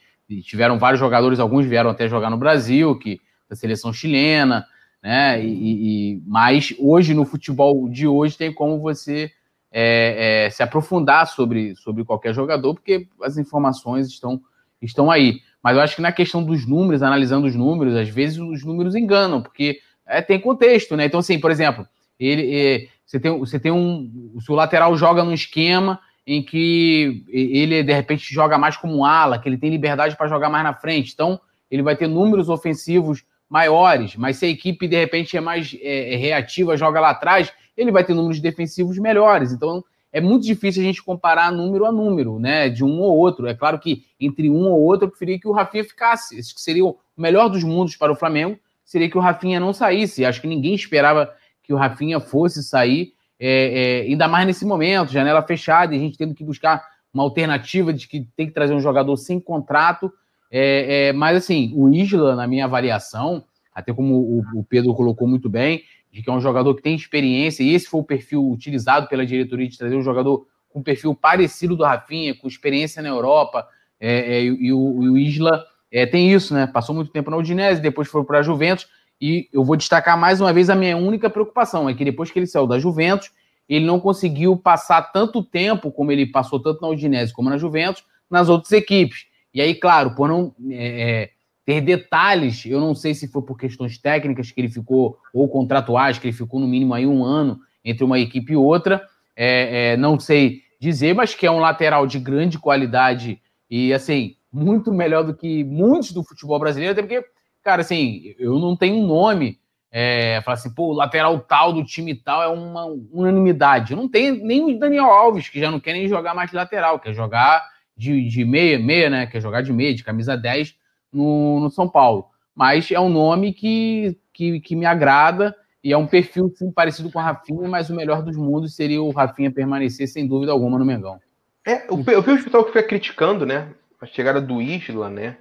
tiveram 0.42 0.78
vários 0.78 1.00
jogadores, 1.00 1.40
alguns 1.40 1.66
vieram 1.66 1.90
até 1.90 2.08
jogar 2.08 2.30
no 2.30 2.36
Brasil, 2.36 2.98
que 2.98 3.20
da 3.48 3.56
seleção 3.56 3.92
chilena, 3.92 4.66
né? 5.02 5.42
E, 5.42 6.14
e, 6.14 6.22
mas 6.26 6.74
hoje, 6.78 7.14
no 7.14 7.24
futebol 7.24 7.88
de 7.88 8.06
hoje, 8.06 8.36
tem 8.36 8.52
como 8.52 8.80
você 8.80 9.30
é, 9.72 10.46
é, 10.46 10.50
se 10.50 10.62
aprofundar 10.62 11.26
sobre, 11.26 11.74
sobre 11.76 12.04
qualquer 12.04 12.34
jogador, 12.34 12.74
porque 12.74 13.08
as 13.22 13.36
informações 13.36 14.08
estão, 14.08 14.40
estão 14.80 15.10
aí. 15.10 15.40
Mas 15.62 15.76
eu 15.76 15.82
acho 15.82 15.96
que 15.96 16.02
na 16.02 16.12
questão 16.12 16.42
dos 16.44 16.66
números, 16.66 17.02
analisando 17.02 17.46
os 17.46 17.54
números, 17.54 17.94
às 17.94 18.08
vezes 18.08 18.38
os 18.38 18.64
números 18.64 18.94
enganam, 18.94 19.42
porque 19.42 19.80
é, 20.06 20.22
tem 20.22 20.40
contexto, 20.40 20.96
né? 20.96 21.06
Então, 21.06 21.20
assim, 21.20 21.38
por 21.38 21.50
exemplo, 21.50 21.86
ele, 22.18 22.54
é, 22.54 22.88
você, 23.04 23.18
tem, 23.18 23.38
você 23.38 23.58
tem 23.58 23.72
um. 23.72 24.32
O 24.34 24.40
seu 24.40 24.54
lateral 24.54 24.96
joga 24.96 25.24
num 25.24 25.32
esquema 25.32 26.00
em 26.26 26.42
que 26.42 27.24
ele, 27.28 27.82
de 27.82 27.92
repente, 27.92 28.32
joga 28.32 28.58
mais 28.58 28.76
como 28.76 28.96
um 28.96 29.04
ala, 29.04 29.38
que 29.38 29.48
ele 29.48 29.58
tem 29.58 29.70
liberdade 29.70 30.16
para 30.16 30.26
jogar 30.26 30.48
mais 30.48 30.64
na 30.64 30.74
frente. 30.74 31.12
Então, 31.12 31.40
ele 31.70 31.82
vai 31.82 31.96
ter 31.96 32.08
números 32.08 32.48
ofensivos 32.48 33.24
maiores, 33.48 34.16
mas 34.16 34.38
se 34.38 34.46
a 34.46 34.48
equipe, 34.48 34.88
de 34.88 34.96
repente, 34.96 35.36
é 35.36 35.40
mais 35.40 35.76
é, 35.80 36.14
é 36.14 36.16
reativa, 36.16 36.76
joga 36.76 36.98
lá 36.98 37.10
atrás, 37.10 37.52
ele 37.76 37.92
vai 37.92 38.04
ter 38.04 38.14
números 38.14 38.40
defensivos 38.40 38.98
melhores. 38.98 39.52
Então, 39.52 39.84
é 40.12 40.20
muito 40.20 40.46
difícil 40.46 40.82
a 40.82 40.86
gente 40.86 41.02
comparar 41.02 41.52
número 41.52 41.84
a 41.84 41.92
número, 41.92 42.38
né? 42.38 42.68
De 42.68 42.82
um 42.82 43.00
ou 43.00 43.16
outro. 43.16 43.46
É 43.46 43.54
claro 43.54 43.78
que 43.78 44.04
entre 44.18 44.48
um 44.48 44.66
ou 44.68 44.80
outro, 44.80 45.06
eu 45.06 45.10
preferia 45.10 45.38
que 45.38 45.46
o 45.46 45.52
Rafinha 45.52 45.84
ficasse. 45.84 46.38
Acho 46.38 46.54
que 46.54 46.60
seria 46.60 46.84
o 46.84 46.96
melhor 47.16 47.48
dos 47.48 47.62
mundos 47.62 47.96
para 47.96 48.12
o 48.12 48.16
Flamengo, 48.16 48.58
seria 48.84 49.10
que 49.10 49.18
o 49.18 49.20
Rafinha 49.20 49.60
não 49.60 49.72
saísse. 49.72 50.24
Acho 50.24 50.40
que 50.40 50.46
ninguém 50.46 50.74
esperava 50.74 51.30
que 51.62 51.72
o 51.72 51.76
Rafinha 51.76 52.20
fosse 52.20 52.62
sair, 52.62 53.12
é, 53.38 54.00
é, 54.00 54.10
ainda 54.10 54.28
mais 54.28 54.46
nesse 54.46 54.64
momento, 54.64 55.12
janela 55.12 55.42
fechada, 55.42 55.94
e 55.94 55.98
a 55.98 56.00
gente 56.00 56.16
tendo 56.16 56.34
que 56.34 56.44
buscar 56.44 56.82
uma 57.12 57.24
alternativa 57.24 57.92
de 57.92 58.06
que 58.06 58.26
tem 58.36 58.46
que 58.46 58.52
trazer 58.52 58.72
um 58.72 58.80
jogador 58.80 59.16
sem 59.16 59.40
contrato. 59.40 60.10
É, 60.50 61.08
é 61.08 61.12
mas 61.12 61.36
assim, 61.36 61.72
o 61.74 61.92
Isla, 61.92 62.36
na 62.36 62.46
minha 62.46 62.64
avaliação, 62.64 63.44
até 63.74 63.92
como 63.92 64.14
o, 64.14 64.60
o 64.60 64.64
Pedro 64.64 64.94
colocou 64.94 65.28
muito 65.28 65.50
bem, 65.50 65.82
de 66.16 66.22
que 66.22 66.30
é 66.30 66.32
um 66.32 66.40
jogador 66.40 66.74
que 66.74 66.80
tem 66.80 66.96
experiência, 66.96 67.62
e 67.62 67.74
esse 67.74 67.86
foi 67.86 68.00
o 68.00 68.04
perfil 68.04 68.50
utilizado 68.50 69.06
pela 69.06 69.26
diretoria 69.26 69.68
de 69.68 69.76
trazer 69.76 69.94
um 69.94 70.02
jogador 70.02 70.46
com 70.70 70.82
perfil 70.82 71.14
parecido 71.14 71.76
do 71.76 71.84
Rafinha, 71.84 72.34
com 72.34 72.48
experiência 72.48 73.02
na 73.02 73.10
Europa, 73.10 73.68
é, 74.00 74.38
é, 74.38 74.44
e, 74.44 74.72
o, 74.72 75.02
e, 75.02 75.10
o, 75.10 75.18
Isla 75.18 75.62
é, 75.92 76.06
tem 76.06 76.32
isso, 76.32 76.54
né? 76.54 76.66
Passou 76.66 76.94
muito 76.94 77.10
tempo 77.10 77.30
na 77.30 77.36
Udinese, 77.36 77.82
depois 77.82 78.08
foi 78.08 78.24
para 78.24 78.38
a 78.38 78.42
Juventus, 78.42 78.88
e 79.20 79.46
eu 79.52 79.62
vou 79.62 79.76
destacar 79.76 80.18
mais 80.18 80.40
uma 80.40 80.54
vez 80.54 80.70
a 80.70 80.74
minha 80.74 80.96
única 80.96 81.28
preocupação, 81.28 81.86
é 81.86 81.92
que 81.92 82.02
depois 82.02 82.30
que 82.30 82.38
ele 82.38 82.46
saiu 82.46 82.66
da 82.66 82.78
Juventus, 82.78 83.30
ele 83.68 83.84
não 83.84 84.00
conseguiu 84.00 84.56
passar 84.56 85.02
tanto 85.12 85.42
tempo 85.42 85.92
como 85.92 86.12
ele 86.12 86.24
passou 86.24 86.58
tanto 86.58 86.80
na 86.80 86.88
Udinese 86.88 87.30
como 87.30 87.50
na 87.50 87.58
Juventus, 87.58 88.02
nas 88.30 88.48
outras 88.48 88.72
equipes. 88.72 89.26
E 89.52 89.60
aí, 89.60 89.74
claro, 89.74 90.14
por 90.14 90.30
não 90.30 90.54
é, 90.70 91.24
é 91.24 91.30
ter 91.66 91.80
detalhes. 91.80 92.64
Eu 92.64 92.80
não 92.80 92.94
sei 92.94 93.12
se 93.12 93.26
foi 93.26 93.42
por 93.42 93.58
questões 93.58 93.98
técnicas 93.98 94.52
que 94.52 94.60
ele 94.60 94.68
ficou, 94.68 95.18
ou 95.34 95.48
contratuais, 95.48 96.16
que 96.16 96.28
ele 96.28 96.36
ficou 96.36 96.60
no 96.60 96.68
mínimo 96.68 96.94
aí 96.94 97.04
um 97.04 97.24
ano 97.24 97.58
entre 97.84 98.04
uma 98.04 98.20
equipe 98.20 98.52
e 98.52 98.56
outra. 98.56 99.04
É, 99.34 99.92
é, 99.92 99.96
não 99.96 100.18
sei 100.18 100.62
dizer, 100.80 101.14
mas 101.14 101.34
que 101.34 101.44
é 101.44 101.50
um 101.50 101.58
lateral 101.58 102.06
de 102.06 102.20
grande 102.20 102.58
qualidade 102.58 103.42
e, 103.68 103.92
assim, 103.92 104.36
muito 104.52 104.92
melhor 104.92 105.24
do 105.24 105.34
que 105.34 105.64
muitos 105.64 106.12
do 106.12 106.22
futebol 106.22 106.58
brasileiro, 106.58 106.92
até 106.92 107.02
porque, 107.02 107.26
cara, 107.64 107.82
assim, 107.82 108.34
eu 108.38 108.58
não 108.58 108.76
tenho 108.76 108.96
um 108.96 109.06
nome. 109.06 109.58
É, 109.98 110.42
falar 110.42 110.54
assim, 110.54 110.74
pô, 110.74 110.88
o 110.88 110.92
lateral 110.92 111.38
tal 111.40 111.72
do 111.72 111.82
time 111.82 112.14
tal 112.14 112.42
é 112.42 112.48
uma 112.48 112.84
unanimidade. 112.84 113.96
Não 113.96 114.08
tenho 114.08 114.44
nem 114.44 114.62
o 114.62 114.78
Daniel 114.78 115.06
Alves, 115.06 115.48
que 115.48 115.58
já 115.58 115.70
não 115.70 115.80
quer 115.80 115.94
nem 115.94 116.06
jogar 116.06 116.34
mais 116.34 116.50
de 116.50 116.56
lateral, 116.56 117.00
quer 117.00 117.14
jogar 117.14 117.64
de, 117.96 118.28
de 118.28 118.44
meia, 118.44 118.78
meia, 118.78 119.08
né? 119.08 119.26
Quer 119.26 119.40
jogar 119.40 119.62
de 119.62 119.72
meia, 119.72 119.94
de 119.94 120.04
camisa 120.04 120.36
10 120.36 120.76
no, 121.16 121.60
no 121.60 121.70
São 121.70 121.88
Paulo. 121.88 122.26
Mas 122.54 122.90
é 122.90 123.00
um 123.00 123.08
nome 123.08 123.52
que, 123.52 124.18
que, 124.32 124.60
que 124.60 124.76
me 124.76 124.86
agrada 124.86 125.54
e 125.82 125.92
é 125.92 125.96
um 125.96 126.06
perfil 126.06 126.52
sim, 126.56 126.70
parecido 126.70 127.10
com 127.10 127.18
o 127.18 127.22
Rafinha, 127.22 127.68
mas 127.68 127.90
o 127.90 127.94
melhor 127.94 128.22
dos 128.22 128.36
mundos 128.36 128.74
seria 128.74 129.02
o 129.02 129.10
Rafinha 129.10 129.50
permanecer 129.50 130.08
sem 130.08 130.26
dúvida 130.26 130.52
alguma 130.52 130.78
no 130.78 130.84
Mengão. 130.84 131.20
É, 131.66 131.86
eu, 131.88 132.02
eu 132.06 132.22
vi 132.22 132.32
o 132.32 132.44
pessoal 132.44 132.64
que 132.64 132.72
fica 132.72 132.82
criticando, 132.82 133.46
né? 133.46 133.72
A 134.00 134.06
chegada 134.06 134.40
do 134.40 134.60
Isla, 134.60 135.08
né? 135.08 135.36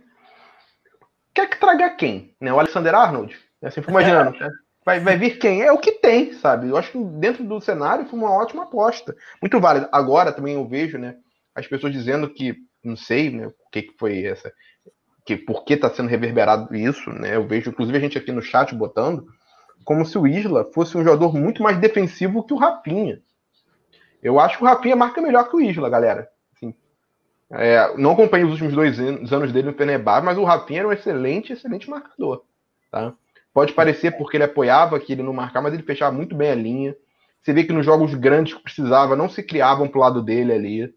Quer 1.34 1.50
que 1.50 1.60
traga 1.60 1.90
quem? 1.90 2.34
Né? 2.40 2.54
O 2.54 2.60
Alexander 2.60 2.96
Arnold? 2.96 3.36
É 3.62 3.68
assim, 3.68 3.82
imaginando. 3.88 4.38
Né? 4.38 4.50
Vai, 4.86 5.00
vai 5.00 5.18
vir 5.18 5.38
quem? 5.40 5.62
É 5.62 5.72
o 5.72 5.80
que 5.80 5.94
tem, 5.94 6.34
sabe? 6.34 6.70
Eu 6.70 6.78
acho 6.78 6.92
que 6.92 7.04
dentro 7.04 7.44
do 7.44 7.60
cenário 7.60 8.06
foi 8.06 8.18
uma 8.18 8.32
ótima 8.32 8.64
aposta. 8.64 9.16
Muito 9.42 9.60
válida. 9.60 9.90
Agora 9.92 10.32
também 10.32 10.54
eu 10.54 10.68
vejo, 10.68 10.98
né? 10.98 11.16
As 11.54 11.68
pessoas 11.68 11.92
dizendo 11.92 12.30
que, 12.30 12.56
não 12.84 12.96
sei, 12.96 13.32
né? 13.32 13.48
O 13.48 13.54
que, 13.72 13.82
que 13.82 13.98
foi 13.98 14.26
essa 14.26 14.52
que 15.26 15.36
por 15.36 15.66
que 15.66 15.74
está 15.74 15.90
sendo 15.90 16.08
reverberado 16.08 16.74
isso, 16.76 17.10
né? 17.10 17.36
Eu 17.36 17.48
vejo, 17.48 17.72
inclusive, 17.72 17.98
a 17.98 18.02
gente 18.02 18.18
aqui 18.18 18.32
no 18.32 18.44
chat 18.44 18.74
botando, 18.76 19.26
como 19.84 20.06
se 20.06 20.18
o 20.18 20.28
Isla 20.28 20.70
fosse 20.72 20.96
um 20.96 21.04
jogador 21.04 21.34
muito 21.36 21.64
mais 21.64 21.80
defensivo 21.80 22.46
que 22.46 22.54
o 22.54 22.58
Rafinha. 22.58 23.20
Eu 24.22 24.40
acho 24.40 24.58
que 24.58 24.64
o 24.64 24.68
Rafinha 24.68 24.96
marca 24.96 25.22
melhor 25.22 25.50
que 25.50 25.56
o 25.56 25.62
Isla, 25.62 25.90
galera. 25.90 26.30
Assim, 26.56 26.76
é, 27.52 27.98
não 27.98 28.12
acompanhei 28.12 28.46
os 28.46 28.52
últimos 28.52 28.74
dois 28.74 29.00
anos 29.00 29.52
dele 29.52 29.72
no 29.72 29.74
Fenerbahçe, 29.74 30.26
mas 30.26 30.38
o 30.38 30.44
Rafinha 30.44 30.82
era 30.82 30.88
um 30.88 30.94
excelente, 30.94 31.54
excelente 31.54 31.90
marcador. 31.90 32.44
Tá? 32.92 33.14
Pode 33.52 33.74
parecer 33.74 34.12
porque 34.18 34.38
ele 34.38 34.44
apoiava 34.44 35.00
que 35.00 35.12
ele 35.12 35.24
não 35.24 35.34
marcava, 35.34 35.64
mas 35.64 35.74
ele 35.74 35.84
fechava 35.84 36.16
muito 36.16 36.36
bem 36.36 36.52
a 36.52 36.56
linha. 36.56 36.96
Você 37.42 37.52
vê 37.52 37.64
que 37.64 37.74
nos 37.74 37.86
jogos 37.86 38.14
grandes 38.14 38.54
que 38.54 38.62
precisava, 38.62 39.16
não 39.16 39.30
se 39.30 39.42
criavam 39.42 39.88
para 39.88 39.98
o 39.98 40.02
lado 40.02 40.22
dele 40.22 40.54
ali. 40.54 40.94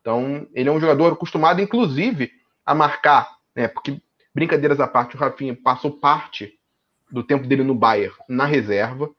Então, 0.00 0.46
ele 0.52 0.68
é 0.68 0.72
um 0.72 0.80
jogador 0.80 1.12
acostumado, 1.12 1.60
inclusive, 1.60 2.30
a 2.66 2.74
marcar 2.74 3.41
né? 3.54 3.68
Porque, 3.68 4.00
brincadeiras 4.34 4.80
à 4.80 4.86
parte, 4.86 5.16
o 5.16 5.18
Rafinha 5.18 5.54
passou 5.54 5.90
parte 5.90 6.58
do 7.10 7.22
tempo 7.22 7.46
dele 7.46 7.62
no 7.62 7.74
Bayern 7.74 8.14
na 8.28 8.46
reserva. 8.46 9.10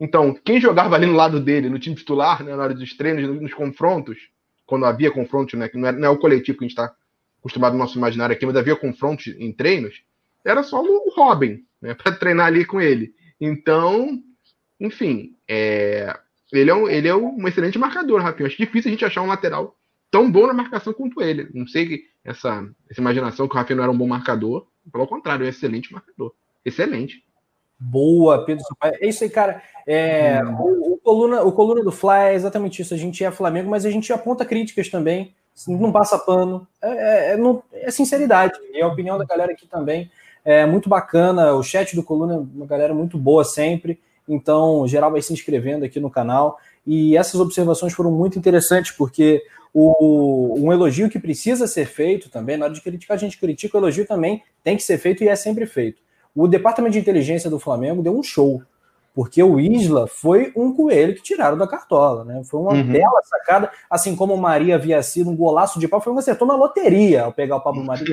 Então, 0.00 0.34
quem 0.34 0.60
jogava 0.60 0.96
ali 0.96 1.06
no 1.06 1.14
lado 1.14 1.38
dele, 1.38 1.68
no 1.68 1.78
time 1.78 1.94
titular, 1.94 2.42
né, 2.42 2.56
na 2.56 2.62
hora 2.62 2.74
dos 2.74 2.96
treinos, 2.96 3.40
nos 3.40 3.54
confrontos, 3.54 4.18
quando 4.66 4.86
havia 4.86 5.10
confrontos, 5.10 5.58
né, 5.58 5.68
que 5.68 5.76
não 5.76 5.88
é, 5.88 5.92
não 5.92 6.08
é 6.08 6.10
o 6.10 6.18
coletivo 6.18 6.58
que 6.58 6.64
a 6.64 6.68
gente 6.68 6.78
está 6.78 6.94
acostumado 7.38 7.74
no 7.74 7.78
nosso 7.78 7.98
imaginário 7.98 8.34
aqui, 8.34 8.46
mas 8.46 8.56
havia 8.56 8.74
confrontos 8.74 9.26
em 9.26 9.52
treinos, 9.52 10.02
era 10.44 10.62
só 10.62 10.82
o 10.82 11.12
Robin, 11.14 11.62
né, 11.80 11.94
para 11.94 12.12
treinar 12.12 12.46
ali 12.46 12.64
com 12.64 12.80
ele. 12.80 13.14
Então, 13.40 14.20
enfim, 14.80 15.36
é, 15.46 16.18
ele, 16.52 16.70
é 16.70 16.74
um, 16.74 16.88
ele 16.88 17.08
é 17.08 17.14
um 17.14 17.46
excelente 17.46 17.78
marcador, 17.78 18.20
Rafinha. 18.22 18.46
Acho 18.46 18.56
difícil 18.56 18.88
a 18.88 18.92
gente 18.92 19.04
achar 19.04 19.22
um 19.22 19.26
lateral 19.26 19.76
tão 20.10 20.30
bom 20.30 20.46
na 20.46 20.52
marcação 20.52 20.92
quanto 20.92 21.22
ele. 21.22 21.48
Não 21.54 21.66
sei 21.66 22.04
essa, 22.24 22.64
essa 22.90 23.00
imaginação 23.00 23.48
que 23.48 23.54
o 23.54 23.58
Rafinha 23.58 23.76
não 23.76 23.84
era 23.84 23.92
um 23.92 23.98
bom 23.98 24.06
marcador. 24.06 24.66
Pelo 24.90 25.06
contrário, 25.06 25.44
é 25.44 25.46
um 25.46 25.50
excelente 25.50 25.92
marcador. 25.92 26.32
Excelente. 26.64 27.24
Boa, 27.78 28.44
Pedro 28.44 28.64
Sampaio. 28.64 28.94
É 29.00 29.08
isso 29.08 29.24
aí, 29.24 29.30
cara. 29.30 29.62
É, 29.86 30.40
hum. 30.44 30.56
o, 30.60 30.92
o, 30.94 30.98
coluna, 30.98 31.42
o 31.42 31.52
coluna 31.52 31.82
do 31.82 31.90
Fly 31.90 32.30
é 32.30 32.34
exatamente 32.34 32.80
isso. 32.80 32.94
A 32.94 32.96
gente 32.96 33.24
é 33.24 33.30
Flamengo, 33.30 33.68
mas 33.68 33.84
a 33.84 33.90
gente 33.90 34.12
aponta 34.12 34.44
críticas 34.44 34.88
também. 34.88 35.34
Não 35.66 35.92
passa 35.92 36.18
pano. 36.18 36.66
É, 36.80 36.88
é, 36.88 37.32
é, 37.32 37.36
não, 37.36 37.62
é 37.72 37.90
sinceridade. 37.90 38.54
E 38.72 38.80
a 38.80 38.86
opinião 38.86 39.18
da 39.18 39.24
galera 39.24 39.52
aqui 39.52 39.66
também 39.66 40.10
é 40.44 40.64
muito 40.64 40.88
bacana. 40.88 41.52
O 41.54 41.62
chat 41.62 41.94
do 41.96 42.02
coluna 42.02 42.34
é 42.34 42.38
uma 42.38 42.66
galera 42.66 42.94
muito 42.94 43.18
boa 43.18 43.44
sempre. 43.44 44.00
Então, 44.28 44.86
geral 44.86 45.10
vai 45.10 45.20
se 45.20 45.32
inscrevendo 45.32 45.84
aqui 45.84 45.98
no 45.98 46.10
canal. 46.10 46.58
E 46.86 47.16
essas 47.16 47.40
observações 47.40 47.92
foram 47.92 48.10
muito 48.10 48.38
interessantes, 48.38 48.92
porque 48.92 49.42
o, 49.74 50.54
um 50.58 50.72
elogio 50.72 51.08
que 51.08 51.18
precisa 51.18 51.66
ser 51.66 51.86
feito 51.86 52.28
também, 52.28 52.56
na 52.56 52.66
hora 52.66 52.74
de 52.74 52.80
criticar, 52.80 53.16
a 53.16 53.20
gente 53.20 53.38
critica, 53.38 53.76
o 53.76 53.80
elogio 53.80 54.06
também 54.06 54.42
tem 54.62 54.76
que 54.76 54.82
ser 54.82 54.98
feito 54.98 55.24
e 55.24 55.28
é 55.28 55.36
sempre 55.36 55.66
feito. 55.66 56.00
O 56.34 56.46
departamento 56.46 56.92
de 56.92 56.98
inteligência 56.98 57.48
do 57.48 57.58
Flamengo 57.58 58.02
deu 58.02 58.16
um 58.16 58.22
show, 58.22 58.62
porque 59.14 59.42
o 59.42 59.58
Isla 59.58 60.06
foi 60.06 60.52
um 60.56 60.74
coelho 60.74 61.14
que 61.14 61.22
tiraram 61.22 61.56
da 61.56 61.66
cartola, 61.66 62.24
né? 62.24 62.42
Foi 62.44 62.60
uma 62.60 62.72
uhum. 62.72 62.92
bela 62.92 63.20
sacada, 63.24 63.70
assim 63.88 64.16
como 64.16 64.34
o 64.34 64.38
Maria 64.40 64.74
havia 64.74 65.02
sido 65.02 65.30
um 65.30 65.36
golaço 65.36 65.78
de 65.78 65.88
pau, 65.88 66.00
foi 66.00 66.12
um 66.12 66.18
acertou 66.18 66.46
na 66.46 66.56
loteria 66.56 67.24
ao 67.24 67.32
pegar 67.32 67.56
o 67.56 67.60
Pablo 67.60 67.84
Maria. 67.84 68.04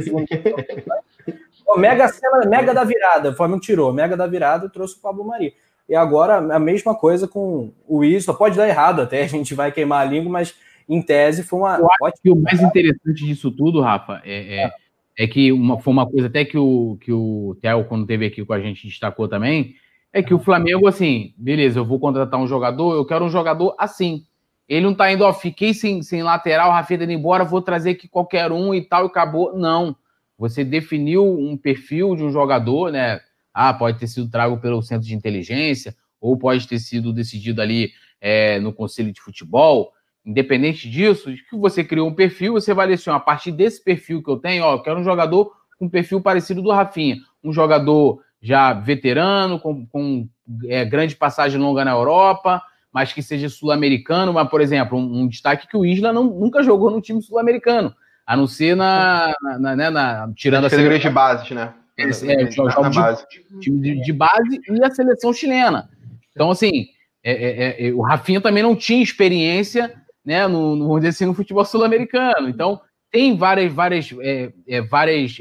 mega 1.77 2.07
cena, 2.07 2.45
mega 2.45 2.73
da 2.73 2.83
virada, 2.83 3.31
o 3.31 3.35
Flamengo 3.35 3.61
tirou, 3.61 3.93
mega 3.93 4.15
da 4.15 4.27
virada 4.27 4.65
e 4.65 4.69
trouxe 4.69 4.95
o 4.95 4.99
Pablo 5.01 5.25
Maria. 5.25 5.53
E 5.87 5.95
agora 5.95 6.37
a 6.37 6.59
mesma 6.59 6.93
coisa 6.93 7.27
com 7.27 7.71
o 7.87 8.03
Isla, 8.03 8.33
pode 8.33 8.55
dar 8.55 8.67
errado 8.67 9.01
até, 9.01 9.23
a 9.23 9.27
gente 9.27 9.55
vai 9.55 9.71
queimar 9.71 10.05
a 10.05 10.09
língua, 10.09 10.31
mas 10.31 10.53
em 10.89 11.01
tese 11.01 11.43
foi 11.43 11.59
uma. 11.59 11.77
Eu 11.77 11.87
acho 12.03 12.21
que 12.21 12.31
o 12.31 12.35
mais 12.35 12.59
interessante 12.59 13.25
disso 13.25 13.51
tudo, 13.51 13.79
Rafa, 13.79 14.21
é, 14.25 14.63
é, 14.63 14.71
é 15.19 15.27
que 15.27 15.51
uma, 15.51 15.79
foi 15.79 15.93
uma 15.93 16.09
coisa 16.09 16.27
até 16.27 16.43
que 16.43 16.57
o, 16.57 16.97
que 16.99 17.11
o 17.11 17.55
Theo, 17.61 17.85
quando 17.85 18.07
teve 18.07 18.25
aqui 18.25 18.43
com 18.43 18.53
a 18.53 18.59
gente, 18.59 18.87
destacou 18.87 19.27
também, 19.27 19.75
é 20.11 20.23
que 20.23 20.33
o 20.33 20.39
Flamengo, 20.39 20.87
assim, 20.87 21.33
beleza, 21.37 21.79
eu 21.79 21.85
vou 21.85 21.99
contratar 21.99 22.39
um 22.39 22.47
jogador, 22.47 22.95
eu 22.95 23.05
quero 23.05 23.23
um 23.23 23.29
jogador 23.29 23.75
assim. 23.77 24.25
Ele 24.67 24.85
não 24.85 24.93
tá 24.93 25.11
indo, 25.11 25.23
ó, 25.23 25.33
fiquei 25.33 25.73
sem, 25.73 26.01
sem 26.03 26.21
lateral, 26.21 26.71
Rafinha 26.71 27.03
indo 27.03 27.11
embora, 27.11 27.43
vou 27.43 27.61
trazer 27.61 27.91
aqui 27.91 28.07
qualquer 28.07 28.51
um 28.51 28.73
e 28.73 28.81
tal, 28.81 29.03
e 29.03 29.07
acabou. 29.07 29.57
Não. 29.57 29.95
Você 30.37 30.63
definiu 30.63 31.23
um 31.23 31.57
perfil 31.57 32.15
de 32.15 32.23
um 32.23 32.31
jogador, 32.31 32.91
né? 32.91 33.19
Ah, 33.53 33.73
pode 33.73 33.99
ter 33.99 34.07
sido 34.07 34.29
trago 34.29 34.59
pelo 34.59 34.81
centro 34.81 35.07
de 35.07 35.15
inteligência, 35.15 35.95
ou 36.21 36.37
pode 36.37 36.67
ter 36.67 36.79
sido 36.79 37.11
decidido 37.11 37.61
ali 37.61 37.91
é, 38.21 38.59
no 38.59 38.71
conselho 38.71 39.11
de 39.11 39.21
futebol. 39.21 39.91
Independente 40.29 40.87
disso, 40.87 41.33
que 41.49 41.57
você 41.57 41.83
criou 41.83 42.07
um 42.07 42.13
perfil, 42.13 42.53
você 42.53 42.71
vai 42.71 42.93
assim, 42.93 43.09
a 43.09 43.19
partir 43.19 43.51
desse 43.51 43.83
perfil 43.83 44.21
que 44.21 44.29
eu 44.29 44.37
tenho, 44.37 44.63
ó, 44.63 44.73
eu 44.73 44.83
quero 44.83 44.99
um 44.99 45.03
jogador 45.03 45.51
com 45.79 45.85
um 45.85 45.89
perfil 45.89 46.21
parecido 46.21 46.61
do 46.61 46.69
Rafinha, 46.69 47.17
um 47.43 47.51
jogador 47.51 48.21
já 48.39 48.71
veterano, 48.71 49.59
com, 49.59 49.87
com 49.87 50.29
é, 50.67 50.85
grande 50.85 51.15
passagem 51.15 51.59
longa 51.59 51.83
na 51.83 51.91
Europa, 51.91 52.61
mas 52.93 53.11
que 53.11 53.23
seja 53.23 53.49
sul-americano, 53.49 54.31
mas, 54.31 54.47
por 54.47 54.61
exemplo, 54.61 54.99
um, 54.99 55.21
um, 55.21 55.27
destaque 55.27 55.67
que 55.67 55.75
o 55.75 55.83
Isla 55.83 56.13
não, 56.13 56.25
nunca 56.25 56.61
jogou 56.61 56.91
no 56.91 57.01
time 57.01 57.23
sul-americano, 57.23 57.91
a 58.23 58.37
não 58.37 58.45
ser 58.45 58.75
na, 58.75 59.33
na, 59.41 59.75
né, 59.75 59.89
na 59.89 60.31
tirando 60.35 60.65
a 60.65 60.69
categoria 60.69 60.99
de 60.99 61.09
bases, 61.09 61.49
né? 61.49 61.73
É, 61.97 62.03
é, 62.03 62.43
de, 62.43 62.55
time 63.59 63.81
de, 63.81 64.01
de, 64.03 64.13
base 64.13 64.61
e 64.69 64.83
a 64.83 64.91
seleção 64.91 65.33
chilena. 65.33 65.89
Então, 66.31 66.51
assim, 66.51 66.85
é, 67.23 67.31
é, 67.31 67.87
é, 67.87 67.93
o 67.93 68.01
Rafinha 68.01 68.39
também 68.39 68.63
não 68.63 68.75
tinha 68.75 69.03
experiência, 69.03 69.93
né, 70.23 70.47
no, 70.47 70.75
no, 70.75 70.87
vamos 70.87 71.01
dizer 71.01 71.09
assim, 71.09 71.25
no 71.25 71.33
futebol 71.33 71.65
sul-americano. 71.65 72.49
Então, 72.49 72.81
tem 73.11 73.35
várias, 73.35 73.71
várias, 73.73 74.13
é, 74.19 74.51
é, 74.67 74.81
várias 74.81 75.37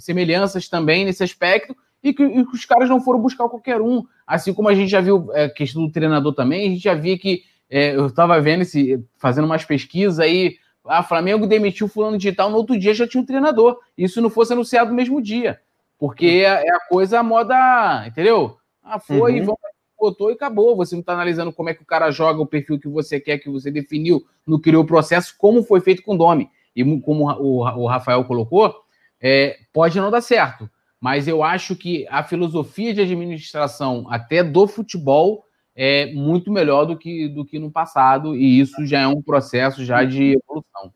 semelhanças 0.00 0.68
também 0.68 1.04
nesse 1.04 1.22
aspecto 1.22 1.76
e 2.02 2.12
que, 2.12 2.24
e 2.24 2.44
que, 2.44 2.54
os 2.54 2.64
caras 2.64 2.88
não 2.88 3.00
foram 3.00 3.20
buscar 3.20 3.48
qualquer 3.48 3.80
um. 3.80 4.04
Assim 4.26 4.52
como 4.52 4.68
a 4.68 4.74
gente 4.74 4.90
já 4.90 5.00
viu 5.00 5.30
a 5.32 5.48
questão 5.48 5.86
do 5.86 5.92
treinador 5.92 6.34
também, 6.34 6.66
a 6.66 6.70
gente 6.70 6.82
já 6.82 6.94
via 6.94 7.18
que 7.18 7.44
eu 7.68 8.06
estava 8.06 8.40
vendo 8.40 8.62
esse, 8.62 9.04
fazendo 9.16 9.44
umas 9.44 9.64
pesquisas 9.64 10.18
aí, 10.18 10.56
a 10.84 10.98
ah, 10.98 11.02
Flamengo 11.02 11.46
demitiu 11.46 11.86
fulano 11.86 12.18
de 12.18 12.32
tal, 12.32 12.50
no 12.50 12.56
outro 12.56 12.78
dia 12.78 12.94
já 12.94 13.06
tinha 13.06 13.22
um 13.22 13.26
treinador. 13.26 13.78
Isso 13.96 14.20
não 14.20 14.30
fosse 14.30 14.52
anunciado 14.52 14.90
no 14.90 14.96
mesmo 14.96 15.20
dia. 15.22 15.60
Porque 15.98 16.26
é, 16.26 16.66
é 16.66 16.74
a 16.74 16.80
coisa 16.88 17.20
a 17.20 17.22
moda, 17.22 18.04
entendeu? 18.06 18.56
Ah, 18.82 18.98
foi, 18.98 19.40
uhum. 19.40 19.54
Botou 20.00 20.30
e 20.30 20.34
acabou. 20.34 20.74
Você 20.76 20.94
não 20.94 21.00
está 21.00 21.12
analisando 21.12 21.52
como 21.52 21.68
é 21.68 21.74
que 21.74 21.82
o 21.82 21.86
cara 21.86 22.10
joga, 22.10 22.40
o 22.40 22.46
perfil 22.46 22.80
que 22.80 22.88
você 22.88 23.20
quer, 23.20 23.38
que 23.38 23.50
você 23.50 23.70
definiu, 23.70 24.26
não 24.46 24.58
criou 24.58 24.82
o 24.82 24.86
processo, 24.86 25.34
como 25.38 25.62
foi 25.62 25.80
feito 25.80 26.02
com 26.02 26.14
o 26.14 26.18
Domi. 26.18 26.50
E 26.74 26.84
como 27.00 27.30
o, 27.30 27.86
Rafael 27.86 28.24
colocou, 28.24 28.74
é, 29.20 29.58
pode 29.72 30.00
não 30.00 30.10
dar 30.10 30.20
certo. 30.20 30.68
Mas 31.00 31.28
eu 31.28 31.42
acho 31.42 31.76
que 31.76 32.06
a 32.08 32.22
filosofia 32.22 32.94
de 32.94 33.00
administração, 33.00 34.06
até 34.08 34.42
do 34.42 34.66
futebol, 34.66 35.44
é 35.74 36.12
muito 36.12 36.52
melhor 36.52 36.84
do 36.84 36.96
que, 36.96 37.28
do 37.28 37.44
que 37.44 37.58
no 37.58 37.70
passado, 37.70 38.36
e 38.36 38.60
isso 38.60 38.84
já 38.86 39.00
é 39.00 39.06
um 39.06 39.22
processo 39.22 39.84
já 39.84 40.04
de 40.04 40.36
evolução. 40.36 40.92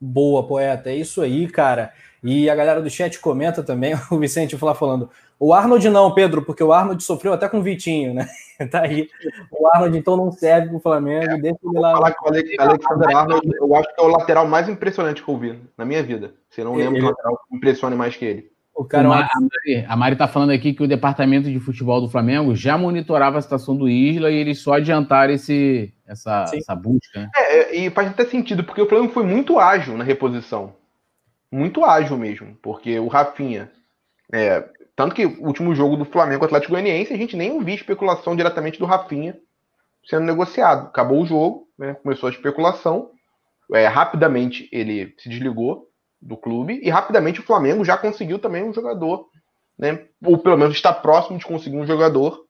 Boa, 0.00 0.46
poeta. 0.46 0.90
É 0.90 0.96
isso 0.96 1.22
aí, 1.22 1.48
cara. 1.48 1.92
E 2.22 2.50
a 2.50 2.54
galera 2.54 2.82
do 2.82 2.90
chat 2.90 3.18
comenta 3.18 3.62
também, 3.62 3.94
o 4.10 4.18
Vicente 4.18 4.56
Flá 4.56 4.74
falando, 4.74 5.08
o 5.38 5.52
Arnold 5.52 5.88
não, 5.90 6.12
Pedro, 6.12 6.42
porque 6.42 6.62
o 6.62 6.72
Arnold 6.72 7.02
sofreu 7.02 7.32
até 7.32 7.48
com 7.48 7.58
o 7.58 7.62
Vitinho, 7.62 8.14
né? 8.14 8.26
tá 8.70 8.82
aí. 8.82 9.08
O 9.50 9.66
Arnold 9.68 9.96
então 9.96 10.16
não 10.16 10.30
serve 10.30 10.68
pro 10.68 10.80
Flamengo, 10.80 11.32
é, 11.32 11.38
deixa 11.38 11.58
ele 11.62 11.78
lá. 11.78 11.92
Falar 11.92 12.12
que 12.12 12.24
o 12.24 12.62
Alexander 12.62 13.16
Arnold, 13.16 13.48
eu 13.60 13.76
acho 13.76 13.94
que 13.94 14.00
é 14.00 14.04
o 14.04 14.08
lateral 14.08 14.46
mais 14.46 14.68
impressionante 14.68 15.22
que 15.22 15.28
eu 15.28 15.38
vi 15.38 15.60
na 15.76 15.84
minha 15.84 16.02
vida. 16.02 16.34
Você 16.48 16.64
não 16.64 16.74
lembra 16.74 16.98
ele... 16.98 17.00
de 17.00 17.06
lateral 17.06 17.38
que 17.48 17.56
impressione 17.56 17.96
mais 17.96 18.16
que 18.16 18.24
ele. 18.24 18.50
O 18.74 18.84
cara, 18.84 19.08
o 19.08 19.10
Mari, 19.10 19.86
a 19.88 19.96
Mari 19.96 20.16
tá 20.16 20.28
falando 20.28 20.50
aqui 20.50 20.74
que 20.74 20.82
o 20.82 20.88
departamento 20.88 21.50
de 21.50 21.58
futebol 21.58 21.98
do 21.98 22.10
Flamengo 22.10 22.54
já 22.54 22.76
monitorava 22.76 23.38
a 23.38 23.40
situação 23.40 23.74
do 23.74 23.88
Isla 23.88 24.30
e 24.30 24.36
eles 24.36 24.60
só 24.60 24.74
adiantaram 24.74 25.32
esse, 25.32 25.94
essa, 26.06 26.44
essa 26.52 26.74
busca. 26.74 27.20
Né? 27.20 27.30
É, 27.34 27.56
é, 27.58 27.76
e 27.76 27.90
faz 27.90 28.10
até 28.10 28.26
sentido, 28.26 28.62
porque 28.64 28.82
o 28.82 28.86
Flamengo 28.86 29.14
foi 29.14 29.24
muito 29.24 29.58
ágil 29.58 29.96
na 29.96 30.04
reposição 30.04 30.74
muito 31.50 31.84
ágil 31.84 32.16
mesmo, 32.18 32.56
porque 32.62 32.98
o 32.98 33.08
Rafinha. 33.08 33.70
É, 34.32 34.68
tanto 34.96 35.14
que 35.14 35.26
o 35.26 35.46
último 35.46 35.74
jogo 35.74 35.96
do 35.96 36.06
Flamengo 36.06 36.46
Atlético 36.46 36.72
Goianiense, 36.72 37.12
a 37.12 37.16
gente 37.18 37.36
nem 37.36 37.52
ouviu 37.52 37.74
especulação 37.74 38.34
diretamente 38.34 38.78
do 38.78 38.86
Rafinha 38.86 39.38
sendo 40.08 40.24
negociado. 40.24 40.86
Acabou 40.86 41.22
o 41.22 41.26
jogo, 41.26 41.68
né, 41.78 41.94
começou 42.02 42.28
a 42.28 42.32
especulação. 42.32 43.10
É, 43.74 43.86
rapidamente 43.86 44.68
ele 44.72 45.14
se 45.18 45.28
desligou 45.28 45.88
do 46.22 46.36
clube 46.36 46.80
e 46.82 46.88
rapidamente 46.88 47.40
o 47.40 47.42
Flamengo 47.42 47.84
já 47.84 47.98
conseguiu 47.98 48.38
também 48.38 48.64
um 48.64 48.72
jogador, 48.72 49.28
né, 49.78 50.06
ou 50.24 50.38
pelo 50.38 50.56
menos 50.56 50.74
está 50.74 50.92
próximo 50.92 51.38
de 51.38 51.44
conseguir 51.44 51.76
um 51.76 51.86
jogador 51.86 52.46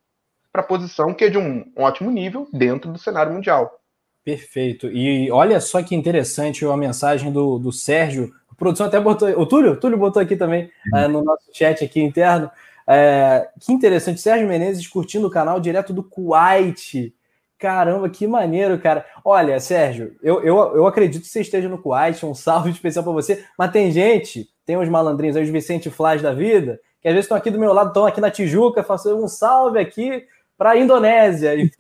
para 0.53 0.63
a 0.63 0.67
posição 0.67 1.13
que 1.13 1.25
é 1.25 1.29
de 1.29 1.39
um, 1.39 1.65
um 1.77 1.83
ótimo 1.83 2.11
nível 2.11 2.49
dentro 2.53 2.93
do 2.93 2.99
cenário 2.99 3.33
mundial. 3.33 3.81
Perfeito. 4.25 4.89
E 4.89 5.31
olha 5.31 5.61
só 5.61 5.83
que 5.83 5.95
interessante 5.95 6.65
a 6.65 6.77
mensagem 6.77 7.33
do, 7.33 7.59
do 7.59 7.73
Sérgio 7.73 8.33
produção 8.57 8.87
até 8.87 9.01
botou. 9.01 9.29
O 9.29 9.47
Túlio, 9.47 9.73
o 9.73 9.77
Túlio 9.77 9.99
botou 9.99 10.21
aqui 10.21 10.37
também 10.37 10.71
uhum. 10.93 10.99
é, 10.99 11.09
no 11.09 11.23
nosso 11.23 11.45
chat 11.53 11.85
aqui 11.85 12.01
interno. 12.01 12.51
É, 12.89 13.49
que 13.61 13.73
interessante, 13.73 14.21
Sérgio 14.21 14.47
Menezes 14.47 14.87
curtindo 14.87 15.27
o 15.27 15.31
canal 15.31 15.61
direto 15.61 15.93
do 15.93 16.03
Kuwait. 16.03 17.13
Caramba, 17.59 18.09
que 18.09 18.27
maneiro, 18.27 18.79
cara. 18.79 19.05
Olha, 19.25 19.59
Sérgio, 19.59 20.15
eu, 20.23 20.43
eu, 20.43 20.57
eu 20.77 20.87
acredito 20.87 21.23
que 21.23 21.29
você 21.29 21.41
esteja 21.41 21.69
no 21.69 21.79
Kuwait, 21.79 22.25
um 22.25 22.35
salve 22.35 22.71
especial 22.73 23.03
para 23.03 23.13
você. 23.13 23.45
Mas 23.59 23.73
tem 23.73 23.91
gente, 23.91 24.49
tem 24.65 24.77
uns 24.77 24.89
malandrinhos 24.89 25.37
aí, 25.37 25.43
os 25.43 25.49
Vicente 25.49 25.91
Flás 25.91 26.23
da 26.23 26.33
vida, 26.33 26.79
que 27.01 27.09
às 27.09 27.15
vezes 27.15 27.25
estão 27.25 27.37
aqui 27.37 27.51
do 27.51 27.59
meu 27.59 27.73
lado, 27.73 27.89
estão 27.89 28.07
aqui 28.07 28.21
na 28.21 28.31
Tijuca, 28.31 28.83
faço 28.83 29.15
um 29.17 29.27
salve 29.27 29.79
aqui 29.79 30.25
para 30.57 30.71
a 30.71 30.79
Indonésia. 30.79 31.53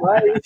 Mas, 0.00 0.40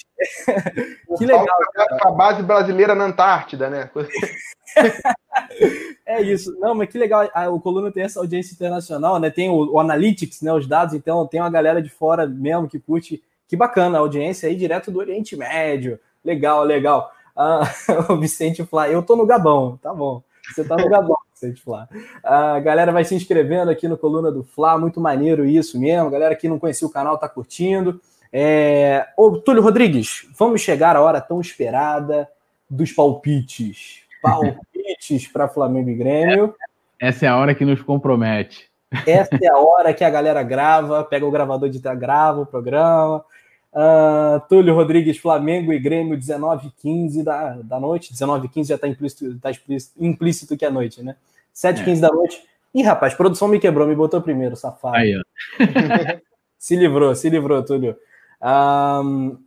que 1.19 1.27
legal. 1.27 1.47
Para 1.75 2.09
a 2.09 2.13
base 2.13 2.43
brasileira 2.43 2.95
na 2.95 3.05
Antártida, 3.05 3.69
né? 3.69 3.91
é 6.07 6.23
isso. 6.23 6.57
Não, 6.59 6.75
mas 6.75 6.89
que 6.89 6.97
legal. 6.97 7.29
O 7.53 7.61
Coluna 7.61 7.93
tem 7.93 8.05
essa 8.05 8.19
audiência 8.19 8.55
internacional, 8.55 9.19
né? 9.19 9.29
Tem 9.29 9.51
o, 9.51 9.73
o, 9.73 9.79
Analytics, 9.79 10.41
né? 10.41 10.53
Os 10.53 10.67
dados, 10.67 10.95
então 10.95 11.27
tem 11.27 11.41
uma 11.41 11.51
galera 11.51 11.83
de 11.83 11.91
fora 11.91 12.27
mesmo 12.27 12.69
que 12.69 12.79
curte. 12.79 13.23
Que 13.47 13.57
bacana, 13.57 13.99
a 13.99 14.01
audiência 14.01 14.49
aí 14.49 14.55
direto 14.55 14.91
do 14.91 14.99
Oriente 14.99 15.37
Médio. 15.37 16.01
Legal, 16.25 16.65
legal. 16.65 17.13
Ah, 17.37 17.63
o 18.09 18.17
Vicente 18.17 18.65
Flá, 18.65 18.89
eu 18.89 19.03
tô 19.03 19.17
no 19.17 19.27
Gabão, 19.27 19.79
tá 19.83 19.93
bom. 19.93 20.23
Você 20.55 20.65
tá 20.65 20.77
no 20.77 20.89
Gabão, 20.89 21.17
Flá. 21.57 21.89
A 22.23 22.61
galera 22.61 22.93
vai 22.93 23.05
se 23.05 23.15
inscrevendo 23.15 23.71
aqui 23.71 23.89
no 23.89 23.99
Coluna 23.99 24.31
do 24.31 24.45
Flá, 24.45 24.79
muito 24.79 25.01
maneiro 25.01 25.45
isso 25.45 25.79
mesmo. 25.81 26.09
A 26.09 26.11
galera 26.11 26.37
que 26.37 26.49
não 26.49 26.59
conhecia 26.59 26.87
o 26.87 26.93
canal 26.93 27.19
tá 27.19 27.29
curtindo. 27.29 28.01
É... 28.33 29.09
Ô, 29.17 29.39
Túlio 29.39 29.63
Rodrigues, 29.63 30.27
vamos 30.39 30.61
chegar 30.61 30.95
à 30.95 31.01
hora 31.03 31.21
tão 31.21 31.41
esperada 31.41 32.29
dos 32.71 32.93
palpites 32.93 34.03
palpites 34.23 35.27
para 35.27 35.49
Flamengo 35.49 35.91
e 35.91 35.95
Grêmio. 35.95 36.55
Essa 36.99 37.27
é 37.27 37.29
a 37.29 37.37
hora 37.37 37.55
que 37.55 37.65
nos 37.65 37.83
compromete. 37.83 38.71
Essa 39.07 39.37
é 39.43 39.49
a 39.49 39.59
hora 39.59 39.93
que 39.93 40.05
a 40.05 40.11
galera 40.11 40.43
grava, 40.43 41.03
pega 41.03 41.27
o 41.27 41.31
gravador 41.31 41.69
de 41.69 41.81
grava 41.81 42.43
o 42.43 42.47
programa. 42.47 43.25
Uh, 43.73 44.39
Túlio 44.49 44.75
Rodrigues, 44.75 45.17
Flamengo 45.17 45.73
e 45.73 45.79
Grêmio, 45.79 46.19
19h15 46.19 47.23
da, 47.23 47.55
da 47.63 47.81
noite. 47.81 48.13
19h15 48.13 48.67
já 48.67 48.75
está 48.75 48.87
implícito, 48.87 49.39
tá 49.39 49.51
implícito 49.99 50.57
que 50.57 50.65
é 50.65 50.71
noite, 50.71 51.03
né? 51.03 51.17
7h15 51.55 51.97
é. 51.97 52.01
da 52.01 52.09
noite. 52.09 52.43
Ih, 52.75 52.83
rapaz, 52.83 53.15
produção 53.15 53.49
me 53.49 53.59
quebrou, 53.59 53.87
me 53.87 53.95
botou 53.95 54.21
primeiro, 54.21 54.57
safado. 54.57 54.97
Aí, 54.97 55.15
ó. 55.17 55.23
se 56.59 56.77
livrou, 56.77 57.15
se 57.15 57.29
livrou, 57.29 57.63
Túlio. 57.63 57.97
Um, 58.43 59.39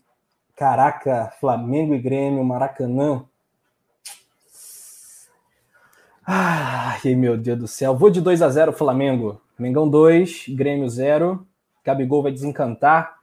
caraca, 0.56 1.32
Flamengo 1.40 1.94
e 1.94 2.00
Grêmio, 2.00 2.44
Maracanã. 2.44 3.24
Ai, 6.26 7.14
meu 7.16 7.38
Deus 7.38 7.60
do 7.60 7.68
céu. 7.68 7.96
Vou 7.96 8.10
de 8.10 8.22
2 8.22 8.42
a 8.42 8.50
0 8.50 8.74
Flamengo. 8.74 9.40
Mengão 9.58 9.88
2, 9.88 10.46
Grêmio 10.50 10.90
0. 10.90 11.46
Gabigol 11.84 12.24
vai 12.24 12.32
desencantar. 12.32 13.16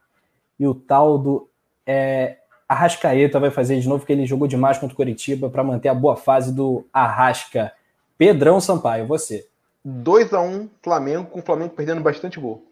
E 0.59 0.67
o 0.67 0.73
tal 0.73 1.17
do 1.17 1.49
é, 1.85 2.37
Arrascaeta 2.67 3.39
vai 3.39 3.51
fazer 3.51 3.79
de 3.79 3.87
novo, 3.87 3.99
porque 3.99 4.13
ele 4.13 4.25
jogou 4.25 4.47
demais 4.47 4.77
contra 4.77 4.93
o 4.93 4.97
Curitiba 4.97 5.49
para 5.49 5.63
manter 5.63 5.89
a 5.89 5.93
boa 5.93 6.15
fase 6.15 6.53
do 6.53 6.85
Arrasca. 6.91 7.71
Pedrão 8.17 8.59
Sampaio, 8.59 9.07
você. 9.07 9.47
2 9.83 10.33
a 10.33 10.41
1 10.41 10.69
Flamengo, 10.81 11.29
com 11.29 11.39
o 11.39 11.43
Flamengo 11.43 11.73
perdendo 11.75 12.01
bastante 12.01 12.39
gol. 12.39 12.65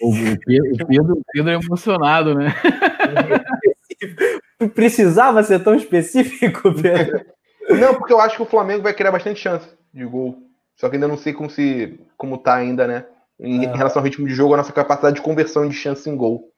O 0.00 0.12
Pedro, 0.44 0.72
o 0.72 0.86
Pedro, 0.86 1.12
o 1.14 1.22
Pedro 1.32 1.50
é 1.50 1.54
emocionado, 1.54 2.34
né? 2.34 2.54
Precisava 4.74 5.42
ser 5.42 5.64
tão 5.64 5.74
específico, 5.74 6.72
Pedro? 6.74 7.24
Não, 7.68 7.94
porque 7.94 8.12
eu 8.12 8.20
acho 8.20 8.36
que 8.36 8.42
o 8.42 8.46
Flamengo 8.46 8.82
vai 8.82 8.94
criar 8.94 9.10
bastante 9.10 9.40
chance 9.40 9.68
de 9.92 10.04
gol. 10.04 10.38
Só 10.76 10.88
que 10.88 10.96
ainda 10.96 11.08
não 11.08 11.16
sei 11.16 11.32
como 11.32 11.50
se 11.50 11.98
como 12.16 12.38
tá 12.38 12.54
ainda, 12.54 12.86
né? 12.86 13.04
Em, 13.40 13.64
é. 13.64 13.74
relação 13.74 14.00
ao 14.00 14.04
ritmo 14.04 14.26
de 14.26 14.34
jogo, 14.34 14.54
a 14.54 14.58
nossa 14.58 14.72
capacidade 14.72 15.16
de 15.16 15.22
conversão 15.22 15.66
de 15.66 15.74
chance 15.74 16.08
em 16.08 16.16
gol. 16.16 16.52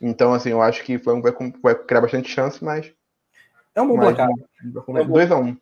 Então, 0.00 0.34
assim, 0.34 0.50
eu 0.50 0.60
acho 0.60 0.82
que 0.84 0.96
o 0.96 1.00
Flamengo 1.00 1.30
vai, 1.30 1.52
vai 1.62 1.74
criar 1.74 2.00
bastante 2.00 2.28
chance, 2.28 2.62
mas. 2.62 2.92
É 3.74 3.80
um 3.80 3.88
bom 3.88 3.98
placar. 3.98 4.28
2x1. 4.64 5.42
Um. 5.42 5.56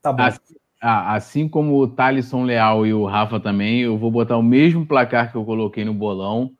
Tá 0.00 0.12
bom. 0.12 0.22
Assim, 0.22 0.54
assim 0.80 1.48
como 1.48 1.78
o 1.78 1.88
Thalisson 1.88 2.44
Leal 2.44 2.86
e 2.86 2.94
o 2.94 3.06
Rafa 3.06 3.40
também, 3.40 3.80
eu 3.80 3.98
vou 3.98 4.10
botar 4.10 4.36
o 4.36 4.42
mesmo 4.42 4.86
placar 4.86 5.30
que 5.30 5.36
eu 5.36 5.44
coloquei 5.44 5.84
no 5.84 5.94
bolão 5.94 6.52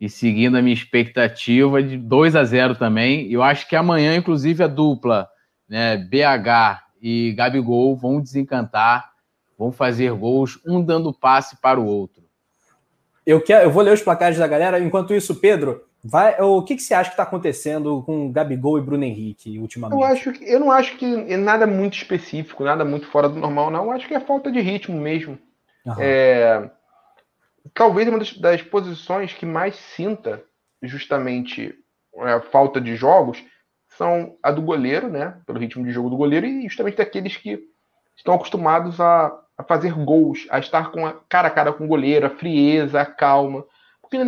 e 0.00 0.08
seguindo 0.08 0.56
a 0.56 0.62
minha 0.62 0.74
expectativa 0.74 1.82
de 1.82 1.96
2 1.96 2.36
a 2.36 2.44
0 2.44 2.76
também. 2.76 3.30
Eu 3.30 3.42
acho 3.42 3.68
que 3.68 3.76
amanhã, 3.76 4.16
inclusive, 4.16 4.62
a 4.62 4.68
dupla, 4.68 5.28
né, 5.68 5.96
BH 5.96 6.82
e 7.00 7.32
Gabigol 7.32 7.96
vão 7.96 8.20
desencantar, 8.20 9.10
vão 9.58 9.70
fazer 9.70 10.12
gols, 10.12 10.60
um 10.66 10.82
dando 10.82 11.12
passe 11.12 11.60
para 11.60 11.80
o 11.80 11.86
outro. 11.86 12.23
Eu, 13.26 13.40
quero, 13.40 13.64
eu 13.64 13.70
vou 13.70 13.82
ler 13.82 13.92
os 13.92 14.02
placares 14.02 14.38
da 14.38 14.46
galera. 14.46 14.78
Enquanto 14.78 15.14
isso, 15.14 15.34
Pedro, 15.36 15.84
vai, 16.02 16.38
o 16.40 16.62
que, 16.62 16.76
que 16.76 16.82
você 16.82 16.94
acha 16.94 17.10
que 17.10 17.14
está 17.14 17.22
acontecendo 17.22 18.02
com 18.02 18.30
Gabigol 18.30 18.78
e 18.78 18.82
Bruno 18.82 19.04
Henrique 19.04 19.58
ultimamente? 19.58 20.00
Eu, 20.00 20.06
acho 20.06 20.32
que, 20.32 20.44
eu 20.44 20.60
não 20.60 20.70
acho 20.70 20.96
que 20.96 21.06
é 21.06 21.36
nada 21.36 21.66
muito 21.66 21.96
específico, 21.96 22.64
nada 22.64 22.84
muito 22.84 23.06
fora 23.06 23.28
do 23.28 23.38
normal, 23.38 23.70
não. 23.70 23.84
Eu 23.84 23.92
acho 23.92 24.06
que 24.06 24.14
é 24.14 24.20
falta 24.20 24.52
de 24.52 24.60
ritmo 24.60 25.00
mesmo. 25.00 25.38
É, 25.98 26.70
talvez 27.74 28.08
uma 28.08 28.18
das, 28.18 28.36
das, 28.36 28.62
posições 28.62 29.32
que 29.32 29.44
mais 29.44 29.74
sinta 29.74 30.42
justamente 30.82 31.74
é, 32.16 32.32
a 32.32 32.40
falta 32.40 32.80
de 32.80 32.96
jogos 32.96 33.42
são 33.88 34.36
a 34.42 34.50
do 34.50 34.62
goleiro, 34.62 35.08
né? 35.08 35.38
Pelo 35.46 35.58
ritmo 35.58 35.84
de 35.84 35.92
jogo 35.92 36.10
do 36.10 36.16
goleiro, 36.16 36.46
e 36.46 36.62
justamente 36.64 36.96
daqueles 36.96 37.36
que 37.36 37.60
estão 38.16 38.34
acostumados 38.34 39.00
a, 39.00 39.43
a 39.56 39.62
fazer 39.62 39.94
gols, 39.94 40.46
a 40.50 40.58
estar 40.58 40.90
com 40.90 41.06
a 41.06 41.14
cara 41.28 41.48
a 41.48 41.50
cara 41.50 41.72
com 41.72 41.84
o 41.84 41.88
goleiro, 41.88 42.26
a 42.26 42.30
frieza, 42.30 43.00
a 43.00 43.06
calma. 43.06 43.64
Porque 44.02 44.18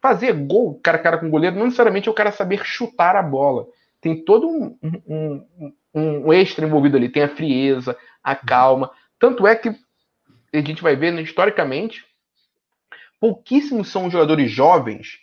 fazer 0.00 0.32
gol 0.32 0.78
cara 0.80 0.98
a 0.98 1.02
cara 1.02 1.18
com 1.18 1.26
o 1.26 1.30
goleiro 1.30 1.56
não 1.56 1.64
necessariamente 1.64 2.08
é 2.08 2.10
o 2.10 2.14
cara 2.14 2.30
saber 2.30 2.64
chutar 2.64 3.16
a 3.16 3.22
bola. 3.22 3.66
Tem 4.00 4.24
todo 4.24 4.48
um, 4.48 4.78
um, 4.82 5.46
um, 5.94 6.26
um 6.28 6.32
extra 6.32 6.64
envolvido 6.64 6.96
ali. 6.96 7.08
Tem 7.08 7.24
a 7.24 7.34
frieza, 7.34 7.96
a 8.22 8.36
calma. 8.36 8.90
Tanto 9.18 9.46
é 9.46 9.56
que 9.56 9.70
a 10.52 10.60
gente 10.60 10.82
vai 10.82 10.94
ver, 10.94 11.12
né, 11.12 11.22
historicamente, 11.22 12.04
pouquíssimos 13.20 13.90
são 13.90 14.06
os 14.06 14.12
jogadores 14.12 14.50
jovens 14.50 15.18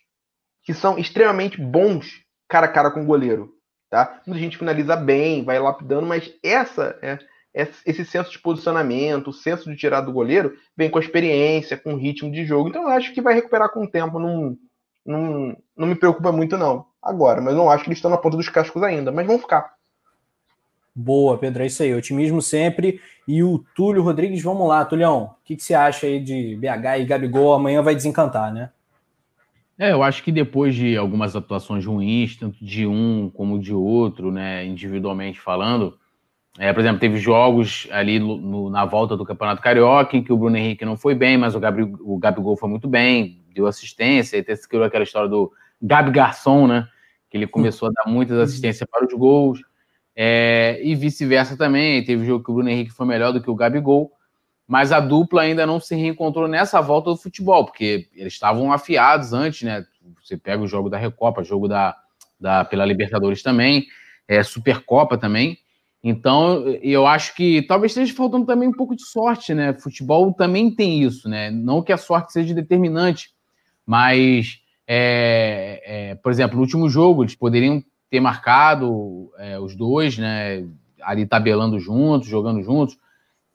que 0.64 0.74
são 0.74 0.98
extremamente 0.98 1.60
bons 1.60 2.22
cara 2.48 2.66
a 2.66 2.70
cara 2.70 2.92
com 2.92 3.02
o 3.02 3.06
goleiro. 3.06 3.54
Tá? 3.90 4.22
Muita 4.26 4.42
gente 4.42 4.58
finaliza 4.58 4.96
bem, 4.96 5.44
vai 5.44 5.60
lapidando, 5.60 6.08
mas 6.08 6.34
essa 6.42 6.98
é, 7.02 7.20
esse 7.54 8.04
senso 8.04 8.32
de 8.32 8.40
posicionamento, 8.40 9.30
o 9.30 9.34
senso 9.34 9.70
de 9.70 9.76
tirar 9.76 10.02
do 10.02 10.12
goleiro, 10.12 10.58
vem 10.76 10.90
com 10.90 10.98
a 10.98 11.02
experiência, 11.02 11.78
com 11.78 11.94
o 11.94 11.98
ritmo 11.98 12.32
de 12.32 12.46
jogo. 12.46 12.70
Então 12.70 12.84
eu 12.84 12.90
acho 12.90 13.14
que 13.14 13.22
vai 13.22 13.36
recuperar 13.36 13.70
com 13.70 13.84
o 13.84 13.88
tempo. 13.88 14.20
Não, 14.20 14.58
não, 15.06 15.56
não 15.78 15.88
me 15.88 15.96
preocupa 15.96 16.32
muito, 16.32 16.58
não. 16.58 16.86
Agora, 17.02 17.42
mas 17.42 17.56
não 17.56 17.70
acho 17.70 17.84
que 17.84 17.90
eles 17.90 18.00
estão 18.00 18.10
na 18.10 18.18
ponta 18.18 18.38
dos 18.38 18.50
cascos 18.50 18.82
ainda, 18.82 19.12
mas 19.12 19.28
vão 19.28 19.38
ficar. 19.38 19.74
Boa, 20.96 21.38
Pedro, 21.38 21.64
é 21.64 21.68
isso 21.68 21.82
aí. 21.84 21.94
Otimismo 21.94 22.42
sempre. 22.42 23.02
E 23.28 23.44
o 23.44 23.64
Túlio 23.76 24.04
Rodrigues, 24.04 24.44
vamos 24.44 24.68
lá, 24.68 24.86
Tulhão. 24.86 25.24
O 25.24 25.44
que, 25.44 25.56
que 25.56 25.64
você 25.64 25.74
acha 25.74 26.06
aí 26.06 26.20
de 26.20 26.56
BH 26.56 27.00
e 27.00 27.06
Gabigol? 27.06 27.54
Amanhã 27.54 27.82
vai 27.82 27.96
desencantar, 27.96 28.54
né? 28.54 28.70
É, 29.78 29.92
eu 29.92 30.04
acho 30.04 30.24
que 30.24 30.32
depois 30.32 30.76
de 30.76 30.96
algumas 30.96 31.36
atuações 31.36 31.86
ruins, 31.86 32.38
tanto 32.38 32.64
de 32.64 32.86
um 32.86 33.30
como 33.34 33.60
de 33.60 33.74
outro, 33.74 34.32
né, 34.32 34.64
individualmente 34.66 35.40
falando, 35.40 35.98
é, 36.60 36.72
por 36.72 36.82
exemplo, 36.82 37.00
teve 37.00 37.18
jogos 37.18 37.88
ali 37.92 38.20
no, 38.20 38.70
na 38.70 38.86
volta 38.86 39.18
do 39.18 39.26
Campeonato 39.26 39.62
Carioca 39.62 40.16
em 40.16 40.24
que 40.24 40.32
o 40.32 40.38
Bruno 40.38 40.56
Henrique 40.56 40.86
não 40.86 40.96
foi 40.96 41.16
bem, 41.16 41.38
mas 41.38 41.56
o, 41.56 41.60
Gabi, 41.60 41.84
o 42.02 42.18
Gabigol 42.18 42.56
foi 42.56 42.70
muito 42.70 42.88
bem, 42.88 43.44
deu 43.54 43.66
assistência, 43.66 44.38
e 44.38 44.44
criou 44.68 44.84
aquela 44.84 45.04
história 45.04 45.28
do 45.28 45.52
Gabi 45.82 46.12
Garçom, 46.12 46.68
né, 46.68 46.88
que 47.30 47.38
ele 47.38 47.48
começou 47.48 47.90
a 47.90 47.92
dar 47.92 48.10
muitas 48.10 48.38
assistências 48.38 48.88
para 48.90 49.06
os 49.06 49.14
gols. 49.14 49.62
É, 50.16 50.80
e 50.84 50.94
vice-versa 50.94 51.58
também. 51.58 52.04
Teve 52.04 52.26
jogo 52.26 52.44
que 52.44 52.52
o 52.52 52.54
Bruno 52.54 52.70
Henrique 52.70 52.92
foi 52.92 53.08
melhor 53.08 53.32
do 53.32 53.42
que 53.42 53.50
o 53.50 53.56
Gabigol, 53.56 54.12
mas 54.68 54.92
a 54.92 55.00
dupla 55.00 55.42
ainda 55.42 55.66
não 55.66 55.80
se 55.80 55.96
reencontrou 55.96 56.48
nessa 56.48 56.80
volta 56.82 57.10
do 57.10 57.18
futebol, 57.18 57.66
porque 57.66 58.08
eles 58.14 58.34
estavam 58.34 58.72
afiados 58.72 59.34
antes, 59.34 59.64
né? 59.64 59.86
Você 60.22 60.38
pega 60.38 60.62
o 60.62 60.68
jogo 60.68 60.90
da 60.90 60.98
Recopa, 60.98 61.44
jogo 61.44 61.68
da, 61.68 61.98
da 62.40 62.64
pela 62.64 62.86
Libertadores 62.86 63.42
também, 63.42 63.88
é, 64.28 64.44
Supercopa 64.44 65.18
também. 65.18 65.58
Então, 66.04 66.68
eu 66.82 67.08
acho 67.08 67.34
que 67.34 67.62
talvez 67.62 67.94
esteja 67.94 68.14
faltando 68.14 68.46
também 68.46 68.68
um 68.68 68.74
pouco 68.74 68.94
de 68.94 69.06
sorte, 69.06 69.54
né? 69.54 69.74
Futebol 69.74 70.34
também 70.34 70.70
tem 70.70 71.02
isso, 71.02 71.30
né? 71.30 71.50
Não 71.50 71.82
que 71.82 71.94
a 71.94 71.98
sorte 71.98 72.34
seja 72.34 72.54
determinante, 72.54 73.30
mas, 73.86 74.60
é, 74.86 75.82
é, 75.86 76.16
por 76.16 76.30
exemplo, 76.30 76.58
no 76.58 76.62
último 76.62 76.90
jogo, 76.90 77.24
eles 77.24 77.36
poderiam 77.36 77.82
ter 78.10 78.20
marcado 78.20 79.32
é, 79.38 79.58
os 79.58 79.78
dois, 79.78 80.18
né? 80.18 80.68
Ali 81.02 81.26
tabelando 81.26 81.80
juntos, 81.80 82.28
jogando 82.28 82.62
juntos. 82.62 82.98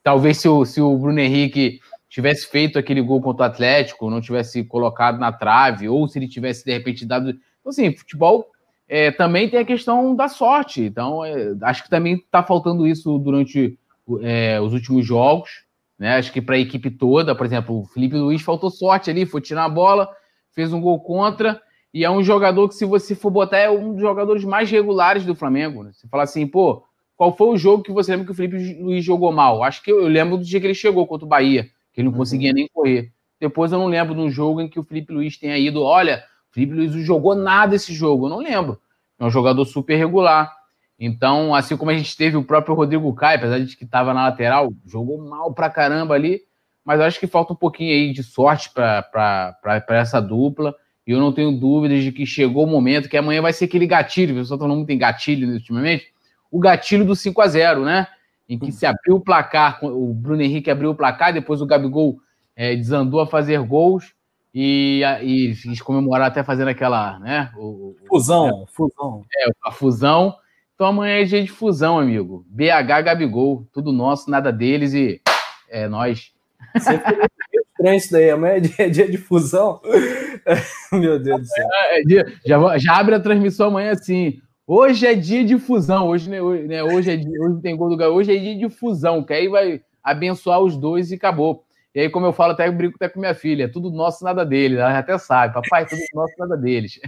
Talvez 0.03 0.39
se 0.39 0.49
o, 0.49 0.65
se 0.65 0.81
o 0.81 0.97
Bruno 0.97 1.21
Henrique 1.21 1.81
tivesse 2.09 2.47
feito 2.47 2.79
aquele 2.79 3.03
gol 3.03 3.21
contra 3.21 3.43
o 3.43 3.47
Atlético, 3.47 4.09
não 4.09 4.23
tivesse 4.23 4.65
colocado 4.65 5.19
na 5.19 5.31
trave, 5.31 5.87
ou 5.87 6.09
se 6.09 6.19
ele 6.19 6.27
tivesse 6.27 6.65
de 6.65 6.73
repente 6.73 7.05
dado. 7.05 7.29
Então, 7.29 7.71
assim, 7.71 7.95
futebol 7.95 8.47
é, 8.89 9.11
também 9.11 9.49
tem 9.49 9.61
a 9.61 9.65
questão 9.65 10.17
da 10.17 10.29
sorte. 10.29 10.83
Então, 10.83 11.25
é, 11.25 11.55
acho 11.63 11.83
que 11.85 11.91
também 11.91 12.15
está 12.15 12.43
faltando 12.43 12.87
isso 12.87 13.19
durante 13.19 13.79
é, 14.23 14.61
os 14.61 14.73
últimos 14.73 15.05
jogos. 15.05 15.65
Né? 15.99 16.17
Acho 16.17 16.33
que 16.33 16.41
para 16.41 16.55
a 16.55 16.59
equipe 16.59 16.91
toda, 16.91 17.35
por 17.35 17.45
exemplo, 17.45 17.81
o 17.81 17.85
Felipe 17.85 18.17
Luiz 18.17 18.41
faltou 18.41 18.71
sorte 18.71 19.11
ali, 19.11 19.27
foi 19.27 19.41
tirar 19.41 19.65
a 19.65 19.69
bola, 19.69 20.09
fez 20.55 20.73
um 20.73 20.81
gol 20.81 21.01
contra 21.01 21.61
e 21.93 22.05
é 22.05 22.11
um 22.11 22.23
jogador 22.23 22.69
que, 22.69 22.75
se 22.75 22.85
você 22.85 23.15
for 23.15 23.31
botar, 23.31 23.59
é 23.59 23.71
um 23.71 23.93
dos 23.93 24.01
jogadores 24.01 24.45
mais 24.45 24.71
regulares 24.71 25.25
do 25.25 25.35
Flamengo. 25.35 25.83
Né? 25.83 25.91
Você 25.93 26.09
fala 26.09 26.23
assim, 26.23 26.47
pô, 26.47 26.85
qual 27.17 27.37
foi 27.37 27.49
o 27.49 27.57
jogo 27.57 27.83
que 27.83 27.93
você 27.93 28.13
lembra 28.13 28.27
que 28.27 28.33
o 28.33 28.35
Felipe 28.35 28.81
Luiz 28.81 29.05
jogou 29.05 29.33
mal? 29.33 29.63
Acho 29.63 29.83
que 29.83 29.91
eu, 29.91 30.01
eu 30.01 30.09
lembro 30.09 30.39
do 30.39 30.45
dia 30.45 30.61
que 30.61 30.67
ele 30.67 30.75
chegou 30.75 31.07
contra 31.07 31.27
o 31.27 31.29
Bahia, 31.29 31.65
que 31.93 32.01
ele 32.01 32.05
não 32.07 32.13
uhum. 32.13 32.19
conseguia 32.19 32.53
nem 32.53 32.69
correr. 32.73 33.13
Depois 33.41 33.73
eu 33.73 33.79
não 33.79 33.87
lembro 33.87 34.15
de 34.15 34.21
um 34.21 34.31
jogo 34.31 34.61
em 34.61 34.69
que 34.69 34.79
o 34.79 34.85
Felipe 34.85 35.13
Luiz 35.13 35.37
tenha 35.37 35.59
ido, 35.59 35.83
olha, 35.83 36.23
Luiz 36.65 36.95
não 36.95 37.03
jogou 37.03 37.35
nada 37.35 37.75
esse 37.75 37.93
jogo, 37.93 38.27
eu 38.27 38.31
não 38.31 38.39
lembro. 38.39 38.81
É 39.19 39.25
um 39.25 39.31
jogador 39.31 39.65
super 39.65 39.97
regular. 39.97 40.53
Então, 40.99 41.55
assim 41.55 41.77
como 41.77 41.91
a 41.91 41.97
gente 41.97 42.17
teve 42.17 42.37
o 42.37 42.45
próprio 42.45 42.75
Rodrigo 42.75 43.13
Caio, 43.15 43.39
apesar 43.39 43.61
de 43.61 43.77
que 43.77 43.85
estava 43.85 44.13
na 44.13 44.25
lateral, 44.25 44.73
jogou 44.85 45.19
mal 45.19 45.53
pra 45.55 45.71
caramba 45.71 46.15
ali, 46.15 46.41
mas 46.85 47.01
acho 47.01 47.21
que 47.21 47.27
falta 47.27 47.53
um 47.53 47.57
pouquinho 47.57 47.93
aí 47.93 48.13
de 48.13 48.23
sorte 48.23 48.71
para 48.71 49.85
essa 49.91 50.21
dupla. 50.21 50.75
E 51.07 51.13
eu 51.13 51.21
não 51.21 51.33
tenho 51.33 51.53
dúvidas 51.53 52.03
de 52.03 52.13
que 52.13 52.27
chegou 52.27 52.65
o 52.65 52.67
momento 52.67 53.09
que 53.09 53.17
amanhã 53.17 53.41
vai 53.41 53.53
ser 53.53 53.67
aquele 53.67 53.87
gatilho, 53.87 54.35
o 54.35 54.39
pessoal 54.39 54.59
tá 54.59 54.65
falando 54.65 54.79
muito 54.79 54.91
em 54.91 54.99
gatilho 54.99 55.49
ultimamente, 55.51 56.13
o 56.51 56.59
gatilho 56.59 57.05
do 57.05 57.15
5 57.15 57.41
a 57.41 57.47
0 57.47 57.85
né? 57.85 58.07
Em 58.49 58.59
que 58.59 58.73
se 58.73 58.85
abriu 58.85 59.17
o 59.17 59.21
placar, 59.21 59.79
o 59.83 60.13
Bruno 60.13 60.43
Henrique 60.43 60.71
abriu 60.71 60.91
o 60.91 60.95
placar, 60.95 61.33
depois 61.33 61.61
o 61.61 61.67
Gabigol 61.67 62.19
é, 62.57 62.75
desandou 62.75 63.21
a 63.21 63.27
fazer 63.27 63.61
gols 63.61 64.15
e, 64.61 65.03
e 65.23 65.55
fiz 65.55 65.81
comemorar 65.81 66.27
até 66.27 66.43
fazendo 66.43 66.67
aquela, 66.67 67.21
né? 67.21 67.53
O, 67.57 67.95
fusão, 68.09 68.49
é, 68.49 68.65
fusão. 68.73 69.25
É, 69.37 69.51
a 69.65 69.71
fusão. 69.71 70.35
Então 70.75 70.89
amanhã 70.89 71.21
é 71.21 71.25
dia 71.25 71.43
de 71.45 71.49
fusão, 71.49 71.97
amigo. 71.97 72.45
BH 72.49 73.05
Gabigol, 73.05 73.69
tudo 73.73 73.93
nosso, 73.93 74.29
nada 74.29 74.53
deles 74.53 74.95
e 74.95 75.21
é 75.69 75.87
nós 75.87 76.33
Sempre 76.81 77.29
estranho 77.71 77.97
isso 77.97 78.11
daí. 78.11 78.31
Amanhã 78.31 78.55
é 78.55 78.61
dia, 78.61 78.75
é 78.79 78.89
dia 78.89 79.09
de 79.09 79.17
fusão. 79.17 79.81
Meu 80.93 81.23
Deus 81.23 81.41
do 81.41 81.47
céu. 81.47 81.69
É, 81.73 82.01
é 82.01 82.03
dia, 82.03 82.33
já, 82.45 82.79
já 82.79 82.97
abre 82.97 83.15
a 83.15 83.21
transmissão 83.21 83.69
amanhã 83.69 83.93
assim. 83.93 84.41
Hoje 84.67 85.07
é 85.07 85.15
dia 85.15 85.45
de 85.45 85.57
fusão. 85.57 86.09
Hoje, 86.09 86.29
né, 86.29 86.43
hoje, 86.43 86.65
né, 86.65 86.83
hoje, 86.83 87.13
é 87.13 87.17
dia, 87.17 87.41
hoje 87.41 87.63
tem 87.63 87.77
gol 87.77 87.89
do 87.89 87.97
Galo. 87.97 88.17
Hoje 88.17 88.37
é 88.37 88.39
dia 88.41 88.57
de 88.57 88.69
fusão, 88.69 89.23
que 89.23 89.33
aí 89.33 89.49
vai 89.49 89.81
abençoar 90.03 90.61
os 90.61 90.77
dois 90.77 91.13
e 91.13 91.15
acabou. 91.15 91.65
E 91.99 92.03
aí, 92.03 92.09
como 92.09 92.27
eu 92.27 92.33
falo, 92.33 92.53
até 92.53 92.69
eu 92.69 92.73
brinco 92.73 92.95
até 92.95 93.09
com 93.09 93.19
minha 93.19 93.35
filha, 93.35 93.65
é 93.65 93.69
tudo 93.69 93.91
nosso, 93.91 94.23
nada 94.23 94.47
deles. 94.47 94.79
Ela 94.79 94.97
até 94.97 95.19
sabe, 95.19 95.53
papai, 95.53 95.85
tudo 95.85 95.99
nosso, 96.15 96.33
nada 96.39 96.57
deles. 96.57 97.01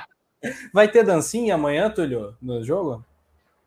Vai 0.74 0.88
ter 0.88 1.04
dancinha 1.04 1.54
amanhã, 1.54 1.88
Túlio, 1.88 2.34
no 2.42 2.62
jogo? 2.62 3.02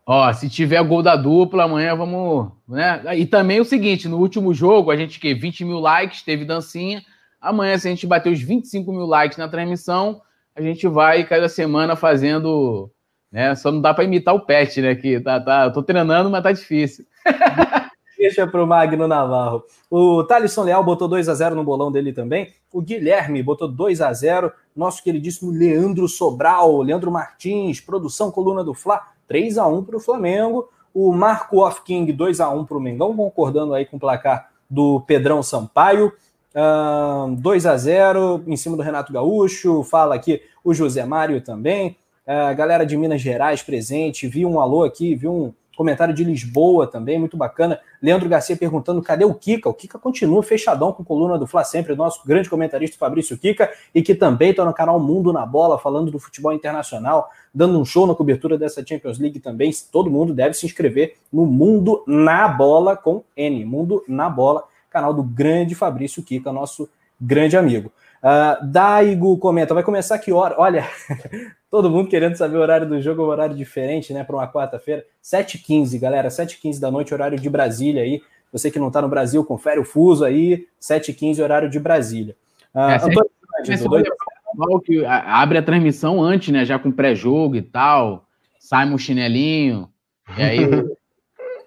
Ó, 0.06 0.32
se 0.32 0.48
tiver 0.48 0.84
gol 0.84 1.02
da 1.02 1.16
dupla, 1.16 1.64
amanhã 1.64 1.96
vamos. 1.96 2.52
Né? 2.68 3.02
E 3.18 3.26
também 3.26 3.60
o 3.60 3.66
seguinte: 3.66 4.08
no 4.08 4.20
último 4.20 4.54
jogo, 4.54 4.92
a 4.92 4.96
gente 4.96 5.20
que 5.20 5.34
20 5.34 5.66
mil 5.66 5.80
likes, 5.80 6.22
teve 6.22 6.46
dancinha. 6.46 7.02
Amanhã, 7.42 7.76
se 7.76 7.88
a 7.88 7.90
gente 7.90 8.06
bater 8.06 8.32
os 8.32 8.40
25 8.40 8.92
mil 8.92 9.08
likes 9.08 9.40
na 9.40 9.48
transmissão, 9.48 10.22
a 10.56 10.62
gente 10.62 10.88
vai 10.88 11.24
cada 11.24 11.50
semana 11.50 11.96
fazendo. 11.96 12.92
Né? 13.32 13.56
Só 13.56 13.72
não 13.72 13.82
dá 13.82 13.92
para 13.92 14.04
imitar 14.04 14.36
o 14.36 14.46
Pet, 14.46 14.80
né? 14.84 14.94
Que 14.94 15.20
tá, 15.20 15.40
tá, 15.40 15.64
eu 15.64 15.74
tô 15.74 15.82
treinando, 15.82 16.30
mas 16.30 16.44
tá 16.44 16.52
difícil. 16.52 17.08
Deixa 18.20 18.46
para 18.46 18.62
o 18.62 18.68
Magno 18.68 19.08
Navarro. 19.08 19.64
O 19.90 20.26
Thalisson 20.26 20.64
Leal 20.64 20.84
botou 20.84 21.08
2 21.08 21.30
a 21.30 21.34
0 21.34 21.56
no 21.56 21.64
bolão 21.64 21.90
dele 21.90 22.12
também. 22.12 22.50
O 22.70 22.82
Guilherme 22.82 23.42
botou 23.42 23.66
2 23.66 24.02
a 24.02 24.12
0 24.12 24.52
Nosso 24.76 25.02
queridíssimo 25.02 25.50
Leandro 25.50 26.06
Sobral, 26.06 26.82
Leandro 26.82 27.10
Martins, 27.10 27.80
produção 27.80 28.30
Coluna 28.30 28.62
do 28.62 28.74
Fla, 28.74 29.02
3 29.26 29.58
a 29.58 29.66
1 29.68 29.86
para 29.86 29.96
o 29.96 30.02
Flamengo. 30.02 30.68
O 30.94 31.14
Marco 31.14 31.60
Off 31.60 31.82
King, 31.82 32.12
2 32.12 32.42
a 32.42 32.50
1 32.50 32.66
para 32.66 32.78
o 32.78 32.82
Mengão, 32.82 33.16
concordando 33.16 33.74
aí 33.74 33.86
com 33.86 33.96
o 33.96 34.00
placar 34.00 34.50
do 34.70 35.00
Pedrão 35.08 35.42
Sampaio. 35.42 36.12
Uh, 36.54 37.34
2 37.38 37.66
a 37.66 37.78
0 37.78 38.44
em 38.48 38.58
cima 38.58 38.76
do 38.76 38.84
Renato 38.84 39.14
Gaúcho. 39.14 39.82
Fala 39.84 40.16
aqui 40.16 40.42
o 40.62 40.74
José 40.74 41.06
Mário 41.06 41.40
também. 41.40 41.96
Uh, 42.28 42.54
galera 42.54 42.86
de 42.86 42.98
Minas 42.98 43.22
Gerais 43.22 43.64
presente. 43.64 44.28
Vi 44.28 44.46
um 44.46 44.60
alô 44.60 44.84
aqui, 44.84 45.16
vi 45.16 45.26
um 45.26 45.54
Comentário 45.80 46.14
de 46.14 46.26
Lisboa 46.26 46.86
também, 46.86 47.18
muito 47.18 47.38
bacana. 47.38 47.80
Leandro 48.02 48.30
Garcia 48.30 48.56
perguntando 48.56 49.02
cadê 49.02 49.26
o 49.26 49.34
Kika? 49.34 49.68
O 49.68 49.74
Kika 49.74 50.00
continua 50.00 50.42
fechadão 50.42 50.92
com 50.94 51.04
coluna 51.04 51.38
do 51.38 51.46
Fla 51.46 51.64
Sempre, 51.64 51.96
nosso 51.96 52.26
grande 52.26 52.50
comentarista 52.50 52.98
Fabrício 52.98 53.38
Kika, 53.38 53.70
e 53.94 54.02
que 54.02 54.16
também 54.16 54.52
está 54.52 54.64
no 54.64 54.74
canal 54.74 55.00
Mundo 55.00 55.34
na 55.34 55.46
Bola, 55.46 55.78
falando 55.78 56.10
do 56.10 56.20
futebol 56.20 56.54
internacional, 56.54 57.30
dando 57.54 57.80
um 57.80 57.84
show 57.84 58.08
na 58.08 58.16
cobertura 58.16 58.58
dessa 58.58 58.86
Champions 58.86 59.20
League 59.20 59.40
também. 59.40 59.72
Todo 59.92 60.10
mundo 60.10 60.34
deve 60.34 60.54
se 60.54 60.66
inscrever 60.66 61.18
no 61.32 61.46
Mundo 61.46 62.04
na 62.08 62.48
Bola 62.48 62.96
com 62.96 63.24
N, 63.36 63.66
Mundo 63.66 64.04
na 64.08 64.30
Bola, 64.30 64.64
canal 64.90 65.14
do 65.14 65.24
grande 65.24 65.76
Fabrício 65.76 66.24
Kika, 66.24 66.54
nosso 66.54 66.90
grande 67.20 67.58
amigo. 67.58 67.92
Uh, 68.22 68.66
Daigo 68.68 69.38
comenta, 69.38 69.74
vai 69.74 69.84
começar 69.84 70.20
que 70.20 70.32
hora? 70.32 70.56
Olha, 70.58 70.86
todo 71.72 71.90
mundo 71.90 72.10
querendo 72.10 72.36
saber 72.36 72.58
o 72.58 72.62
horário 72.62 72.88
do 72.88 73.02
jogo, 73.02 73.24
um 73.24 73.28
horário 73.28 73.56
diferente, 73.56 74.14
né, 74.14 74.24
para 74.24 74.36
uma 74.36 74.52
quarta-feira. 74.52 75.06
7h15, 75.24 76.00
galera, 76.00 76.28
7h15 76.28 76.80
da 76.80 76.92
noite, 76.92 77.14
horário 77.14 77.40
de 77.40 77.50
Brasília 77.50 78.04
aí. 78.04 78.22
Você 78.52 78.70
que 78.70 78.80
não 78.80 78.88
está 78.88 79.02
no 79.02 79.08
Brasil, 79.08 79.46
confere 79.46 79.80
o 79.80 79.86
fuso 79.86 80.26
aí, 80.26 80.68
7h15, 80.82 81.42
horário 81.42 81.70
de 81.70 81.80
Brasília. 81.80 82.36
Uh, 82.76 82.80
é, 82.80 82.96
Antônio, 82.96 83.32
é 83.68 84.80
que 84.84 85.06
abre 85.06 85.58
a 85.58 85.64
transmissão 85.64 86.22
antes, 86.22 86.54
né, 86.54 86.66
já 86.66 86.78
com 86.78 86.92
pré-jogo 86.92 87.56
e 87.56 87.62
tal, 87.62 88.26
sai 88.60 88.86
um 88.88 88.98
chinelinho, 88.98 89.90
e 90.38 90.42
aí... 90.42 90.60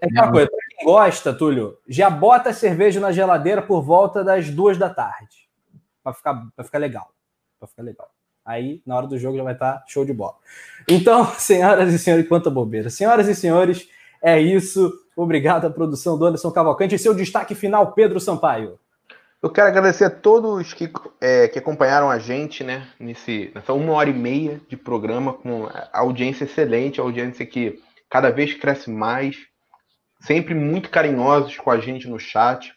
É 0.04 0.06
aquela 0.06 0.32
coisa, 0.32 0.48
pra 0.48 0.58
quem 0.68 0.84
gosta, 0.84 1.32
Túlio, 1.32 1.76
já 1.88 2.10
bota 2.10 2.50
a 2.50 2.52
cerveja 2.52 2.98
na 2.98 3.12
geladeira 3.12 3.62
por 3.62 3.82
volta 3.82 4.24
das 4.24 4.50
duas 4.50 4.76
da 4.76 4.90
tarde 4.90 5.41
para 6.02 6.12
ficar, 6.12 6.46
pra 6.54 6.64
ficar 6.64 6.78
legal. 6.78 7.12
Para 7.58 7.68
ficar 7.68 7.82
legal. 7.82 8.10
Aí, 8.44 8.82
na 8.84 8.96
hora 8.96 9.06
do 9.06 9.18
jogo, 9.18 9.36
já 9.36 9.44
vai 9.44 9.52
estar 9.54 9.78
tá 9.78 9.84
show 9.86 10.04
de 10.04 10.12
bola. 10.12 10.34
Então, 10.88 11.24
senhoras 11.38 11.92
e 11.92 11.98
senhores, 11.98 12.28
quanta 12.28 12.50
bobeira. 12.50 12.90
Senhoras 12.90 13.28
e 13.28 13.34
senhores, 13.34 13.88
é 14.22 14.40
isso. 14.40 14.92
Obrigado 15.16 15.66
à 15.66 15.70
produção 15.70 16.18
do 16.18 16.24
Anderson 16.24 16.50
Cavalcante. 16.50 16.94
E 16.94 16.98
seu 16.98 17.14
destaque 17.14 17.54
final, 17.54 17.92
Pedro 17.92 18.18
Sampaio. 18.18 18.78
Eu 19.42 19.50
quero 19.50 19.66
agradecer 19.66 20.04
a 20.04 20.10
todos 20.10 20.72
que, 20.72 20.88
é, 21.20 21.48
que 21.48 21.58
acompanharam 21.58 22.08
a 22.08 22.16
gente 22.16 22.62
né, 22.62 22.86
nesse, 22.98 23.50
nessa 23.52 23.72
uma 23.72 23.92
hora 23.92 24.08
e 24.08 24.14
meia 24.14 24.60
de 24.68 24.76
programa, 24.76 25.32
com 25.32 25.68
audiência 25.92 26.44
excelente, 26.44 27.00
audiência 27.00 27.44
que 27.44 27.82
cada 28.08 28.30
vez 28.30 28.54
cresce 28.54 28.88
mais, 28.88 29.36
sempre 30.20 30.54
muito 30.54 30.90
carinhosos 30.90 31.56
com 31.56 31.72
a 31.72 31.80
gente 31.80 32.08
no 32.08 32.20
chat, 32.20 32.72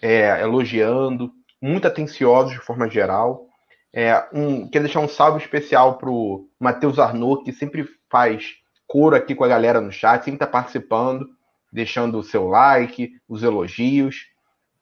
é, 0.00 0.40
elogiando, 0.42 1.32
muito 1.66 1.86
atenciosos 1.86 2.52
de 2.52 2.60
forma 2.60 2.88
geral. 2.88 3.46
É, 3.92 4.26
um, 4.32 4.68
quero 4.68 4.84
deixar 4.84 5.00
um 5.00 5.08
salve 5.08 5.42
especial 5.42 5.98
para 5.98 6.10
o 6.10 6.48
Matheus 6.60 6.98
Arnaud, 6.98 7.42
que 7.44 7.52
sempre 7.52 7.88
faz 8.10 8.54
coro 8.86 9.16
aqui 9.16 9.34
com 9.34 9.44
a 9.44 9.48
galera 9.48 9.80
no 9.80 9.90
chat, 9.90 10.24
sempre 10.24 10.34
está 10.34 10.46
participando, 10.46 11.26
deixando 11.72 12.18
o 12.18 12.22
seu 12.22 12.46
like, 12.46 13.12
os 13.28 13.42
elogios. 13.42 14.26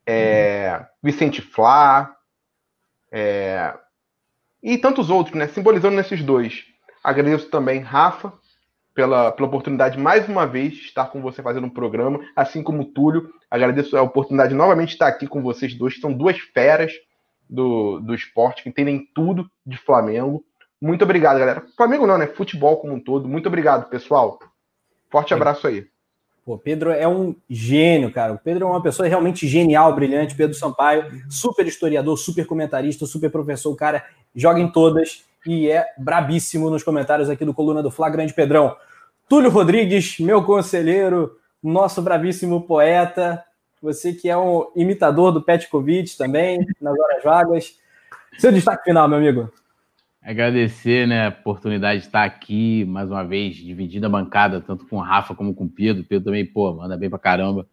É, 0.06 0.76
uhum. 0.78 0.86
Vicente 1.02 1.40
Flá, 1.40 2.14
é, 3.10 3.72
e 4.62 4.76
tantos 4.76 5.08
outros, 5.08 5.34
né? 5.34 5.48
Simbolizando 5.48 5.96
nesses 5.96 6.22
dois. 6.22 6.64
Agradeço 7.02 7.48
também 7.48 7.80
Rafa 7.80 8.32
pela, 8.94 9.32
pela 9.32 9.48
oportunidade 9.48 9.98
mais 9.98 10.28
uma 10.28 10.46
vez 10.46 10.74
de 10.74 10.84
estar 10.84 11.06
com 11.06 11.20
você 11.20 11.42
fazendo 11.42 11.66
um 11.66 11.70
programa, 11.70 12.20
assim 12.36 12.62
como 12.62 12.82
o 12.82 12.84
Túlio. 12.84 13.30
Agradeço 13.50 13.96
a 13.96 14.02
oportunidade 14.02 14.50
de 14.50 14.56
novamente 14.56 14.92
estar 14.92 15.08
aqui 15.08 15.26
com 15.26 15.42
vocês 15.42 15.74
dois, 15.74 15.94
que 15.94 16.00
são 16.00 16.12
duas 16.12 16.38
feras 16.38 16.92
do, 17.48 17.98
do 18.00 18.14
esporte, 18.14 18.62
que 18.62 18.68
entendem 18.68 19.08
tudo 19.14 19.50
de 19.66 19.76
Flamengo. 19.76 20.44
Muito 20.80 21.02
obrigado, 21.02 21.38
galera. 21.38 21.64
Flamengo 21.76 22.06
não, 22.06 22.18
né? 22.18 22.26
Futebol 22.26 22.76
como 22.76 22.94
um 22.94 23.00
todo. 23.00 23.28
Muito 23.28 23.46
obrigado, 23.46 23.88
pessoal. 23.88 24.38
Forte 25.10 25.34
abraço 25.34 25.66
aí. 25.66 25.86
Pô, 26.44 26.58
Pedro 26.58 26.90
é 26.90 27.08
um 27.08 27.34
gênio, 27.48 28.12
cara. 28.12 28.34
O 28.34 28.38
Pedro 28.38 28.64
é 28.64 28.66
uma 28.66 28.82
pessoa 28.82 29.08
realmente 29.08 29.48
genial, 29.48 29.94
brilhante. 29.94 30.34
Pedro 30.34 30.54
Sampaio, 30.54 31.10
super 31.30 31.66
historiador, 31.66 32.18
super 32.18 32.46
comentarista, 32.46 33.06
super 33.06 33.30
professor. 33.30 33.72
O 33.72 33.76
cara 33.76 34.04
joga 34.34 34.60
em 34.60 34.70
todas 34.70 35.24
e 35.46 35.70
é 35.70 35.86
brabíssimo 35.98 36.70
nos 36.70 36.82
comentários 36.82 37.28
aqui 37.28 37.44
do 37.44 37.54
Coluna 37.54 37.82
do 37.82 37.90
Fla, 37.90 38.08
grande 38.10 38.32
Pedrão. 38.32 38.76
Túlio 39.28 39.50
Rodrigues, 39.50 40.18
meu 40.18 40.42
conselheiro, 40.42 41.36
nosso 41.62 42.02
bravíssimo 42.02 42.66
poeta, 42.66 43.42
você 43.80 44.12
que 44.12 44.28
é 44.28 44.36
um 44.36 44.70
imitador 44.74 45.32
do 45.32 45.42
Petkovic 45.42 46.16
também, 46.16 46.66
nas 46.80 46.98
horas 46.98 47.22
vagas. 47.22 47.78
Seu 48.38 48.50
destaque 48.50 48.84
final, 48.84 49.08
meu 49.08 49.18
amigo. 49.18 49.50
Agradecer 50.22 51.06
né, 51.06 51.26
a 51.26 51.28
oportunidade 51.28 52.00
de 52.00 52.06
estar 52.06 52.24
aqui 52.24 52.84
mais 52.86 53.10
uma 53.10 53.22
vez, 53.22 53.56
dividindo 53.56 54.06
a 54.06 54.08
bancada, 54.08 54.60
tanto 54.60 54.86
com 54.86 54.96
o 54.96 55.00
Rafa 55.00 55.34
como 55.34 55.54
com 55.54 55.64
o 55.64 55.68
Pedro. 55.68 56.02
O 56.02 56.06
Pedro 56.06 56.24
também, 56.24 56.46
pô, 56.46 56.72
manda 56.72 56.96
bem 56.96 57.10
pra 57.10 57.18
caramba 57.18 57.66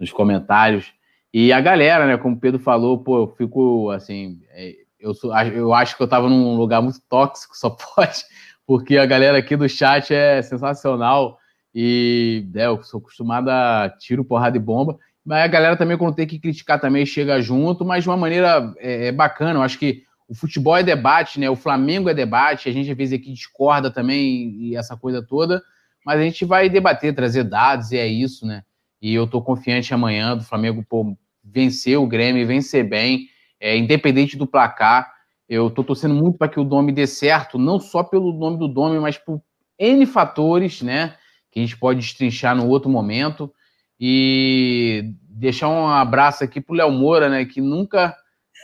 nos 0.00 0.10
comentários. 0.10 0.90
E 1.32 1.52
a 1.52 1.60
galera, 1.60 2.06
né, 2.06 2.16
como 2.16 2.36
o 2.36 2.40
Pedro 2.40 2.58
falou, 2.58 2.98
pô, 3.04 3.18
eu 3.18 3.34
fico 3.36 3.90
assim, 3.90 4.40
é, 4.50 4.74
eu, 4.98 5.14
sou, 5.14 5.36
eu 5.36 5.72
acho 5.72 5.96
que 5.96 6.02
eu 6.02 6.06
estava 6.06 6.28
num 6.28 6.56
lugar 6.56 6.82
muito 6.82 7.00
tóxico, 7.08 7.56
só 7.56 7.70
pode, 7.94 8.24
porque 8.66 8.96
a 8.96 9.06
galera 9.06 9.38
aqui 9.38 9.56
do 9.56 9.68
chat 9.68 10.12
é 10.12 10.42
sensacional 10.42 11.38
e 11.74 12.48
é, 12.54 12.66
eu 12.66 12.82
sou 12.82 12.98
acostumado 12.98 13.48
a 13.48 13.92
tiro, 13.98 14.24
porrada 14.24 14.56
e 14.56 14.60
bomba. 14.60 14.98
Mas 15.24 15.44
a 15.44 15.46
galera 15.46 15.76
também, 15.76 15.98
quando 15.98 16.14
tem 16.14 16.26
que 16.26 16.38
criticar, 16.38 16.80
também 16.80 17.04
chega 17.04 17.40
junto, 17.40 17.84
mas 17.84 18.02
de 18.02 18.08
uma 18.08 18.16
maneira 18.16 18.74
é, 18.78 19.08
é 19.08 19.12
bacana. 19.12 19.58
Eu 19.58 19.62
acho 19.62 19.78
que 19.78 20.02
o 20.26 20.34
futebol 20.34 20.76
é 20.76 20.82
debate, 20.82 21.38
né? 21.38 21.48
O 21.48 21.56
Flamengo 21.56 22.08
é 22.08 22.14
debate, 22.14 22.68
a 22.68 22.72
gente 22.72 22.90
às 22.90 22.96
vezes 22.96 23.18
aqui 23.18 23.32
discorda 23.32 23.90
também 23.90 24.50
e 24.60 24.76
essa 24.76 24.96
coisa 24.96 25.22
toda, 25.22 25.62
mas 26.04 26.18
a 26.20 26.22
gente 26.22 26.44
vai 26.44 26.68
debater, 26.68 27.14
trazer 27.14 27.44
dados 27.44 27.92
e 27.92 27.96
é 27.96 28.06
isso, 28.06 28.46
né? 28.46 28.62
E 29.00 29.14
eu 29.14 29.26
tô 29.26 29.40
confiante 29.40 29.94
amanhã 29.94 30.36
do 30.36 30.44
Flamengo 30.44 30.84
pô, 30.88 31.16
vencer 31.44 31.98
o 31.98 32.06
Grêmio, 32.06 32.46
vencer 32.46 32.88
bem 32.88 33.28
é, 33.60 33.76
independente 33.76 34.36
do 34.36 34.46
placar. 34.46 35.12
Eu 35.48 35.68
estou 35.68 35.82
torcendo 35.84 36.14
muito 36.14 36.36
para 36.36 36.48
que 36.48 36.60
o 36.60 36.64
Domi 36.64 36.92
dê 36.92 37.06
certo, 37.06 37.58
não 37.58 37.80
só 37.80 38.02
pelo 38.02 38.32
nome 38.32 38.58
do 38.58 38.68
Domi, 38.68 38.98
mas 38.98 39.16
por 39.16 39.40
N 39.78 40.04
fatores, 40.06 40.82
né? 40.82 41.16
Que 41.50 41.60
a 41.60 41.62
gente 41.62 41.76
pode 41.78 42.00
destrinchar 42.00 42.54
no 42.54 42.68
outro 42.68 42.90
momento. 42.90 43.52
E 43.98 45.14
deixar 45.28 45.68
um 45.68 45.88
abraço 45.88 46.44
aqui 46.44 46.60
para 46.60 46.72
o 46.72 46.76
Léo 46.76 46.90
Moura, 46.90 47.28
né? 47.28 47.44
Que 47.44 47.60
nunca, 47.60 48.14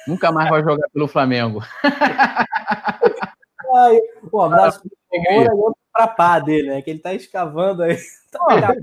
nunca 0.07 0.31
mais 0.31 0.51
vai 0.51 0.63
jogar 0.63 0.89
pelo 0.93 1.09
Flamengo. 1.09 1.63
Ai, 3.77 3.99
um 4.33 4.41
abraço 4.41 4.81
para 4.81 5.19
o 5.19 5.23
Moura 5.33 5.49
e 5.53 5.57
outro 5.57 5.79
para 5.93 6.09
pá 6.09 6.39
dele, 6.41 6.69
né? 6.69 6.83
Que 6.83 6.91
ele 6.91 6.99
está 6.99 7.15
escavando 7.15 7.83
aí. 7.83 7.97
Tá 8.35 8.75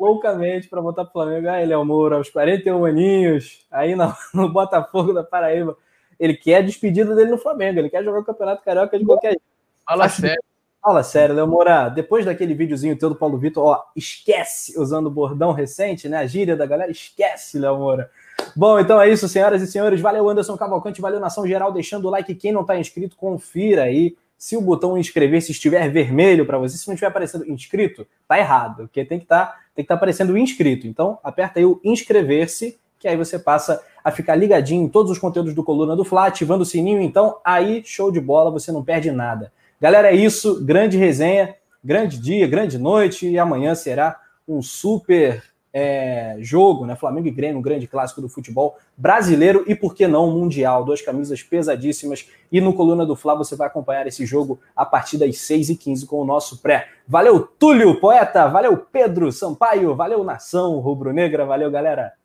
loucamente 0.00 0.68
para 0.68 0.80
botar 0.80 1.04
pro 1.04 1.12
Flamengo. 1.12 1.48
Ah, 1.48 1.62
ele 1.62 1.72
é 1.72 1.76
o 1.76 1.84
Moura 1.84 2.16
aos 2.16 2.30
41 2.30 2.84
aninhos, 2.84 3.66
aí 3.70 3.94
no, 3.94 4.12
no 4.34 4.48
Botafogo 4.48 5.12
da 5.12 5.22
Paraíba. 5.22 5.76
Ele 6.18 6.34
quer 6.34 6.56
a 6.56 6.62
despedida 6.62 7.14
dele 7.14 7.30
no 7.30 7.38
Flamengo, 7.38 7.78
ele 7.78 7.90
quer 7.90 8.02
jogar 8.02 8.20
o 8.20 8.24
Campeonato 8.24 8.64
Carioca 8.64 8.98
de 8.98 9.04
qualquer 9.04 9.30
jeito. 9.30 9.42
Fala 9.86 10.04
Acho 10.04 10.20
sério. 10.20 10.42
Que... 10.42 10.50
Fala 10.82 11.02
sério, 11.02 11.34
Léo 11.34 11.46
Moura. 11.46 11.90
Depois 11.90 12.24
daquele 12.24 12.54
videozinho 12.54 12.96
teu 12.96 13.10
do 13.10 13.14
Paulo 13.14 13.36
Vitor, 13.36 13.64
ó, 13.64 13.82
esquece, 13.94 14.80
usando 14.80 15.06
o 15.06 15.10
bordão 15.10 15.52
recente, 15.52 16.08
né? 16.08 16.16
A 16.16 16.26
gíria 16.26 16.56
da 16.56 16.64
galera, 16.64 16.90
esquece, 16.90 17.58
Léo 17.58 17.76
Moura. 17.76 18.10
Bom, 18.56 18.80
então 18.80 19.00
é 19.00 19.10
isso, 19.10 19.28
senhoras 19.28 19.60
e 19.60 19.66
senhores. 19.66 20.00
Valeu, 20.00 20.26
Anderson 20.28 20.56
Cavalcante, 20.56 21.00
valeu, 21.00 21.20
Nação 21.20 21.46
Geral, 21.46 21.70
deixando 21.70 22.06
o 22.06 22.10
like. 22.10 22.34
Quem 22.34 22.52
não 22.52 22.62
está 22.62 22.78
inscrito, 22.78 23.14
confira 23.16 23.82
aí. 23.82 24.16
Se 24.40 24.56
o 24.56 24.60
botão 24.62 24.96
inscrever-se 24.96 25.52
estiver 25.52 25.86
vermelho 25.90 26.46
para 26.46 26.56
você, 26.56 26.78
se 26.78 26.88
não 26.88 26.94
estiver 26.94 27.08
aparecendo 27.08 27.46
inscrito, 27.46 28.06
tá 28.26 28.38
errado, 28.38 28.84
porque 28.84 29.04
tem 29.04 29.20
que 29.20 29.26
tá, 29.26 29.54
estar 29.76 29.88
tá 29.88 29.94
aparecendo 29.96 30.34
inscrito. 30.38 30.86
Então, 30.86 31.18
aperta 31.22 31.58
aí 31.58 31.66
o 31.66 31.78
inscrever-se, 31.84 32.80
que 32.98 33.06
aí 33.06 33.18
você 33.18 33.38
passa 33.38 33.84
a 34.02 34.10
ficar 34.10 34.36
ligadinho 34.36 34.82
em 34.82 34.88
todos 34.88 35.12
os 35.12 35.18
conteúdos 35.18 35.52
do 35.52 35.62
Coluna 35.62 35.94
do 35.94 36.06
Fla, 36.06 36.28
ativando 36.28 36.62
o 36.62 36.66
sininho. 36.66 37.02
Então, 37.02 37.36
aí, 37.44 37.82
show 37.84 38.10
de 38.10 38.18
bola, 38.18 38.50
você 38.50 38.72
não 38.72 38.82
perde 38.82 39.10
nada. 39.10 39.52
Galera, 39.78 40.10
é 40.10 40.16
isso. 40.16 40.64
Grande 40.64 40.96
resenha, 40.96 41.54
grande 41.84 42.18
dia, 42.18 42.46
grande 42.46 42.78
noite. 42.78 43.28
E 43.28 43.38
amanhã 43.38 43.74
será 43.74 44.18
um 44.48 44.62
super 44.62 45.42
é, 45.72 46.36
jogo, 46.40 46.86
né? 46.86 46.96
Flamengo 46.96 47.28
e 47.28 47.30
Grêmio, 47.30 47.58
um 47.58 47.62
grande 47.62 47.86
clássico 47.86 48.20
do 48.20 48.28
futebol 48.28 48.76
brasileiro 48.96 49.64
e, 49.66 49.74
por 49.74 49.94
que 49.94 50.06
não, 50.06 50.30
mundial. 50.30 50.84
Duas 50.84 51.00
camisas 51.00 51.42
pesadíssimas. 51.42 52.28
E 52.50 52.60
no 52.60 52.74
Coluna 52.74 53.06
do 53.06 53.14
Fla 53.14 53.34
você 53.34 53.54
vai 53.54 53.68
acompanhar 53.68 54.06
esse 54.06 54.26
jogo 54.26 54.60
a 54.74 54.84
partir 54.84 55.18
das 55.18 55.36
6h15 55.36 56.06
com 56.06 56.20
o 56.20 56.24
nosso 56.24 56.60
pré. 56.60 56.88
Valeu, 57.06 57.40
Túlio, 57.40 58.00
poeta. 58.00 58.48
Valeu, 58.48 58.76
Pedro 58.76 59.30
Sampaio. 59.30 59.94
Valeu, 59.94 60.24
Nação 60.24 60.78
Rubro-Negra. 60.80 61.44
Valeu, 61.44 61.70
galera. 61.70 62.19